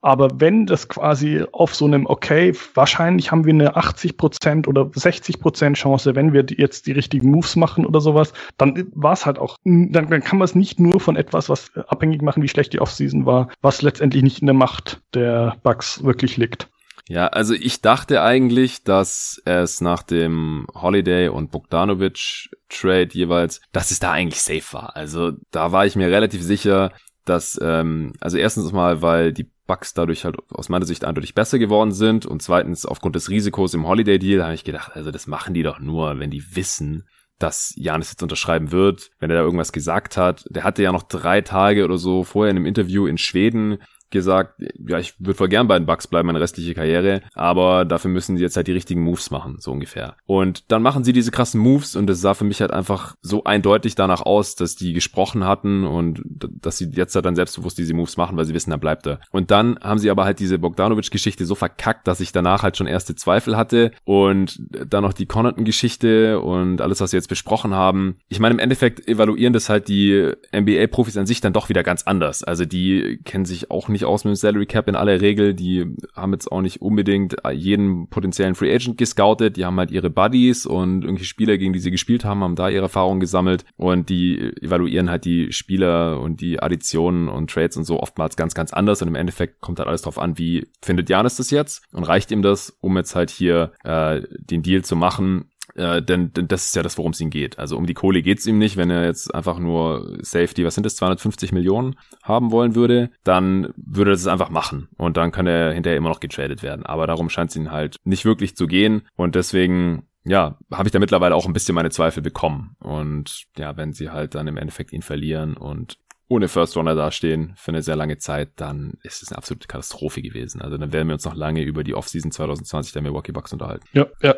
Aber 0.00 0.28
wenn 0.36 0.66
das 0.66 0.88
quasi 0.88 1.44
auf 1.52 1.74
so 1.74 1.86
einem, 1.86 2.06
okay, 2.06 2.54
wahrscheinlich 2.74 3.30
haben 3.30 3.44
wir 3.44 3.52
eine 3.52 3.76
80 3.76 4.16
Prozent 4.16 4.68
oder 4.68 4.90
60 4.92 5.40
Prozent 5.40 5.76
Chance, 5.76 6.14
wenn 6.14 6.32
wir 6.32 6.44
jetzt 6.48 6.86
die 6.86 6.92
richtigen 6.92 7.30
Moves 7.30 7.56
machen 7.56 7.86
oder 7.86 8.00
sowas, 8.00 8.32
dann 8.56 8.90
war 8.94 9.12
es 9.12 9.26
halt 9.26 9.38
auch, 9.38 9.56
dann, 9.64 9.90
dann 9.92 10.22
kann 10.22 10.38
man 10.38 10.44
es 10.44 10.54
nicht 10.54 10.80
nur 10.80 11.00
von 11.00 11.16
etwas, 11.16 11.48
was 11.48 11.70
abhängig 11.88 12.22
machen, 12.22 12.42
wie 12.42 12.48
schlecht 12.48 12.72
die 12.72 12.80
Offseason 12.80 13.26
war, 13.26 13.48
was 13.62 13.82
letztendlich 13.82 14.22
nicht 14.22 14.40
in 14.40 14.46
der 14.46 14.54
Macht 14.54 15.00
der 15.14 15.56
Bugs 15.62 16.02
wirklich 16.04 16.36
liegt. 16.36 16.68
Ja, 17.10 17.26
also 17.26 17.54
ich 17.54 17.80
dachte 17.80 18.22
eigentlich, 18.22 18.84
dass 18.84 19.42
es 19.44 19.80
nach 19.80 20.04
dem 20.04 20.68
Holiday 20.74 21.26
und 21.28 21.50
Bogdanovic 21.50 22.50
Trade 22.68 23.08
jeweils, 23.10 23.60
dass 23.72 23.90
es 23.90 23.98
da 23.98 24.12
eigentlich 24.12 24.40
safe 24.42 24.72
war. 24.72 24.94
Also 24.94 25.32
da 25.50 25.72
war 25.72 25.86
ich 25.86 25.96
mir 25.96 26.08
relativ 26.08 26.40
sicher, 26.40 26.92
dass, 27.30 27.58
ähm, 27.62 28.12
also 28.20 28.36
erstens 28.36 28.72
mal, 28.72 29.02
weil 29.02 29.32
die 29.32 29.48
Bugs 29.66 29.94
dadurch 29.94 30.24
halt 30.24 30.36
aus 30.50 30.68
meiner 30.68 30.84
Sicht 30.84 31.04
eindeutig 31.04 31.34
besser 31.34 31.58
geworden 31.58 31.92
sind 31.92 32.26
und 32.26 32.42
zweitens 32.42 32.84
aufgrund 32.84 33.14
des 33.14 33.30
Risikos 33.30 33.72
im 33.72 33.86
Holiday 33.86 34.18
Deal 34.18 34.42
habe 34.42 34.54
ich 34.54 34.64
gedacht, 34.64 34.92
also 34.94 35.12
das 35.12 35.28
machen 35.28 35.54
die 35.54 35.62
doch 35.62 35.78
nur, 35.78 36.18
wenn 36.18 36.30
die 36.30 36.56
wissen, 36.56 37.04
dass 37.38 37.72
Janis 37.76 38.10
jetzt 38.10 38.22
unterschreiben 38.22 38.72
wird, 38.72 39.10
wenn 39.20 39.30
er 39.30 39.36
da 39.36 39.42
irgendwas 39.42 39.72
gesagt 39.72 40.16
hat. 40.16 40.44
Der 40.50 40.64
hatte 40.64 40.82
ja 40.82 40.92
noch 40.92 41.04
drei 41.04 41.40
Tage 41.40 41.84
oder 41.84 41.98
so 41.98 42.24
vorher 42.24 42.50
in 42.50 42.56
einem 42.56 42.66
Interview 42.66 43.06
in 43.06 43.16
Schweden 43.16 43.78
gesagt, 44.10 44.62
ja, 44.86 44.98
ich 44.98 45.14
würde 45.18 45.34
voll 45.34 45.48
gern 45.48 45.68
bei 45.68 45.78
den 45.78 45.86
Bucks 45.86 46.06
bleiben, 46.06 46.26
meine 46.26 46.40
restliche 46.40 46.74
Karriere, 46.74 47.22
aber 47.34 47.84
dafür 47.84 48.10
müssen 48.10 48.36
sie 48.36 48.42
jetzt 48.42 48.56
halt 48.56 48.66
die 48.66 48.72
richtigen 48.72 49.02
Moves 49.02 49.30
machen, 49.30 49.56
so 49.58 49.72
ungefähr. 49.72 50.16
Und 50.26 50.70
dann 50.70 50.82
machen 50.82 51.04
sie 51.04 51.12
diese 51.12 51.30
krassen 51.30 51.60
Moves 51.60 51.96
und 51.96 52.10
es 52.10 52.20
sah 52.20 52.34
für 52.34 52.44
mich 52.44 52.60
halt 52.60 52.72
einfach 52.72 53.16
so 53.22 53.44
eindeutig 53.44 53.94
danach 53.94 54.22
aus, 54.22 54.54
dass 54.54 54.76
die 54.76 54.92
gesprochen 54.92 55.44
hatten 55.44 55.84
und 55.84 56.22
dass 56.24 56.78
sie 56.78 56.90
jetzt 56.92 57.14
halt 57.14 57.24
dann 57.24 57.36
selbstbewusst 57.36 57.78
diese 57.78 57.94
Moves 57.94 58.16
machen, 58.16 58.36
weil 58.36 58.44
sie 58.44 58.54
wissen, 58.54 58.70
dann 58.70 58.80
bleibt 58.80 59.06
er. 59.06 59.20
Und 59.30 59.50
dann 59.50 59.78
haben 59.80 59.98
sie 59.98 60.10
aber 60.10 60.24
halt 60.24 60.40
diese 60.40 60.58
Bogdanovic-Geschichte 60.58 61.44
so 61.46 61.54
verkackt, 61.54 62.06
dass 62.06 62.20
ich 62.20 62.32
danach 62.32 62.62
halt 62.62 62.76
schon 62.76 62.86
erste 62.86 63.14
Zweifel 63.14 63.56
hatte 63.56 63.92
und 64.04 64.60
dann 64.70 65.02
noch 65.02 65.12
die 65.12 65.26
Connaughton-Geschichte 65.26 66.40
und 66.40 66.80
alles, 66.80 67.00
was 67.00 67.12
wir 67.12 67.18
jetzt 67.18 67.28
besprochen 67.28 67.74
haben. 67.74 68.16
Ich 68.28 68.40
meine, 68.40 68.54
im 68.54 68.58
Endeffekt 68.58 69.06
evaluieren 69.08 69.52
das 69.52 69.68
halt 69.68 69.88
die 69.88 70.32
NBA-Profis 70.54 71.16
an 71.16 71.26
sich 71.26 71.40
dann 71.40 71.52
doch 71.52 71.68
wieder 71.68 71.82
ganz 71.82 72.02
anders. 72.02 72.42
Also 72.44 72.64
die 72.64 73.20
kennen 73.24 73.44
sich 73.44 73.70
auch 73.70 73.88
nicht 73.88 73.99
nicht 74.00 74.06
aus 74.06 74.24
mit 74.24 74.32
dem 74.32 74.36
Salary 74.36 74.66
Cap 74.66 74.88
in 74.88 74.96
aller 74.96 75.20
Regel. 75.20 75.54
Die 75.54 75.86
haben 76.14 76.32
jetzt 76.32 76.50
auch 76.50 76.60
nicht 76.60 76.80
unbedingt 76.80 77.36
jeden 77.52 78.08
potenziellen 78.08 78.54
Free 78.54 78.74
Agent 78.74 78.98
gescoutet. 78.98 79.56
Die 79.56 79.64
haben 79.64 79.78
halt 79.78 79.90
ihre 79.90 80.10
Buddies 80.10 80.66
und 80.66 81.02
irgendwelche 81.02 81.26
Spieler, 81.26 81.58
gegen 81.58 81.72
die 81.72 81.78
sie 81.78 81.90
gespielt 81.90 82.24
haben, 82.24 82.42
haben 82.42 82.56
da 82.56 82.68
ihre 82.68 82.84
Erfahrungen 82.84 83.20
gesammelt 83.20 83.64
und 83.76 84.08
die 84.08 84.38
evaluieren 84.62 85.10
halt 85.10 85.24
die 85.24 85.52
Spieler 85.52 86.20
und 86.20 86.40
die 86.40 86.60
Additionen 86.60 87.28
und 87.28 87.50
Trades 87.50 87.76
und 87.76 87.84
so 87.84 88.00
oftmals 88.00 88.36
ganz, 88.36 88.54
ganz 88.54 88.72
anders 88.72 89.02
und 89.02 89.08
im 89.08 89.14
Endeffekt 89.14 89.60
kommt 89.60 89.78
halt 89.78 89.88
alles 89.88 90.02
drauf 90.02 90.18
an, 90.18 90.38
wie 90.38 90.66
findet 90.82 91.08
Janis 91.08 91.36
das 91.36 91.50
jetzt 91.50 91.82
und 91.92 92.04
reicht 92.04 92.30
ihm 92.30 92.42
das, 92.42 92.76
um 92.80 92.96
jetzt 92.96 93.14
halt 93.14 93.30
hier 93.30 93.72
äh, 93.84 94.22
den 94.38 94.62
Deal 94.62 94.82
zu 94.82 94.96
machen 94.96 95.49
äh, 95.74 96.02
denn, 96.02 96.32
denn 96.32 96.48
das 96.48 96.66
ist 96.66 96.76
ja 96.76 96.82
das, 96.82 96.98
worum 96.98 97.12
es 97.12 97.20
ihm 97.20 97.30
geht. 97.30 97.58
Also 97.58 97.76
um 97.76 97.86
die 97.86 97.94
Kohle 97.94 98.22
geht's 98.22 98.46
ihm 98.46 98.58
nicht. 98.58 98.76
Wenn 98.76 98.90
er 98.90 99.04
jetzt 99.04 99.34
einfach 99.34 99.58
nur 99.58 100.18
Safety, 100.20 100.64
was 100.64 100.74
sind 100.74 100.84
das, 100.84 100.96
250 100.96 101.52
Millionen 101.52 101.96
haben 102.22 102.50
wollen 102.50 102.74
würde, 102.74 103.10
dann 103.24 103.72
würde 103.76 104.10
er 104.10 104.14
das 104.14 104.26
einfach 104.26 104.50
machen. 104.50 104.88
Und 104.96 105.16
dann 105.16 105.32
kann 105.32 105.46
er 105.46 105.72
hinterher 105.72 105.96
immer 105.96 106.08
noch 106.08 106.20
getradet 106.20 106.62
werden. 106.62 106.84
Aber 106.86 107.06
darum 107.06 107.30
scheint 107.30 107.50
es 107.50 107.56
ihm 107.56 107.70
halt 107.70 107.96
nicht 108.04 108.24
wirklich 108.24 108.56
zu 108.56 108.66
gehen. 108.66 109.02
Und 109.16 109.34
deswegen 109.34 110.06
ja, 110.24 110.58
habe 110.70 110.86
ich 110.88 110.92
da 110.92 110.98
mittlerweile 110.98 111.34
auch 111.34 111.46
ein 111.46 111.52
bisschen 111.52 111.74
meine 111.74 111.90
Zweifel 111.90 112.22
bekommen. 112.22 112.76
Und 112.78 113.44
ja, 113.56 113.76
wenn 113.76 113.92
sie 113.92 114.10
halt 114.10 114.34
dann 114.34 114.46
im 114.46 114.56
Endeffekt 114.56 114.92
ihn 114.92 115.02
verlieren 115.02 115.56
und 115.56 115.98
ohne 116.30 116.46
First 116.46 116.76
Runner 116.76 116.94
dastehen 116.94 117.54
für 117.56 117.72
eine 117.72 117.82
sehr 117.82 117.96
lange 117.96 118.18
Zeit, 118.18 118.52
dann 118.56 118.94
ist 119.02 119.22
es 119.22 119.30
eine 119.30 119.38
absolute 119.38 119.66
Katastrophe 119.66 120.22
gewesen. 120.22 120.62
Also 120.62 120.78
dann 120.78 120.92
werden 120.92 121.08
wir 121.08 121.14
uns 121.14 121.24
noch 121.24 121.34
lange 121.34 121.62
über 121.62 121.82
die 121.82 121.94
Offseason 121.94 122.30
2020 122.30 122.92
der 122.92 123.02
Milwaukee 123.02 123.32
Bucks 123.32 123.52
unterhalten. 123.52 123.84
Ja, 123.92 124.06
ja. 124.22 124.36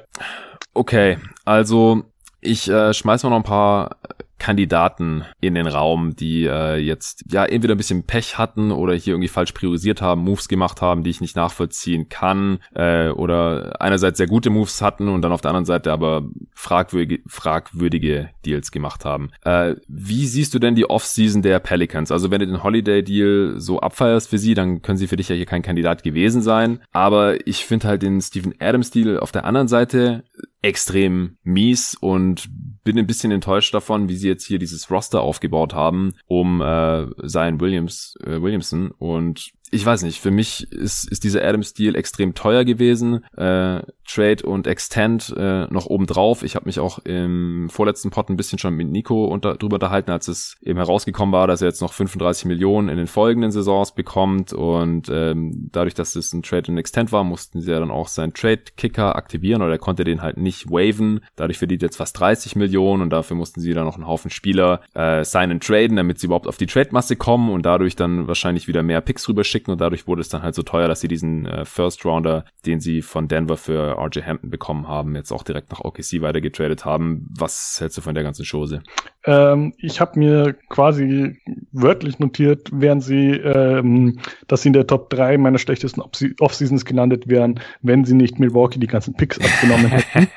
Okay, 0.74 1.18
also 1.44 2.04
ich 2.40 2.68
äh, 2.68 2.92
schmeiß 2.94 3.22
mal 3.22 3.30
noch 3.30 3.36
ein 3.36 3.42
paar 3.42 3.96
Kandidaten 4.43 5.24
in 5.40 5.55
den 5.55 5.68
Raum, 5.68 6.16
die 6.16 6.47
äh, 6.47 6.74
jetzt 6.74 7.22
ja 7.30 7.45
entweder 7.45 7.76
ein 7.76 7.78
bisschen 7.78 8.03
Pech 8.03 8.38
hatten 8.38 8.72
oder 8.72 8.93
hier 8.93 9.12
irgendwie 9.12 9.28
falsch 9.28 9.53
priorisiert 9.53 10.03
haben, 10.03 10.22
Moves 10.22 10.49
gemacht 10.49 10.82
haben, 10.82 11.05
die 11.05 11.11
ich 11.11 11.20
nicht 11.20 11.36
nachvollziehen 11.36 12.09
kann 12.09 12.59
äh, 12.74 13.11
oder 13.11 13.80
einerseits 13.80 14.18
sehr 14.18 14.26
gute 14.26 14.51
Moves 14.51 14.82
hatten 14.82 15.07
und 15.07 15.22
dann 15.22 15.30
auf 15.30 15.43
der 15.43 15.51
anderen 15.51 15.64
Seite 15.64 15.93
aber 15.93 16.24
fragwürdige, 16.55 17.22
fragwürdige 17.28 18.30
Deals 18.45 18.72
gemacht 18.72 19.05
haben. 19.05 19.30
Äh, 19.45 19.76
wie 19.86 20.26
siehst 20.26 20.53
du 20.55 20.59
denn 20.59 20.74
die 20.74 20.90
Offseason 20.90 21.43
der 21.43 21.61
Pelicans? 21.61 22.11
Also 22.11 22.32
wenn 22.32 22.40
du 22.40 22.49
den 22.49 22.64
Holiday 22.64 23.05
Deal 23.05 23.55
so 23.59 23.78
abfeierst 23.78 24.28
für 24.28 24.38
sie, 24.38 24.55
dann 24.55 24.82
können 24.82 24.99
sie 24.99 25.07
für 25.07 25.16
dich 25.16 25.28
ja 25.28 25.36
hier 25.36 25.47
kein 25.47 25.62
Kandidat 25.62 26.03
gewesen 26.03 26.43
sein. 26.43 26.80
Aber 26.90 27.47
ich 27.47 27.64
finde 27.64 27.86
halt 27.86 28.03
den 28.03 28.20
Steven 28.20 28.55
Adams 28.59 28.90
Deal 28.90 29.20
auf 29.20 29.30
der 29.30 29.45
anderen 29.45 29.68
Seite 29.68 30.24
extrem 30.62 31.36
mies 31.45 31.97
und 32.01 32.49
bin 32.84 32.98
ein 32.98 33.06
bisschen 33.06 33.32
enttäuscht 33.32 33.74
davon, 33.74 34.08
wie 34.08 34.16
sie 34.16 34.28
jetzt 34.28 34.44
hier 34.44 34.58
dieses 34.58 34.90
Roster 34.90 35.20
aufgebaut 35.20 35.74
haben, 35.74 36.14
um 36.26 36.60
äh, 36.60 37.06
Zion 37.26 37.60
Williams, 37.60 38.16
äh, 38.24 38.40
Williamson. 38.42 38.90
Und 38.98 39.52
ich 39.74 39.86
weiß 39.86 40.02
nicht, 40.02 40.20
für 40.20 40.30
mich 40.30 40.70
ist, 40.70 41.10
ist 41.10 41.24
dieser 41.24 41.42
Adams-Deal 41.42 41.96
extrem 41.96 42.34
teuer 42.34 42.62
gewesen. 42.64 43.24
Äh, 43.34 43.80
Trade 44.06 44.44
und 44.44 44.66
Extend 44.66 45.34
äh, 45.34 45.66
noch 45.68 45.86
obendrauf. 45.86 46.42
Ich 46.42 46.56
habe 46.56 46.66
mich 46.66 46.78
auch 46.78 46.98
im 46.98 47.70
vorletzten 47.70 48.10
Pod 48.10 48.28
ein 48.28 48.36
bisschen 48.36 48.58
schon 48.58 48.74
mit 48.74 48.90
Nico 48.90 49.24
unter, 49.24 49.54
drüber 49.54 49.76
unterhalten, 49.76 50.10
als 50.10 50.28
es 50.28 50.56
eben 50.60 50.78
herausgekommen 50.78 51.32
war, 51.32 51.46
dass 51.46 51.62
er 51.62 51.68
jetzt 51.68 51.80
noch 51.80 51.94
35 51.94 52.44
Millionen 52.44 52.90
in 52.90 52.98
den 52.98 53.06
folgenden 53.06 53.50
Saisons 53.50 53.94
bekommt. 53.94 54.52
Und 54.52 55.08
ähm, 55.10 55.70
dadurch, 55.72 55.94
dass 55.94 56.16
es 56.16 56.34
ein 56.34 56.42
Trade 56.42 56.70
und 56.70 56.76
Extend 56.76 57.10
war, 57.10 57.24
mussten 57.24 57.62
sie 57.62 57.70
ja 57.70 57.80
dann 57.80 57.90
auch 57.90 58.08
seinen 58.08 58.34
Trade-Kicker 58.34 59.16
aktivieren 59.16 59.62
oder 59.62 59.72
er 59.72 59.78
konnte 59.78 60.04
den 60.04 60.20
halt 60.20 60.36
nicht 60.36 60.70
waven. 60.70 61.20
Dadurch 61.34 61.56
verdient 61.56 61.82
er 61.82 61.86
jetzt 61.86 61.96
fast 61.96 62.20
30 62.20 62.56
Millionen 62.56 63.00
und 63.00 63.08
dafür 63.10 63.38
mussten 63.38 63.62
sie 63.62 63.72
dann 63.72 63.86
noch 63.86 63.94
einen 63.94 64.06
Haufen 64.06 64.30
Spieler 64.30 64.82
äh, 64.92 65.24
signen 65.24 65.60
traden, 65.60 65.96
damit 65.96 66.18
sie 66.18 66.26
überhaupt 66.26 66.46
auf 66.46 66.58
die 66.58 66.66
Trade-Masse 66.66 67.16
kommen 67.16 67.48
und 67.48 67.64
dadurch 67.64 67.96
dann 67.96 68.28
wahrscheinlich 68.28 68.68
wieder 68.68 68.82
mehr 68.82 69.00
Picks 69.00 69.26
rüberschicken 69.30 69.61
schicken 69.62 69.70
und 69.70 69.80
dadurch 69.80 70.06
wurde 70.06 70.20
es 70.20 70.28
dann 70.28 70.42
halt 70.42 70.54
so 70.54 70.62
teuer, 70.62 70.88
dass 70.88 71.00
sie 71.00 71.08
diesen 71.08 71.46
äh, 71.46 71.64
First 71.64 72.04
Rounder, 72.04 72.44
den 72.66 72.80
sie 72.80 73.02
von 73.02 73.28
Denver 73.28 73.56
für 73.56 73.96
RJ 73.98 74.22
Hampton 74.22 74.50
bekommen 74.50 74.88
haben, 74.88 75.14
jetzt 75.14 75.32
auch 75.32 75.42
direkt 75.42 75.70
nach 75.70 75.80
OKC 75.80 76.20
weitergetradet 76.20 76.84
haben. 76.84 77.28
Was 77.38 77.78
hältst 77.80 77.98
du 77.98 78.02
von 78.02 78.14
der 78.14 78.24
ganzen 78.24 78.44
Chose? 78.44 78.82
Ähm, 79.24 79.72
ich 79.78 80.00
habe 80.00 80.18
mir 80.18 80.54
quasi 80.68 81.38
wörtlich 81.70 82.18
notiert, 82.18 82.68
während 82.72 83.04
sie, 83.04 83.30
ähm, 83.30 84.18
dass 84.48 84.62
sie 84.62 84.68
in 84.68 84.72
der 84.72 84.86
Top 84.86 85.10
3 85.10 85.38
meiner 85.38 85.58
schlechtesten 85.58 86.00
Off-Seasons 86.00 86.84
gelandet 86.84 87.28
wären, 87.28 87.60
wenn 87.82 88.04
sie 88.04 88.14
nicht 88.14 88.40
Milwaukee 88.40 88.80
die 88.80 88.86
ganzen 88.86 89.14
Picks 89.14 89.38
abgenommen 89.38 89.86
hätten. 89.86 90.28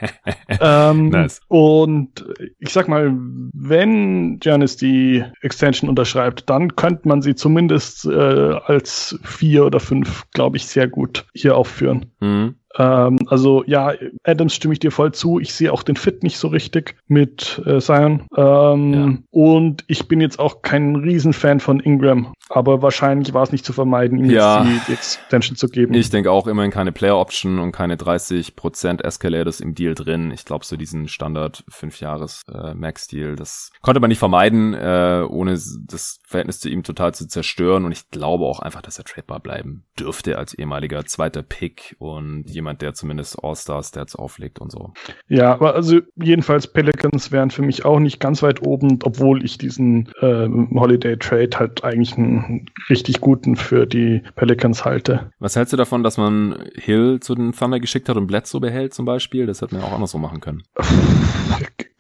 ähm, 0.62 1.10
nice. 1.10 1.42
Und 1.48 2.26
ich 2.60 2.70
sag 2.70 2.88
mal, 2.88 3.12
wenn 3.54 4.40
Giannis 4.40 4.78
die 4.78 5.24
Extension 5.42 5.90
unterschreibt, 5.90 6.50
dann 6.50 6.76
könnte 6.76 7.08
man 7.08 7.22
sie 7.22 7.36
zumindest 7.36 8.06
äh, 8.06 8.12
als 8.12 9.15
vier 9.24 9.66
oder 9.66 9.80
fünf, 9.80 10.26
glaube 10.32 10.58
ich, 10.58 10.68
sehr 10.68 10.88
gut 10.88 11.26
hier 11.34 11.56
aufführen. 11.58 12.12
Mhm. 12.20 12.56
Ähm, 12.78 13.20
also 13.28 13.64
ja, 13.66 13.94
Adams 14.24 14.56
stimme 14.56 14.74
ich 14.74 14.80
dir 14.80 14.92
voll 14.92 15.14
zu. 15.14 15.40
Ich 15.40 15.54
sehe 15.54 15.72
auch 15.72 15.84
den 15.84 15.96
Fit 15.96 16.24
nicht 16.24 16.38
so 16.38 16.48
richtig 16.48 16.96
mit 17.08 17.62
äh, 17.66 17.80
Zion. 17.80 18.24
Ähm, 18.36 18.94
ja. 18.94 19.18
Und 19.32 19.84
ich 19.88 20.08
bin 20.08 20.22
jetzt 20.22 20.40
auch 20.40 20.62
kein 20.62 20.96
Riesenfan 20.96 21.60
von 21.60 21.80
Ingram. 21.80 22.34
Aber 22.50 22.84
wahrscheinlich 22.84 23.34
war 23.34 23.42
es 23.42 23.52
nicht 23.52 23.66
zu 23.66 23.74
vermeiden, 23.74 24.20
ihm 24.20 24.30
ja, 24.30 24.64
jetzt 24.64 24.68
die, 24.68 24.86
die, 24.88 24.94
Extension 24.94 25.56
zu 25.56 25.68
geben. 25.68 25.94
Ich 25.96 26.12
denke 26.12 26.32
auch 26.32 26.46
immerhin 26.46 26.70
keine 26.70 26.92
Player 26.92 27.18
Option 27.18 27.58
und 27.58 27.72
keine 27.72 27.96
30% 27.96 29.04
Escalators 29.04 29.62
im 29.62 29.74
Deal 29.74 29.96
drin. 29.96 30.30
Ich 30.32 30.46
glaube, 30.46 30.64
so 30.64 30.78
diesen 30.78 31.08
Standard 31.08 31.64
5 31.70 32.00
Jahres 32.00 32.44
äh, 32.54 32.76
Max 32.76 33.08
Deal, 33.08 33.36
das 33.36 33.72
konnte 33.82 34.00
man 34.00 34.10
nicht 34.10 34.20
vermeiden, 34.20 34.76
äh, 34.76 35.26
ohne 35.28 35.54
das 35.54 36.20
Verhältnis 36.28 36.60
zu 36.60 36.70
ihm 36.70 36.84
total 36.84 37.16
zu 37.16 37.28
zerstören. 37.28 37.84
Und 37.84 37.92
ich 37.92 38.12
glaube 38.12 38.46
auch 38.46 38.60
einfach, 38.60 38.84
dass 38.84 39.00
er 39.00 39.06
tradebar 39.06 39.40
bleiben 39.40 39.84
dürfte 40.00 40.38
als 40.38 40.54
ehemaliger 40.54 41.04
zweiter 41.06 41.42
Pick 41.42 41.96
und 41.98 42.48
jemand, 42.48 42.65
der 42.74 42.94
zumindest 42.94 43.44
All-Star-Stats 43.44 44.16
auflegt 44.16 44.60
und 44.60 44.72
so. 44.72 44.94
Ja, 45.28 45.54
aber 45.54 45.76
also 45.76 46.00
jedenfalls 46.16 46.68
Pelicans 46.68 47.32
wären 47.32 47.52
für 47.52 47.62
mich 47.62 47.86
auch 47.86 48.00
nicht 48.00 48.20
ganz 48.20 48.42
weit 48.44 48.66
oben, 48.66 49.00
obwohl 49.04 49.44
ich 49.44 49.58
diesen 49.58 50.10
äh, 50.20 50.48
Holiday 50.74 51.18
Trade 51.18 51.50
halt 51.58 51.84
eigentlich 51.84 52.18
einen 52.18 52.70
richtig 52.90 53.22
guten 53.22 53.56
für 53.56 53.86
die 53.86 54.22
Pelicans 54.36 54.86
halte. 54.86 55.32
Was 55.40 55.56
hältst 55.56 55.74
du 55.74 55.78
davon, 55.78 56.04
dass 56.04 56.18
man 56.18 56.70
Hill 56.76 57.20
zu 57.20 57.36
den 57.36 57.54
Thunder 57.54 57.80
geschickt 57.80 58.10
hat 58.10 58.18
und 58.18 58.28
Bledsoe 58.28 58.60
behält 58.60 58.94
zum 58.94 59.06
Beispiel? 59.06 59.46
Das 59.46 59.62
hätte 59.62 59.76
man 59.76 59.84
ja 59.84 59.90
auch 59.90 59.94
anders 59.94 60.12
so 60.12 60.18
machen 60.18 60.40
können. 60.40 60.64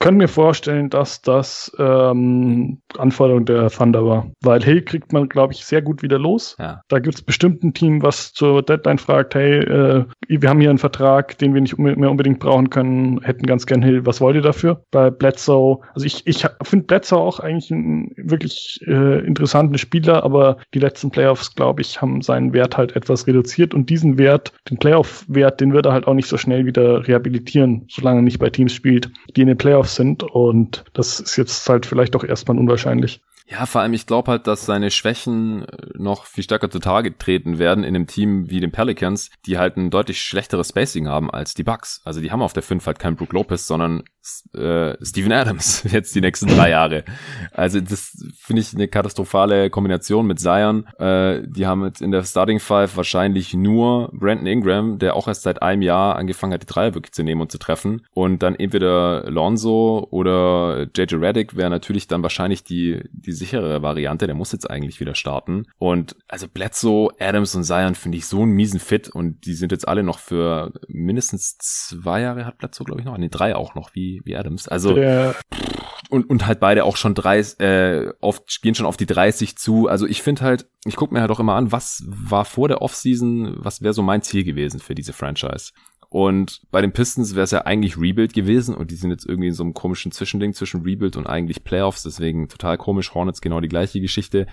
Können 0.05 0.17
mir 0.19 0.27
vorstellen, 0.27 0.91
dass 0.91 1.23
das 1.23 1.75
ähm, 1.79 2.77
Anforderung 2.95 3.43
der 3.45 3.71
Thunder 3.71 4.05
war. 4.05 4.27
Weil 4.43 4.63
Hill 4.63 4.83
kriegt 4.83 5.11
man, 5.11 5.27
glaube 5.27 5.53
ich, 5.53 5.65
sehr 5.65 5.81
gut 5.81 6.03
wieder 6.03 6.19
los. 6.19 6.55
Ja. 6.59 6.81
Da 6.89 6.99
gibt 6.99 7.15
es 7.15 7.23
bestimmt 7.23 7.63
ein 7.63 7.73
Team, 7.73 8.03
was 8.03 8.31
zur 8.31 8.61
Deadline 8.61 8.99
fragt, 8.99 9.33
hey, 9.33 9.61
äh, 9.61 10.05
wir 10.27 10.47
haben 10.47 10.59
hier 10.59 10.69
einen 10.69 10.77
Vertrag, 10.77 11.39
den 11.39 11.55
wir 11.55 11.61
nicht 11.61 11.79
mehr 11.79 12.11
unbedingt 12.11 12.37
brauchen 12.37 12.69
können, 12.69 13.19
hätten 13.23 13.47
ganz 13.47 13.65
gern 13.65 13.81
Hill, 13.81 14.05
was 14.05 14.21
wollt 14.21 14.35
ihr 14.35 14.43
dafür? 14.43 14.83
Bei 14.91 15.09
Bledsoe, 15.09 15.79
also 15.95 16.05
ich, 16.05 16.27
ich 16.27 16.45
finde 16.61 16.85
Bledsoe 16.85 17.19
auch 17.19 17.39
eigentlich 17.39 17.71
einen 17.71 18.11
wirklich 18.15 18.81
äh, 18.85 19.25
interessanten 19.25 19.79
Spieler, 19.79 20.23
aber 20.23 20.57
die 20.75 20.79
letzten 20.79 21.09
Playoffs, 21.09 21.55
glaube 21.55 21.81
ich, 21.81 21.99
haben 21.99 22.21
seinen 22.21 22.53
Wert 22.53 22.77
halt 22.77 22.95
etwas 22.95 23.25
reduziert 23.25 23.73
und 23.73 23.89
diesen 23.89 24.19
Wert, 24.19 24.53
den 24.69 24.77
Playoff-Wert, 24.77 25.61
den 25.61 25.73
wird 25.73 25.87
er 25.87 25.93
halt 25.93 26.05
auch 26.05 26.13
nicht 26.13 26.29
so 26.29 26.37
schnell 26.37 26.67
wieder 26.67 27.07
rehabilitieren, 27.07 27.87
solange 27.89 28.19
er 28.19 28.23
nicht 28.23 28.37
bei 28.37 28.51
Teams 28.51 28.71
spielt, 28.71 29.09
die 29.35 29.41
in 29.41 29.47
den 29.47 29.57
Playoffs 29.57 29.94
sind. 29.95 30.23
Und 30.23 30.83
das 30.93 31.19
ist 31.19 31.37
jetzt 31.37 31.67
halt 31.67 31.85
vielleicht 31.85 32.15
auch 32.15 32.23
erstmal 32.23 32.57
unwahrscheinlich. 32.57 33.21
Ja, 33.47 33.67
vor 33.67 33.81
allem, 33.81 33.93
ich 33.93 34.07
glaube 34.07 34.31
halt, 34.31 34.47
dass 34.47 34.65
seine 34.65 34.89
Schwächen 34.89 35.65
äh, 35.65 35.87
noch 35.93 36.25
viel 36.25 36.43
stärker 36.43 36.69
zutage 36.71 37.15
treten 37.15 37.59
werden 37.59 37.83
in 37.83 37.95
einem 37.95 38.07
Team 38.07 38.49
wie 38.49 38.59
den 38.59 38.71
Pelicans, 38.71 39.29
die 39.45 39.59
halt 39.59 39.77
ein 39.77 39.91
deutlich 39.91 40.19
schlechteres 40.19 40.69
Spacing 40.69 41.07
haben 41.07 41.29
als 41.29 41.53
die 41.53 41.63
Bucks. 41.63 42.01
Also 42.05 42.21
die 42.21 42.31
haben 42.31 42.41
auf 42.41 42.53
der 42.53 42.63
5 42.63 42.85
halt 42.87 42.97
keinen 42.97 43.15
Brook 43.15 43.33
Lopez, 43.33 43.67
sondern 43.67 44.03
äh, 44.53 44.95
Steven 45.03 45.31
Adams 45.31 45.83
jetzt 45.91 46.15
die 46.15 46.21
nächsten 46.21 46.47
drei 46.47 46.69
Jahre. 46.69 47.03
Also 47.51 47.79
das 47.81 48.17
finde 48.37 48.61
ich 48.61 48.73
eine 48.73 48.87
katastrophale 48.87 49.69
Kombination 49.69 50.27
mit 50.27 50.39
Zion. 50.39 50.87
Äh, 50.99 51.41
die 51.47 51.65
haben 51.65 51.85
jetzt 51.85 52.01
in 52.01 52.11
der 52.11 52.23
Starting 52.23 52.59
Five 52.59 52.97
wahrscheinlich 52.97 53.53
nur 53.53 54.09
Brandon 54.13 54.47
Ingram, 54.47 54.99
der 54.99 55.15
auch 55.15 55.27
erst 55.27 55.43
seit 55.43 55.61
einem 55.61 55.81
Jahr 55.81 56.15
angefangen 56.15 56.53
hat, 56.53 56.63
die 56.63 56.67
Dreier 56.67 56.93
wirklich 56.93 57.13
zu 57.13 57.23
nehmen 57.23 57.41
und 57.41 57.51
zu 57.51 57.57
treffen. 57.57 58.05
Und 58.13 58.43
dann 58.43 58.55
entweder 58.55 59.29
Lonzo 59.29 60.07
oder 60.09 60.87
JJ 60.95 61.15
Reddick 61.15 61.55
wäre 61.55 61.69
natürlich 61.69 62.07
dann 62.07 62.23
wahrscheinlich 62.23 62.63
die, 62.63 63.01
die 63.11 63.31
sichere 63.31 63.81
Variante. 63.81 64.25
Der 64.27 64.35
muss 64.35 64.51
jetzt 64.51 64.69
eigentlich 64.69 64.99
wieder 64.99 65.15
starten. 65.15 65.65
Und 65.77 66.15
also 66.27 66.47
Bledsoe, 66.47 67.09
Adams 67.19 67.55
und 67.55 67.63
Zion 67.63 67.95
finde 67.95 68.17
ich 68.17 68.25
so 68.25 68.41
einen 68.41 68.51
miesen 68.51 68.79
Fit 68.79 69.09
und 69.09 69.45
die 69.45 69.53
sind 69.53 69.71
jetzt 69.71 69.87
alle 69.87 70.03
noch 70.03 70.19
für 70.19 70.73
mindestens 70.87 71.57
zwei 71.57 72.21
Jahre 72.21 72.45
hat 72.45 72.57
Bledsoe, 72.57 72.85
glaube 72.85 73.01
ich, 73.01 73.05
noch. 73.05 73.17
Nee, 73.17 73.29
drei 73.29 73.55
auch 73.55 73.75
noch, 73.75 73.93
wie, 73.93 74.14
wie 74.23 74.35
Adams. 74.35 74.67
Also 74.67 74.93
der 74.93 75.35
und, 76.09 76.29
und 76.29 76.45
halt 76.45 76.59
beide 76.59 76.85
auch 76.85 76.97
schon 76.97 77.15
drei, 77.15 77.39
äh, 77.39 78.13
oft 78.21 78.61
gehen 78.61 78.75
schon 78.75 78.85
auf 78.85 78.97
die 78.97 79.05
30 79.05 79.57
zu. 79.57 79.87
Also 79.87 80.05
ich 80.05 80.21
finde 80.21 80.41
halt, 80.41 80.67
ich 80.85 80.95
gucke 80.95 81.13
mir 81.13 81.21
halt 81.21 81.31
auch 81.31 81.39
immer 81.39 81.55
an, 81.55 81.71
was 81.71 82.03
war 82.07 82.45
vor 82.45 82.67
der 82.67 82.81
Offseason, 82.81 83.55
was 83.57 83.81
wäre 83.81 83.93
so 83.93 84.03
mein 84.03 84.21
Ziel 84.21 84.43
gewesen 84.43 84.79
für 84.79 84.95
diese 84.95 85.13
Franchise. 85.13 85.71
Und 86.09 86.61
bei 86.71 86.81
den 86.81 86.93
Pistons 86.93 87.35
wäre 87.35 87.43
es 87.43 87.51
ja 87.51 87.65
eigentlich 87.65 87.97
Rebuild 87.97 88.33
gewesen 88.33 88.75
und 88.75 88.91
die 88.91 88.95
sind 88.95 89.09
jetzt 89.09 89.25
irgendwie 89.27 89.49
in 89.49 89.53
so 89.53 89.63
einem 89.63 89.73
komischen 89.73 90.11
Zwischending 90.11 90.53
zwischen 90.53 90.83
Rebuild 90.83 91.17
und 91.17 91.27
eigentlich 91.27 91.63
Playoffs, 91.63 92.03
deswegen 92.03 92.47
total 92.47 92.77
komisch. 92.77 93.13
Hornets 93.13 93.41
genau 93.41 93.59
die 93.59 93.67
gleiche 93.67 93.99
Geschichte 93.99 94.47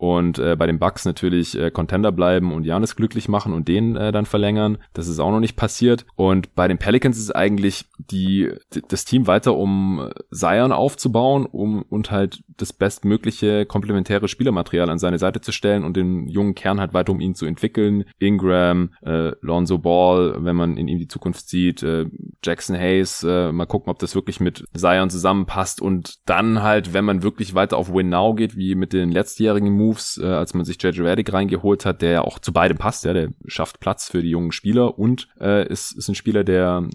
und 0.00 0.38
äh, 0.38 0.56
bei 0.56 0.66
den 0.66 0.78
Bucks 0.78 1.04
natürlich 1.04 1.58
äh, 1.58 1.70
Contender 1.70 2.10
bleiben 2.10 2.54
und 2.54 2.64
Janis 2.64 2.96
glücklich 2.96 3.28
machen 3.28 3.52
und 3.52 3.68
den 3.68 3.96
äh, 3.96 4.12
dann 4.12 4.24
verlängern. 4.24 4.78
Das 4.94 5.08
ist 5.08 5.18
auch 5.18 5.30
noch 5.30 5.40
nicht 5.40 5.56
passiert. 5.56 6.06
Und 6.16 6.54
bei 6.54 6.68
den 6.68 6.78
Pelicans 6.78 7.18
ist 7.18 7.36
eigentlich 7.36 7.84
die, 7.98 8.50
das 8.88 9.04
Team 9.04 9.26
weiter, 9.26 9.54
um 9.54 10.08
Zion 10.30 10.72
aufzubauen, 10.72 11.44
um 11.44 11.82
und 11.82 12.10
halt 12.10 12.42
das 12.56 12.72
bestmögliche 12.72 13.66
komplementäre 13.66 14.26
Spielermaterial 14.26 14.88
an 14.88 14.98
seine 14.98 15.18
Seite 15.18 15.42
zu 15.42 15.52
stellen 15.52 15.84
und 15.84 15.98
den 15.98 16.28
jungen 16.28 16.54
Kern 16.54 16.80
halt 16.80 16.94
weiter 16.94 17.12
um 17.12 17.20
ihn 17.20 17.34
zu 17.34 17.44
entwickeln. 17.44 18.04
Ingram, 18.18 18.94
äh, 19.02 19.32
Lonzo 19.42 19.76
Ball, 19.76 20.34
wenn 20.38 20.56
man 20.56 20.78
in 20.78 20.88
ihm 20.88 20.98
die 20.98 21.08
Zukunft 21.08 21.46
sieht, 21.46 21.82
äh, 21.82 22.06
Jackson 22.42 22.74
Hayes, 22.74 23.22
äh, 23.22 23.52
mal 23.52 23.66
gucken, 23.66 23.90
ob 23.90 23.98
das 23.98 24.14
wirklich 24.14 24.40
mit 24.40 24.64
Zion 24.74 25.10
zusammenpasst 25.10 25.82
und 25.82 26.26
dann 26.26 26.62
halt, 26.62 26.94
wenn 26.94 27.04
man 27.04 27.22
wirklich 27.22 27.54
weiter 27.54 27.76
auf 27.76 27.92
Win 27.92 28.08
Now 28.08 28.34
geht, 28.34 28.56
wie 28.56 28.74
mit 28.74 28.94
den 28.94 29.10
letztjährigen 29.10 29.70
Moves, 29.70 29.89
Moves, 29.90 30.18
äh, 30.22 30.26
als 30.26 30.54
man 30.54 30.64
sich 30.64 30.80
JJ 30.82 31.02
Redick 31.02 31.32
reingeholt 31.32 31.84
hat, 31.84 32.02
der 32.02 32.10
ja 32.10 32.22
auch 32.22 32.38
zu 32.38 32.52
beidem 32.52 32.78
passt, 32.78 33.04
ja, 33.04 33.12
der 33.12 33.30
schafft 33.46 33.80
Platz 33.80 34.08
für 34.08 34.22
die 34.22 34.30
jungen 34.30 34.52
Spieler 34.52 34.98
und 34.98 35.28
äh, 35.40 35.66
ist, 35.68 35.92
ist 35.92 36.08
ein 36.08 36.14
Spieler, 36.14 36.44
der 36.44 36.88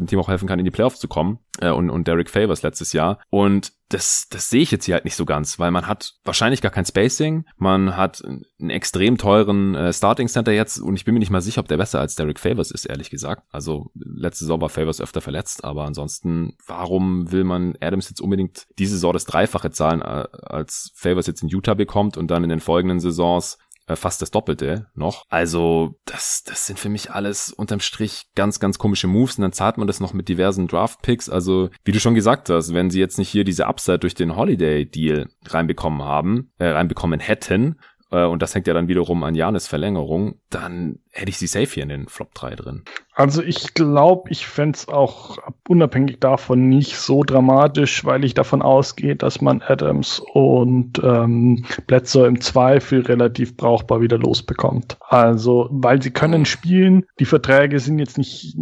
dem 0.00 0.06
Team 0.06 0.18
auch 0.18 0.28
helfen 0.28 0.48
kann, 0.48 0.58
in 0.58 0.64
die 0.64 0.70
Playoffs 0.70 0.98
zu 0.98 1.08
kommen. 1.08 1.38
Äh, 1.60 1.70
und, 1.70 1.90
und 1.90 2.08
Derek 2.08 2.30
Favors 2.30 2.62
letztes 2.62 2.92
Jahr. 2.92 3.18
Und 3.30 3.72
das, 3.90 4.28
das 4.30 4.48
sehe 4.48 4.62
ich 4.62 4.70
jetzt 4.70 4.84
hier 4.84 4.94
halt 4.94 5.04
nicht 5.04 5.16
so 5.16 5.24
ganz, 5.24 5.58
weil 5.58 5.70
man 5.72 5.86
hat 5.86 6.14
wahrscheinlich 6.24 6.62
gar 6.62 6.70
kein 6.70 6.84
Spacing, 6.84 7.44
man 7.56 7.96
hat 7.96 8.22
einen 8.24 8.70
extrem 8.70 9.18
teuren 9.18 9.74
äh, 9.74 9.92
Starting 9.92 10.28
Center 10.28 10.52
jetzt 10.52 10.78
und 10.78 10.94
ich 10.94 11.04
bin 11.04 11.14
mir 11.14 11.18
nicht 11.18 11.30
mal 11.30 11.40
sicher, 11.40 11.60
ob 11.60 11.66
der 11.66 11.76
besser 11.76 11.98
als 11.98 12.14
Derek 12.14 12.38
Favors 12.38 12.70
ist, 12.70 12.84
ehrlich 12.84 13.10
gesagt. 13.10 13.42
Also 13.50 13.90
letzte 13.94 14.44
Saison 14.44 14.60
war 14.60 14.68
Favors 14.68 15.00
öfter 15.00 15.20
verletzt, 15.20 15.64
aber 15.64 15.84
ansonsten, 15.84 16.56
warum 16.64 17.32
will 17.32 17.42
man 17.42 17.74
Adams 17.80 18.08
jetzt 18.08 18.20
unbedingt 18.20 18.68
diese 18.78 18.92
Saison 18.92 19.12
das 19.12 19.24
Dreifache 19.24 19.72
zahlen, 19.72 20.02
äh, 20.02 20.28
als 20.44 20.92
Favors 20.94 21.26
jetzt 21.26 21.42
in 21.42 21.48
Utah 21.48 21.74
bekommt 21.74 22.16
und 22.16 22.30
dann 22.30 22.44
in 22.44 22.50
den 22.50 22.60
folgenden 22.60 23.00
Saisons 23.00 23.58
fast 23.96 24.22
das 24.22 24.30
Doppelte 24.30 24.86
noch. 24.94 25.24
Also 25.28 25.98
das, 26.04 26.42
das 26.44 26.66
sind 26.66 26.78
für 26.78 26.88
mich 26.88 27.10
alles 27.10 27.52
unterm 27.52 27.80
Strich 27.80 28.24
ganz, 28.34 28.60
ganz 28.60 28.78
komische 28.78 29.06
Moves 29.06 29.38
und 29.38 29.42
dann 29.42 29.52
zahlt 29.52 29.78
man 29.78 29.86
das 29.86 30.00
noch 30.00 30.12
mit 30.12 30.28
diversen 30.28 30.68
Draft-Picks. 30.68 31.28
Also 31.28 31.70
wie 31.84 31.92
du 31.92 32.00
schon 32.00 32.14
gesagt 32.14 32.50
hast, 32.50 32.74
wenn 32.74 32.90
sie 32.90 33.00
jetzt 33.00 33.18
nicht 33.18 33.28
hier 33.28 33.44
diese 33.44 33.66
Upside 33.66 33.98
durch 33.98 34.14
den 34.14 34.36
Holiday-Deal 34.36 35.28
reinbekommen 35.46 36.02
haben, 36.02 36.52
äh, 36.58 36.68
reinbekommen 36.68 37.20
hätten, 37.20 37.76
äh, 38.10 38.24
und 38.24 38.42
das 38.42 38.54
hängt 38.54 38.66
ja 38.66 38.74
dann 38.74 38.88
wiederum 38.88 39.22
an 39.24 39.34
Janis 39.34 39.66
Verlängerung, 39.66 40.36
dann 40.50 40.98
hätte 41.12 41.30
ich 41.30 41.38
sie 41.38 41.46
safe 41.46 41.66
hier 41.66 41.82
in 41.82 41.88
den 41.88 42.08
Flop 42.08 42.34
3 42.34 42.54
drin. 42.54 42.82
Also 43.14 43.42
ich 43.42 43.74
glaube, 43.74 44.30
ich 44.30 44.46
fände 44.46 44.76
es 44.76 44.88
auch 44.88 45.38
unabhängig 45.68 46.20
davon 46.20 46.68
nicht 46.68 46.96
so 46.96 47.22
dramatisch, 47.22 48.04
weil 48.04 48.24
ich 48.24 48.32
davon 48.34 48.62
ausgehe, 48.62 49.16
dass 49.16 49.40
man 49.40 49.60
Adams 49.60 50.22
und 50.32 51.00
ähm, 51.04 51.64
Bledsoe 51.86 52.26
im 52.26 52.40
Zweifel 52.40 53.02
relativ 53.02 53.56
brauchbar 53.56 54.00
wieder 54.00 54.16
losbekommt. 54.16 54.96
Also, 55.06 55.68
weil 55.70 56.00
sie 56.00 56.12
können 56.12 56.46
spielen, 56.46 57.04
die 57.18 57.26
Verträge 57.26 57.78
sind 57.80 57.98
jetzt 57.98 58.16
nicht, 58.16 58.56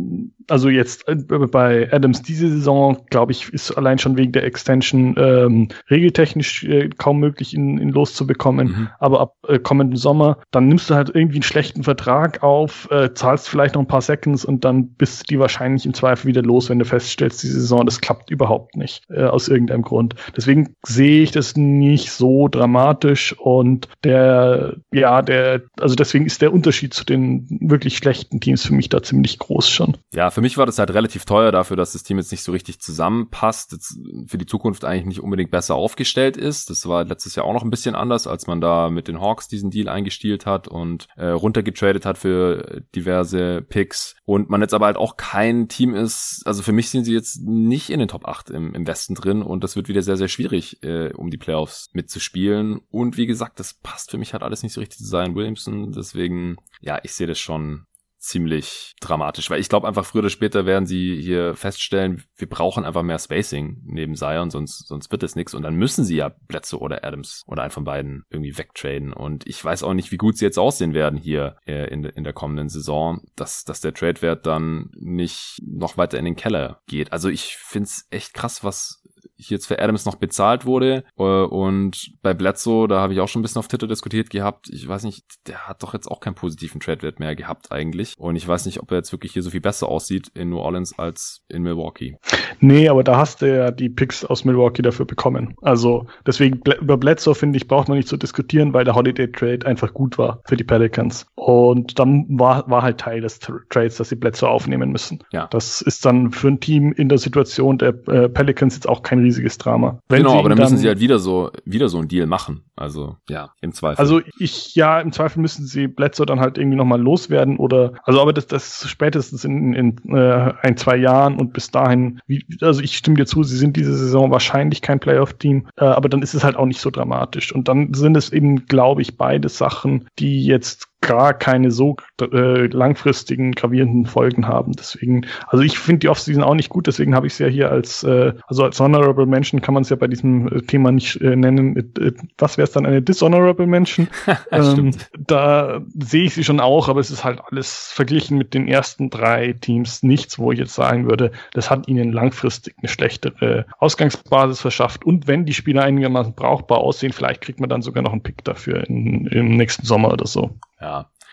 also 0.48 0.68
jetzt 0.68 1.06
äh, 1.08 1.14
bei 1.14 1.92
Adams 1.92 2.22
diese 2.22 2.48
Saison, 2.48 2.98
glaube 3.10 3.32
ich, 3.32 3.52
ist 3.52 3.70
allein 3.72 3.98
schon 3.98 4.16
wegen 4.16 4.32
der 4.32 4.44
Extension 4.44 5.14
ähm, 5.18 5.68
regeltechnisch 5.90 6.64
äh, 6.64 6.88
kaum 6.96 7.20
möglich, 7.20 7.54
ihn, 7.54 7.78
ihn 7.78 7.90
loszubekommen. 7.90 8.68
Mhm. 8.68 8.88
Aber 8.98 9.20
ab 9.20 9.34
äh, 9.46 9.58
kommenden 9.58 9.96
Sommer, 9.96 10.38
dann 10.50 10.68
nimmst 10.68 10.90
du 10.90 10.94
halt 10.94 11.10
irgendwie 11.14 11.36
einen 11.36 11.42
schlechten 11.42 11.84
Vertrag 11.84 12.42
auf, 12.42 12.88
äh, 12.90 13.12
zahlst 13.14 13.48
vielleicht 13.48 13.74
noch 13.74 13.82
ein 13.82 13.88
paar 13.88 14.02
Seconds 14.02 14.44
und 14.44 14.64
dann 14.64 14.88
bist 14.94 15.22
du 15.22 15.24
die 15.34 15.38
wahrscheinlich 15.38 15.86
im 15.86 15.94
Zweifel 15.94 16.28
wieder 16.28 16.42
los, 16.42 16.70
wenn 16.70 16.78
du 16.78 16.84
feststellst, 16.84 17.42
die 17.42 17.48
Saison, 17.48 17.84
das 17.84 18.00
klappt 18.00 18.30
überhaupt 18.30 18.76
nicht, 18.76 19.04
äh, 19.10 19.24
aus 19.24 19.48
irgendeinem 19.48 19.82
Grund. 19.82 20.14
Deswegen 20.36 20.74
sehe 20.86 21.22
ich 21.22 21.30
das 21.30 21.56
nicht 21.56 22.10
so 22.10 22.48
dramatisch 22.48 23.34
und 23.38 23.88
der, 24.04 24.76
ja, 24.92 25.22
der, 25.22 25.62
also 25.80 25.94
deswegen 25.94 26.26
ist 26.26 26.42
der 26.42 26.52
Unterschied 26.52 26.94
zu 26.94 27.04
den 27.04 27.46
wirklich 27.60 27.96
schlechten 27.96 28.40
Teams 28.40 28.64
für 28.64 28.74
mich 28.74 28.88
da 28.88 29.02
ziemlich 29.02 29.38
groß 29.38 29.68
schon. 29.68 29.96
Ja, 30.14 30.30
für 30.38 30.42
mich 30.42 30.56
war 30.56 30.66
das 30.66 30.78
halt 30.78 30.94
relativ 30.94 31.24
teuer 31.24 31.50
dafür, 31.50 31.76
dass 31.76 31.94
das 31.94 32.04
Team 32.04 32.18
jetzt 32.18 32.30
nicht 32.30 32.44
so 32.44 32.52
richtig 32.52 32.80
zusammenpasst, 32.80 33.72
jetzt 33.72 33.98
für 34.28 34.38
die 34.38 34.46
Zukunft 34.46 34.84
eigentlich 34.84 35.06
nicht 35.06 35.20
unbedingt 35.20 35.50
besser 35.50 35.74
aufgestellt 35.74 36.36
ist. 36.36 36.70
Das 36.70 36.86
war 36.86 37.02
letztes 37.02 37.34
Jahr 37.34 37.44
auch 37.44 37.54
noch 37.54 37.64
ein 37.64 37.70
bisschen 37.70 37.96
anders, 37.96 38.28
als 38.28 38.46
man 38.46 38.60
da 38.60 38.88
mit 38.88 39.08
den 39.08 39.20
Hawks 39.20 39.48
diesen 39.48 39.72
Deal 39.72 39.88
eingestielt 39.88 40.46
hat 40.46 40.68
und 40.68 41.08
äh, 41.16 41.26
runtergetradet 41.26 42.06
hat 42.06 42.18
für 42.18 42.84
diverse 42.94 43.62
Picks 43.62 44.14
und 44.26 44.48
man 44.48 44.60
jetzt 44.60 44.74
aber 44.74 44.86
halt 44.86 44.96
auch 44.96 45.16
kein 45.16 45.66
Team 45.66 45.96
ist, 45.96 46.42
also 46.44 46.62
für 46.62 46.70
mich 46.70 46.90
sind 46.90 47.02
sie 47.02 47.14
jetzt 47.14 47.42
nicht 47.42 47.90
in 47.90 47.98
den 47.98 48.06
Top 48.06 48.24
8 48.24 48.50
im, 48.50 48.76
im 48.76 48.86
Westen 48.86 49.16
drin 49.16 49.42
und 49.42 49.64
das 49.64 49.74
wird 49.74 49.88
wieder 49.88 50.02
sehr, 50.02 50.16
sehr 50.16 50.28
schwierig, 50.28 50.84
äh, 50.84 51.12
um 51.14 51.30
die 51.30 51.38
Playoffs 51.38 51.90
mitzuspielen. 51.94 52.78
Und 52.90 53.16
wie 53.16 53.26
gesagt, 53.26 53.58
das 53.58 53.74
passt 53.74 54.12
für 54.12 54.18
mich 54.18 54.34
halt 54.34 54.44
alles 54.44 54.62
nicht 54.62 54.74
so 54.74 54.78
richtig 54.78 54.98
zu 55.00 55.06
sein, 55.06 55.34
Williamson. 55.34 55.90
Deswegen, 55.90 56.58
ja, 56.80 57.00
ich 57.02 57.12
sehe 57.14 57.26
das 57.26 57.40
schon 57.40 57.86
ziemlich 58.28 58.94
dramatisch, 59.00 59.50
weil 59.50 59.60
ich 59.60 59.68
glaube 59.68 59.88
einfach 59.88 60.04
früher 60.04 60.20
oder 60.20 60.30
später 60.30 60.66
werden 60.66 60.86
sie 60.86 61.20
hier 61.20 61.54
feststellen, 61.54 62.24
wir 62.36 62.48
brauchen 62.48 62.84
einfach 62.84 63.02
mehr 63.02 63.18
Spacing 63.18 63.82
neben 63.84 64.14
Zion, 64.14 64.50
sonst, 64.50 64.86
sonst 64.86 65.10
wird 65.10 65.22
es 65.22 65.34
nichts 65.34 65.54
und 65.54 65.62
dann 65.62 65.74
müssen 65.74 66.04
sie 66.04 66.16
ja 66.16 66.28
Plätze 66.28 66.78
oder 66.78 67.04
Adams 67.04 67.42
oder 67.46 67.62
einen 67.62 67.70
von 67.70 67.84
beiden 67.84 68.24
irgendwie 68.30 68.58
wegtraden 68.58 69.12
und 69.12 69.46
ich 69.46 69.64
weiß 69.64 69.82
auch 69.82 69.94
nicht, 69.94 70.12
wie 70.12 70.18
gut 70.18 70.36
sie 70.36 70.44
jetzt 70.44 70.58
aussehen 70.58 70.94
werden 70.94 71.18
hier 71.18 71.56
äh, 71.66 71.88
in, 71.90 72.04
in 72.04 72.24
der 72.24 72.32
kommenden 72.32 72.68
Saison, 72.68 73.22
dass, 73.34 73.64
dass 73.64 73.80
der 73.80 73.94
Trade-Wert 73.94 74.46
dann 74.46 74.90
nicht 74.94 75.58
noch 75.62 75.96
weiter 75.96 76.18
in 76.18 76.24
den 76.24 76.36
Keller 76.36 76.82
geht. 76.86 77.12
Also 77.12 77.28
ich 77.28 77.56
finde 77.56 77.86
es 77.86 78.06
echt 78.10 78.34
krass, 78.34 78.62
was 78.62 79.02
jetzt 79.38 79.66
für 79.66 79.78
Adams 79.78 80.04
noch 80.04 80.16
bezahlt 80.16 80.66
wurde. 80.66 81.04
Äh, 81.16 81.22
und 81.22 82.12
bei 82.22 82.34
Bledsoe, 82.34 82.88
da 82.88 83.00
habe 83.00 83.12
ich 83.12 83.20
auch 83.20 83.28
schon 83.28 83.40
ein 83.40 83.42
bisschen 83.42 83.60
auf 83.60 83.68
Twitter 83.68 83.86
diskutiert 83.86 84.30
gehabt. 84.30 84.68
Ich 84.70 84.86
weiß 84.86 85.04
nicht, 85.04 85.24
der 85.46 85.68
hat 85.68 85.82
doch 85.82 85.94
jetzt 85.94 86.08
auch 86.08 86.20
keinen 86.20 86.34
positiven 86.34 86.80
Trade-Wert 86.80 87.20
mehr 87.20 87.36
gehabt 87.36 87.72
eigentlich. 87.72 88.14
Und 88.18 88.36
ich 88.36 88.46
weiß 88.46 88.66
nicht, 88.66 88.80
ob 88.80 88.90
er 88.90 88.98
jetzt 88.98 89.12
wirklich 89.12 89.32
hier 89.32 89.42
so 89.42 89.50
viel 89.50 89.60
besser 89.60 89.88
aussieht 89.88 90.28
in 90.34 90.50
New 90.50 90.58
Orleans 90.58 90.98
als 90.98 91.42
in 91.48 91.62
Milwaukee. 91.62 92.16
Nee, 92.60 92.88
aber 92.88 93.04
da 93.04 93.16
hast 93.16 93.42
du 93.42 93.54
ja 93.54 93.70
die 93.70 93.88
Picks 93.88 94.24
aus 94.24 94.44
Milwaukee 94.44 94.82
dafür 94.82 95.06
bekommen. 95.06 95.54
Also 95.62 96.06
deswegen 96.26 96.60
über 96.80 96.96
Bledsoe, 96.96 97.34
finde 97.34 97.56
ich, 97.56 97.68
braucht 97.68 97.88
man 97.88 97.96
nicht 97.96 98.08
zu 98.08 98.16
diskutieren, 98.16 98.72
weil 98.72 98.84
der 98.84 98.94
Holiday 98.94 99.30
Trade 99.30 99.66
einfach 99.66 99.94
gut 99.94 100.18
war 100.18 100.40
für 100.46 100.56
die 100.56 100.64
Pelicans. 100.64 101.26
Und 101.34 101.98
dann 101.98 102.26
war, 102.28 102.68
war 102.68 102.82
halt 102.82 102.98
Teil 102.98 103.20
des 103.20 103.38
Trades, 103.38 103.96
dass 103.96 104.08
sie 104.08 104.16
Bledsoe 104.16 104.48
aufnehmen 104.48 104.90
müssen. 104.90 105.20
Ja. 105.30 105.46
Das 105.50 105.80
ist 105.80 106.04
dann 106.04 106.32
für 106.32 106.48
ein 106.48 106.60
Team 106.60 106.92
in 106.92 107.08
der 107.08 107.18
Situation 107.18 107.78
der 107.78 107.94
äh, 108.08 108.28
Pelicans 108.28 108.74
jetzt 108.74 108.88
auch 108.88 109.02
kein 109.02 109.27
riesiges 109.28 109.58
Drama. 109.58 110.00
Wenn 110.08 110.22
genau, 110.22 110.38
aber 110.38 110.48
dann, 110.48 110.58
dann 110.58 110.66
müssen 110.66 110.78
sie 110.78 110.88
halt 110.88 111.00
wieder 111.00 111.18
so, 111.18 111.50
wieder 111.64 111.88
so 111.88 111.98
einen 111.98 112.08
Deal 112.08 112.26
machen. 112.26 112.62
Also, 112.76 113.16
ja, 113.28 113.50
im 113.60 113.72
Zweifel. 113.72 114.00
Also, 114.00 114.20
ich, 114.38 114.74
ja, 114.74 115.00
im 115.00 115.12
Zweifel 115.12 115.40
müssen 115.40 115.66
sie 115.66 115.88
Bledsoe 115.88 116.26
dann 116.26 116.40
halt 116.40 116.58
irgendwie 116.58 116.76
nochmal 116.76 117.00
loswerden 117.00 117.56
oder, 117.56 117.92
also, 118.04 118.20
aber 118.20 118.32
das, 118.32 118.46
das 118.46 118.88
spätestens 118.88 119.44
in, 119.44 119.74
in 119.74 119.96
äh, 120.14 120.52
ein, 120.62 120.76
zwei 120.76 120.96
Jahren 120.96 121.38
und 121.38 121.52
bis 121.52 121.70
dahin, 121.70 122.20
wie, 122.26 122.44
also 122.60 122.80
ich 122.80 122.96
stimme 122.96 123.16
dir 123.16 123.26
zu, 123.26 123.42
sie 123.42 123.56
sind 123.56 123.76
diese 123.76 123.96
Saison 123.96 124.30
wahrscheinlich 124.30 124.82
kein 124.82 125.00
Playoff-Team, 125.00 125.68
äh, 125.76 125.84
aber 125.84 126.08
dann 126.08 126.22
ist 126.22 126.34
es 126.34 126.44
halt 126.44 126.56
auch 126.56 126.66
nicht 126.66 126.80
so 126.80 126.90
dramatisch. 126.90 127.52
Und 127.54 127.68
dann 127.68 127.94
sind 127.94 128.16
es 128.16 128.32
eben, 128.32 128.66
glaube 128.66 129.02
ich, 129.02 129.16
beide 129.16 129.48
Sachen, 129.48 130.08
die 130.18 130.44
jetzt 130.44 130.87
gar 131.00 131.32
keine 131.32 131.70
so 131.70 131.96
äh, 132.20 132.66
langfristigen 132.66 133.52
gravierenden 133.52 134.06
Folgen 134.06 134.48
haben. 134.48 134.72
Deswegen, 134.72 135.26
also 135.46 135.62
ich 135.62 135.78
finde 135.78 136.00
die 136.00 136.08
Offseason 136.08 136.42
auch 136.42 136.54
nicht 136.54 136.70
gut, 136.70 136.86
deswegen 136.86 137.14
habe 137.14 137.26
ich 137.26 137.34
es 137.34 137.38
ja 137.38 137.46
hier 137.46 137.70
als, 137.70 138.02
äh, 138.02 138.32
also 138.46 138.64
als 138.64 138.80
Honorable 138.80 139.26
Mention 139.26 139.62
kann 139.62 139.74
man 139.74 139.82
es 139.82 139.90
ja 139.90 139.96
bei 139.96 140.08
diesem 140.08 140.48
äh, 140.48 140.62
Thema 140.62 140.90
nicht 140.90 141.20
äh, 141.20 141.36
nennen. 141.36 141.76
Äh, 141.76 142.12
was 142.36 142.58
wäre 142.58 142.64
es 142.64 142.72
dann, 142.72 142.84
eine 142.84 143.00
Dishonorable 143.00 143.66
Mention? 143.66 144.08
ähm, 144.50 144.90
da 145.18 145.80
sehe 145.98 146.24
ich 146.24 146.34
sie 146.34 146.44
schon 146.44 146.60
auch, 146.60 146.88
aber 146.88 147.00
es 147.00 147.10
ist 147.10 147.24
halt 147.24 147.40
alles 147.48 147.90
verglichen 147.92 148.36
mit 148.36 148.52
den 148.54 148.66
ersten 148.66 149.08
drei 149.10 149.52
Teams 149.52 150.02
nichts, 150.02 150.38
wo 150.38 150.52
ich 150.52 150.58
jetzt 150.58 150.74
sagen 150.74 151.08
würde, 151.08 151.30
das 151.52 151.70
hat 151.70 151.88
ihnen 151.88 152.12
langfristig 152.12 152.74
eine 152.78 152.88
schlechtere 152.88 153.66
Ausgangsbasis 153.78 154.60
verschafft. 154.60 155.04
Und 155.04 155.28
wenn 155.28 155.44
die 155.44 155.54
Spieler 155.54 155.84
einigermaßen 155.84 156.34
brauchbar 156.34 156.78
aussehen, 156.78 157.12
vielleicht 157.12 157.40
kriegt 157.40 157.60
man 157.60 157.68
dann 157.68 157.82
sogar 157.82 158.02
noch 158.02 158.12
einen 158.12 158.22
Pick 158.22 158.42
dafür 158.44 158.88
in, 158.88 159.26
im 159.28 159.56
nächsten 159.56 159.86
Sommer 159.86 160.12
oder 160.12 160.26
so. 160.26 160.50
Ja, 160.80 160.87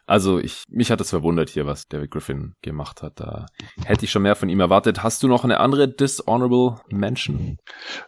also 0.07 0.37
ich, 0.39 0.63
mich 0.69 0.91
hat 0.91 1.01
es 1.01 1.09
verwundert 1.09 1.49
hier, 1.49 1.65
was 1.65 1.87
David 1.87 2.11
Griffin 2.11 2.53
gemacht 2.61 3.01
hat. 3.01 3.19
Da 3.19 3.47
hätte 3.85 4.05
ich 4.05 4.11
schon 4.11 4.21
mehr 4.21 4.35
von 4.35 4.49
ihm 4.49 4.59
erwartet. 4.59 5.01
Hast 5.01 5.23
du 5.23 5.27
noch 5.27 5.43
eine 5.43 5.59
andere 5.59 5.87
Dishonorable 5.87 6.75
Mention? 6.89 7.57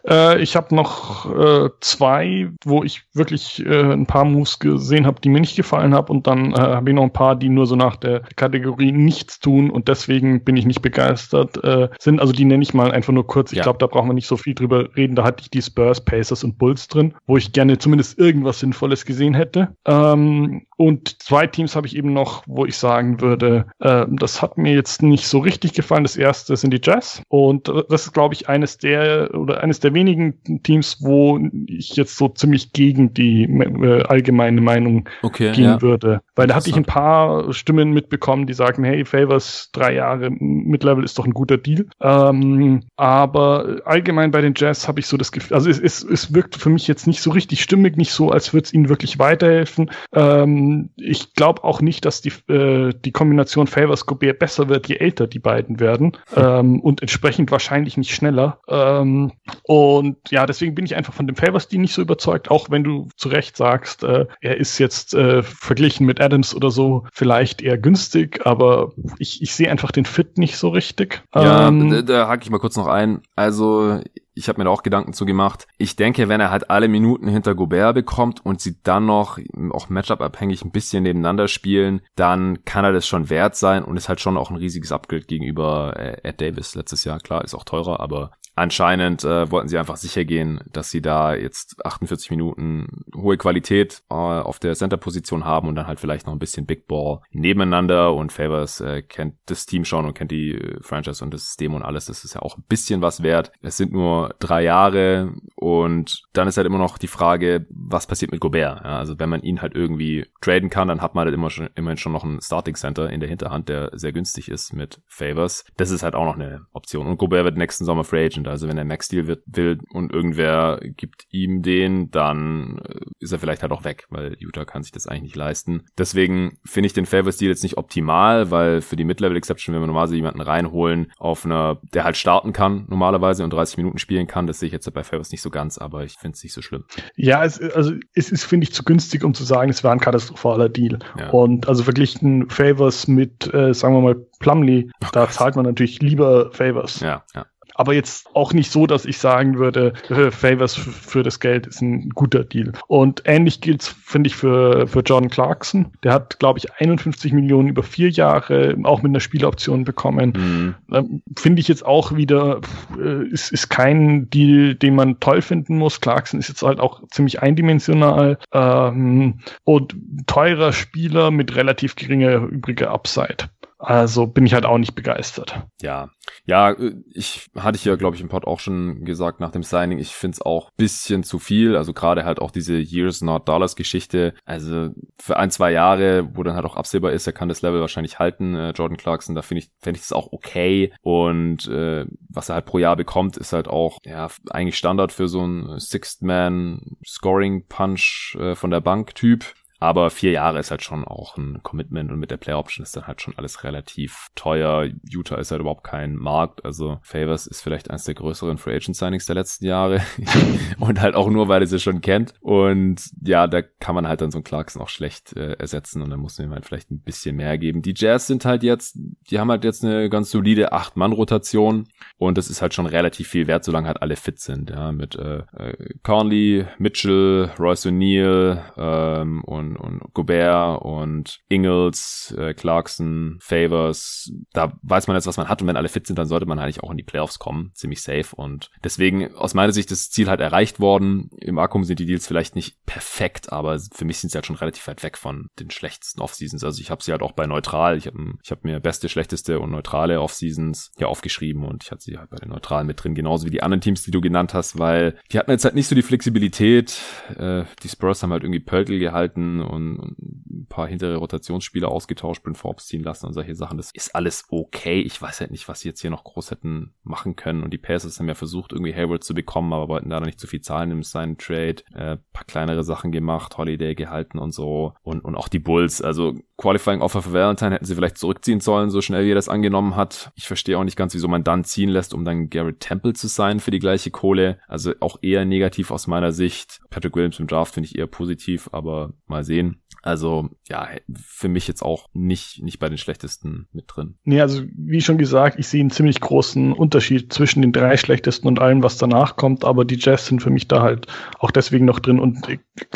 Äh, 0.06 0.40
ich 0.40 0.54
habe 0.54 0.74
noch 0.74 1.26
äh, 1.34 1.70
zwei, 1.80 2.50
wo 2.64 2.84
ich 2.84 3.02
wirklich 3.14 3.64
äh, 3.66 3.92
ein 3.92 4.06
paar 4.06 4.24
Moves 4.24 4.60
gesehen 4.60 5.06
habe, 5.06 5.20
die 5.20 5.28
mir 5.28 5.40
nicht 5.40 5.56
gefallen 5.56 5.92
haben. 5.92 6.08
Und 6.08 6.28
dann 6.28 6.52
äh, 6.52 6.58
habe 6.58 6.90
ich 6.90 6.94
noch 6.94 7.02
ein 7.02 7.12
paar, 7.12 7.34
die 7.34 7.48
nur 7.48 7.66
so 7.66 7.74
nach 7.74 7.96
der 7.96 8.20
Kategorie 8.36 8.92
nichts 8.92 9.40
tun 9.40 9.70
und 9.70 9.88
deswegen 9.88 10.44
bin 10.44 10.56
ich 10.56 10.66
nicht 10.66 10.82
begeistert 10.82 11.62
äh, 11.64 11.88
sind. 11.98 12.20
Also 12.20 12.32
die 12.32 12.44
nenne 12.44 12.62
ich 12.62 12.74
mal 12.74 12.92
einfach 12.92 13.12
nur 13.12 13.26
kurz. 13.26 13.50
Ich 13.50 13.58
ja. 13.58 13.64
glaube, 13.64 13.78
da 13.80 13.88
brauchen 13.88 14.08
wir 14.08 14.14
nicht 14.14 14.28
so 14.28 14.36
viel 14.36 14.54
drüber 14.54 14.94
reden. 14.96 15.16
Da 15.16 15.24
hatte 15.24 15.42
ich 15.42 15.50
die 15.50 15.62
Spurs, 15.62 16.04
Pacers 16.04 16.44
und 16.44 16.58
Bulls 16.58 16.86
drin, 16.86 17.14
wo 17.26 17.36
ich 17.36 17.52
gerne 17.52 17.78
zumindest 17.78 18.18
irgendwas 18.18 18.60
Sinnvolles 18.60 19.04
gesehen 19.04 19.34
hätte. 19.34 19.74
Ähm, 19.84 20.66
und 20.76 21.16
zwei 21.38 21.46
Teams 21.46 21.76
habe 21.76 21.86
ich 21.86 21.94
eben 21.94 22.12
noch, 22.12 22.42
wo 22.46 22.66
ich 22.66 22.76
sagen 22.76 23.20
würde, 23.20 23.66
äh, 23.78 24.06
das 24.10 24.42
hat 24.42 24.58
mir 24.58 24.74
jetzt 24.74 25.02
nicht 25.02 25.28
so 25.28 25.38
richtig 25.38 25.72
gefallen. 25.72 26.02
Das 26.02 26.16
erste 26.16 26.56
sind 26.56 26.72
die 26.72 26.80
Jazz. 26.82 27.22
Und 27.28 27.68
das 27.68 28.06
ist, 28.06 28.12
glaube 28.12 28.34
ich, 28.34 28.48
eines 28.48 28.78
der 28.78 29.32
oder 29.34 29.62
eines 29.62 29.78
der 29.78 29.94
wenigen 29.94 30.42
Teams, 30.64 30.96
wo 31.00 31.38
ich 31.66 31.94
jetzt 31.94 32.16
so 32.16 32.28
ziemlich 32.28 32.72
gegen 32.72 33.14
die 33.14 33.44
äh, 33.44 34.02
allgemeine 34.02 34.60
Meinung 34.60 35.08
okay, 35.22 35.52
gehen 35.52 35.64
ja. 35.64 35.82
würde. 35.82 36.22
Weil 36.34 36.48
da 36.48 36.56
hatte 36.56 36.70
ich 36.70 36.76
ein 36.76 36.84
paar 36.84 37.52
Stimmen 37.52 37.92
mitbekommen, 37.92 38.48
die 38.48 38.54
sagen, 38.54 38.82
hey, 38.82 39.04
Favors 39.04 39.70
drei 39.72 39.94
Jahre 39.94 40.30
Mid-Level 40.30 41.04
ist 41.04 41.18
doch 41.20 41.24
ein 41.24 41.34
guter 41.34 41.56
Deal. 41.56 41.86
Ähm, 42.00 42.82
aber 42.96 43.80
allgemein 43.84 44.32
bei 44.32 44.40
den 44.40 44.54
Jazz 44.56 44.88
habe 44.88 44.98
ich 44.98 45.06
so 45.06 45.16
das 45.16 45.30
Gefühl, 45.30 45.54
also 45.54 45.70
es, 45.70 45.78
es, 45.78 46.02
es 46.02 46.34
wirkt 46.34 46.56
für 46.56 46.68
mich 46.68 46.88
jetzt 46.88 47.06
nicht 47.06 47.22
so 47.22 47.30
richtig 47.30 47.62
stimmig, 47.62 47.96
nicht 47.96 48.10
so, 48.10 48.30
als 48.30 48.52
würde 48.52 48.64
es 48.64 48.74
ihnen 48.74 48.88
wirklich 48.88 49.20
weiterhelfen. 49.20 49.90
Ähm, 50.12 50.90
ich 50.96 51.27
glaube 51.34 51.64
auch 51.64 51.80
nicht, 51.80 52.04
dass 52.04 52.20
die, 52.20 52.32
äh, 52.52 52.92
die 53.04 53.12
Kombination 53.12 53.66
Favors 53.66 54.06
Gobert 54.06 54.38
besser 54.38 54.68
wird, 54.68 54.88
je 54.88 54.96
älter 54.96 55.26
die 55.26 55.38
beiden 55.38 55.80
werden. 55.80 56.16
Ähm, 56.34 56.80
und 56.80 57.02
entsprechend 57.02 57.50
wahrscheinlich 57.50 57.96
nicht 57.96 58.14
schneller. 58.14 58.60
Ähm, 58.68 59.32
und 59.62 60.16
ja, 60.30 60.46
deswegen 60.46 60.74
bin 60.74 60.84
ich 60.84 60.96
einfach 60.96 61.14
von 61.14 61.26
dem 61.26 61.36
Favors 61.36 61.68
die 61.68 61.78
nicht 61.78 61.94
so 61.94 62.02
überzeugt, 62.02 62.50
auch 62.50 62.70
wenn 62.70 62.84
du 62.84 63.08
zu 63.16 63.28
Recht 63.28 63.56
sagst, 63.56 64.04
äh, 64.04 64.26
er 64.40 64.56
ist 64.56 64.78
jetzt 64.78 65.14
äh, 65.14 65.42
verglichen 65.42 66.06
mit 66.06 66.20
Adams 66.20 66.54
oder 66.54 66.70
so 66.70 67.06
vielleicht 67.12 67.62
eher 67.62 67.78
günstig, 67.78 68.46
aber 68.46 68.92
ich, 69.18 69.42
ich 69.42 69.54
sehe 69.54 69.70
einfach 69.70 69.92
den 69.92 70.04
Fit 70.04 70.38
nicht 70.38 70.56
so 70.56 70.68
richtig. 70.68 71.22
Ja, 71.34 71.68
ähm, 71.68 71.90
da, 71.90 72.02
da 72.02 72.28
hake 72.28 72.44
ich 72.44 72.50
mal 72.50 72.58
kurz 72.58 72.76
noch 72.76 72.86
ein. 72.86 73.22
Also 73.36 74.00
ich 74.38 74.48
habe 74.48 74.60
mir 74.60 74.64
da 74.64 74.70
auch 74.70 74.82
Gedanken 74.82 75.12
zu 75.12 75.26
gemacht. 75.26 75.66
Ich 75.76 75.96
denke, 75.96 76.28
wenn 76.28 76.40
er 76.40 76.50
halt 76.50 76.70
alle 76.70 76.88
Minuten 76.88 77.28
hinter 77.28 77.54
Gobert 77.54 77.94
bekommt 77.94 78.44
und 78.44 78.60
sie 78.60 78.76
dann 78.82 79.06
noch 79.06 79.38
auch 79.70 79.88
Matchup-abhängig 79.88 80.64
ein 80.64 80.70
bisschen 80.70 81.02
nebeneinander 81.02 81.48
spielen, 81.48 82.00
dann 82.14 82.64
kann 82.64 82.84
er 82.84 82.92
das 82.92 83.06
schon 83.06 83.30
wert 83.30 83.56
sein 83.56 83.84
und 83.84 83.96
ist 83.96 84.08
halt 84.08 84.20
schon 84.20 84.36
auch 84.36 84.50
ein 84.50 84.56
riesiges 84.56 84.92
Upgrade 84.92 85.24
gegenüber 85.24 85.94
äh, 85.96 86.20
Ed 86.22 86.40
Davis 86.40 86.74
letztes 86.74 87.04
Jahr. 87.04 87.18
Klar, 87.18 87.44
ist 87.44 87.54
auch 87.54 87.64
teurer, 87.64 88.00
aber 88.00 88.30
anscheinend 88.58 89.24
äh, 89.24 89.50
wollten 89.50 89.68
sie 89.68 89.78
einfach 89.78 89.96
sicher 89.96 90.24
gehen, 90.24 90.60
dass 90.72 90.90
sie 90.90 91.02
da 91.02 91.34
jetzt 91.34 91.84
48 91.84 92.30
Minuten 92.30 93.04
hohe 93.14 93.36
Qualität 93.36 94.02
äh, 94.10 94.14
auf 94.14 94.58
der 94.58 94.74
Center-Position 94.74 95.44
haben 95.44 95.68
und 95.68 95.76
dann 95.76 95.86
halt 95.86 96.00
vielleicht 96.00 96.26
noch 96.26 96.32
ein 96.32 96.38
bisschen 96.38 96.66
Big 96.66 96.86
Ball 96.86 97.20
nebeneinander 97.30 98.14
und 98.14 98.32
Favors 98.32 98.80
äh, 98.80 99.02
kennt 99.02 99.34
das 99.46 99.66
Team 99.66 99.84
schon 99.84 100.04
und 100.04 100.14
kennt 100.14 100.30
die 100.30 100.54
äh, 100.54 100.78
Franchise 100.82 101.24
und 101.24 101.32
das 101.32 101.44
System 101.44 101.74
und 101.74 101.82
alles. 101.82 102.06
Das 102.06 102.24
ist 102.24 102.34
ja 102.34 102.42
auch 102.42 102.56
ein 102.56 102.64
bisschen 102.68 103.02
was 103.02 103.22
wert. 103.22 103.52
Es 103.62 103.76
sind 103.76 103.92
nur 103.92 104.34
drei 104.38 104.62
Jahre 104.62 105.32
und 105.54 106.22
dann 106.32 106.48
ist 106.48 106.56
halt 106.56 106.66
immer 106.66 106.78
noch 106.78 106.98
die 106.98 107.06
Frage, 107.06 107.66
was 107.70 108.06
passiert 108.06 108.32
mit 108.32 108.40
Gobert? 108.40 108.84
Ja, 108.84 108.98
also 108.98 109.18
wenn 109.18 109.28
man 109.28 109.42
ihn 109.42 109.62
halt 109.62 109.74
irgendwie 109.74 110.26
traden 110.40 110.70
kann, 110.70 110.88
dann 110.88 111.00
hat 111.00 111.14
man 111.14 111.24
halt 111.24 111.34
immer 111.34 111.50
schon, 111.50 111.68
immerhin 111.74 111.98
schon 111.98 112.12
noch 112.12 112.24
ein 112.24 112.40
Starting 112.40 112.74
Center 112.74 113.10
in 113.10 113.20
der 113.20 113.28
Hinterhand, 113.28 113.68
der 113.68 113.90
sehr 113.92 114.12
günstig 114.12 114.50
ist 114.50 114.72
mit 114.72 115.00
Favors. 115.06 115.64
Das 115.76 115.90
ist 115.90 116.02
halt 116.02 116.14
auch 116.14 116.24
noch 116.24 116.36
eine 116.36 116.66
Option. 116.72 117.06
Und 117.06 117.18
Gobert 117.18 117.44
wird 117.44 117.56
nächsten 117.56 117.84
Sommer 117.84 118.04
Free 118.04 118.26
Agent 118.26 118.47
also 118.48 118.68
wenn 118.68 118.78
er 118.78 118.84
Max-Deal 118.84 119.26
will 119.46 119.78
und 119.92 120.12
irgendwer 120.12 120.80
gibt 120.82 121.26
ihm 121.30 121.62
den, 121.62 122.10
dann 122.10 122.78
äh, 122.78 123.00
ist 123.20 123.32
er 123.32 123.38
vielleicht 123.38 123.62
halt 123.62 123.72
auch 123.72 123.84
weg, 123.84 124.06
weil 124.10 124.36
Utah 124.38 124.64
kann 124.64 124.82
sich 124.82 124.92
das 124.92 125.06
eigentlich 125.06 125.22
nicht 125.22 125.36
leisten. 125.36 125.84
Deswegen 125.96 126.58
finde 126.64 126.86
ich 126.86 126.92
den 126.92 127.06
Favors-Deal 127.06 127.50
jetzt 127.50 127.62
nicht 127.62 127.76
optimal, 127.76 128.50
weil 128.50 128.80
für 128.80 128.96
die 128.96 129.04
Mid-Level-Exception, 129.04 129.74
wenn 129.74 129.82
wir 129.82 129.86
normalerweise 129.86 130.16
jemanden 130.16 130.40
reinholen, 130.40 131.12
auf 131.18 131.44
einer, 131.44 131.80
der 131.94 132.04
halt 132.04 132.16
starten 132.16 132.52
kann 132.52 132.86
normalerweise 132.88 133.44
und 133.44 133.52
30 133.52 133.76
Minuten 133.78 133.98
spielen 133.98 134.26
kann, 134.26 134.46
das 134.46 134.60
sehe 134.60 134.68
ich 134.68 134.72
jetzt 134.72 134.92
bei 134.92 135.04
Favors 135.04 135.30
nicht 135.30 135.42
so 135.42 135.50
ganz, 135.50 135.78
aber 135.78 136.04
ich 136.04 136.14
finde 136.14 136.36
es 136.36 136.42
nicht 136.42 136.52
so 136.52 136.62
schlimm. 136.62 136.84
Ja, 137.16 137.44
es, 137.44 137.60
also 137.60 137.92
es 138.14 138.30
ist, 138.30 138.44
finde 138.44 138.64
ich, 138.64 138.72
zu 138.72 138.84
günstig, 138.84 139.24
um 139.24 139.34
zu 139.34 139.44
sagen, 139.44 139.70
es 139.70 139.84
war 139.84 139.92
ein 139.92 140.00
katastrophaler 140.00 140.68
Deal. 140.68 140.98
Ja. 141.18 141.30
Und 141.30 141.68
also 141.68 141.82
verglichen 141.82 142.48
Favors 142.48 143.08
mit, 143.08 143.52
äh, 143.52 143.74
sagen 143.74 143.94
wir 143.94 144.00
mal, 144.00 144.16
Plumlee, 144.40 144.88
oh 145.02 145.06
da 145.12 145.24
Gott. 145.24 145.32
zahlt 145.32 145.56
man 145.56 145.64
natürlich 145.64 146.00
lieber 146.00 146.50
Favors. 146.52 147.00
Ja, 147.00 147.24
ja 147.34 147.46
aber 147.78 147.94
jetzt 147.94 148.26
auch 148.34 148.52
nicht 148.52 148.72
so, 148.72 148.88
dass 148.88 149.04
ich 149.04 149.18
sagen 149.18 149.56
würde, 149.56 149.92
äh, 150.10 150.32
Favors 150.32 150.74
für 150.74 151.22
das 151.22 151.38
Geld 151.38 151.68
ist 151.68 151.80
ein 151.80 152.10
guter 152.10 152.42
Deal. 152.42 152.72
Und 152.88 153.22
ähnlich 153.24 153.60
gilt 153.60 153.82
es, 153.82 153.88
finde 153.88 154.26
ich, 154.26 154.34
für, 154.34 154.88
für 154.88 155.00
Jordan 155.00 155.30
Clarkson. 155.30 155.92
Der 156.02 156.12
hat, 156.12 156.40
glaube 156.40 156.58
ich, 156.58 156.72
51 156.74 157.32
Millionen 157.32 157.68
über 157.68 157.84
vier 157.84 158.10
Jahre 158.10 158.76
auch 158.82 159.02
mit 159.02 159.10
einer 159.10 159.20
Spieloption 159.20 159.84
bekommen. 159.84 160.32
Mhm. 160.36 160.74
Ähm, 160.92 161.22
finde 161.38 161.60
ich 161.60 161.68
jetzt 161.68 161.86
auch 161.86 162.16
wieder, 162.16 162.60
äh, 163.00 163.28
ist, 163.28 163.52
ist 163.52 163.68
kein 163.68 164.28
Deal, 164.28 164.74
den 164.74 164.96
man 164.96 165.20
toll 165.20 165.40
finden 165.40 165.78
muss. 165.78 166.00
Clarkson 166.00 166.40
ist 166.40 166.48
jetzt 166.48 166.62
halt 166.62 166.80
auch 166.80 167.06
ziemlich 167.10 167.42
eindimensional 167.42 168.38
ähm, 168.52 169.38
und 169.62 169.94
teurer 170.26 170.72
Spieler 170.72 171.30
mit 171.30 171.54
relativ 171.54 171.94
geringer 171.94 172.38
übriger 172.38 172.90
Upside. 172.90 173.48
Also 173.78 174.26
bin 174.26 174.44
ich 174.44 174.54
halt 174.54 174.66
auch 174.66 174.78
nicht 174.78 174.94
begeistert. 174.94 175.62
Ja, 175.80 176.10
ja, 176.46 176.74
ich 177.12 177.48
hatte 177.54 177.76
ich 177.76 177.84
ja, 177.84 177.94
glaube 177.94 178.16
ich, 178.16 178.22
im 178.22 178.28
Pod 178.28 178.44
auch 178.46 178.58
schon 178.58 179.04
gesagt 179.04 179.38
nach 179.38 179.52
dem 179.52 179.62
Signing, 179.62 179.98
ich 179.98 180.14
finde 180.14 180.34
es 180.34 180.42
auch 180.42 180.70
bisschen 180.72 181.22
zu 181.22 181.38
viel. 181.38 181.76
Also 181.76 181.92
gerade 181.92 182.24
halt 182.24 182.40
auch 182.40 182.50
diese 182.50 182.76
Years 182.76 183.22
Not 183.22 183.48
Dollars 183.48 183.76
Geschichte. 183.76 184.34
Also 184.44 184.90
für 185.18 185.36
ein, 185.36 185.50
zwei 185.50 185.70
Jahre, 185.70 186.28
wo 186.34 186.42
dann 186.42 186.54
halt 186.54 186.64
auch 186.64 186.76
absehbar 186.76 187.12
ist, 187.12 187.26
er 187.26 187.32
kann 187.32 187.48
das 187.48 187.62
Level 187.62 187.80
wahrscheinlich 187.80 188.18
halten, 188.18 188.56
äh, 188.56 188.70
Jordan 188.70 188.96
Clarkson, 188.96 189.34
da 189.34 189.42
finde 189.42 189.62
ich, 189.62 189.70
fände 189.80 189.98
ich 189.98 190.02
das 190.02 190.12
auch 190.12 190.32
okay. 190.32 190.92
Und 191.02 191.68
äh, 191.68 192.04
was 192.28 192.48
er 192.48 192.56
halt 192.56 192.66
pro 192.66 192.78
Jahr 192.78 192.96
bekommt, 192.96 193.36
ist 193.36 193.52
halt 193.52 193.68
auch 193.68 193.98
ja 194.04 194.28
eigentlich 194.50 194.76
Standard 194.76 195.12
für 195.12 195.28
so 195.28 195.44
ein 195.44 195.78
Sixth 195.78 196.22
Man 196.22 196.96
Scoring 197.06 197.66
Punch 197.68 198.36
äh, 198.40 198.54
von 198.56 198.70
der 198.70 198.80
Bank 198.80 199.14
Typ. 199.14 199.54
Aber 199.80 200.10
vier 200.10 200.32
Jahre 200.32 200.58
ist 200.58 200.70
halt 200.70 200.82
schon 200.82 201.04
auch 201.04 201.36
ein 201.36 201.62
Commitment 201.62 202.10
und 202.10 202.18
mit 202.18 202.30
der 202.30 202.36
Play 202.36 202.54
Option 202.54 202.82
ist 202.82 202.96
dann 202.96 203.06
halt 203.06 203.22
schon 203.22 203.34
alles 203.36 203.62
relativ 203.62 204.28
teuer. 204.34 204.88
Utah 205.08 205.36
ist 205.36 205.52
halt 205.52 205.60
überhaupt 205.60 205.84
kein 205.84 206.16
Markt. 206.16 206.64
Also 206.64 206.98
Favors 207.02 207.46
ist 207.46 207.60
vielleicht 207.60 207.90
eines 207.90 208.04
der 208.04 208.14
größeren 208.14 208.58
Free 208.58 208.74
Agent 208.74 208.96
Signings 208.96 209.26
der 209.26 209.36
letzten 209.36 209.66
Jahre. 209.66 210.00
und 210.80 211.00
halt 211.00 211.14
auch 211.14 211.30
nur, 211.30 211.48
weil 211.48 211.62
er 211.62 211.66
sie 211.66 211.78
schon 211.78 212.00
kennt. 212.00 212.34
Und 212.40 213.02
ja, 213.22 213.46
da 213.46 213.62
kann 213.62 213.94
man 213.94 214.08
halt 214.08 214.20
dann 214.20 214.32
so 214.32 214.38
einen 214.38 214.44
Clarkson 214.44 214.82
auch 214.82 214.88
schlecht 214.88 215.36
äh, 215.36 215.52
ersetzen 215.52 216.02
und 216.02 216.10
dann 216.10 216.20
muss 216.20 216.38
man 216.38 216.48
ihm 216.48 216.54
halt 216.54 216.66
vielleicht 216.66 216.90
ein 216.90 217.00
bisschen 217.00 217.36
mehr 217.36 217.56
geben. 217.56 217.82
Die 217.82 217.94
Jazz 217.96 218.26
sind 218.26 218.44
halt 218.44 218.64
jetzt, 218.64 218.98
die 219.30 219.38
haben 219.38 219.50
halt 219.50 219.64
jetzt 219.64 219.84
eine 219.84 220.08
ganz 220.10 220.30
solide 220.30 220.72
Acht-Mann-Rotation 220.72 221.88
und 222.16 222.38
das 222.38 222.50
ist 222.50 222.62
halt 222.62 222.74
schon 222.74 222.86
relativ 222.86 223.28
viel 223.28 223.46
wert, 223.46 223.64
solange 223.64 223.86
halt 223.86 224.02
alle 224.02 224.16
fit 224.16 224.40
sind. 224.40 224.70
Ja, 224.70 224.90
mit 224.90 225.14
äh, 225.14 225.42
äh 225.56 225.94
Conley, 226.02 226.66
Mitchell, 226.78 227.50
Royce 227.58 227.86
O'Neal 227.86 228.60
ähm, 228.76 229.44
und 229.44 229.67
und, 229.76 230.00
und 230.00 230.14
Gobert 230.14 230.82
und 230.82 231.40
Ingles, 231.48 232.34
äh, 232.38 232.54
Clarkson, 232.54 233.38
Favors. 233.40 234.32
Da 234.52 234.78
weiß 234.82 235.06
man 235.06 235.16
jetzt, 235.16 235.26
was 235.26 235.36
man 235.36 235.48
hat 235.48 235.62
und 235.62 235.68
wenn 235.68 235.76
alle 235.76 235.88
fit 235.88 236.06
sind, 236.06 236.18
dann 236.18 236.26
sollte 236.26 236.46
man 236.46 236.58
eigentlich 236.58 236.82
auch 236.82 236.90
in 236.90 236.96
die 236.96 237.02
Playoffs 237.02 237.38
kommen. 237.38 237.70
Ziemlich 237.74 238.02
safe 238.02 238.34
und 238.34 238.70
deswegen 238.82 239.34
aus 239.34 239.54
meiner 239.54 239.72
Sicht 239.72 239.90
das 239.90 240.10
Ziel 240.10 240.28
halt 240.28 240.40
erreicht 240.40 240.80
worden. 240.80 241.30
Im 241.40 241.58
Akkum 241.58 241.84
sind 241.84 241.98
die 241.98 242.06
Deals 242.06 242.26
vielleicht 242.26 242.54
nicht 242.54 242.84
perfekt, 242.86 243.52
aber 243.52 243.78
für 243.78 244.04
mich 244.04 244.18
sind 244.18 244.30
sie 244.30 244.36
halt 244.36 244.46
schon 244.46 244.56
relativ 244.56 244.86
weit 244.86 245.02
weg 245.02 245.16
von 245.16 245.48
den 245.58 245.70
schlechtesten 245.70 246.20
Off-Seasons. 246.20 246.64
Also 246.64 246.80
ich 246.80 246.90
habe 246.90 247.02
sie 247.02 247.12
halt 247.12 247.22
auch 247.22 247.32
bei 247.32 247.46
neutral. 247.46 247.96
Ich 247.96 248.06
habe 248.06 248.34
ich 248.42 248.50
hab 248.50 248.64
mir 248.64 248.80
beste, 248.80 249.08
schlechteste 249.08 249.60
und 249.60 249.70
neutrale 249.70 250.20
Off-Seasons 250.20 250.92
hier 250.96 251.08
aufgeschrieben 251.08 251.64
und 251.64 251.84
ich 251.84 251.90
hatte 251.90 252.02
sie 252.02 252.18
halt 252.18 252.30
bei 252.30 252.36
den 252.36 252.50
neutralen 252.50 252.86
mit 252.86 253.02
drin, 253.02 253.14
genauso 253.14 253.46
wie 253.46 253.50
die 253.50 253.62
anderen 253.62 253.80
Teams, 253.80 254.02
die 254.02 254.10
du 254.10 254.20
genannt 254.20 254.54
hast, 254.54 254.78
weil 254.78 255.18
die 255.32 255.38
hatten 255.38 255.50
jetzt 255.50 255.64
halt 255.64 255.74
nicht 255.74 255.88
so 255.88 255.94
die 255.94 256.02
Flexibilität. 256.02 256.98
Äh, 257.36 257.64
die 257.82 257.88
Spurs 257.88 258.22
haben 258.22 258.32
halt 258.32 258.42
irgendwie 258.42 258.60
Pöltl 258.60 258.98
gehalten 258.98 259.57
und, 259.60 259.98
und 259.98 260.18
ein 260.18 260.66
paar 260.68 260.88
hintere 260.88 261.16
Rotationsspieler 261.16 261.88
ausgetauscht, 261.88 262.42
Bryn 262.42 262.54
Forbes 262.54 262.86
ziehen 262.86 263.02
lassen 263.02 263.26
und 263.26 263.32
solche 263.32 263.54
Sachen. 263.54 263.76
Das 263.76 263.90
ist 263.92 264.14
alles 264.14 264.44
okay. 264.50 265.00
Ich 265.00 265.20
weiß 265.20 265.40
halt 265.40 265.50
nicht, 265.50 265.68
was 265.68 265.80
sie 265.80 265.88
jetzt 265.88 266.00
hier 266.00 266.10
noch 266.10 266.24
groß 266.24 266.50
hätten 266.50 266.94
machen 267.02 267.36
können. 267.36 267.62
Und 267.62 267.72
die 267.72 267.78
Pacers 267.78 268.18
haben 268.18 268.28
ja 268.28 268.34
versucht, 268.34 268.72
irgendwie 268.72 268.94
Hayward 268.94 269.24
zu 269.24 269.34
bekommen, 269.34 269.72
aber 269.72 269.88
wollten 269.88 270.10
da 270.10 270.20
nicht 270.20 270.40
zu 270.40 270.46
viel 270.46 270.60
zahlen 270.60 270.90
im 270.90 271.02
Sign 271.02 271.38
Trade. 271.38 271.82
Äh, 271.94 272.18
paar 272.32 272.44
kleinere 272.46 272.84
Sachen 272.84 273.12
gemacht, 273.12 273.56
Holiday 273.56 273.94
gehalten 273.94 274.38
und 274.38 274.52
so. 274.52 274.94
Und, 275.02 275.24
und 275.24 275.34
auch 275.36 275.48
die 275.48 275.58
Bulls. 275.58 276.02
Also 276.02 276.34
Qualifying 276.58 277.02
Offer 277.02 277.22
für 277.22 277.32
Valentine 277.32 277.76
hätten 277.76 277.84
sie 277.84 277.94
vielleicht 277.94 278.18
zurückziehen 278.18 278.60
sollen, 278.60 278.90
so 278.90 279.00
schnell 279.00 279.24
wie 279.24 279.30
er 279.30 279.36
das 279.36 279.48
angenommen 279.48 279.94
hat. 279.94 280.32
Ich 280.34 280.48
verstehe 280.48 280.76
auch 280.76 280.82
nicht 280.82 280.96
ganz, 280.96 281.14
wieso 281.14 281.28
man 281.28 281.44
dann 281.44 281.62
ziehen 281.62 281.88
lässt, 281.88 282.12
um 282.12 282.24
dann 282.24 282.50
Garrett 282.50 282.80
Temple 282.80 283.12
zu 283.12 283.28
sein 283.28 283.60
für 283.60 283.70
die 283.70 283.78
gleiche 283.78 284.10
Kohle. 284.10 284.58
Also 284.66 284.92
auch 284.98 285.18
eher 285.22 285.44
negativ 285.44 285.92
aus 285.92 286.08
meiner 286.08 286.32
Sicht. 286.32 286.80
Patrick 286.90 287.14
Williams 287.14 287.38
im 287.38 287.46
Draft 287.46 287.74
finde 287.74 287.86
ich 287.86 287.96
eher 287.96 288.08
positiv, 288.08 288.68
aber 288.72 289.12
mal 289.28 289.44
sehen. 289.44 289.80
Also 290.02 290.50
ja, 290.68 290.88
für 291.12 291.48
mich 291.48 291.66
jetzt 291.68 291.82
auch 291.82 292.06
nicht, 292.12 292.62
nicht 292.62 292.78
bei 292.78 292.88
den 292.88 292.98
schlechtesten 292.98 293.68
mit 293.72 293.84
drin. 293.88 294.16
Nee, 294.24 294.40
also 294.40 294.62
wie 294.74 295.00
schon 295.00 295.18
gesagt, 295.18 295.58
ich 295.58 295.68
sehe 295.68 295.80
einen 295.80 295.90
ziemlich 295.90 296.20
großen 296.20 296.72
Unterschied 296.72 297.32
zwischen 297.32 297.62
den 297.62 297.72
drei 297.72 297.96
schlechtesten 297.96 298.48
und 298.48 298.60
allem, 298.60 298.82
was 298.82 298.98
danach 298.98 299.36
kommt, 299.36 299.64
aber 299.64 299.84
die 299.84 299.98
Jazz 299.98 300.26
sind 300.26 300.42
für 300.42 300.50
mich 300.50 300.68
da 300.68 300.82
halt 300.82 301.06
auch 301.38 301.50
deswegen 301.50 301.84
noch 301.84 301.98
drin 301.98 302.20
und 302.20 302.46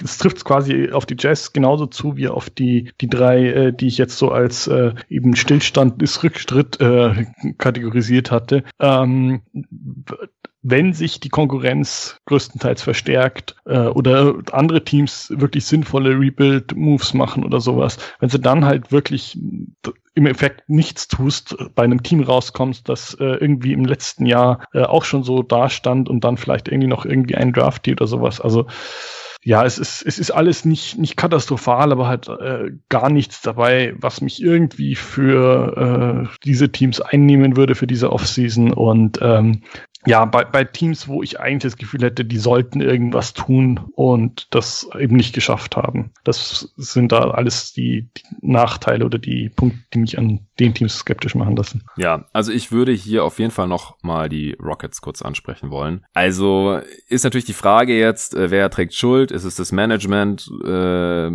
es 0.03 0.19
trifft 0.19 0.45
quasi 0.45 0.91
auf 0.91 1.07
die 1.07 1.17
Jazz 1.19 1.53
genauso 1.53 1.87
zu 1.87 2.17
wie 2.17 2.29
auf 2.29 2.51
die, 2.51 2.93
die 3.01 3.09
drei, 3.09 3.47
äh, 3.47 3.73
die 3.73 3.89
ich 3.89 3.99
jetzt 3.99 4.19
so 4.19 4.31
als 4.31 4.67
äh, 4.67 4.95
eben 5.09 5.37
Stillstand 5.37 5.99
bis 5.99 6.23
Rückstritt 6.23 6.81
äh, 6.81 7.27
kategorisiert 7.59 8.31
hatte. 8.31 8.65
Ähm, 8.79 9.43
wenn 10.63 10.93
sich 10.93 11.19
die 11.19 11.29
Konkurrenz 11.29 12.21
größtenteils 12.27 12.83
verstärkt 12.83 13.57
äh, 13.65 13.79
oder 13.79 14.37
andere 14.53 14.85
Teams 14.85 15.33
wirklich 15.37 15.67
sinnvolle 15.67 16.19
Rebuild-Moves 16.19 17.15
machen 17.15 17.45
oder 17.45 17.61
sowas, 17.61 17.99
wenn 18.21 18.29
sie 18.29 18.39
dann 18.39 18.65
halt 18.65 18.93
wirklich 18.93 19.37
im 20.15 20.27
Effekt 20.27 20.69
nichts 20.69 21.09
tust, 21.09 21.57
bei 21.75 21.83
einem 21.83 22.03
Team 22.03 22.23
rauskommst, 22.23 22.89
das 22.89 23.15
äh, 23.15 23.25
irgendwie 23.25 23.73
im 23.73 23.85
letzten 23.85 24.27
Jahr 24.27 24.65
äh, 24.73 24.83
auch 24.83 25.05
schon 25.05 25.25
so 25.25 25.43
dastand 25.43 26.09
und 26.09 26.23
dann 26.23 26.37
vielleicht 26.37 26.69
irgendwie 26.69 26.89
noch 26.89 27.05
irgendwie 27.05 27.35
ein 27.35 27.53
Draft 27.53 27.89
oder 27.89 28.07
sowas. 28.07 28.41
Also 28.41 28.67
ja, 29.45 29.65
es 29.65 29.79
ist, 29.79 30.03
es 30.03 30.21
ist 30.21 30.31
alles 30.31 30.65
nicht, 30.65 30.99
nicht 30.99 31.17
katastrophal, 31.17 31.91
aber 31.91 32.07
halt 32.07 32.29
äh, 32.29 32.71
gar 32.89 33.11
nichts 33.11 33.41
dabei, 33.43 33.93
was 33.99 34.21
mich 34.21 34.41
irgendwie 34.41 34.95
für 34.95 36.29
äh, 36.31 36.37
diese 36.45 36.71
Teams 36.71 37.01
einnehmen 37.01 37.57
würde 37.57 37.75
für 37.75 37.89
diese 37.89 38.13
Offseason. 38.13 38.73
Und 38.73 39.19
ähm, 39.21 39.63
ja, 40.05 40.25
bei, 40.25 40.45
bei 40.45 40.65
Teams, 40.65 41.07
wo 41.07 41.23
ich 41.23 41.39
eigentlich 41.39 41.73
das 41.73 41.77
Gefühl 41.77 42.03
hätte, 42.03 42.25
die 42.25 42.39
sollten 42.39 42.81
irgendwas 42.81 43.35
tun 43.35 43.81
und 43.95 44.49
das 44.51 44.89
eben 44.99 45.17
nicht 45.17 45.35
geschafft 45.35 45.77
haben. 45.77 46.11
Das 46.25 46.73
sind 46.77 47.13
da 47.13 47.31
alles 47.31 47.73
die, 47.73 48.09
die 48.17 48.23
Nachteile 48.41 49.05
oder 49.05 49.19
die 49.19 49.49
Punkte, 49.49 49.79
die 49.95 49.99
mich 49.99 50.19
an 50.19 50.41
den 50.59 50.75
Teams 50.75 50.97
skeptisch 50.97 51.35
machen 51.35 51.57
lassen. 51.57 51.85
Ja, 51.97 52.27
also 52.33 52.51
ich 52.53 52.73
würde 52.73 52.93
hier 52.93 53.25
auf 53.25 53.39
jeden 53.39 53.53
Fall 53.53 53.69
noch 53.69 53.97
mal 54.03 54.29
die 54.29 54.57
Rockets 54.61 55.01
kurz 55.01 55.23
ansprechen 55.23 55.71
wollen. 55.71 56.05
Also 56.15 56.81
ist 57.09 57.25
natürlich 57.25 57.45
die 57.45 57.53
Frage 57.53 57.97
jetzt, 57.97 58.35
äh, 58.35 58.51
wer 58.51 58.71
trägt 58.71 58.95
Schuld? 58.95 59.31
Ist 59.31 59.45
es 59.45 59.57
das 59.57 59.71
Management? 59.71 60.51
Äh, 60.65 61.31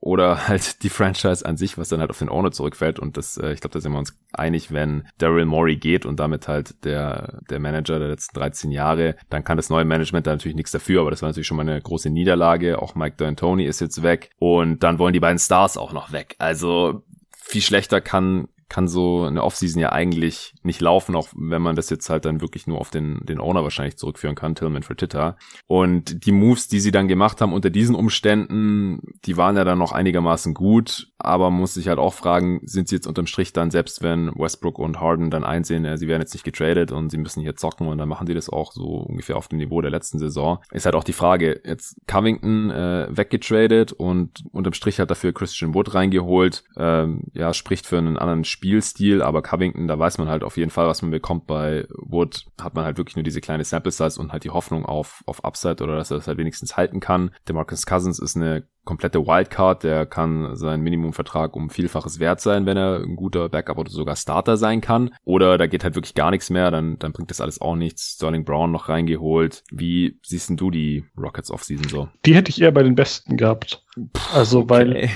oder 0.00 0.48
halt 0.48 0.82
die 0.82 0.88
Franchise 0.88 1.44
an 1.44 1.56
sich, 1.56 1.76
was 1.76 1.88
dann 1.88 2.00
halt 2.00 2.10
auf 2.10 2.18
den 2.18 2.28
Owner 2.28 2.52
zurückfällt. 2.52 2.98
Und 2.98 3.16
das, 3.16 3.36
äh, 3.36 3.52
ich 3.52 3.60
glaube, 3.60 3.72
da 3.72 3.80
sind 3.80 3.92
wir 3.92 3.98
uns 3.98 4.16
einig, 4.32 4.72
wenn 4.72 5.08
Daryl 5.18 5.44
Morey 5.44 5.76
geht 5.76 6.06
und 6.06 6.20
damit 6.20 6.46
halt 6.48 6.84
der, 6.84 7.40
der 7.50 7.58
Manager 7.58 7.98
der 7.98 8.08
letzten 8.08 8.38
13 8.38 8.70
Jahre, 8.70 9.16
dann 9.28 9.44
kann 9.44 9.56
das 9.56 9.70
neue 9.70 9.84
Management 9.84 10.26
da 10.26 10.32
natürlich 10.32 10.56
nichts 10.56 10.70
dafür, 10.70 11.00
aber 11.00 11.10
das 11.10 11.22
war 11.22 11.28
natürlich 11.28 11.46
schon 11.46 11.56
mal 11.56 11.68
eine 11.68 11.80
große 11.80 12.10
Niederlage. 12.10 12.80
Auch 12.80 12.94
Mike 12.94 13.22
D'Antoni 13.22 13.64
ist 13.64 13.80
jetzt 13.80 14.02
weg 14.02 14.30
und 14.38 14.82
dann 14.82 14.98
wollen 14.98 15.12
die 15.12 15.20
beiden 15.20 15.38
Stars 15.38 15.76
auch 15.76 15.92
noch 15.92 16.12
weg. 16.12 16.36
Also 16.38 17.02
viel 17.32 17.62
schlechter 17.62 18.00
kann 18.00 18.48
kann 18.68 18.88
so 18.88 19.24
eine 19.24 19.42
Offseason 19.42 19.80
ja 19.80 19.92
eigentlich 19.92 20.54
nicht 20.62 20.80
laufen, 20.80 21.14
auch 21.14 21.28
wenn 21.34 21.62
man 21.62 21.76
das 21.76 21.90
jetzt 21.90 22.10
halt 22.10 22.24
dann 22.24 22.40
wirklich 22.40 22.66
nur 22.66 22.78
auf 22.78 22.90
den, 22.90 23.24
den 23.24 23.40
Owner 23.40 23.62
wahrscheinlich 23.62 23.96
zurückführen 23.96 24.34
kann, 24.34 24.54
Tillman 24.54 24.82
Fertitta. 24.82 25.36
Und 25.66 26.26
die 26.26 26.32
Moves, 26.32 26.68
die 26.68 26.80
sie 26.80 26.90
dann 26.90 27.08
gemacht 27.08 27.40
haben 27.40 27.52
unter 27.52 27.70
diesen 27.70 27.94
Umständen, 27.94 29.00
die 29.24 29.36
waren 29.36 29.56
ja 29.56 29.64
dann 29.64 29.78
noch 29.78 29.92
einigermaßen 29.92 30.54
gut, 30.54 31.08
aber 31.18 31.50
man 31.50 31.60
muss 31.60 31.74
sich 31.74 31.88
halt 31.88 31.98
auch 31.98 32.14
fragen, 32.14 32.60
sind 32.64 32.88
sie 32.88 32.96
jetzt 32.96 33.06
unterm 33.06 33.26
Strich 33.26 33.52
dann, 33.52 33.70
selbst 33.70 34.02
wenn 34.02 34.32
Westbrook 34.34 34.78
und 34.78 35.00
Harden 35.00 35.30
dann 35.30 35.44
einsehen, 35.44 35.84
ja, 35.84 35.96
sie 35.96 36.08
werden 36.08 36.22
jetzt 36.22 36.34
nicht 36.34 36.44
getradet 36.44 36.92
und 36.92 37.10
sie 37.10 37.18
müssen 37.18 37.42
hier 37.42 37.56
zocken 37.56 37.88
und 37.88 37.98
dann 37.98 38.08
machen 38.08 38.26
sie 38.26 38.34
das 38.34 38.50
auch 38.50 38.72
so 38.72 38.84
ungefähr 38.84 39.36
auf 39.36 39.48
dem 39.48 39.58
Niveau 39.58 39.80
der 39.80 39.90
letzten 39.90 40.18
Saison, 40.18 40.58
ist 40.70 40.84
halt 40.84 40.94
auch 40.94 41.04
die 41.04 41.12
Frage, 41.12 41.60
jetzt 41.64 41.96
Covington 42.06 42.70
äh, 42.70 43.08
weggetradet 43.10 43.92
und 43.92 44.44
unterm 44.52 44.74
Strich 44.74 45.00
hat 45.00 45.10
dafür 45.10 45.32
Christian 45.32 45.74
Wood 45.74 45.94
reingeholt, 45.94 46.64
ähm, 46.76 47.24
ja, 47.32 47.54
spricht 47.54 47.86
für 47.86 47.98
einen 47.98 48.16
anderen 48.16 48.44
Spielstil, 48.58 49.22
aber 49.22 49.40
Covington, 49.40 49.86
da 49.86 49.96
weiß 49.96 50.18
man 50.18 50.28
halt 50.28 50.42
auf 50.42 50.56
jeden 50.56 50.72
Fall, 50.72 50.88
was 50.88 51.00
man 51.00 51.12
bekommt. 51.12 51.46
Bei 51.46 51.86
Wood 51.90 52.46
hat 52.60 52.74
man 52.74 52.84
halt 52.84 52.98
wirklich 52.98 53.14
nur 53.14 53.22
diese 53.22 53.40
kleine 53.40 53.62
Sample 53.62 53.92
Size 53.92 54.20
und 54.20 54.32
halt 54.32 54.42
die 54.42 54.50
Hoffnung 54.50 54.84
auf, 54.84 55.22
auf 55.26 55.44
Upside 55.44 55.80
oder 55.82 55.94
dass 55.94 56.10
er 56.10 56.16
das 56.16 56.26
halt 56.26 56.38
wenigstens 56.38 56.76
halten 56.76 56.98
kann. 56.98 57.30
Der 57.46 57.54
Marcus 57.54 57.86
Cousins 57.86 58.18
ist 58.18 58.34
eine 58.34 58.66
komplette 58.88 59.26
Wildcard, 59.26 59.84
der 59.84 60.06
kann 60.06 60.56
sein 60.56 60.80
Minimumvertrag 60.80 61.54
um 61.54 61.68
Vielfaches 61.68 62.20
wert 62.20 62.40
sein, 62.40 62.64
wenn 62.64 62.78
er 62.78 63.02
ein 63.04 63.16
guter 63.16 63.50
Backup 63.50 63.76
oder 63.76 63.90
sogar 63.90 64.16
Starter 64.16 64.56
sein 64.56 64.80
kann. 64.80 65.10
Oder 65.24 65.58
da 65.58 65.66
geht 65.66 65.84
halt 65.84 65.94
wirklich 65.94 66.14
gar 66.14 66.30
nichts 66.30 66.48
mehr, 66.48 66.70
dann, 66.70 66.98
dann 66.98 67.12
bringt 67.12 67.28
das 67.28 67.42
alles 67.42 67.60
auch 67.60 67.76
nichts. 67.76 68.14
Sterling 68.14 68.46
Brown 68.46 68.72
noch 68.72 68.88
reingeholt. 68.88 69.62
Wie 69.70 70.18
siehst 70.22 70.48
denn 70.48 70.56
du 70.56 70.70
die 70.70 71.04
Rockets 71.18 71.50
Offseason 71.50 71.86
so? 71.86 72.08
Die 72.24 72.34
hätte 72.34 72.50
ich 72.50 72.62
eher 72.62 72.72
bei 72.72 72.82
den 72.82 72.94
Besten 72.94 73.36
gehabt. 73.36 73.84
Also 74.32 74.60
okay. 74.60 74.70
weil. 74.70 75.10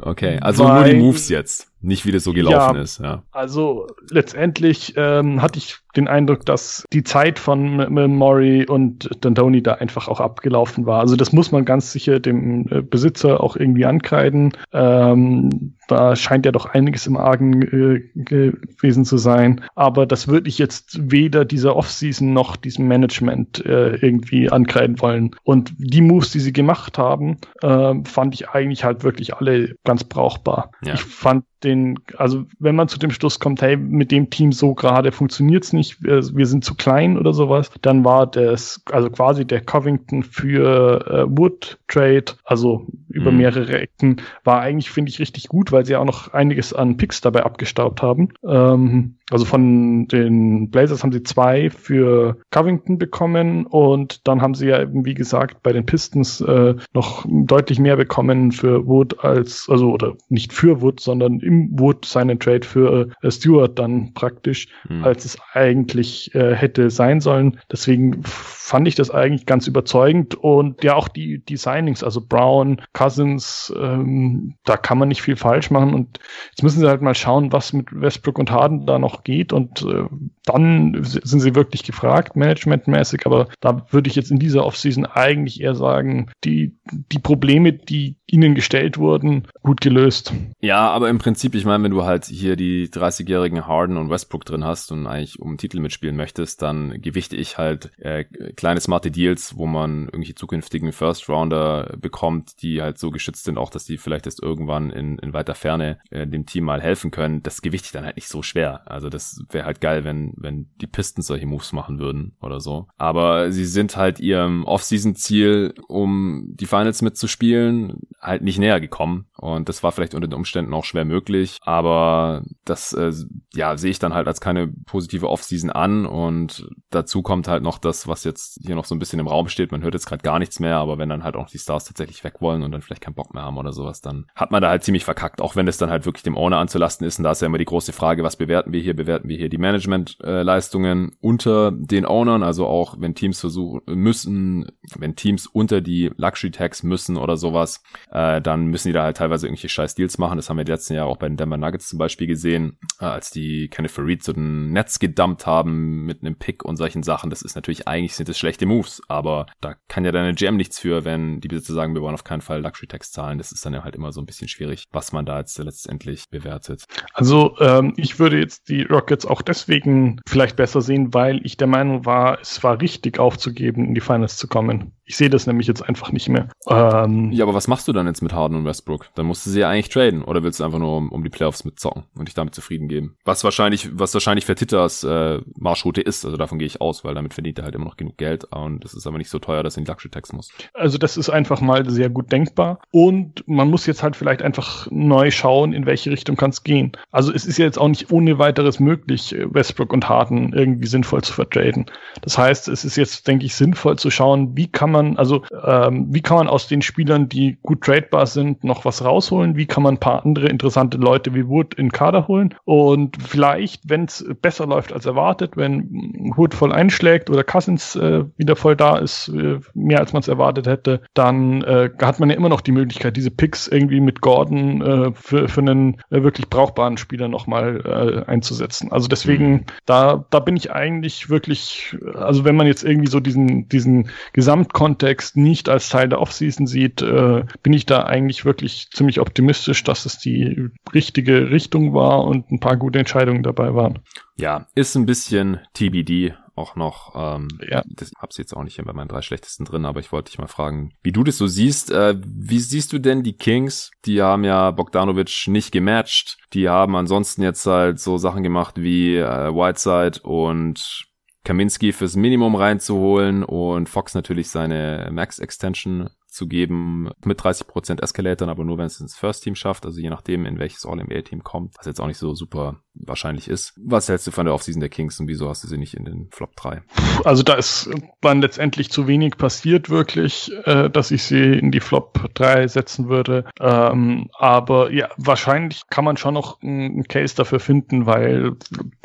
okay, 0.00 0.38
also 0.40 0.64
weil, 0.64 0.74
nur 0.74 0.84
die 0.84 0.96
Moves 0.96 1.28
jetzt. 1.28 1.70
Nicht 1.82 2.06
wie 2.06 2.12
das 2.12 2.24
so 2.24 2.32
gelaufen 2.32 2.76
ja, 2.76 2.82
ist, 2.82 3.00
ja. 3.00 3.24
Also 3.32 3.88
letztendlich 4.08 4.94
ähm, 4.96 5.42
hatte 5.42 5.58
ich 5.58 5.78
den 5.96 6.08
Eindruck, 6.08 6.46
dass 6.46 6.84
die 6.92 7.04
Zeit 7.04 7.38
von 7.38 7.76
Murray 8.16 8.66
und 8.66 9.08
D'Antoni 9.22 9.62
da 9.62 9.74
einfach 9.74 10.08
auch 10.08 10.20
abgelaufen 10.20 10.86
war. 10.86 11.00
Also 11.00 11.16
das 11.16 11.32
muss 11.32 11.52
man 11.52 11.64
ganz 11.64 11.92
sicher 11.92 12.20
dem 12.20 12.66
äh, 12.70 12.82
Besitzer 12.82 13.42
auch 13.42 13.56
irgendwie 13.56 13.84
ankreiden. 13.84 14.52
Ähm, 14.72 15.74
da 15.92 16.16
scheint 16.16 16.46
ja 16.46 16.52
doch 16.52 16.66
einiges 16.66 17.06
im 17.06 17.16
Argen 17.16 17.62
äh, 17.62 18.02
gewesen 18.14 19.04
zu 19.04 19.18
sein. 19.18 19.62
Aber 19.74 20.06
das 20.06 20.28
würde 20.28 20.48
ich 20.48 20.58
jetzt 20.58 21.10
weder 21.10 21.44
dieser 21.44 21.76
Offseason 21.76 22.32
noch 22.32 22.56
diesem 22.56 22.88
Management 22.88 23.64
äh, 23.64 23.96
irgendwie 23.96 24.50
ankreiden 24.50 25.00
wollen. 25.00 25.36
Und 25.44 25.72
die 25.78 26.00
Moves, 26.00 26.30
die 26.30 26.40
sie 26.40 26.52
gemacht 26.52 26.98
haben, 26.98 27.36
äh, 27.60 27.94
fand 28.04 28.34
ich 28.34 28.48
eigentlich 28.48 28.84
halt 28.84 29.04
wirklich 29.04 29.34
alle 29.34 29.74
ganz 29.84 30.04
brauchbar. 30.04 30.70
Ja. 30.84 30.94
Ich 30.94 31.02
fand 31.02 31.44
den, 31.64 31.98
also 32.16 32.44
wenn 32.58 32.74
man 32.74 32.88
zu 32.88 32.98
dem 32.98 33.10
Schluss 33.10 33.38
kommt, 33.38 33.62
hey, 33.62 33.76
mit 33.76 34.10
dem 34.10 34.30
Team 34.30 34.52
so 34.52 34.74
gerade 34.74 35.12
funktioniert's 35.12 35.72
nicht, 35.72 36.02
wir, 36.02 36.22
wir, 36.34 36.46
sind 36.46 36.64
zu 36.64 36.74
klein 36.74 37.16
oder 37.16 37.32
sowas, 37.32 37.70
dann 37.82 38.04
war 38.04 38.26
das, 38.26 38.82
also 38.90 39.10
quasi 39.10 39.44
der 39.44 39.60
Covington 39.60 40.22
für 40.22 41.06
äh, 41.06 41.24
Wood 41.28 41.78
Trade, 41.88 42.24
also 42.44 42.86
über 43.08 43.30
mhm. 43.30 43.38
mehrere 43.38 43.80
Ecken, 43.80 44.22
war 44.44 44.60
eigentlich, 44.60 44.90
finde 44.90 45.10
ich, 45.10 45.20
richtig 45.20 45.48
gut, 45.48 45.72
weil 45.72 45.81
sie 45.84 45.96
auch 45.96 46.04
noch 46.04 46.32
einiges 46.32 46.72
an 46.72 46.96
Picks 46.96 47.20
dabei 47.20 47.44
abgestaubt 47.44 48.02
haben. 48.02 48.30
Ähm, 48.46 49.16
also 49.32 49.44
von 49.44 50.06
den 50.08 50.70
Blazers 50.70 51.02
haben 51.02 51.12
sie 51.12 51.22
zwei 51.22 51.70
für 51.70 52.36
Covington 52.50 52.98
bekommen 52.98 53.66
und 53.66 54.26
dann 54.26 54.42
haben 54.42 54.54
sie 54.54 54.68
ja 54.68 54.80
eben, 54.80 55.04
wie 55.04 55.14
gesagt, 55.14 55.62
bei 55.62 55.72
den 55.72 55.86
Pistons 55.86 56.40
äh, 56.40 56.74
noch 56.92 57.24
deutlich 57.28 57.78
mehr 57.78 57.96
bekommen 57.96 58.52
für 58.52 58.86
Wood 58.86 59.24
als, 59.24 59.68
also 59.68 59.92
oder 59.92 60.14
nicht 60.28 60.52
für 60.52 60.80
Wood, 60.80 61.00
sondern 61.00 61.40
im 61.40 61.68
Wood 61.78 62.04
seinen 62.04 62.38
Trade 62.38 62.66
für 62.66 63.08
äh, 63.22 63.30
Stewart 63.30 63.78
dann 63.78 64.12
praktisch, 64.14 64.68
hm. 64.86 65.04
als 65.04 65.24
es 65.24 65.38
eigentlich 65.52 66.34
äh, 66.34 66.54
hätte 66.54 66.90
sein 66.90 67.20
sollen. 67.20 67.58
Deswegen 67.70 68.22
fand 68.24 68.88
ich 68.88 68.94
das 68.94 69.10
eigentlich 69.10 69.46
ganz 69.46 69.66
überzeugend 69.66 70.34
und 70.34 70.82
ja 70.84 70.94
auch 70.94 71.08
die, 71.08 71.44
die 71.44 71.56
Signings, 71.56 72.02
also 72.02 72.20
Brown, 72.20 72.80
Cousins, 72.92 73.72
ähm, 73.78 74.54
da 74.64 74.76
kann 74.76 74.98
man 74.98 75.08
nicht 75.08 75.22
viel 75.22 75.36
falsch 75.36 75.70
machen 75.70 75.94
und 75.94 76.18
jetzt 76.50 76.62
müssen 76.62 76.80
sie 76.80 76.88
halt 76.88 77.02
mal 77.02 77.14
schauen, 77.14 77.52
was 77.52 77.72
mit 77.72 77.88
Westbrook 77.92 78.38
und 78.38 78.50
Harden 78.50 78.86
da 78.86 78.98
noch 78.98 79.21
geht 79.24 79.52
und 79.52 79.82
äh, 79.82 80.04
dann 80.44 80.98
sind 81.02 81.40
sie 81.40 81.54
wirklich 81.54 81.84
gefragt, 81.84 82.36
managementmäßig, 82.36 83.26
aber 83.26 83.48
da 83.60 83.86
würde 83.90 84.08
ich 84.08 84.16
jetzt 84.16 84.30
in 84.30 84.38
dieser 84.38 84.64
Offseason 84.64 85.06
eigentlich 85.06 85.60
eher 85.60 85.74
sagen, 85.74 86.30
die, 86.44 86.76
die 86.90 87.18
Probleme, 87.18 87.72
die 87.72 88.16
ihnen 88.26 88.54
gestellt 88.54 88.98
wurden, 88.98 89.46
gut 89.62 89.80
gelöst. 89.80 90.32
Ja, 90.60 90.90
aber 90.90 91.10
im 91.10 91.18
Prinzip, 91.18 91.54
ich 91.54 91.64
meine, 91.64 91.84
wenn 91.84 91.90
du 91.90 92.04
halt 92.04 92.24
hier 92.24 92.56
die 92.56 92.88
30-jährigen 92.88 93.66
Harden 93.66 93.98
und 93.98 94.10
Westbrook 94.10 94.44
drin 94.44 94.64
hast 94.64 94.90
und 94.90 95.06
eigentlich 95.06 95.38
um 95.38 95.58
Titel 95.58 95.80
mitspielen 95.80 96.16
möchtest, 96.16 96.62
dann 96.62 97.00
gewichte 97.02 97.36
ich 97.36 97.58
halt 97.58 97.90
äh, 97.98 98.24
kleine 98.24 98.80
smarte 98.80 99.10
Deals, 99.10 99.56
wo 99.56 99.66
man 99.66 100.04
irgendwelche 100.06 100.34
zukünftigen 100.34 100.92
First 100.92 101.28
Rounder 101.28 101.94
bekommt, 102.00 102.62
die 102.62 102.80
halt 102.80 102.98
so 102.98 103.10
geschützt 103.10 103.44
sind, 103.44 103.58
auch 103.58 103.70
dass 103.70 103.84
die 103.84 103.98
vielleicht 103.98 104.24
erst 104.24 104.42
irgendwann 104.42 104.90
in, 104.90 105.18
in 105.18 105.34
weiter 105.34 105.54
Ferne 105.54 105.98
äh, 106.10 106.26
dem 106.26 106.46
Team 106.46 106.64
mal 106.64 106.80
helfen 106.80 107.10
können. 107.10 107.42
Das 107.42 107.60
gewichte 107.60 107.86
ich 107.86 107.92
dann 107.92 108.06
halt 108.06 108.16
nicht 108.16 108.28
so 108.28 108.42
schwer. 108.42 108.90
Also 108.90 109.10
das 109.10 109.44
wäre 109.50 109.66
halt 109.66 109.82
geil, 109.82 110.04
wenn, 110.04 110.31
wenn 110.36 110.70
die 110.80 110.86
Pistons 110.86 111.26
solche 111.26 111.46
Moves 111.46 111.72
machen 111.72 111.98
würden 111.98 112.36
oder 112.40 112.60
so. 112.60 112.88
Aber 112.96 113.52
sie 113.52 113.64
sind 113.64 113.96
halt 113.96 114.20
ihrem 114.20 114.64
Off-Season-Ziel, 114.64 115.74
um 115.88 116.48
die 116.54 116.66
Finals 116.66 117.02
mitzuspielen, 117.02 118.00
halt 118.20 118.42
nicht 118.42 118.58
näher 118.58 118.80
gekommen. 118.80 119.26
Und 119.36 119.68
das 119.68 119.82
war 119.82 119.90
vielleicht 119.90 120.14
unter 120.14 120.28
den 120.28 120.34
Umständen 120.34 120.72
auch 120.72 120.84
schwer 120.84 121.04
möglich. 121.04 121.58
Aber 121.62 122.44
das, 122.64 122.92
äh, 122.92 123.12
ja, 123.54 123.76
sehe 123.76 123.90
ich 123.90 123.98
dann 123.98 124.14
halt 124.14 124.28
als 124.28 124.40
keine 124.40 124.68
positive 124.68 125.28
Offseason 125.28 125.70
an. 125.70 126.06
Und 126.06 126.68
dazu 126.90 127.22
kommt 127.22 127.48
halt 127.48 127.62
noch 127.62 127.78
das, 127.78 128.06
was 128.06 128.22
jetzt 128.22 128.60
hier 128.64 128.76
noch 128.76 128.84
so 128.84 128.94
ein 128.94 129.00
bisschen 129.00 129.18
im 129.18 129.26
Raum 129.26 129.48
steht. 129.48 129.72
Man 129.72 129.82
hört 129.82 129.94
jetzt 129.94 130.06
gerade 130.06 130.22
gar 130.22 130.38
nichts 130.38 130.60
mehr, 130.60 130.76
aber 130.76 130.98
wenn 130.98 131.08
dann 131.08 131.24
halt 131.24 131.36
auch 131.36 131.48
die 131.48 131.58
Stars 131.58 131.84
tatsächlich 131.84 132.22
weg 132.22 132.34
wollen 132.40 132.62
und 132.62 132.70
dann 132.70 132.82
vielleicht 132.82 133.02
keinen 133.02 133.14
Bock 133.14 133.34
mehr 133.34 133.42
haben 133.42 133.58
oder 133.58 133.72
sowas, 133.72 134.00
dann 134.00 134.26
hat 134.36 134.52
man 134.52 134.62
da 134.62 134.68
halt 134.68 134.84
ziemlich 134.84 135.04
verkackt. 135.04 135.40
Auch 135.40 135.56
wenn 135.56 135.66
es 135.66 135.78
dann 135.78 135.90
halt 135.90 136.06
wirklich 136.06 136.22
dem 136.22 136.36
Owner 136.36 136.58
anzulasten 136.58 137.06
ist. 137.06 137.18
Und 137.18 137.24
da 137.24 137.32
ist 137.32 137.42
ja 137.42 137.46
immer 137.46 137.58
die 137.58 137.64
große 137.64 137.92
Frage, 137.92 138.22
was 138.22 138.36
bewerten 138.36 138.72
wir 138.72 138.80
hier? 138.80 138.94
Bewerten 138.94 139.28
wir 139.28 139.36
hier 139.36 139.48
die 139.48 139.58
Managementleistungen 139.58 140.21
äh, 140.22 141.06
unter 141.20 141.72
den 141.72 142.06
Ownern? 142.06 142.42
Also 142.42 142.66
auch 142.66 142.96
wenn 142.98 143.14
Teams 143.14 143.40
versuchen 143.40 143.82
müssen, 143.86 144.66
wenn 144.96 145.16
Teams 145.16 145.46
unter 145.46 145.80
die 145.80 146.10
Luxury 146.16 146.50
Tax 146.50 146.82
müssen 146.82 147.16
oder 147.16 147.36
sowas, 147.36 147.82
äh, 148.10 148.40
dann 148.40 148.66
müssen 148.66 148.88
die 148.88 148.94
da 148.94 149.04
halt 149.04 149.16
teilweise 149.16 149.46
irgendwelche 149.46 149.68
scheiß 149.68 149.94
Deals 149.94 150.18
machen. 150.18 150.36
Das 150.36 150.48
haben 150.48 150.56
wir 150.56 150.64
die 150.64 150.72
letzten 150.72 150.94
Jahre 150.94 151.08
auch 151.08 151.16
bei 151.16 151.28
den 151.28 151.36
Denver 151.36 151.56
Nuggets 151.56 151.88
zum 151.88 151.98
Beispiel 151.98 152.26
gesehen, 152.26 152.78
äh, 153.00 153.04
als 153.04 153.30
die 153.30 153.68
Kenneth 153.68 153.90
Farid 153.90 154.22
zu 154.22 154.32
den 154.32 154.72
Netz 154.72 154.98
gedumpt 154.98 155.46
haben 155.46 156.04
mit 156.04 156.22
einem 156.22 156.36
Pick 156.36 156.64
und 156.64 156.76
solchen 156.76 157.02
Sachen. 157.02 157.30
Das 157.30 157.42
ist 157.42 157.54
natürlich, 157.54 157.88
eigentlich 157.88 158.14
sind 158.14 158.28
das 158.28 158.38
schlechte 158.38 158.66
Moves, 158.66 159.02
aber 159.08 159.46
da 159.60 159.74
kann 159.88 160.04
ja 160.04 160.12
deine 160.12 160.34
GM 160.34 160.56
nichts 160.56 160.78
für, 160.78 161.04
wenn 161.04 161.40
die 161.40 161.48
Besitzer 161.48 161.74
sagen, 161.74 161.94
wir 161.94 162.02
wollen 162.02 162.14
auf 162.14 162.24
keinen 162.24 162.40
Fall 162.40 162.60
Luxury 162.60 162.86
Tax 162.86 163.12
zahlen. 163.12 163.38
Das 163.38 163.52
ist 163.52 163.64
dann 163.64 163.74
ja 163.74 163.84
halt 163.84 163.96
immer 163.96 164.12
so 164.12 164.20
ein 164.20 164.26
bisschen 164.26 164.48
schwierig, 164.48 164.86
was 164.92 165.12
man 165.12 165.26
da 165.26 165.38
jetzt 165.38 165.58
letztendlich 165.58 166.28
bewertet. 166.30 166.84
Also 167.12 167.56
ähm, 167.60 167.94
ich 167.96 168.18
würde 168.18 168.38
jetzt 168.38 168.68
die 168.68 168.82
Rockets 168.82 169.26
auch 169.26 169.42
deswegen 169.42 170.11
vielleicht 170.26 170.56
besser 170.56 170.80
sehen, 170.80 171.14
weil 171.14 171.40
ich 171.44 171.56
der 171.56 171.66
Meinung 171.66 172.06
war, 172.06 172.38
es 172.40 172.62
war 172.62 172.80
richtig 172.80 173.18
aufzugeben, 173.18 173.86
in 173.86 173.94
die 173.94 174.00
Finals 174.00 174.36
zu 174.36 174.48
kommen. 174.48 174.92
Ich 175.04 175.16
sehe 175.16 175.30
das 175.30 175.46
nämlich 175.46 175.66
jetzt 175.66 175.82
einfach 175.82 176.12
nicht 176.12 176.28
mehr. 176.28 176.48
Ähm, 176.68 177.32
ja, 177.32 177.44
aber 177.44 177.54
was 177.54 177.68
machst 177.68 177.88
du 177.88 177.92
dann 177.92 178.06
jetzt 178.06 178.22
mit 178.22 178.32
Harden 178.32 178.56
und 178.56 178.64
Westbrook? 178.64 179.08
Dann 179.14 179.26
musst 179.26 179.44
du 179.44 179.50
sie 179.50 179.60
ja 179.60 179.68
eigentlich 179.68 179.88
traden 179.88 180.22
oder 180.22 180.42
willst 180.42 180.60
du 180.60 180.64
einfach 180.64 180.78
nur 180.78 180.96
um, 180.96 181.10
um 181.10 181.22
die 181.22 181.30
Playoffs 181.30 181.64
mitzocken 181.64 182.04
und 182.14 182.28
dich 182.28 182.34
damit 182.34 182.54
zufrieden 182.54 182.88
geben? 182.88 183.16
Was 183.24 183.44
wahrscheinlich, 183.44 183.90
was 183.92 184.14
wahrscheinlich 184.14 184.46
für 184.46 184.54
Titters 184.54 185.04
äh, 185.04 185.40
Marschroute 185.58 186.00
ist, 186.00 186.24
also 186.24 186.36
davon 186.36 186.58
gehe 186.58 186.66
ich 186.66 186.80
aus, 186.80 187.04
weil 187.04 187.14
damit 187.14 187.34
verdient 187.34 187.58
er 187.58 187.64
halt 187.64 187.74
immer 187.74 187.84
noch 187.84 187.96
genug 187.96 188.16
Geld 188.16 188.44
und 188.44 188.84
das 188.84 188.94
ist 188.94 189.06
aber 189.06 189.18
nicht 189.18 189.28
so 189.28 189.38
teuer, 189.38 189.62
dass 189.62 189.76
er 189.76 189.80
in 189.80 189.86
Luxury 189.86 190.10
Tax 190.10 190.32
muss. 190.32 190.50
Also 190.72 190.98
das 190.98 191.16
ist 191.16 191.28
einfach 191.28 191.60
mal 191.60 191.88
sehr 191.90 192.08
gut 192.08 192.30
denkbar 192.32 192.80
und 192.90 193.46
man 193.46 193.68
muss 193.68 193.86
jetzt 193.86 194.02
halt 194.02 194.16
vielleicht 194.16 194.42
einfach 194.42 194.86
neu 194.90 195.30
schauen, 195.30 195.72
in 195.72 195.84
welche 195.84 196.10
Richtung 196.10 196.36
kann 196.36 196.50
es 196.50 196.62
gehen. 196.62 196.92
Also 197.10 197.32
es 197.32 197.44
ist 197.44 197.58
ja 197.58 197.64
jetzt 197.64 197.78
auch 197.78 197.88
nicht 197.88 198.10
ohne 198.12 198.38
weiteres 198.38 198.80
möglich, 198.80 199.34
Westbrook 199.38 199.92
und 199.92 200.01
Harden 200.08 200.52
irgendwie 200.52 200.86
sinnvoll 200.86 201.22
zu 201.22 201.32
vertraden. 201.32 201.86
Das 202.22 202.38
heißt, 202.38 202.68
es 202.68 202.84
ist 202.84 202.96
jetzt, 202.96 203.26
denke 203.26 203.46
ich, 203.46 203.54
sinnvoll 203.54 203.98
zu 203.98 204.10
schauen, 204.10 204.56
wie 204.56 204.68
kann 204.68 204.90
man, 204.90 205.16
also 205.16 205.42
ähm, 205.64 206.06
wie 206.10 206.22
kann 206.22 206.36
man 206.36 206.48
aus 206.48 206.68
den 206.68 206.82
Spielern, 206.82 207.28
die 207.28 207.58
gut 207.62 207.82
tradebar 207.82 208.26
sind, 208.26 208.64
noch 208.64 208.84
was 208.84 209.04
rausholen? 209.04 209.56
Wie 209.56 209.66
kann 209.66 209.82
man 209.82 209.94
ein 209.94 210.00
paar 210.00 210.24
andere 210.24 210.48
interessante 210.48 210.98
Leute 210.98 211.34
wie 211.34 211.48
Wood 211.48 211.74
in 211.74 211.92
Kader 211.92 212.28
holen? 212.28 212.54
Und 212.64 213.16
vielleicht, 213.22 213.88
wenn 213.88 214.04
es 214.04 214.24
besser 214.40 214.66
läuft 214.66 214.92
als 214.92 215.06
erwartet, 215.06 215.56
wenn 215.56 216.32
Wood 216.36 216.54
voll 216.54 216.72
einschlägt 216.72 217.30
oder 217.30 217.44
Cousins 217.44 217.96
äh, 217.96 218.24
wieder 218.36 218.56
voll 218.56 218.76
da 218.76 218.98
ist, 218.98 219.28
äh, 219.28 219.58
mehr 219.74 220.00
als 220.00 220.12
man 220.12 220.20
es 220.20 220.28
erwartet 220.28 220.66
hätte, 220.66 221.02
dann 221.14 221.62
äh, 221.62 221.90
hat 222.00 222.20
man 222.20 222.30
ja 222.30 222.36
immer 222.36 222.48
noch 222.48 222.60
die 222.60 222.72
Möglichkeit, 222.72 223.16
diese 223.16 223.30
Picks 223.30 223.68
irgendwie 223.68 224.00
mit 224.00 224.20
Gordon 224.20 224.82
äh, 224.82 225.12
für, 225.14 225.48
für 225.48 225.60
einen 225.60 226.00
äh, 226.10 226.22
wirklich 226.22 226.48
brauchbaren 226.48 226.96
Spieler 226.96 227.28
nochmal 227.28 228.24
äh, 228.26 228.30
einzusetzen. 228.30 228.92
Also 228.92 229.08
deswegen, 229.08 229.52
mhm. 229.52 229.64
Da, 229.92 230.24
da 230.30 230.40
bin 230.40 230.56
ich 230.56 230.72
eigentlich 230.72 231.28
wirklich, 231.28 231.98
also 232.14 232.46
wenn 232.46 232.56
man 232.56 232.66
jetzt 232.66 232.82
irgendwie 232.82 233.10
so 233.10 233.20
diesen, 233.20 233.68
diesen 233.68 234.08
Gesamtkontext 234.32 235.36
nicht 235.36 235.68
als 235.68 235.90
Teil 235.90 236.08
der 236.08 236.18
Offseason 236.18 236.66
sieht, 236.66 237.02
äh, 237.02 237.44
bin 237.62 237.74
ich 237.74 237.84
da 237.84 238.04
eigentlich 238.04 238.46
wirklich 238.46 238.88
ziemlich 238.90 239.20
optimistisch, 239.20 239.84
dass 239.84 240.06
es 240.06 240.16
die 240.16 240.70
richtige 240.94 241.50
Richtung 241.50 241.92
war 241.92 242.24
und 242.24 242.50
ein 242.50 242.58
paar 242.58 242.78
gute 242.78 243.00
Entscheidungen 243.00 243.42
dabei 243.42 243.74
waren. 243.74 243.98
Ja, 244.38 244.66
ist 244.74 244.96
ein 244.96 245.04
bisschen 245.04 245.60
TBD 245.74 246.32
auch 246.62 246.76
noch. 246.76 247.12
Ähm, 247.14 247.48
ja. 247.68 247.82
Das 247.86 248.12
hab's 248.16 248.38
jetzt 248.38 248.54
auch 248.54 248.62
nicht 248.62 248.76
hier 248.76 248.84
bei 248.84 248.92
meinen 248.92 249.08
drei 249.08 249.22
schlechtesten 249.22 249.64
drin, 249.64 249.84
aber 249.84 250.00
ich 250.00 250.12
wollte 250.12 250.30
dich 250.30 250.38
mal 250.38 250.46
fragen, 250.46 250.92
wie 251.02 251.12
du 251.12 251.24
das 251.24 251.36
so 251.36 251.46
siehst. 251.46 251.90
Äh, 251.90 252.16
wie 252.24 252.60
siehst 252.60 252.92
du 252.92 252.98
denn 252.98 253.22
die 253.22 253.36
Kings? 253.36 253.90
Die 254.04 254.22
haben 254.22 254.44
ja 254.44 254.70
Bogdanovic 254.70 255.48
nicht 255.48 255.72
gematcht. 255.72 256.38
Die 256.52 256.68
haben 256.68 256.94
ansonsten 256.96 257.42
jetzt 257.42 257.66
halt 257.66 257.98
so 257.98 258.16
Sachen 258.16 258.42
gemacht 258.42 258.80
wie 258.80 259.16
äh, 259.16 259.52
Whiteside 259.52 260.20
und 260.22 261.04
Kaminski 261.44 261.92
fürs 261.92 262.14
Minimum 262.14 262.54
reinzuholen 262.54 263.42
und 263.42 263.88
Fox 263.88 264.14
natürlich 264.14 264.48
seine 264.48 265.08
Max 265.12 265.40
Extension 265.40 266.08
zu 266.32 266.48
geben 266.48 267.10
mit 267.24 267.40
30% 267.40 268.02
Escalator, 268.02 268.48
aber 268.48 268.64
nur 268.64 268.78
wenn 268.78 268.86
es 268.86 269.00
ins 269.00 269.16
First 269.16 269.44
Team 269.44 269.54
schafft, 269.54 269.84
also 269.84 270.00
je 270.00 270.08
nachdem, 270.08 270.46
in 270.46 270.58
welches 270.58 270.86
All-NBA-Team 270.86 271.44
kommt, 271.44 271.74
was 271.76 271.86
jetzt 271.86 272.00
auch 272.00 272.06
nicht 272.06 272.18
so 272.18 272.34
super 272.34 272.80
wahrscheinlich 272.94 273.48
ist. 273.48 273.74
Was 273.76 274.08
hältst 274.08 274.26
du 274.26 274.30
von 274.30 274.46
der 274.46 274.54
Offseason 274.54 274.80
der 274.80 274.88
Kings 274.88 275.18
und 275.20 275.28
wieso 275.28 275.48
hast 275.48 275.64
du 275.64 275.68
sie 275.68 275.78
nicht 275.78 275.94
in 275.94 276.04
den 276.04 276.28
Flop 276.30 276.56
3? 276.56 276.82
Also 277.24 277.42
da 277.42 277.54
ist 277.54 277.90
dann 278.20 278.40
letztendlich 278.40 278.90
zu 278.90 279.06
wenig 279.06 279.36
passiert 279.36 279.90
wirklich, 279.90 280.50
äh, 280.64 280.88
dass 280.90 281.10
ich 281.10 281.22
sie 281.22 281.58
in 281.58 281.70
die 281.70 281.80
Flop 281.80 282.30
3 282.34 282.66
setzen 282.68 283.08
würde. 283.08 283.44
Ähm, 283.60 284.28
aber 284.38 284.90
ja, 284.92 285.08
wahrscheinlich 285.16 285.82
kann 285.90 286.04
man 286.04 286.16
schon 286.16 286.34
noch 286.34 286.62
einen 286.62 287.04
Case 287.04 287.34
dafür 287.36 287.60
finden, 287.60 288.06
weil 288.06 288.56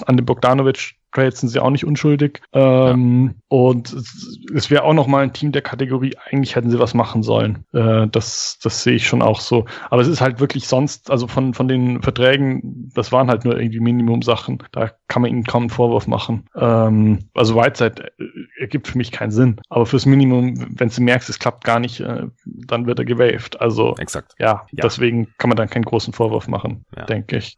an 0.05 0.17
dem 0.17 0.25
Bogdanovic 0.25 0.95
Trades 1.17 1.39
sind 1.39 1.49
sie 1.49 1.59
auch 1.59 1.71
nicht 1.71 1.85
unschuldig. 1.85 2.41
Ähm, 2.53 3.33
ja. 3.33 3.41
Und 3.49 3.95
es 4.53 4.69
wäre 4.69 4.83
auch 4.83 4.93
noch 4.93 5.07
mal 5.07 5.23
ein 5.23 5.33
Team 5.33 5.51
der 5.51 5.61
Kategorie, 5.63 6.15
eigentlich 6.25 6.55
hätten 6.55 6.69
sie 6.69 6.79
was 6.79 6.93
machen 6.93 7.23
sollen. 7.23 7.65
Äh, 7.73 8.07
das, 8.07 8.59
das 8.61 8.83
sehe 8.83 8.93
ich 8.93 9.07
schon 9.07 9.21
auch 9.21 9.39
so. 9.39 9.65
Aber 9.89 10.01
es 10.01 10.07
ist 10.07 10.21
halt 10.21 10.39
wirklich 10.39 10.67
sonst, 10.67 11.09
also 11.09 11.27
von, 11.27 11.53
von 11.53 11.67
den 11.67 12.03
Verträgen, 12.03 12.91
das 12.93 13.11
waren 13.11 13.29
halt 13.29 13.45
nur 13.45 13.59
irgendwie 13.59 13.79
Minimum-Sachen. 13.79 14.63
Da 14.71 14.91
kann 15.07 15.23
man 15.23 15.31
ihnen 15.31 15.43
kaum 15.43 15.63
einen 15.63 15.69
Vorwurf 15.71 16.07
machen. 16.07 16.45
Ähm, 16.55 17.19
also 17.33 17.55
Whiteside 17.55 18.11
äh, 18.19 18.25
ergibt 18.59 18.87
für 18.87 18.97
mich 18.97 19.11
keinen 19.11 19.31
Sinn. 19.31 19.59
Aber 19.69 19.85
fürs 19.85 20.05
Minimum, 20.05 20.75
wenn 20.77 20.89
du 20.89 21.01
merkst, 21.01 21.29
es 21.29 21.39
klappt 21.39 21.63
gar 21.63 21.79
nicht, 21.79 21.99
äh, 21.99 22.27
dann 22.45 22.85
wird 22.85 22.99
er 22.99 23.05
gewaved. 23.05 23.59
Also 23.59 23.95
Exakt. 23.97 24.35
Ja, 24.37 24.67
ja, 24.71 24.83
deswegen 24.83 25.29
kann 25.39 25.49
man 25.49 25.57
dann 25.57 25.69
keinen 25.69 25.85
großen 25.85 26.13
Vorwurf 26.13 26.47
machen, 26.47 26.85
ja. 26.95 27.05
denke 27.05 27.37
ich. 27.37 27.57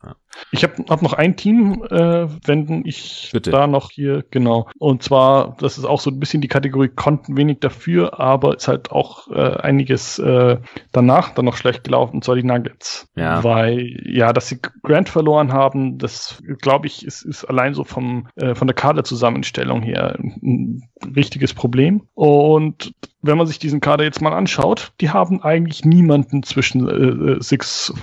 Ich 0.52 0.64
habe 0.64 0.84
hab 0.90 1.02
noch 1.02 1.14
ein 1.14 1.36
Team, 1.36 1.84
äh, 1.90 2.27
wenn 2.45 2.86
ich 2.86 3.30
Bitte. 3.34 3.49
Da 3.52 3.68
noch 3.68 3.92
hier, 3.92 4.24
genau. 4.32 4.70
Und 4.78 5.04
zwar, 5.04 5.56
das 5.60 5.78
ist 5.78 5.86
auch 5.86 6.00
so 6.00 6.10
ein 6.10 6.20
bisschen 6.20 6.42
die 6.42 6.48
Kategorie, 6.48 6.90
konnten 6.90 7.38
wenig 7.38 7.60
dafür, 7.60 8.20
aber 8.20 8.56
ist 8.56 8.68
halt 8.68 8.92
auch 8.92 9.28
äh, 9.30 9.58
einiges 9.58 10.20
äh, 10.20 10.58
danach 10.92 11.30
dann 11.34 11.46
noch 11.46 11.58
schlecht 11.58 11.84
gelaufen, 11.84 12.16
und 12.16 12.24
zwar 12.24 12.36
die 12.36 12.44
Nuggets. 12.44 13.08
Ja. 13.16 13.44
Weil, 13.44 14.00
ja, 14.06 14.34
dass 14.34 14.48
sie 14.48 14.60
Grant 14.84 15.10
verloren 15.10 15.54
haben, 15.54 15.98
das 15.98 16.42
glaube 16.62 16.88
ich, 16.88 17.06
ist, 17.06 17.24
ist 17.24 17.46
allein 17.46 17.74
so 17.74 17.84
vom, 17.84 18.28
äh, 18.36 18.56
von 18.56 18.68
der 18.68 18.76
Kaderzusammenstellung 18.76 19.82
her 19.82 20.18
ein 20.20 20.84
richtiges 21.16 21.54
Problem. 21.54 22.04
Und 22.14 22.94
wenn 23.22 23.38
man 23.38 23.48
sich 23.48 23.60
diesen 23.60 23.82
Kader 23.82 24.04
jetzt 24.04 24.22
mal 24.22 24.34
anschaut, 24.34 24.94
die 25.02 25.10
haben 25.10 25.41
eigentlich 25.41 25.84
niemanden 25.86 26.44
zwischen 26.44 26.88
äh, 26.88 27.40
6'5 27.40 27.94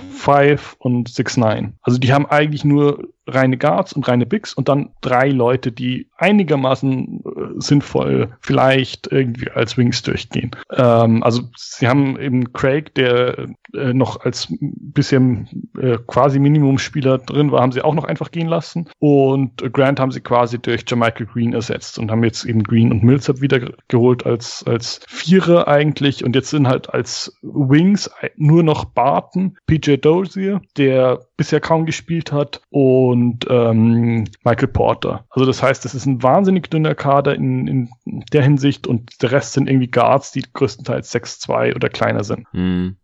äh, 0.41 0.57
und 0.79 1.09
6'9. 1.09 1.73
Also 1.81 1.97
die 1.97 2.13
haben 2.13 2.25
eigentlich 2.25 2.63
nur 2.63 3.09
reine 3.27 3.57
Guards 3.57 3.93
und 3.93 4.07
reine 4.07 4.25
Bigs 4.25 4.53
und 4.53 4.69
dann 4.69 4.91
drei 5.01 5.29
Leute, 5.29 5.71
die 5.71 6.07
einigermaßen 6.17 7.23
äh, 7.25 7.41
sinnvoll 7.57 8.29
vielleicht 8.41 9.11
irgendwie 9.11 9.51
als 9.51 9.77
Wings 9.77 10.01
durchgehen. 10.01 10.51
Ähm, 10.71 11.23
also 11.23 11.43
sie 11.55 11.87
haben 11.87 12.19
eben 12.19 12.53
Craig, 12.53 12.95
der 12.95 13.47
äh, 13.73 13.93
noch 13.93 14.21
als 14.21 14.47
bisschen 14.59 15.69
äh, 15.79 15.97
quasi 16.07 16.39
Minimumspieler 16.39 17.17
drin 17.19 17.51
war, 17.51 17.61
haben 17.61 17.71
sie 17.71 17.81
auch 17.81 17.93
noch 17.93 18.05
einfach 18.05 18.31
gehen 18.31 18.47
lassen. 18.47 18.89
Und 18.99 19.73
Grant 19.73 19.99
haben 19.99 20.11
sie 20.11 20.21
quasi 20.21 20.59
durch 20.59 20.85
Jermichael 20.87 21.25
Green 21.25 21.53
ersetzt 21.53 21.99
und 21.99 22.09
haben 22.09 22.23
jetzt 22.23 22.45
eben 22.45 22.63
Green 22.63 22.91
und 22.91 23.03
Millsap 23.03 23.41
wieder 23.41 23.59
geholt 23.87 24.25
als, 24.25 24.63
als 24.65 25.05
Vierer 25.09 25.69
eigentlich. 25.69 26.25
Und 26.25 26.35
jetzt 26.35 26.49
sind 26.49 26.67
halt 26.67 26.93
als 26.93 27.37
Wings 27.41 28.11
nur 28.35 28.61
noch 28.61 28.83
Barton, 28.83 29.57
PJ 29.65 29.95
Dozier, 29.95 30.61
der 30.75 31.21
bisher 31.37 31.61
kaum 31.61 31.85
gespielt 31.85 32.33
hat, 32.33 32.61
und 32.69 33.45
ähm, 33.49 34.25
Michael 34.43 34.67
Porter. 34.67 35.25
Also 35.29 35.45
das 35.45 35.63
heißt, 35.63 35.85
es 35.85 35.95
ist 35.95 36.05
ein 36.05 36.21
wahnsinnig 36.21 36.69
dünner 36.69 36.93
Kader 36.93 37.35
in, 37.35 37.67
in 37.67 37.89
der 38.33 38.43
Hinsicht 38.43 38.85
und 38.85 39.21
der 39.21 39.31
Rest 39.31 39.53
sind 39.53 39.69
irgendwie 39.69 39.89
Guards, 39.89 40.33
die 40.33 40.43
größtenteils 40.51 41.13
6-2 41.15 41.73
oder 41.75 41.87
kleiner 41.87 42.25
sind. 42.25 42.45
Mhm. 42.51 42.97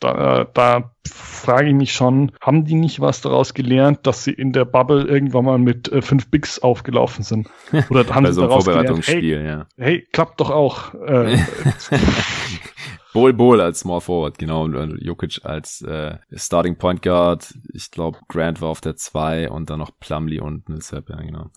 Da, 0.00 0.46
da 0.52 0.90
frage 1.06 1.68
ich 1.68 1.74
mich 1.74 1.92
schon, 1.92 2.32
haben 2.40 2.64
die 2.64 2.74
nicht 2.74 3.00
was 3.00 3.20
daraus 3.20 3.54
gelernt, 3.54 4.06
dass 4.06 4.24
sie 4.24 4.32
in 4.32 4.52
der 4.52 4.64
Bubble 4.64 5.04
irgendwann 5.04 5.44
mal 5.44 5.58
mit 5.58 5.90
äh, 5.90 6.02
fünf 6.02 6.30
Bigs 6.30 6.58
aufgelaufen 6.58 7.24
sind? 7.24 7.48
Oder 7.90 8.06
haben 8.14 8.26
sie 8.26 8.32
so 8.32 8.42
daraus 8.42 8.64
gelernt, 8.64 9.06
hey, 9.06 9.44
ja. 9.44 9.66
hey, 9.76 10.06
klappt 10.12 10.40
doch 10.40 10.50
auch. 10.50 10.94
Äh, 10.94 11.38
Bol 13.16 13.32
Bol 13.32 13.62
als 13.62 13.80
Small 13.80 14.02
Forward, 14.02 14.38
genau, 14.38 14.64
und 14.64 14.98
Jokic 15.00 15.40
als 15.42 15.80
äh, 15.80 16.18
Starting 16.34 16.76
Point 16.76 17.00
Guard. 17.00 17.54
Ich 17.72 17.90
glaube, 17.90 18.18
Grant 18.28 18.60
war 18.60 18.68
auf 18.68 18.82
der 18.82 18.96
2 18.96 19.48
und 19.48 19.70
dann 19.70 19.78
noch 19.78 19.90
Plumlee 19.98 20.40
und 20.40 20.68
Millsap, 20.68 21.08
ja, 21.08 21.16
genau. 21.16 21.50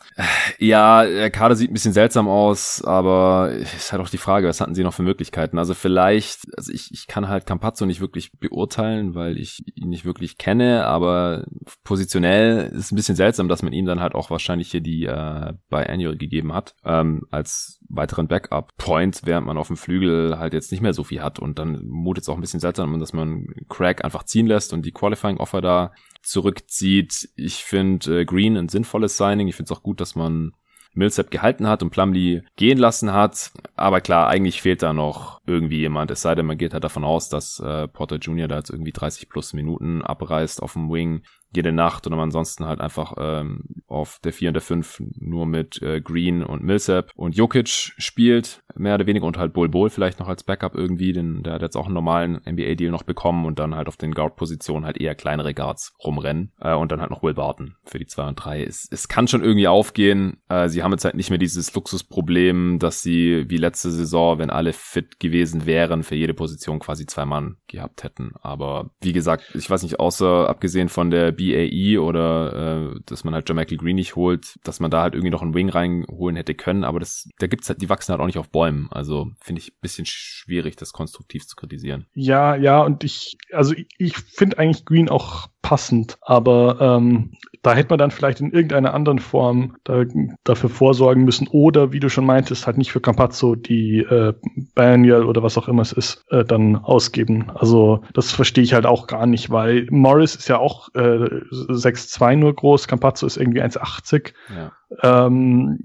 Ja, 0.58 1.04
der 1.04 1.30
Kader 1.30 1.58
sieht 1.58 1.70
ein 1.70 1.74
bisschen 1.74 1.92
seltsam 1.92 2.30
aus, 2.30 2.82
aber 2.84 3.52
ist 3.52 3.92
halt 3.92 4.02
auch 4.02 4.10
die 4.10 4.18
Frage, 4.18 4.48
was 4.48 4.62
hatten 4.62 4.74
sie 4.74 4.84
noch 4.84 4.94
für 4.94 5.04
Möglichkeiten? 5.04 5.58
Also 5.58 5.74
vielleicht, 5.74 6.48
also 6.56 6.72
ich, 6.72 6.92
ich 6.92 7.08
kann 7.08 7.28
halt 7.28 7.46
Campazzo 7.46 7.86
nicht 7.86 8.00
wirklich 8.00 8.32
beurteilen, 8.40 9.14
weil 9.14 9.38
ich 9.38 9.62
ihn 9.76 9.90
nicht 9.90 10.06
wirklich 10.06 10.38
kenne, 10.38 10.86
aber 10.86 11.44
positionell 11.84 12.70
ist 12.70 12.86
es 12.86 12.92
ein 12.94 12.96
bisschen 12.96 13.16
seltsam, 13.16 13.50
dass 13.50 13.64
man 13.64 13.74
ihm 13.74 13.86
dann 13.86 14.00
halt 14.00 14.16
auch 14.16 14.30
wahrscheinlich 14.30 14.72
hier 14.72 14.82
die 14.82 15.06
äh, 15.06 15.54
Biannual 15.70 16.18
gegeben 16.18 16.54
hat, 16.54 16.76
ähm, 16.86 17.24
als 17.32 17.80
weiteren 17.90 18.28
Backup-Point, 18.28 19.22
während 19.26 19.48
man 19.48 19.58
auf 19.58 19.68
dem 19.68 19.78
Flügel 19.78 20.38
halt 20.38 20.54
jetzt 20.54 20.72
nicht 20.72 20.82
mehr 20.82 20.94
so 20.94 21.04
viel 21.04 21.22
hat. 21.22 21.40
Und 21.40 21.49
dann 21.58 21.88
mutet 21.88 22.24
es 22.24 22.30
auch 22.30 22.36
ein 22.36 22.42
bisschen 22.42 22.60
seltsam 22.60 23.00
dass 23.00 23.14
man 23.14 23.48
Craig 23.70 24.04
einfach 24.04 24.24
ziehen 24.24 24.48
lässt 24.48 24.74
und 24.74 24.86
die 24.86 24.92
Qualifying-Offer 24.92 25.62
da 25.62 25.94
zurückzieht. 26.22 27.30
Ich 27.36 27.64
finde 27.64 28.22
äh, 28.22 28.26
Green 28.26 28.58
ein 28.58 28.70
sinnvolles 28.70 29.18
Signing. 29.18 29.48
Ich 29.48 29.56
finde 29.56 29.72
es 29.74 29.78
auch 29.78 29.84
gut, 29.84 30.02
dass 30.02 30.16
man 30.16 30.52
Millsap 30.94 31.32
gehalten 31.32 31.68
hat 31.68 31.84
und 31.84 31.92
Plumlee 31.92 32.42
gehen 32.56 32.78
lassen 32.78 33.14
hat. 33.14 33.52
Aber 33.76 34.02
klar, 34.02 34.28
eigentlich 34.28 34.62
fehlt 34.62 34.82
da 34.82 34.94
noch 34.94 35.40
irgendwie 35.46 35.80
jemand. 35.80 36.12
Es 36.12 36.22
sei 36.22 36.36
denn, 36.36 36.46
man 36.46 36.58
geht 36.58 36.74
halt 36.74 36.84
davon 36.84 37.04
aus, 37.04 37.30
dass 37.30 37.60
äh, 37.60 37.88
Porter 37.88 38.18
Jr. 38.18 38.48
da 38.48 38.58
jetzt 38.58 38.70
irgendwie 38.70 38.92
30 38.92 39.30
plus 39.30 39.54
Minuten 39.54 40.02
abreißt 40.02 40.62
auf 40.62 40.74
dem 40.74 40.90
Wing 40.92 41.24
jede 41.56 41.72
Nacht 41.72 42.06
und 42.06 42.14
ansonsten 42.14 42.66
halt 42.66 42.80
einfach 42.80 43.14
ähm, 43.18 43.64
auf 43.88 44.20
der 44.24 44.34
4 44.34 44.50
und 44.50 44.54
der 44.54 44.62
5 44.62 45.04
nur 45.18 45.46
mit 45.46 45.82
äh, 45.82 46.00
Green 46.00 46.44
und 46.44 46.64
Millsap 46.64 47.12
und 47.16 47.36
Jokic 47.36 47.68
spielt, 47.68 48.62
mehr 48.76 48.96
oder 48.96 49.08
weniger 49.08 49.26
und 49.26 49.38
halt 49.38 49.54
Bol 49.54 49.68
Bol 49.68 49.90
vielleicht 49.90 50.20
noch 50.20 50.28
als 50.28 50.44
Backup 50.44 50.76
irgendwie, 50.76 51.12
denn 51.12 51.42
der 51.44 51.54
hat 51.54 51.62
jetzt 51.62 51.76
auch 51.76 51.86
einen 51.86 51.96
normalen 51.96 52.40
NBA-Deal 52.48 52.92
noch 52.92 53.04
bekommen 53.04 53.46
und 53.46 53.58
dann 53.58 53.76
halt 53.76 53.88
auf 53.88 53.98
den 53.98 54.14
Guard-Positionen 54.14 54.86
halt 54.86 54.98
eher 54.98 55.16
kleinere 55.16 55.54
Guards 55.54 55.94
rumrennen 56.04 56.52
äh, 56.60 56.74
und 56.74 56.92
dann 56.92 57.02
halt 57.02 57.10
noch 57.10 57.24
Will 57.24 57.34
Barton 57.34 57.76
für 57.84 57.98
die 57.98 58.06
2 58.06 58.28
und 58.28 58.36
3. 58.36 58.64
Es, 58.64 58.88
es 58.92 59.08
kann 59.08 59.28
schon 59.28 59.44
irgendwie 59.44 59.68
aufgehen. 59.68 60.38
Äh, 60.50 60.70
sie 60.70 60.84
haben 60.84 60.92
jetzt 60.92 61.06
halt 61.06 61.16
nicht 61.16 61.32
mehr 61.32 61.40
dieses 61.40 61.74
Luxusproblem, 61.74 62.78
dass 62.78 63.02
sie 63.02 63.46
wie 63.50 63.58
letzte 63.58 63.90
Saison, 63.90 64.38
wenn 64.38 64.52
alle 64.52 64.74
fit 64.74 65.20
gewesen 65.20 65.66
wären, 65.66 66.04
für 66.04 66.16
jede 66.16 66.36
Position 66.36 66.80
quasi 66.80 67.08
zwei 67.08 67.26
Mann 67.26 67.58
gehabt 67.68 68.04
hätten. 68.04 68.34
Aber 68.42 68.92
wie 69.02 69.14
gesagt, 69.14 69.56
ich 69.56 69.70
weiß 69.70 69.84
nicht, 69.84 70.00
außer 70.00 70.48
abgesehen 70.48 70.90
von 70.90 71.10
der 71.10 71.39
BAE 71.40 72.02
oder 72.02 72.94
äh, 72.94 73.00
dass 73.06 73.24
man 73.24 73.34
halt 73.34 73.48
Jermichael 73.48 73.78
Green 73.78 73.96
nicht 73.96 74.16
holt, 74.16 74.60
dass 74.64 74.80
man 74.80 74.92
da 74.92 75.02
halt 75.02 75.14
irgendwie 75.14 75.32
noch 75.32 75.42
einen 75.42 75.54
Wing 75.54 75.70
reinholen 75.70 76.36
hätte 76.36 76.54
können, 76.54 76.84
aber 76.84 77.00
das, 77.00 77.30
da 77.40 77.48
gibt's 77.48 77.70
halt, 77.70 77.82
die 77.82 77.90
wachsen 77.90 78.12
halt 78.12 78.22
auch 78.22 78.26
nicht 78.26 78.38
auf 78.38 78.50
Bäumen. 78.50 78.88
Also 78.92 79.32
finde 79.40 79.62
ich 79.62 79.70
ein 79.70 79.82
bisschen 79.82 80.06
schwierig, 80.06 80.76
das 80.76 80.94
konstruktiv 80.94 81.48
zu 81.48 81.56
kritisieren. 81.56 82.06
Ja, 82.14 82.56
ja, 82.56 82.82
und 82.82 83.04
ich, 83.04 83.38
also 83.52 83.74
ich, 83.74 83.88
ich 83.98 84.18
finde 84.18 84.60
eigentlich 84.60 84.86
Green 84.86 85.10
auch 85.10 85.48
passend, 85.62 86.18
aber 86.22 86.78
ähm, 86.80 87.32
da 87.62 87.76
hätte 87.76 87.90
man 87.90 88.00
dann 88.00 88.12
vielleicht 88.12 88.40
in 88.40 88.52
irgendeiner 88.52 88.94
anderen 88.94 89.20
Form 89.20 89.76
da, 89.84 90.06
dafür 90.44 90.70
vorsorgen 90.70 91.26
müssen 91.26 91.48
oder 91.50 91.92
wie 91.92 92.00
du 92.00 92.10
schon 92.10 92.26
meintest, 92.26 92.66
halt 92.66 92.78
nicht 92.78 92.92
für 92.92 93.02
Campazzo 93.02 93.56
die 93.56 94.00
äh, 94.00 94.34
Baniel 94.76 95.24
oder 95.24 95.44
was 95.44 95.58
auch 95.58 95.68
immer 95.68 95.82
es 95.82 95.92
ist, 95.92 96.24
äh, 96.30 96.46
dann 96.46 96.78
ausgeben. 96.78 97.52
Also 97.54 98.02
das 98.14 98.32
verstehe 98.32 98.64
ich 98.64 98.74
halt 98.74 98.86
auch 98.86 99.08
gar 99.08 99.26
nicht, 99.26 99.50
weil 99.50 99.88
Morris 99.90 100.36
ist 100.36 100.48
ja 100.48 100.58
auch 100.58 100.90
äh, 100.96 101.29
6'2 101.30 102.36
nur 102.36 102.56
groß, 102.56 102.88
Campazzo 102.88 103.26
ist 103.26 103.38
irgendwie 103.38 103.62
1,80. 103.62 104.34
Ja 104.56 104.72
ähm, 105.04 105.80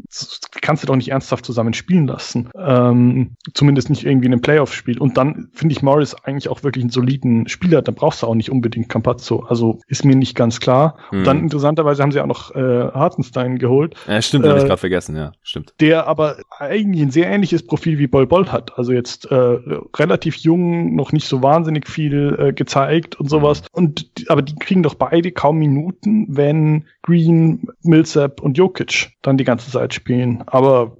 kannst 0.61 0.83
du 0.83 0.87
doch 0.87 0.97
nicht 0.97 1.11
ernsthaft 1.11 1.45
zusammen 1.45 1.75
spielen 1.75 2.07
lassen. 2.07 2.51
Ähm, 2.57 3.37
zumindest 3.53 3.91
nicht 3.91 4.05
irgendwie 4.05 4.27
in 4.27 4.33
einem 4.33 4.43
Playoff-Spiel. 4.43 4.99
Und 4.99 5.17
dann 5.17 5.49
finde 5.53 5.75
ich 5.75 5.83
Morris 5.83 6.15
eigentlich 6.15 6.49
auch 6.49 6.63
wirklich 6.63 6.85
einen 6.85 6.91
soliden 6.91 7.49
Spieler. 7.49 7.83
Da 7.83 7.93
brauchst 7.93 8.23
du 8.23 8.27
auch 8.27 8.35
nicht 8.35 8.51
unbedingt 8.51 8.89
Campazzo. 8.89 9.45
Also 9.49 9.81
ist 9.89 10.05
mir 10.05 10.17
nicht 10.17 10.35
ganz 10.35 10.61
klar. 10.61 10.97
Mhm. 11.11 11.19
Und 11.19 11.27
dann 11.27 11.39
interessanterweise 11.41 12.03
haben 12.03 12.13
sie 12.13 12.21
auch 12.21 12.27
noch 12.27 12.55
äh, 12.55 12.61
Hartenstein 12.61 13.59
geholt. 13.59 13.95
Ja, 14.09 14.21
stimmt, 14.23 14.47
äh, 14.47 14.49
habe 14.49 14.59
ich 14.61 14.67
gerade 14.67 14.81
vergessen, 14.81 15.17
ja, 15.17 15.33
stimmt. 15.43 15.75
Der 15.81 16.07
aber 16.07 16.37
eigentlich 16.59 17.03
ein 17.03 17.11
sehr 17.11 17.31
ähnliches 17.31 17.67
Profil 17.67 17.99
wie 17.99 18.07
Bol 18.07 18.27
Bolt 18.27 18.53
hat. 18.53 18.79
Also 18.79 18.93
jetzt 18.93 19.31
äh, 19.31 19.59
relativ 19.97 20.37
jung, 20.37 20.95
noch 20.95 21.13
nicht 21.13 21.29
so 21.29 21.43
wahnsinnig 21.43 21.89
viel 21.89 22.37
äh, 22.39 22.53
gezeigt 22.53 23.21
und 23.21 23.29
sowas. 23.29 23.63
Mhm. 23.63 23.67
Und 23.73 24.25
aber 24.29 24.43
die 24.43 24.55
kriegen 24.55 24.83
doch 24.83 24.95
beide 24.95 25.31
kaum 25.33 25.59
Minuten, 25.59 26.27
wenn 26.29 26.85
Green, 27.03 27.69
Millsap 27.83 28.41
und 28.41 28.57
Jokic 28.57 28.94
dann 29.23 29.37
die 29.37 29.45
ganze 29.45 29.71
Zeit 29.71 29.95
spielen. 29.95 30.43
Aber 30.47 30.97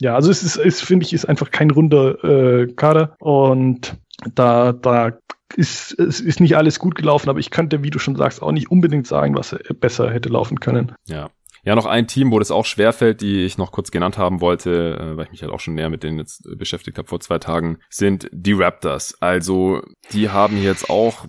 ja, 0.00 0.14
also 0.14 0.30
es 0.30 0.42
ist, 0.42 0.56
ist 0.56 0.82
finde 0.82 1.06
ich, 1.06 1.12
ist 1.12 1.24
einfach 1.24 1.50
kein 1.50 1.70
runder 1.70 2.22
äh, 2.24 2.72
Kader 2.74 3.16
und 3.18 3.96
da, 4.34 4.72
da 4.72 5.12
ist, 5.56 5.98
es 5.98 6.20
ist 6.20 6.40
nicht 6.40 6.56
alles 6.56 6.78
gut 6.78 6.94
gelaufen, 6.94 7.28
aber 7.28 7.38
ich 7.38 7.50
könnte, 7.50 7.82
wie 7.82 7.90
du 7.90 7.98
schon 7.98 8.16
sagst, 8.16 8.42
auch 8.42 8.52
nicht 8.52 8.70
unbedingt 8.70 9.06
sagen, 9.06 9.36
was 9.36 9.56
besser 9.80 10.10
hätte 10.10 10.28
laufen 10.28 10.60
können. 10.60 10.92
Ja. 11.06 11.30
Ja, 11.64 11.76
noch 11.76 11.86
ein 11.86 12.08
Team, 12.08 12.32
wo 12.32 12.40
das 12.40 12.50
auch 12.50 12.64
schwerfällt, 12.64 13.20
die 13.20 13.44
ich 13.44 13.56
noch 13.56 13.70
kurz 13.70 13.92
genannt 13.92 14.18
haben 14.18 14.40
wollte, 14.40 14.98
äh, 14.98 15.16
weil 15.16 15.26
ich 15.26 15.30
mich 15.30 15.42
halt 15.42 15.52
auch 15.52 15.60
schon 15.60 15.74
näher 15.74 15.90
mit 15.90 16.02
denen 16.02 16.18
jetzt 16.18 16.42
beschäftigt 16.58 16.98
habe 16.98 17.06
vor 17.06 17.20
zwei 17.20 17.38
Tagen, 17.38 17.78
sind 17.88 18.28
die 18.32 18.52
Raptors. 18.52 19.16
Also, 19.20 19.82
die 20.12 20.30
haben 20.30 20.60
jetzt 20.60 20.90
auch 20.90 21.26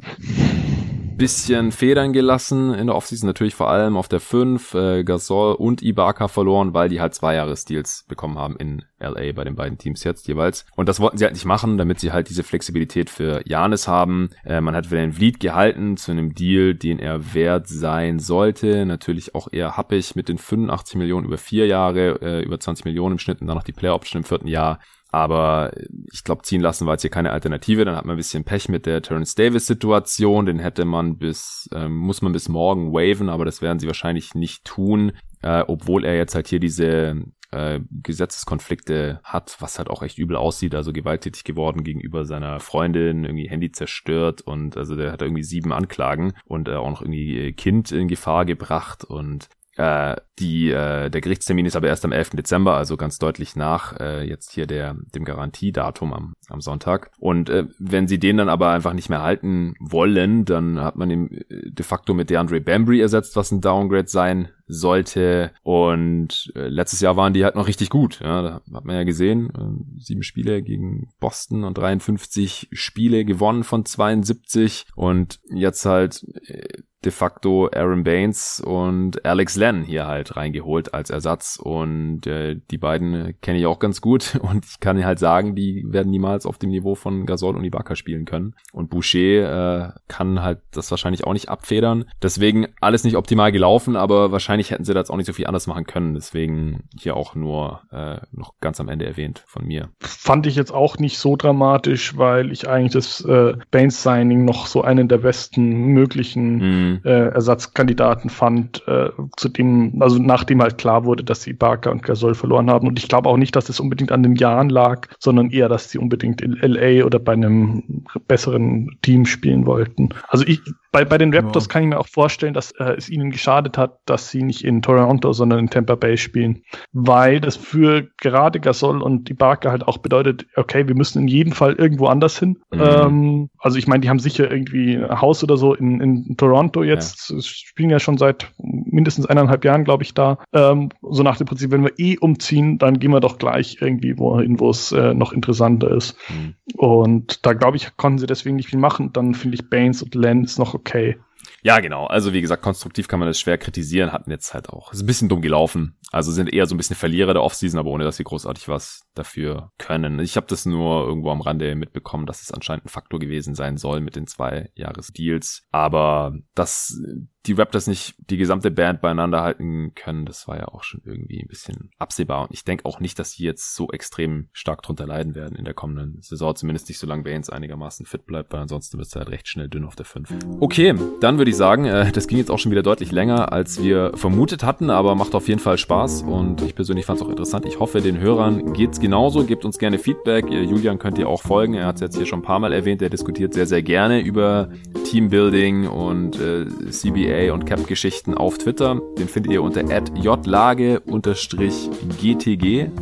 bisschen 1.17 1.71
Federn 1.71 2.13
gelassen 2.13 2.73
in 2.73 2.87
der 2.87 2.95
Offseason, 2.95 3.27
natürlich 3.27 3.55
vor 3.55 3.69
allem 3.69 3.97
auf 3.97 4.07
der 4.07 4.19
5, 4.19 4.73
äh, 4.73 5.03
Gasol 5.03 5.53
und 5.55 5.81
Ibaka 5.81 6.27
verloren, 6.27 6.73
weil 6.73 6.89
die 6.89 7.01
halt 7.01 7.13
zwei 7.13 7.35
Jahres-Deals 7.35 8.05
bekommen 8.07 8.37
haben 8.37 8.55
in 8.57 8.83
LA 8.99 9.31
bei 9.33 9.43
den 9.43 9.55
beiden 9.55 9.77
Teams 9.77 10.03
jetzt 10.03 10.27
jeweils. 10.27 10.65
Und 10.75 10.89
das 10.89 10.99
wollten 10.99 11.17
sie 11.17 11.25
halt 11.25 11.33
nicht 11.33 11.45
machen, 11.45 11.77
damit 11.77 11.99
sie 11.99 12.11
halt 12.11 12.29
diese 12.29 12.43
Flexibilität 12.43 13.09
für 13.09 13.41
Janis 13.45 13.87
haben. 13.87 14.29
Äh, 14.45 14.61
man 14.61 14.75
hat 14.75 14.91
Van 14.91 15.13
Vliet 15.13 15.39
gehalten 15.39 15.97
zu 15.97 16.11
einem 16.11 16.33
Deal, 16.33 16.75
den 16.75 16.99
er 16.99 17.33
wert 17.33 17.67
sein 17.67 18.19
sollte. 18.19 18.85
Natürlich 18.85 19.35
auch 19.35 19.47
eher 19.51 19.77
happig 19.77 20.15
mit 20.15 20.29
den 20.29 20.37
85 20.37 20.95
Millionen 20.95 21.25
über 21.25 21.37
vier 21.37 21.67
Jahre, 21.67 22.21
äh, 22.21 22.43
über 22.43 22.59
20 22.59 22.85
Millionen 22.85 23.13
im 23.13 23.19
Schnitt 23.19 23.41
und 23.41 23.47
dann 23.47 23.57
noch 23.57 23.63
die 23.63 23.73
Player 23.73 23.95
Option 23.95 24.21
im 24.21 24.25
vierten 24.25 24.47
Jahr 24.47 24.79
Aber 25.13 25.71
ich 26.11 26.23
glaube, 26.23 26.41
ziehen 26.41 26.59
lassen 26.59 26.87
war 26.87 26.95
jetzt 26.95 27.03
hier 27.03 27.11
keine 27.11 27.31
Alternative. 27.31 27.85
Dann 27.85 27.95
hat 27.95 28.03
man 28.03 28.15
ein 28.15 28.17
bisschen 28.17 28.45
Pech 28.45 28.67
mit 28.67 28.87
der 28.87 29.03
Terence 29.03 29.35
Davis-Situation. 29.35 30.47
Den 30.47 30.57
hätte 30.57 30.85
man 30.85 31.19
bis, 31.19 31.69
äh, 31.71 31.87
muss 31.87 32.23
man 32.23 32.31
bis 32.31 32.49
morgen 32.49 32.91
waven, 32.91 33.29
aber 33.29 33.45
das 33.45 33.61
werden 33.61 33.77
sie 33.77 33.85
wahrscheinlich 33.85 34.33
nicht 34.33 34.65
tun. 34.65 35.11
Äh, 35.43 35.65
obwohl 35.67 36.03
er 36.03 36.15
jetzt 36.15 36.33
halt 36.33 36.47
hier 36.47 36.59
diese 36.59 37.21
äh, 37.51 37.81
Gesetzeskonflikte 37.91 39.19
hat, 39.23 39.55
was 39.59 39.77
halt 39.77 39.87
auch 39.87 40.01
echt 40.01 40.17
übel 40.17 40.35
aussieht, 40.35 40.73
also 40.73 40.91
gewalttätig 40.91 41.43
geworden 41.43 41.83
gegenüber 41.83 42.25
seiner 42.25 42.59
Freundin, 42.59 43.23
irgendwie 43.23 43.47
Handy 43.47 43.71
zerstört 43.71 44.41
und 44.41 44.77
also 44.77 44.95
der 44.95 45.11
hat 45.11 45.21
irgendwie 45.21 45.43
sieben 45.43 45.73
Anklagen 45.73 46.33
und 46.45 46.69
äh, 46.69 46.73
auch 46.73 46.89
noch 46.89 47.01
irgendwie 47.03 47.53
Kind 47.53 47.91
in 47.91 48.07
Gefahr 48.07 48.45
gebracht 48.45 49.03
und 49.03 49.47
äh, 49.75 50.15
die, 50.39 50.69
äh, 50.69 51.09
der 51.09 51.21
Gerichtstermin 51.21 51.65
ist 51.65 51.75
aber 51.75 51.87
erst 51.87 52.05
am 52.05 52.11
11. 52.11 52.31
Dezember, 52.31 52.75
also 52.75 52.97
ganz 52.97 53.17
deutlich 53.19 53.55
nach 53.55 53.99
äh, 53.99 54.27
jetzt 54.27 54.51
hier 54.51 54.67
der, 54.67 54.95
dem 55.13 55.25
Garantiedatum 55.25 56.13
am, 56.13 56.33
am 56.49 56.61
Sonntag. 56.61 57.11
Und 57.19 57.49
äh, 57.49 57.65
wenn 57.79 58.07
sie 58.07 58.19
den 58.19 58.37
dann 58.37 58.49
aber 58.49 58.69
einfach 58.69 58.93
nicht 58.93 59.09
mehr 59.09 59.21
halten 59.21 59.75
wollen, 59.79 60.45
dann 60.45 60.79
hat 60.79 60.95
man 60.95 61.09
ihn 61.09 61.31
äh, 61.31 61.71
de 61.71 61.85
facto 61.85 62.13
mit 62.13 62.29
DeAndre 62.29 62.61
Bambry 62.61 63.01
ersetzt, 63.01 63.35
was 63.35 63.51
ein 63.51 63.61
Downgrade 63.61 64.07
sein 64.07 64.49
sollte. 64.67 65.51
Und 65.63 66.51
äh, 66.55 66.67
letztes 66.67 67.01
Jahr 67.01 67.17
waren 67.17 67.33
die 67.33 67.43
halt 67.43 67.55
noch 67.55 67.67
richtig 67.67 67.89
gut. 67.89 68.19
Ja, 68.21 68.41
da 68.41 68.61
hat 68.73 68.85
man 68.85 68.95
ja 68.95 69.03
gesehen, 69.03 69.49
äh, 69.49 69.99
sieben 69.99 70.23
Spiele 70.23 70.61
gegen 70.61 71.09
Boston 71.19 71.63
und 71.63 71.77
53 71.77 72.69
Spiele 72.71 73.25
gewonnen 73.25 73.63
von 73.63 73.85
72. 73.85 74.85
Und 74.95 75.39
jetzt 75.49 75.85
halt 75.85 76.25
äh, 76.47 76.81
de 77.05 77.11
facto 77.11 77.69
Aaron 77.73 78.03
Baines 78.03 78.61
und 78.65 79.25
Alex 79.25 79.55
Len 79.55 79.83
hier 79.83 80.07
halt 80.07 80.35
reingeholt 80.35 80.93
als 80.93 81.09
Ersatz 81.09 81.59
und 81.61 82.25
äh, 82.27 82.59
die 82.71 82.77
beiden 82.77 83.35
kenne 83.41 83.59
ich 83.59 83.65
auch 83.65 83.79
ganz 83.79 84.01
gut 84.01 84.39
und 84.41 84.65
ich 84.65 84.79
kann 84.79 85.03
halt 85.03 85.19
sagen, 85.19 85.55
die 85.55 85.83
werden 85.87 86.11
niemals 86.11 86.45
auf 86.45 86.57
dem 86.57 86.69
Niveau 86.69 86.95
von 86.95 87.25
Gasol 87.25 87.55
und 87.55 87.63
Ibaka 87.63 87.95
spielen 87.95 88.25
können 88.25 88.55
und 88.71 88.89
Boucher 88.89 89.93
äh, 89.97 89.99
kann 90.07 90.41
halt 90.41 90.61
das 90.71 90.89
wahrscheinlich 90.91 91.25
auch 91.25 91.33
nicht 91.33 91.49
abfedern. 91.49 92.05
Deswegen 92.21 92.67
alles 92.79 93.03
nicht 93.03 93.15
optimal 93.15 93.51
gelaufen, 93.51 93.95
aber 93.95 94.31
wahrscheinlich 94.31 94.71
hätten 94.71 94.85
sie 94.85 94.93
das 94.93 95.09
auch 95.09 95.17
nicht 95.17 95.27
so 95.27 95.33
viel 95.33 95.47
anders 95.47 95.67
machen 95.67 95.85
können. 95.85 96.13
Deswegen 96.13 96.83
hier 96.99 97.15
auch 97.15 97.35
nur 97.35 97.81
äh, 97.91 98.17
noch 98.31 98.53
ganz 98.61 98.79
am 98.79 98.89
Ende 98.89 99.05
erwähnt 99.05 99.43
von 99.47 99.65
mir. 99.65 99.89
Fand 99.99 100.47
ich 100.47 100.55
jetzt 100.55 100.73
auch 100.73 100.97
nicht 100.97 101.17
so 101.17 101.35
dramatisch, 101.35 102.17
weil 102.17 102.51
ich 102.51 102.67
eigentlich 102.67 102.93
das 102.93 103.21
äh, 103.21 103.53
Baines 103.71 104.03
Signing 104.03 104.45
noch 104.45 104.67
so 104.67 104.81
einen 104.81 105.07
der 105.07 105.17
besten 105.17 105.87
möglichen 105.87 106.57
mm 106.57 106.92
äh, 107.03 107.29
Ersatzkandidaten 107.29 108.29
fand, 108.29 108.87
äh, 108.87 109.09
zu 109.37 109.49
dem, 109.49 110.01
also 110.01 110.19
nachdem 110.19 110.61
halt 110.61 110.77
klar 110.77 111.05
wurde, 111.05 111.23
dass 111.23 111.43
sie 111.43 111.53
Barker 111.53 111.91
und 111.91 112.03
Gasol 112.03 112.35
verloren 112.35 112.69
haben. 112.69 112.87
Und 112.87 112.99
ich 112.99 113.07
glaube 113.07 113.29
auch 113.29 113.37
nicht, 113.37 113.55
dass 113.55 113.69
es 113.69 113.79
unbedingt 113.79 114.11
an 114.11 114.23
den 114.23 114.35
Jahren 114.35 114.69
lag, 114.69 115.07
sondern 115.19 115.49
eher, 115.49 115.69
dass 115.69 115.89
sie 115.89 115.97
unbedingt 115.97 116.41
in 116.41 116.53
LA 116.53 117.05
oder 117.05 117.19
bei 117.19 117.33
einem 117.33 118.05
besseren 118.27 118.97
Team 119.01 119.25
spielen 119.25 119.65
wollten. 119.65 120.09
Also 120.27 120.45
ich, 120.45 120.61
bei, 120.93 121.05
bei 121.05 121.17
den 121.17 121.33
Raptors 121.33 121.65
ja. 121.65 121.69
kann 121.69 121.83
ich 121.83 121.89
mir 121.89 121.99
auch 121.99 122.07
vorstellen, 122.07 122.53
dass 122.53 122.71
äh, 122.73 122.93
es 122.95 123.09
ihnen 123.09 123.31
geschadet 123.31 123.79
hat, 123.79 123.97
dass 124.05 124.29
sie 124.29 124.43
nicht 124.43 124.63
in 124.63 124.83
Toronto, 124.83 125.33
sondern 125.33 125.57
in 125.57 125.69
Tampa 125.69 125.95
Bay 125.95 126.17
spielen. 126.17 126.61
Weil 126.91 127.41
das 127.41 127.55
für 127.55 128.07
gerade 128.21 128.59
Gasol 128.59 129.01
und 129.01 129.27
Ibaka 129.27 129.71
halt 129.71 129.87
auch 129.87 129.97
bedeutet, 129.97 130.45
okay, 130.55 130.87
wir 130.87 130.93
müssen 130.93 131.23
in 131.23 131.27
jedem 131.27 131.51
Fall 131.51 131.73
irgendwo 131.73 132.05
anders 132.05 132.37
hin. 132.37 132.59
Mhm. 132.71 132.81
Ähm, 132.81 133.49
also 133.57 133.79
ich 133.79 133.87
meine, 133.87 134.01
die 134.01 134.09
haben 134.09 134.19
sicher 134.19 134.51
irgendwie 134.51 134.95
ein 134.95 135.19
Haus 135.19 135.43
oder 135.43 135.57
so 135.57 135.73
in, 135.73 135.99
in 135.99 136.37
Toronto 136.37 136.83
jetzt, 136.83 137.31
ja. 137.31 137.41
spielen 137.41 137.89
ja 137.89 137.99
schon 137.99 138.19
seit 138.19 138.51
mindestens 138.59 139.25
eineinhalb 139.25 139.65
Jahren, 139.65 139.85
glaube 139.85 140.03
ich, 140.03 140.13
da. 140.13 140.37
Ähm, 140.53 140.89
so 141.01 141.23
nach 141.23 141.37
dem 141.37 141.47
Prinzip, 141.47 141.71
wenn 141.71 141.83
wir 141.83 141.97
eh 141.97 142.19
umziehen, 142.19 142.77
dann 142.77 142.99
gehen 142.99 143.11
wir 143.11 143.19
doch 143.19 143.39
gleich 143.39 143.77
irgendwie 143.81 144.19
wohin, 144.19 144.59
wo 144.59 144.69
es 144.69 144.91
äh, 144.91 145.15
noch 145.15 145.33
interessanter 145.33 145.89
ist. 145.89 146.15
Mhm. 146.29 146.53
Und 146.77 147.45
da 147.47 147.53
glaube 147.53 147.77
ich, 147.77 147.97
konnten 147.97 148.19
sie 148.19 148.27
deswegen 148.27 148.57
nicht 148.57 148.69
viel 148.69 148.79
machen. 148.79 149.11
Dann 149.11 149.33
finde 149.33 149.55
ich 149.55 149.71
Baines 149.71 150.03
und 150.03 150.13
Len 150.13 150.43
ist 150.43 150.59
noch 150.59 150.82
okay. 150.85 151.17
Ja, 151.61 151.79
genau. 151.79 152.05
Also 152.05 152.33
wie 152.33 152.41
gesagt, 152.41 152.61
konstruktiv 152.61 153.07
kann 153.07 153.19
man 153.19 153.27
das 153.27 153.39
schwer 153.39 153.57
kritisieren. 153.57 154.11
Hatten 154.11 154.31
jetzt 154.31 154.53
halt 154.53 154.69
auch, 154.69 154.93
ist 154.93 155.01
ein 155.01 155.05
bisschen 155.05 155.29
dumm 155.29 155.41
gelaufen. 155.41 155.95
Also 156.13 156.31
sind 156.31 156.53
eher 156.53 156.67
so 156.67 156.75
ein 156.75 156.77
bisschen 156.77 156.95
Verlierer 156.95 157.33
der 157.33 157.41
Offseason, 157.41 157.79
aber 157.79 157.89
ohne 157.89 158.03
dass 158.03 158.17
sie 158.17 158.23
großartig 158.23 158.67
was 158.67 159.01
dafür 159.15 159.71
können. 159.79 160.19
Ich 160.19 160.35
habe 160.35 160.45
das 160.47 160.65
nur 160.65 161.07
irgendwo 161.07 161.31
am 161.31 161.41
Rande 161.41 161.75
mitbekommen, 161.75 162.27
dass 162.27 162.43
es 162.43 162.51
anscheinend 162.51 162.85
ein 162.85 162.89
Faktor 162.89 163.19
gewesen 163.19 163.55
sein 163.55 163.77
soll 163.77 163.99
mit 163.99 164.15
den 164.15 164.27
zwei 164.27 164.69
Jahresdeals. 164.75 165.63
Aber 165.71 166.35
dass 166.53 167.01
die 167.45 167.53
Raptors 167.53 167.87
nicht 167.87 168.15
die 168.29 168.37
gesamte 168.37 168.71
Band 168.71 169.01
beieinander 169.01 169.41
halten 169.41 169.93
können, 169.95 170.25
das 170.25 170.47
war 170.47 170.57
ja 170.57 170.67
auch 170.69 170.83
schon 170.83 171.01
irgendwie 171.03 171.41
ein 171.41 171.47
bisschen 171.47 171.89
absehbar. 171.97 172.43
Und 172.43 172.53
ich 172.53 172.63
denke 172.63 172.85
auch 172.85 172.99
nicht, 172.99 173.19
dass 173.19 173.31
sie 173.31 173.43
jetzt 173.43 173.75
so 173.75 173.89
extrem 173.89 174.49
stark 174.53 174.81
drunter 174.83 175.07
leiden 175.07 175.35
werden 175.35 175.57
in 175.57 175.65
der 175.65 175.73
kommenden 175.73 176.21
Saison. 176.21 176.55
Zumindest 176.55 176.87
nicht, 176.89 176.99
solange 176.99 177.23
Baines 177.23 177.49
einigermaßen 177.49 178.05
fit 178.05 178.25
bleibt, 178.25 178.53
weil 178.53 178.61
ansonsten 178.61 178.97
wird 178.97 179.07
es 179.07 179.15
halt 179.15 179.29
recht 179.29 179.47
schnell 179.47 179.67
dünn 179.67 179.83
auf 179.83 179.95
der 179.95 180.05
5. 180.05 180.29
Okay, 180.59 180.95
dann 181.19 181.37
würde 181.37 181.51
ich 181.51 181.57
sagen, 181.57 181.85
äh, 181.85 182.11
das 182.11 182.27
ging 182.27 182.37
jetzt 182.37 182.51
auch 182.51 182.59
schon 182.59 182.71
wieder 182.71 182.83
deutlich 182.83 183.11
länger, 183.11 183.51
als 183.51 183.81
wir 183.81 184.11
vermutet 184.15 184.63
hatten, 184.63 184.89
aber 184.89 185.15
macht 185.15 185.35
auf 185.35 185.47
jeden 185.47 185.59
Fall 185.59 185.77
Spaß 185.77 186.02
und 186.11 186.61
ich 186.61 186.75
persönlich 186.75 187.05
fand 187.05 187.21
es 187.21 187.25
auch 187.25 187.29
interessant. 187.29 187.65
Ich 187.65 187.79
hoffe, 187.79 188.01
den 188.01 188.19
Hörern 188.19 188.73
geht's 188.73 188.99
genauso. 188.99 189.45
Gebt 189.45 189.63
uns 189.63 189.77
gerne 189.77 189.97
Feedback. 189.97 190.49
Julian 190.49 190.99
könnt 190.99 191.17
ihr 191.17 191.29
auch 191.29 191.41
folgen. 191.41 191.75
Er 191.75 191.85
hat 191.85 191.95
es 191.95 192.01
jetzt 192.01 192.17
hier 192.17 192.25
schon 192.25 192.39
ein 192.39 192.43
paar 192.43 192.59
Mal 192.59 192.73
erwähnt. 192.73 193.01
Er 193.01 193.09
diskutiert 193.09 193.53
sehr, 193.53 193.65
sehr 193.65 193.81
gerne 193.81 194.19
über 194.19 194.67
Teambuilding 195.05 195.87
und 195.87 196.39
äh, 196.41 196.65
CBA 196.89 197.53
und 197.53 197.65
Cap-Geschichten 197.65 198.33
auf 198.33 198.57
Twitter. 198.57 198.99
Den 199.17 199.29
findet 199.29 199.53
ihr 199.53 199.63
unter 199.63 199.81
jlage-gtg 199.83 201.01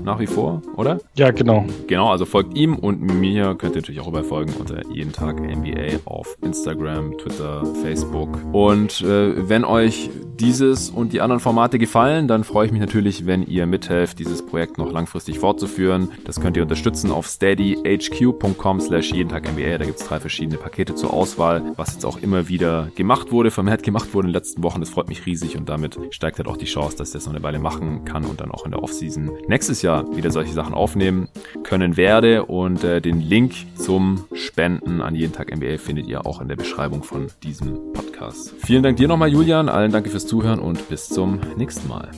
nach 0.04 0.20
wie 0.20 0.28
vor, 0.28 0.62
oder? 0.76 1.00
Ja, 1.16 1.32
genau. 1.32 1.66
Genau, 1.88 2.12
also 2.12 2.26
folgt 2.26 2.56
ihm 2.58 2.76
und 2.76 3.02
mir 3.02 3.56
könnt 3.56 3.76
ihr 3.76 3.82
natürlich 3.82 4.02
auch 4.02 4.10
überfolgen 4.10 4.54
unter 4.60 4.86
jeden 4.94 5.12
Tag 5.12 5.40
NBA 5.40 6.02
auf 6.06 6.38
Instagram, 6.42 7.18
Twitter, 7.18 7.66
Facebook. 7.82 8.38
Und 8.52 9.02
äh, 9.02 9.50
wenn 9.50 9.64
euch 9.64 10.12
dieses 10.40 10.90
und 10.90 11.14
die 11.14 11.22
anderen 11.22 11.40
Formate 11.40 11.80
gefallen, 11.80 12.28
dann 12.28 12.44
freue 12.44 12.66
ich 12.66 12.72
mich 12.72 12.82
natürlich, 12.82 12.91
wenn 12.94 13.44
ihr 13.44 13.66
mithelft, 13.66 14.20
dieses 14.20 14.46
Projekt 14.46 14.78
noch 14.78 14.92
langfristig 14.92 15.40
fortzuführen. 15.40 16.10
Das 16.26 16.40
könnt 16.42 16.58
ihr 16.58 16.64
unterstützen 16.64 17.10
auf 17.12 17.26
steadyhq.com 17.26 18.82
slash 18.82 19.12
jeden 19.14 19.30
Tag 19.30 19.50
NBA. 19.50 19.78
Da 19.78 19.86
gibt 19.86 20.00
es 20.00 20.06
drei 20.06 20.20
verschiedene 20.20 20.58
Pakete 20.58 20.96
zur 20.96 21.14
Auswahl, 21.14 21.74
was 21.78 21.94
jetzt 21.94 22.06
auch 22.06 22.22
immer 22.22 22.50
wieder 22.50 22.90
gemacht 22.96 23.32
wurde, 23.32 23.50
vermehrt 23.50 23.84
gemacht 23.84 24.14
wurde 24.14 24.28
in 24.28 24.34
den 24.34 24.40
letzten 24.40 24.64
Wochen. 24.64 24.82
Das 24.82 24.90
freut 24.90 25.08
mich 25.08 25.26
riesig 25.26 25.58
und 25.58 25.70
damit 25.70 25.98
steigt 26.12 26.38
halt 26.38 26.48
auch 26.48 26.58
die 26.58 26.66
Chance, 26.66 26.98
dass 26.98 27.10
ich 27.10 27.14
das 27.14 27.26
noch 27.26 27.34
eine 27.34 27.44
Weile 27.44 27.60
machen 27.60 28.04
kann 28.06 28.26
und 28.26 28.42
dann 28.42 28.52
auch 28.52 28.66
in 28.66 28.72
der 28.72 28.84
Offseason 28.84 29.32
nächstes 29.48 29.82
Jahr 29.82 30.16
wieder 30.16 30.32
solche 30.32 30.54
Sachen 30.54 30.74
aufnehmen 30.74 31.30
können 31.64 31.98
werde. 31.98 32.46
Und 32.46 32.84
äh, 32.84 33.02
den 33.02 33.22
Link 33.22 33.54
zum 33.76 34.26
Spenden 34.34 35.02
an 35.02 35.16
jeden 35.16 35.34
Tag 35.34 35.56
NBA 35.56 35.78
findet 35.78 36.08
ihr 36.08 36.26
auch 36.26 36.42
in 36.42 36.48
der 36.48 36.56
Beschreibung 36.58 37.04
von 37.04 37.28
diesem 37.44 37.94
Podcast. 37.94 38.54
Vielen 38.66 38.84
Dank 38.84 38.98
dir 38.98 39.08
nochmal, 39.08 39.30
Julian. 39.32 39.70
Allen 39.70 39.92
danke 39.92 40.10
fürs 40.10 40.28
Zuhören 40.28 40.60
und 40.60 40.90
bis 40.90 41.08
zum 41.08 41.40
nächsten 41.58 41.88
Mal. 41.88 42.12